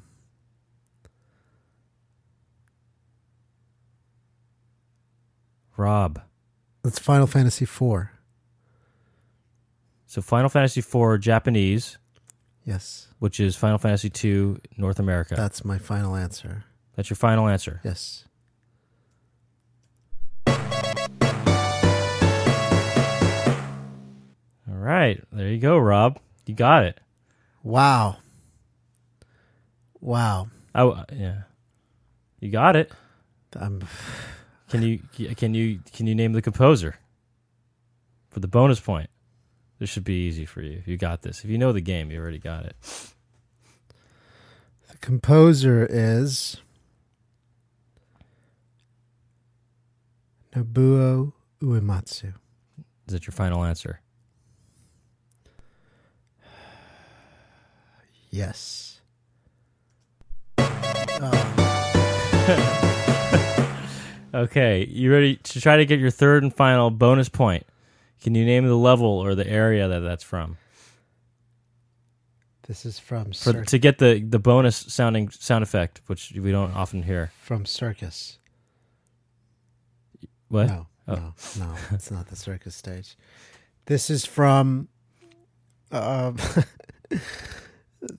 Rob. 5.78 6.22
That's 6.84 7.00
Final 7.00 7.28
Fantasy 7.28 7.64
IV. 7.66 8.08
So 10.16 10.22
Final 10.22 10.48
Fantasy 10.48 10.80
IV 10.80 11.20
Japanese, 11.20 11.98
Yes, 12.64 13.10
which 13.20 13.42
is 13.42 13.58
Final 13.58 13.78
Fantasy 13.78 14.10
II 14.24 14.56
North 14.78 14.98
America. 14.98 15.36
that's 15.36 15.66
my 15.66 15.78
final 15.78 16.16
answer. 16.16 16.64
That's 16.96 17.10
your 17.10 17.18
final 17.18 17.50
answer. 17.50 17.82
Yes. 17.84 18.24
All 20.48 20.56
right. 24.78 25.22
There 25.34 25.50
you 25.50 25.58
go, 25.58 25.78
Rob. 25.78 26.18
You 26.46 26.56
got 26.56 26.86
it. 26.86 27.02
Wow. 27.62 28.16
Wow. 30.00 30.48
Oh, 30.74 31.04
yeah. 31.12 31.40
You 32.40 32.52
got 32.52 32.78
it. 32.78 32.90
I'm, 33.60 33.84
Can 34.70 34.82
you 34.82 35.02
can 35.36 35.54
you 35.54 35.82
can 35.92 36.08
you 36.08 36.16
name 36.16 36.32
the 36.32 36.42
composer 36.42 36.96
for 38.30 38.40
the 38.40 38.48
bonus 38.48 38.80
point? 38.80 39.10
This 39.80 39.90
should 39.90 40.04
be 40.04 40.28
easy 40.28 40.46
for 40.46 40.62
you. 40.62 40.82
You 40.86 40.98
got 40.98 41.22
this. 41.22 41.44
If 41.44 41.50
you 41.50 41.58
know 41.58 41.72
the 41.72 41.82
game, 41.82 42.12
you 42.12 42.20
already 42.20 42.40
got 42.40 42.66
it. 42.66 42.76
the 44.90 44.98
composer 44.98 45.88
is 45.90 46.58
Nobuo 50.56 51.34
Uematsu. 51.62 52.34
Is 53.08 53.14
that 53.14 53.28
your 53.28 53.34
final 53.34 53.64
answer? 53.64 54.02
Yes. 58.32 59.00
Okay, 64.36 64.86
you 64.88 65.14
ready 65.14 65.38
to 65.38 65.62
try 65.62 65.78
to 65.78 65.86
get 65.86 65.98
your 65.98 66.12
third 66.12 66.44
and 66.44 66.54
final 66.54 66.92
bonus 66.92 67.30
point? 67.30 67.66
Can 68.26 68.34
you 68.34 68.44
name 68.44 68.66
the 68.66 68.76
level 68.76 69.06
or 69.08 69.36
the 69.36 69.48
area 69.48 69.88
that 69.88 70.00
that's 70.00 70.24
from? 70.24 70.58
This 72.68 72.84
is 72.84 72.98
from 72.98 73.26
For, 73.26 73.34
Cir- 73.54 73.66
to 73.66 73.78
get 73.78 74.00
the 74.00 74.20
the 74.28 74.40
bonus 74.40 74.78
sounding 74.78 75.30
sound 75.30 75.62
effect, 75.62 76.02
which 76.08 76.34
we 76.36 76.52
don't 76.52 76.74
often 76.74 77.04
hear. 77.04 77.32
from 77.40 77.68
Circus. 77.68 78.40
What? 80.48 80.66
No, 80.68 80.88
Oh. 81.08 81.16
no, 81.16 81.66
no. 81.68 81.76
It's 81.92 82.10
not 82.10 82.30
the 82.30 82.36
circus 82.36 82.76
stage. 82.76 83.16
This 83.86 84.10
is 84.10 84.26
from 84.26 84.88
uh, 85.92 86.32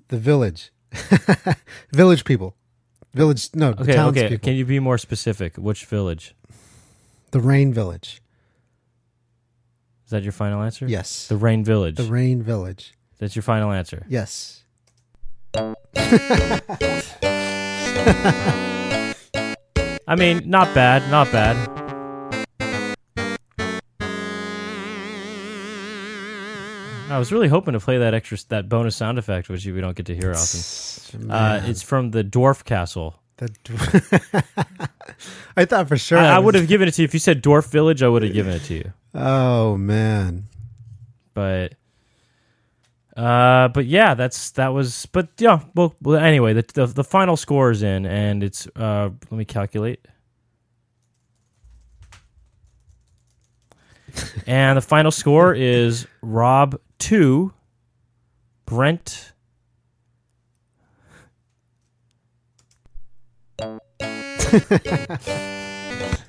the 0.08 0.18
village. 0.18 0.70
village 1.92 2.24
people. 2.24 2.54
Village. 3.12 3.48
No, 3.54 3.72
the 3.72 3.82
Okay, 3.82 3.90
okay. 3.92 3.96
townspeople. 3.96 4.38
Can 4.38 4.54
you 4.54 4.64
be 4.64 4.78
more 4.78 4.98
specific? 4.98 5.56
Which 5.56 5.84
village? 5.86 6.36
the 7.32 7.40
Rain 7.40 7.72
Village. 7.74 8.22
Is 10.06 10.10
that 10.10 10.22
your 10.22 10.32
final 10.32 10.62
answer? 10.62 10.86
Yes. 10.86 11.26
The 11.26 11.36
Rain 11.36 11.64
Village. 11.64 11.96
The 11.96 12.04
Rain 12.04 12.40
Village. 12.42 12.94
That's 13.18 13.34
your 13.34 13.42
final 13.42 13.72
answer. 13.72 14.06
Yes. 14.08 14.62
I 20.08 20.14
mean, 20.16 20.48
not 20.48 20.72
bad, 20.74 21.10
not 21.10 21.32
bad. 21.32 21.56
I 27.08 27.18
was 27.18 27.32
really 27.32 27.48
hoping 27.48 27.72
to 27.72 27.80
play 27.80 27.98
that 27.98 28.14
extra 28.14 28.36
that 28.48 28.68
bonus 28.68 28.96
sound 28.96 29.18
effect, 29.18 29.48
which 29.48 29.64
we 29.64 29.80
don't 29.80 29.96
get 29.96 30.06
to 30.06 30.14
hear 30.14 30.32
often. 30.32 31.30
Uh, 31.30 31.62
it's 31.64 31.82
from 31.82 32.10
the 32.10 32.22
Dwarf 32.24 32.64
Castle. 32.64 33.14
the 33.38 33.48
dw- 33.64 34.88
I 35.56 35.64
thought 35.64 35.88
for 35.88 35.96
sure. 35.96 36.18
I, 36.18 36.36
I 36.36 36.38
would 36.38 36.54
have 36.56 36.66
given 36.68 36.88
it 36.88 36.92
to 36.94 37.02
you 37.02 37.04
if 37.06 37.14
you 37.14 37.20
said 37.20 37.42
Dwarf 37.42 37.70
Village. 37.70 38.02
I 38.02 38.08
would 38.08 38.22
have 38.22 38.32
given 38.32 38.52
it 38.52 38.62
to 38.64 38.74
you, 38.74 38.92
Oh 39.16 39.76
man. 39.78 40.44
but 41.34 41.72
uh, 43.16 43.68
but 43.68 43.86
yeah, 43.86 44.12
that's 44.14 44.51
that 44.52 44.68
was. 44.68 45.06
But 45.06 45.28
yeah, 45.38 45.60
well, 45.74 45.94
well 46.02 46.22
anyway, 46.22 46.52
the, 46.52 46.64
the 46.74 46.86
the 46.86 47.05
final 47.05 47.36
score 47.38 47.70
is 47.70 47.82
in, 47.82 48.05
and 48.05 48.43
it's 48.44 48.66
uh, 48.76 49.09
let 49.30 49.32
me 49.38 49.47
calculate. 49.47 50.06
and 54.47 54.76
the 54.76 54.82
final 54.82 55.10
score 55.10 55.55
is 55.55 56.06
Rob 56.22 56.78
two, 56.98 57.52
Brent. 58.66 59.32
yeah, 64.01 65.16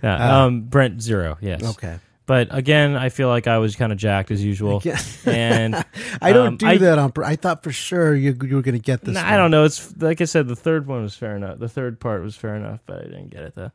Ah. 0.03 0.43
um, 0.45 0.61
Brent 0.61 1.01
zero. 1.01 1.37
Yes. 1.41 1.63
Okay. 1.63 1.97
But 2.27 2.49
again, 2.51 2.95
I 2.95 3.09
feel 3.09 3.29
like 3.29 3.47
I 3.47 3.57
was 3.57 3.75
kind 3.75 3.91
of 3.91 3.97
jacked 3.97 4.29
as 4.31 4.43
usual. 4.43 4.81
Yeah. 4.85 4.99
And 5.25 5.73
I 6.21 6.31
don't 6.33 6.47
um, 6.47 6.57
do 6.57 6.67
I- 6.67 6.77
that 6.77 6.99
on. 6.99 7.11
I 7.23 7.35
thought 7.35 7.63
for 7.63 7.71
sure 7.71 8.13
you 8.13 8.37
you 8.43 8.55
were 8.57 8.61
going 8.61 8.75
to 8.75 8.79
get 8.79 9.01
this. 9.01 9.15
Nah. 9.15 9.25
I 9.27 9.37
don't 9.37 9.49
know. 9.49 9.63
It's 9.63 9.95
like 9.99 10.21
I 10.21 10.25
said, 10.25 10.47
the 10.47 10.55
third 10.55 10.85
one 10.87 11.01
was 11.01 11.15
fair 11.15 11.35
enough. 11.35 11.57
The 11.57 11.69
third 11.69 11.99
part 11.99 12.21
was 12.21 12.35
fair 12.35 12.55
enough, 12.55 12.81
but 12.85 12.99
I 12.99 13.03
didn't 13.05 13.29
get 13.31 13.41
it 13.43 13.55
though. 13.55 13.71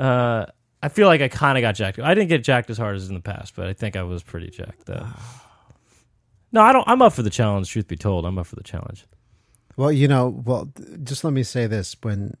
Uh, 0.00 0.46
I 0.82 0.88
feel 0.90 1.08
like 1.08 1.20
I 1.22 1.26
kind 1.28 1.58
of 1.58 1.62
got 1.62 1.74
jacked. 1.74 1.98
I 1.98 2.14
didn't 2.14 2.28
get 2.28 2.44
jacked 2.44 2.70
as 2.70 2.78
hard 2.78 2.94
as 2.94 3.08
in 3.08 3.14
the 3.14 3.20
past, 3.20 3.56
but 3.56 3.66
I 3.66 3.72
think 3.72 3.96
I 3.96 4.02
was 4.04 4.22
pretty 4.22 4.50
jacked 4.50 4.86
though. 4.86 5.06
No, 6.50 6.62
I 6.62 6.72
don't. 6.72 6.84
I'm 6.88 7.02
up 7.02 7.12
for 7.12 7.22
the 7.22 7.28
challenge. 7.30 7.70
Truth 7.70 7.88
be 7.88 7.96
told, 7.96 8.24
I'm 8.24 8.38
up 8.38 8.46
for 8.46 8.56
the 8.56 8.62
challenge. 8.62 9.04
Well, 9.76 9.92
you 9.92 10.08
know, 10.08 10.28
well, 10.46 10.72
just 11.04 11.22
let 11.22 11.34
me 11.34 11.42
say 11.42 11.66
this: 11.66 11.94
when 12.00 12.38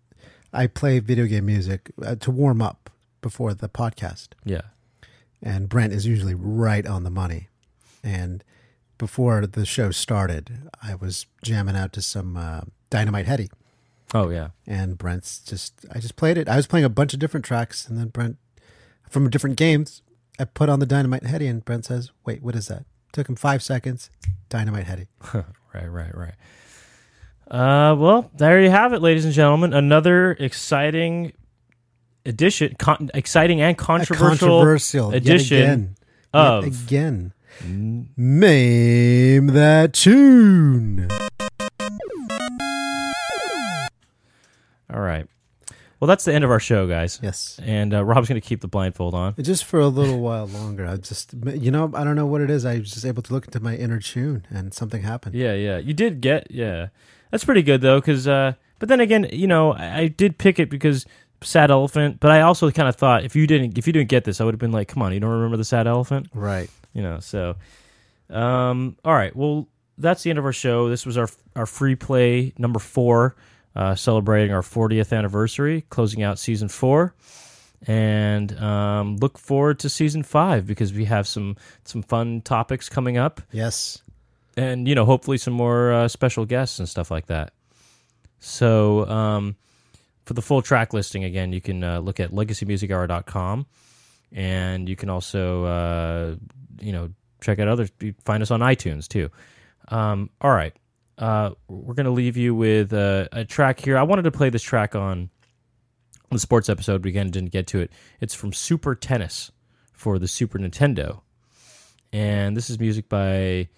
I 0.52 0.66
play 0.66 0.98
video 0.98 1.26
game 1.26 1.44
music 1.44 1.90
uh, 2.02 2.14
to 2.16 2.30
warm 2.30 2.62
up 2.62 2.88
before 3.20 3.52
the 3.52 3.68
podcast, 3.68 4.28
Yeah. 4.46 4.62
And 5.42 5.68
Brent 5.68 5.92
is 5.92 6.06
usually 6.06 6.34
right 6.34 6.86
on 6.86 7.04
the 7.04 7.10
money. 7.10 7.48
And 8.02 8.42
before 8.98 9.46
the 9.46 9.64
show 9.64 9.90
started, 9.90 10.68
I 10.82 10.94
was 10.94 11.26
jamming 11.42 11.76
out 11.76 11.92
to 11.94 12.02
some 12.02 12.36
uh, 12.36 12.62
Dynamite 12.90 13.26
Headdy, 13.26 13.48
Oh 14.14 14.30
yeah. 14.30 14.48
and 14.66 14.96
Brent's 14.98 15.38
just 15.40 15.84
I 15.94 15.98
just 16.00 16.16
played 16.16 16.38
it. 16.38 16.48
I 16.48 16.56
was 16.56 16.66
playing 16.66 16.84
a 16.84 16.88
bunch 16.90 17.12
of 17.14 17.20
different 17.20 17.44
tracks, 17.46 17.86
and 17.88 17.98
then 17.98 18.08
Brent 18.08 18.36
from 19.08 19.28
different 19.30 19.56
games. 19.56 20.02
I 20.40 20.44
put 20.44 20.68
on 20.68 20.80
the 20.80 20.86
Dynamite 20.86 21.24
Headdy, 21.24 21.46
and 21.46 21.64
Brent 21.64 21.84
says, 21.84 22.10
"Wait, 22.24 22.42
what 22.42 22.56
is 22.56 22.68
that?" 22.68 22.84
Took 23.12 23.28
him 23.28 23.36
five 23.36 23.62
seconds. 23.62 24.10
Dynamite 24.48 24.86
Headdy. 24.86 25.06
Right. 25.74 25.86
Right. 25.92 26.16
Right. 26.16 26.34
Uh, 27.50 27.94
well, 27.94 28.30
there 28.36 28.60
you 28.60 28.70
have 28.70 28.92
it, 28.94 29.00
ladies 29.02 29.24
and 29.26 29.34
gentlemen. 29.34 29.72
Another 29.74 30.32
exciting 30.32 31.32
edition, 32.26 32.74
con- 32.78 33.10
exciting 33.14 33.60
and 33.60 33.76
controversial, 33.76 34.28
controversial 34.28 35.10
edition 35.12 35.58
yet 35.58 35.64
again, 35.64 35.96
of 36.32 36.64
yet 36.64 36.82
again. 36.82 37.32
Mame 38.16 39.46
That 39.48 39.92
Chune. 39.92 41.08
All 44.92 45.00
right. 45.00 45.26
Well, 46.00 46.06
that's 46.06 46.24
the 46.24 46.32
end 46.32 46.44
of 46.44 46.50
our 46.50 46.60
show, 46.60 46.86
guys. 46.86 47.18
Yes. 47.22 47.58
And 47.60 47.92
uh, 47.92 48.04
Rob's 48.04 48.28
going 48.28 48.40
to 48.40 48.46
keep 48.46 48.60
the 48.60 48.68
blindfold 48.68 49.14
on. 49.14 49.34
Just 49.40 49.64
for 49.64 49.80
a 49.80 49.88
little 49.88 50.20
while 50.20 50.46
longer. 50.46 50.86
I 50.86 50.96
just, 50.96 51.34
you 51.44 51.72
know, 51.72 51.90
I 51.92 52.04
don't 52.04 52.14
know 52.14 52.26
what 52.26 52.40
it 52.40 52.50
is. 52.50 52.64
I 52.64 52.78
was 52.78 52.92
just 52.92 53.04
able 53.04 53.22
to 53.24 53.32
look 53.32 53.46
into 53.46 53.58
my 53.58 53.74
inner 53.74 53.98
tune, 53.98 54.46
and 54.48 54.72
something 54.72 55.02
happened. 55.02 55.34
Yeah, 55.34 55.54
yeah. 55.54 55.78
You 55.78 55.94
did 55.94 56.20
get, 56.20 56.48
yeah. 56.50 56.88
That's 57.32 57.44
pretty 57.44 57.62
good 57.62 57.80
though, 57.80 58.00
because. 58.00 58.28
Uh, 58.28 58.52
but 58.78 58.88
then 58.88 59.00
again, 59.00 59.28
you 59.32 59.48
know, 59.48 59.72
I, 59.72 59.98
I 59.98 60.06
did 60.06 60.38
pick 60.38 60.60
it 60.60 60.70
because 60.70 61.04
sad 61.42 61.70
elephant. 61.70 62.18
But 62.20 62.30
I 62.30 62.40
also 62.42 62.70
kind 62.70 62.88
of 62.88 62.96
thought 62.96 63.24
if 63.24 63.34
you 63.36 63.46
didn't, 63.46 63.76
if 63.78 63.86
you 63.86 63.92
didn't 63.92 64.08
get 64.08 64.24
this, 64.24 64.40
I 64.40 64.44
would 64.44 64.54
have 64.54 64.60
been 64.60 64.72
like, 64.72 64.88
come 64.88 65.02
on, 65.02 65.12
you 65.12 65.20
don't 65.20 65.30
remember 65.30 65.56
the 65.56 65.64
sad 65.64 65.86
elephant, 65.86 66.28
Right. 66.34 66.70
you 66.92 67.02
know? 67.02 67.20
So, 67.20 67.56
um, 68.30 68.96
all 69.04 69.14
right. 69.14 69.34
Well, 69.34 69.68
that's 69.96 70.22
the 70.22 70.30
end 70.30 70.38
of 70.38 70.44
our 70.44 70.52
show. 70.52 70.88
This 70.88 71.04
was 71.06 71.16
our 71.16 71.28
our 71.56 71.66
free 71.66 71.96
play 71.96 72.52
number 72.58 72.78
four, 72.78 73.34
uh, 73.74 73.94
celebrating 73.94 74.52
our 74.52 74.62
40th 74.62 75.16
anniversary, 75.16 75.84
closing 75.90 76.22
out 76.22 76.38
season 76.38 76.68
four. 76.68 77.14
And 77.86 78.58
um, 78.60 79.16
look 79.18 79.38
forward 79.38 79.78
to 79.80 79.88
season 79.88 80.24
five 80.24 80.66
because 80.66 80.92
we 80.92 81.04
have 81.04 81.26
some 81.28 81.56
some 81.84 82.02
fun 82.02 82.40
topics 82.42 82.88
coming 82.88 83.16
up. 83.18 83.40
Yes. 83.52 84.02
and 84.56 84.88
you 84.88 84.94
know 84.96 85.04
hopefully 85.04 85.38
some 85.38 85.54
more 85.54 85.92
uh, 85.92 86.08
special 86.08 86.44
guests 86.44 86.80
and 86.80 86.88
stuff 86.88 87.10
like 87.12 87.26
that 87.26 87.52
so 88.40 89.06
um, 89.08 89.54
for 90.28 90.34
the 90.34 90.42
full 90.42 90.62
track 90.62 90.92
listing 90.92 91.24
again 91.24 91.52
you 91.52 91.60
can 91.60 91.82
uh, 91.82 91.98
look 91.98 92.20
at 92.20 92.30
legacymusichour.com 92.30 93.66
and 94.32 94.88
you 94.88 94.94
can 94.94 95.08
also 95.08 95.64
uh, 95.64 96.36
you 96.80 96.92
know 96.92 97.10
check 97.40 97.58
out 97.58 97.68
others. 97.68 97.90
Find 98.24 98.42
us 98.42 98.50
on 98.50 98.60
itunes 98.60 99.08
too. 99.08 99.30
Um, 99.88 100.30
all 100.40 100.50
right. 100.50 100.74
Uh, 101.16 101.50
we're 101.66 101.94
going 101.94 102.06
to 102.06 102.12
leave 102.12 102.36
you 102.36 102.54
with 102.54 102.92
uh, 102.92 103.28
a 103.32 103.44
track 103.44 103.80
here. 103.80 103.98
I 103.98 104.02
wanted 104.02 104.22
to 104.22 104.30
play 104.30 104.50
this 104.50 104.62
track 104.62 104.94
on 104.94 105.30
the 106.30 106.38
sports 106.38 106.68
episode. 106.68 107.02
But 107.02 107.08
again 107.08 107.30
didn't 107.30 107.50
get 107.50 107.66
to 107.68 107.80
it. 107.80 107.90
It's 108.20 108.34
from 108.34 108.52
super 108.52 108.94
tennis 108.94 109.50
for 109.92 110.18
the 110.18 110.28
super 110.28 110.58
nintendo. 110.58 111.20
And 112.12 112.56
this 112.56 112.70
is 112.70 112.78
music 112.78 113.08
by 113.08 113.68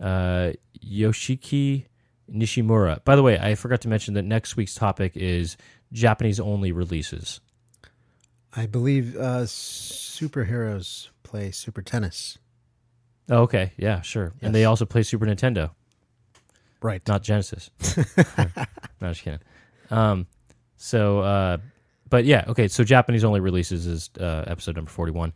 uh, 0.00 0.52
Yoshiki 0.84 1.86
Nishimura. 2.30 3.04
By 3.04 3.16
the 3.16 3.22
way, 3.22 3.38
I 3.38 3.54
forgot 3.54 3.80
to 3.82 3.88
mention 3.88 4.14
that 4.14 4.24
next 4.24 4.56
week's 4.56 4.74
topic 4.74 5.16
is 5.16 5.56
Japanese 5.92 6.40
only 6.40 6.72
releases. 6.72 7.40
I 8.54 8.66
believe 8.66 9.16
uh, 9.16 9.42
superheroes 9.44 11.08
play 11.22 11.50
super 11.50 11.82
tennis. 11.82 12.38
Oh, 13.28 13.42
okay, 13.42 13.72
yeah, 13.76 14.00
sure. 14.00 14.32
And 14.42 14.52
they 14.54 14.64
also 14.64 14.84
play 14.84 15.04
Super 15.04 15.24
Nintendo, 15.24 15.70
Right. 16.82 17.00
not 17.06 17.22
Genesis. 17.22 17.70
no, 19.00 19.08
just 19.12 19.22
kidding. 19.22 19.38
Um, 19.90 20.26
so, 20.76 21.20
uh, 21.20 21.58
but 22.08 22.24
yeah, 22.24 22.44
okay. 22.48 22.66
So 22.66 22.82
Japanese 22.82 23.22
only 23.22 23.38
releases 23.38 23.86
is 23.86 24.10
uh, 24.18 24.44
episode 24.48 24.74
number 24.76 24.90
forty-one. 24.90 25.32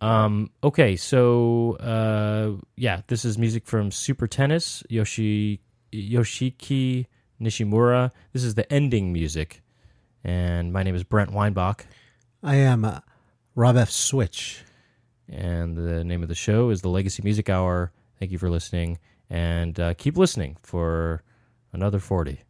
Um, 0.00 0.50
okay, 0.64 0.96
so 0.96 1.76
uh, 1.76 2.60
yeah, 2.76 3.02
this 3.06 3.24
is 3.24 3.38
music 3.38 3.64
from 3.66 3.92
Super 3.92 4.26
Tennis, 4.26 4.82
Yoshi 4.88 5.60
Yoshiki 5.92 7.06
Nishimura. 7.40 8.10
This 8.32 8.42
is 8.42 8.54
the 8.56 8.70
ending 8.72 9.12
music, 9.12 9.62
and 10.24 10.72
my 10.72 10.82
name 10.82 10.94
is 10.94 11.04
Brent 11.04 11.32
Weinbach, 11.32 11.86
I 12.42 12.56
am 12.56 12.84
uh, 12.84 13.00
Rob 13.54 13.76
F. 13.76 13.90
Switch. 13.90 14.62
and 15.28 15.76
the 15.76 16.02
name 16.04 16.22
of 16.22 16.28
the 16.28 16.34
show 16.34 16.70
is 16.70 16.82
the 16.82 16.88
Legacy 16.88 17.22
Music 17.22 17.48
Hour. 17.48 17.92
Thank 18.18 18.32
you 18.32 18.38
for 18.38 18.50
listening, 18.50 18.98
and 19.30 19.78
uh, 19.78 19.94
keep 19.94 20.16
listening 20.16 20.56
for 20.62 21.22
another 21.72 21.98
forty. 21.98 22.40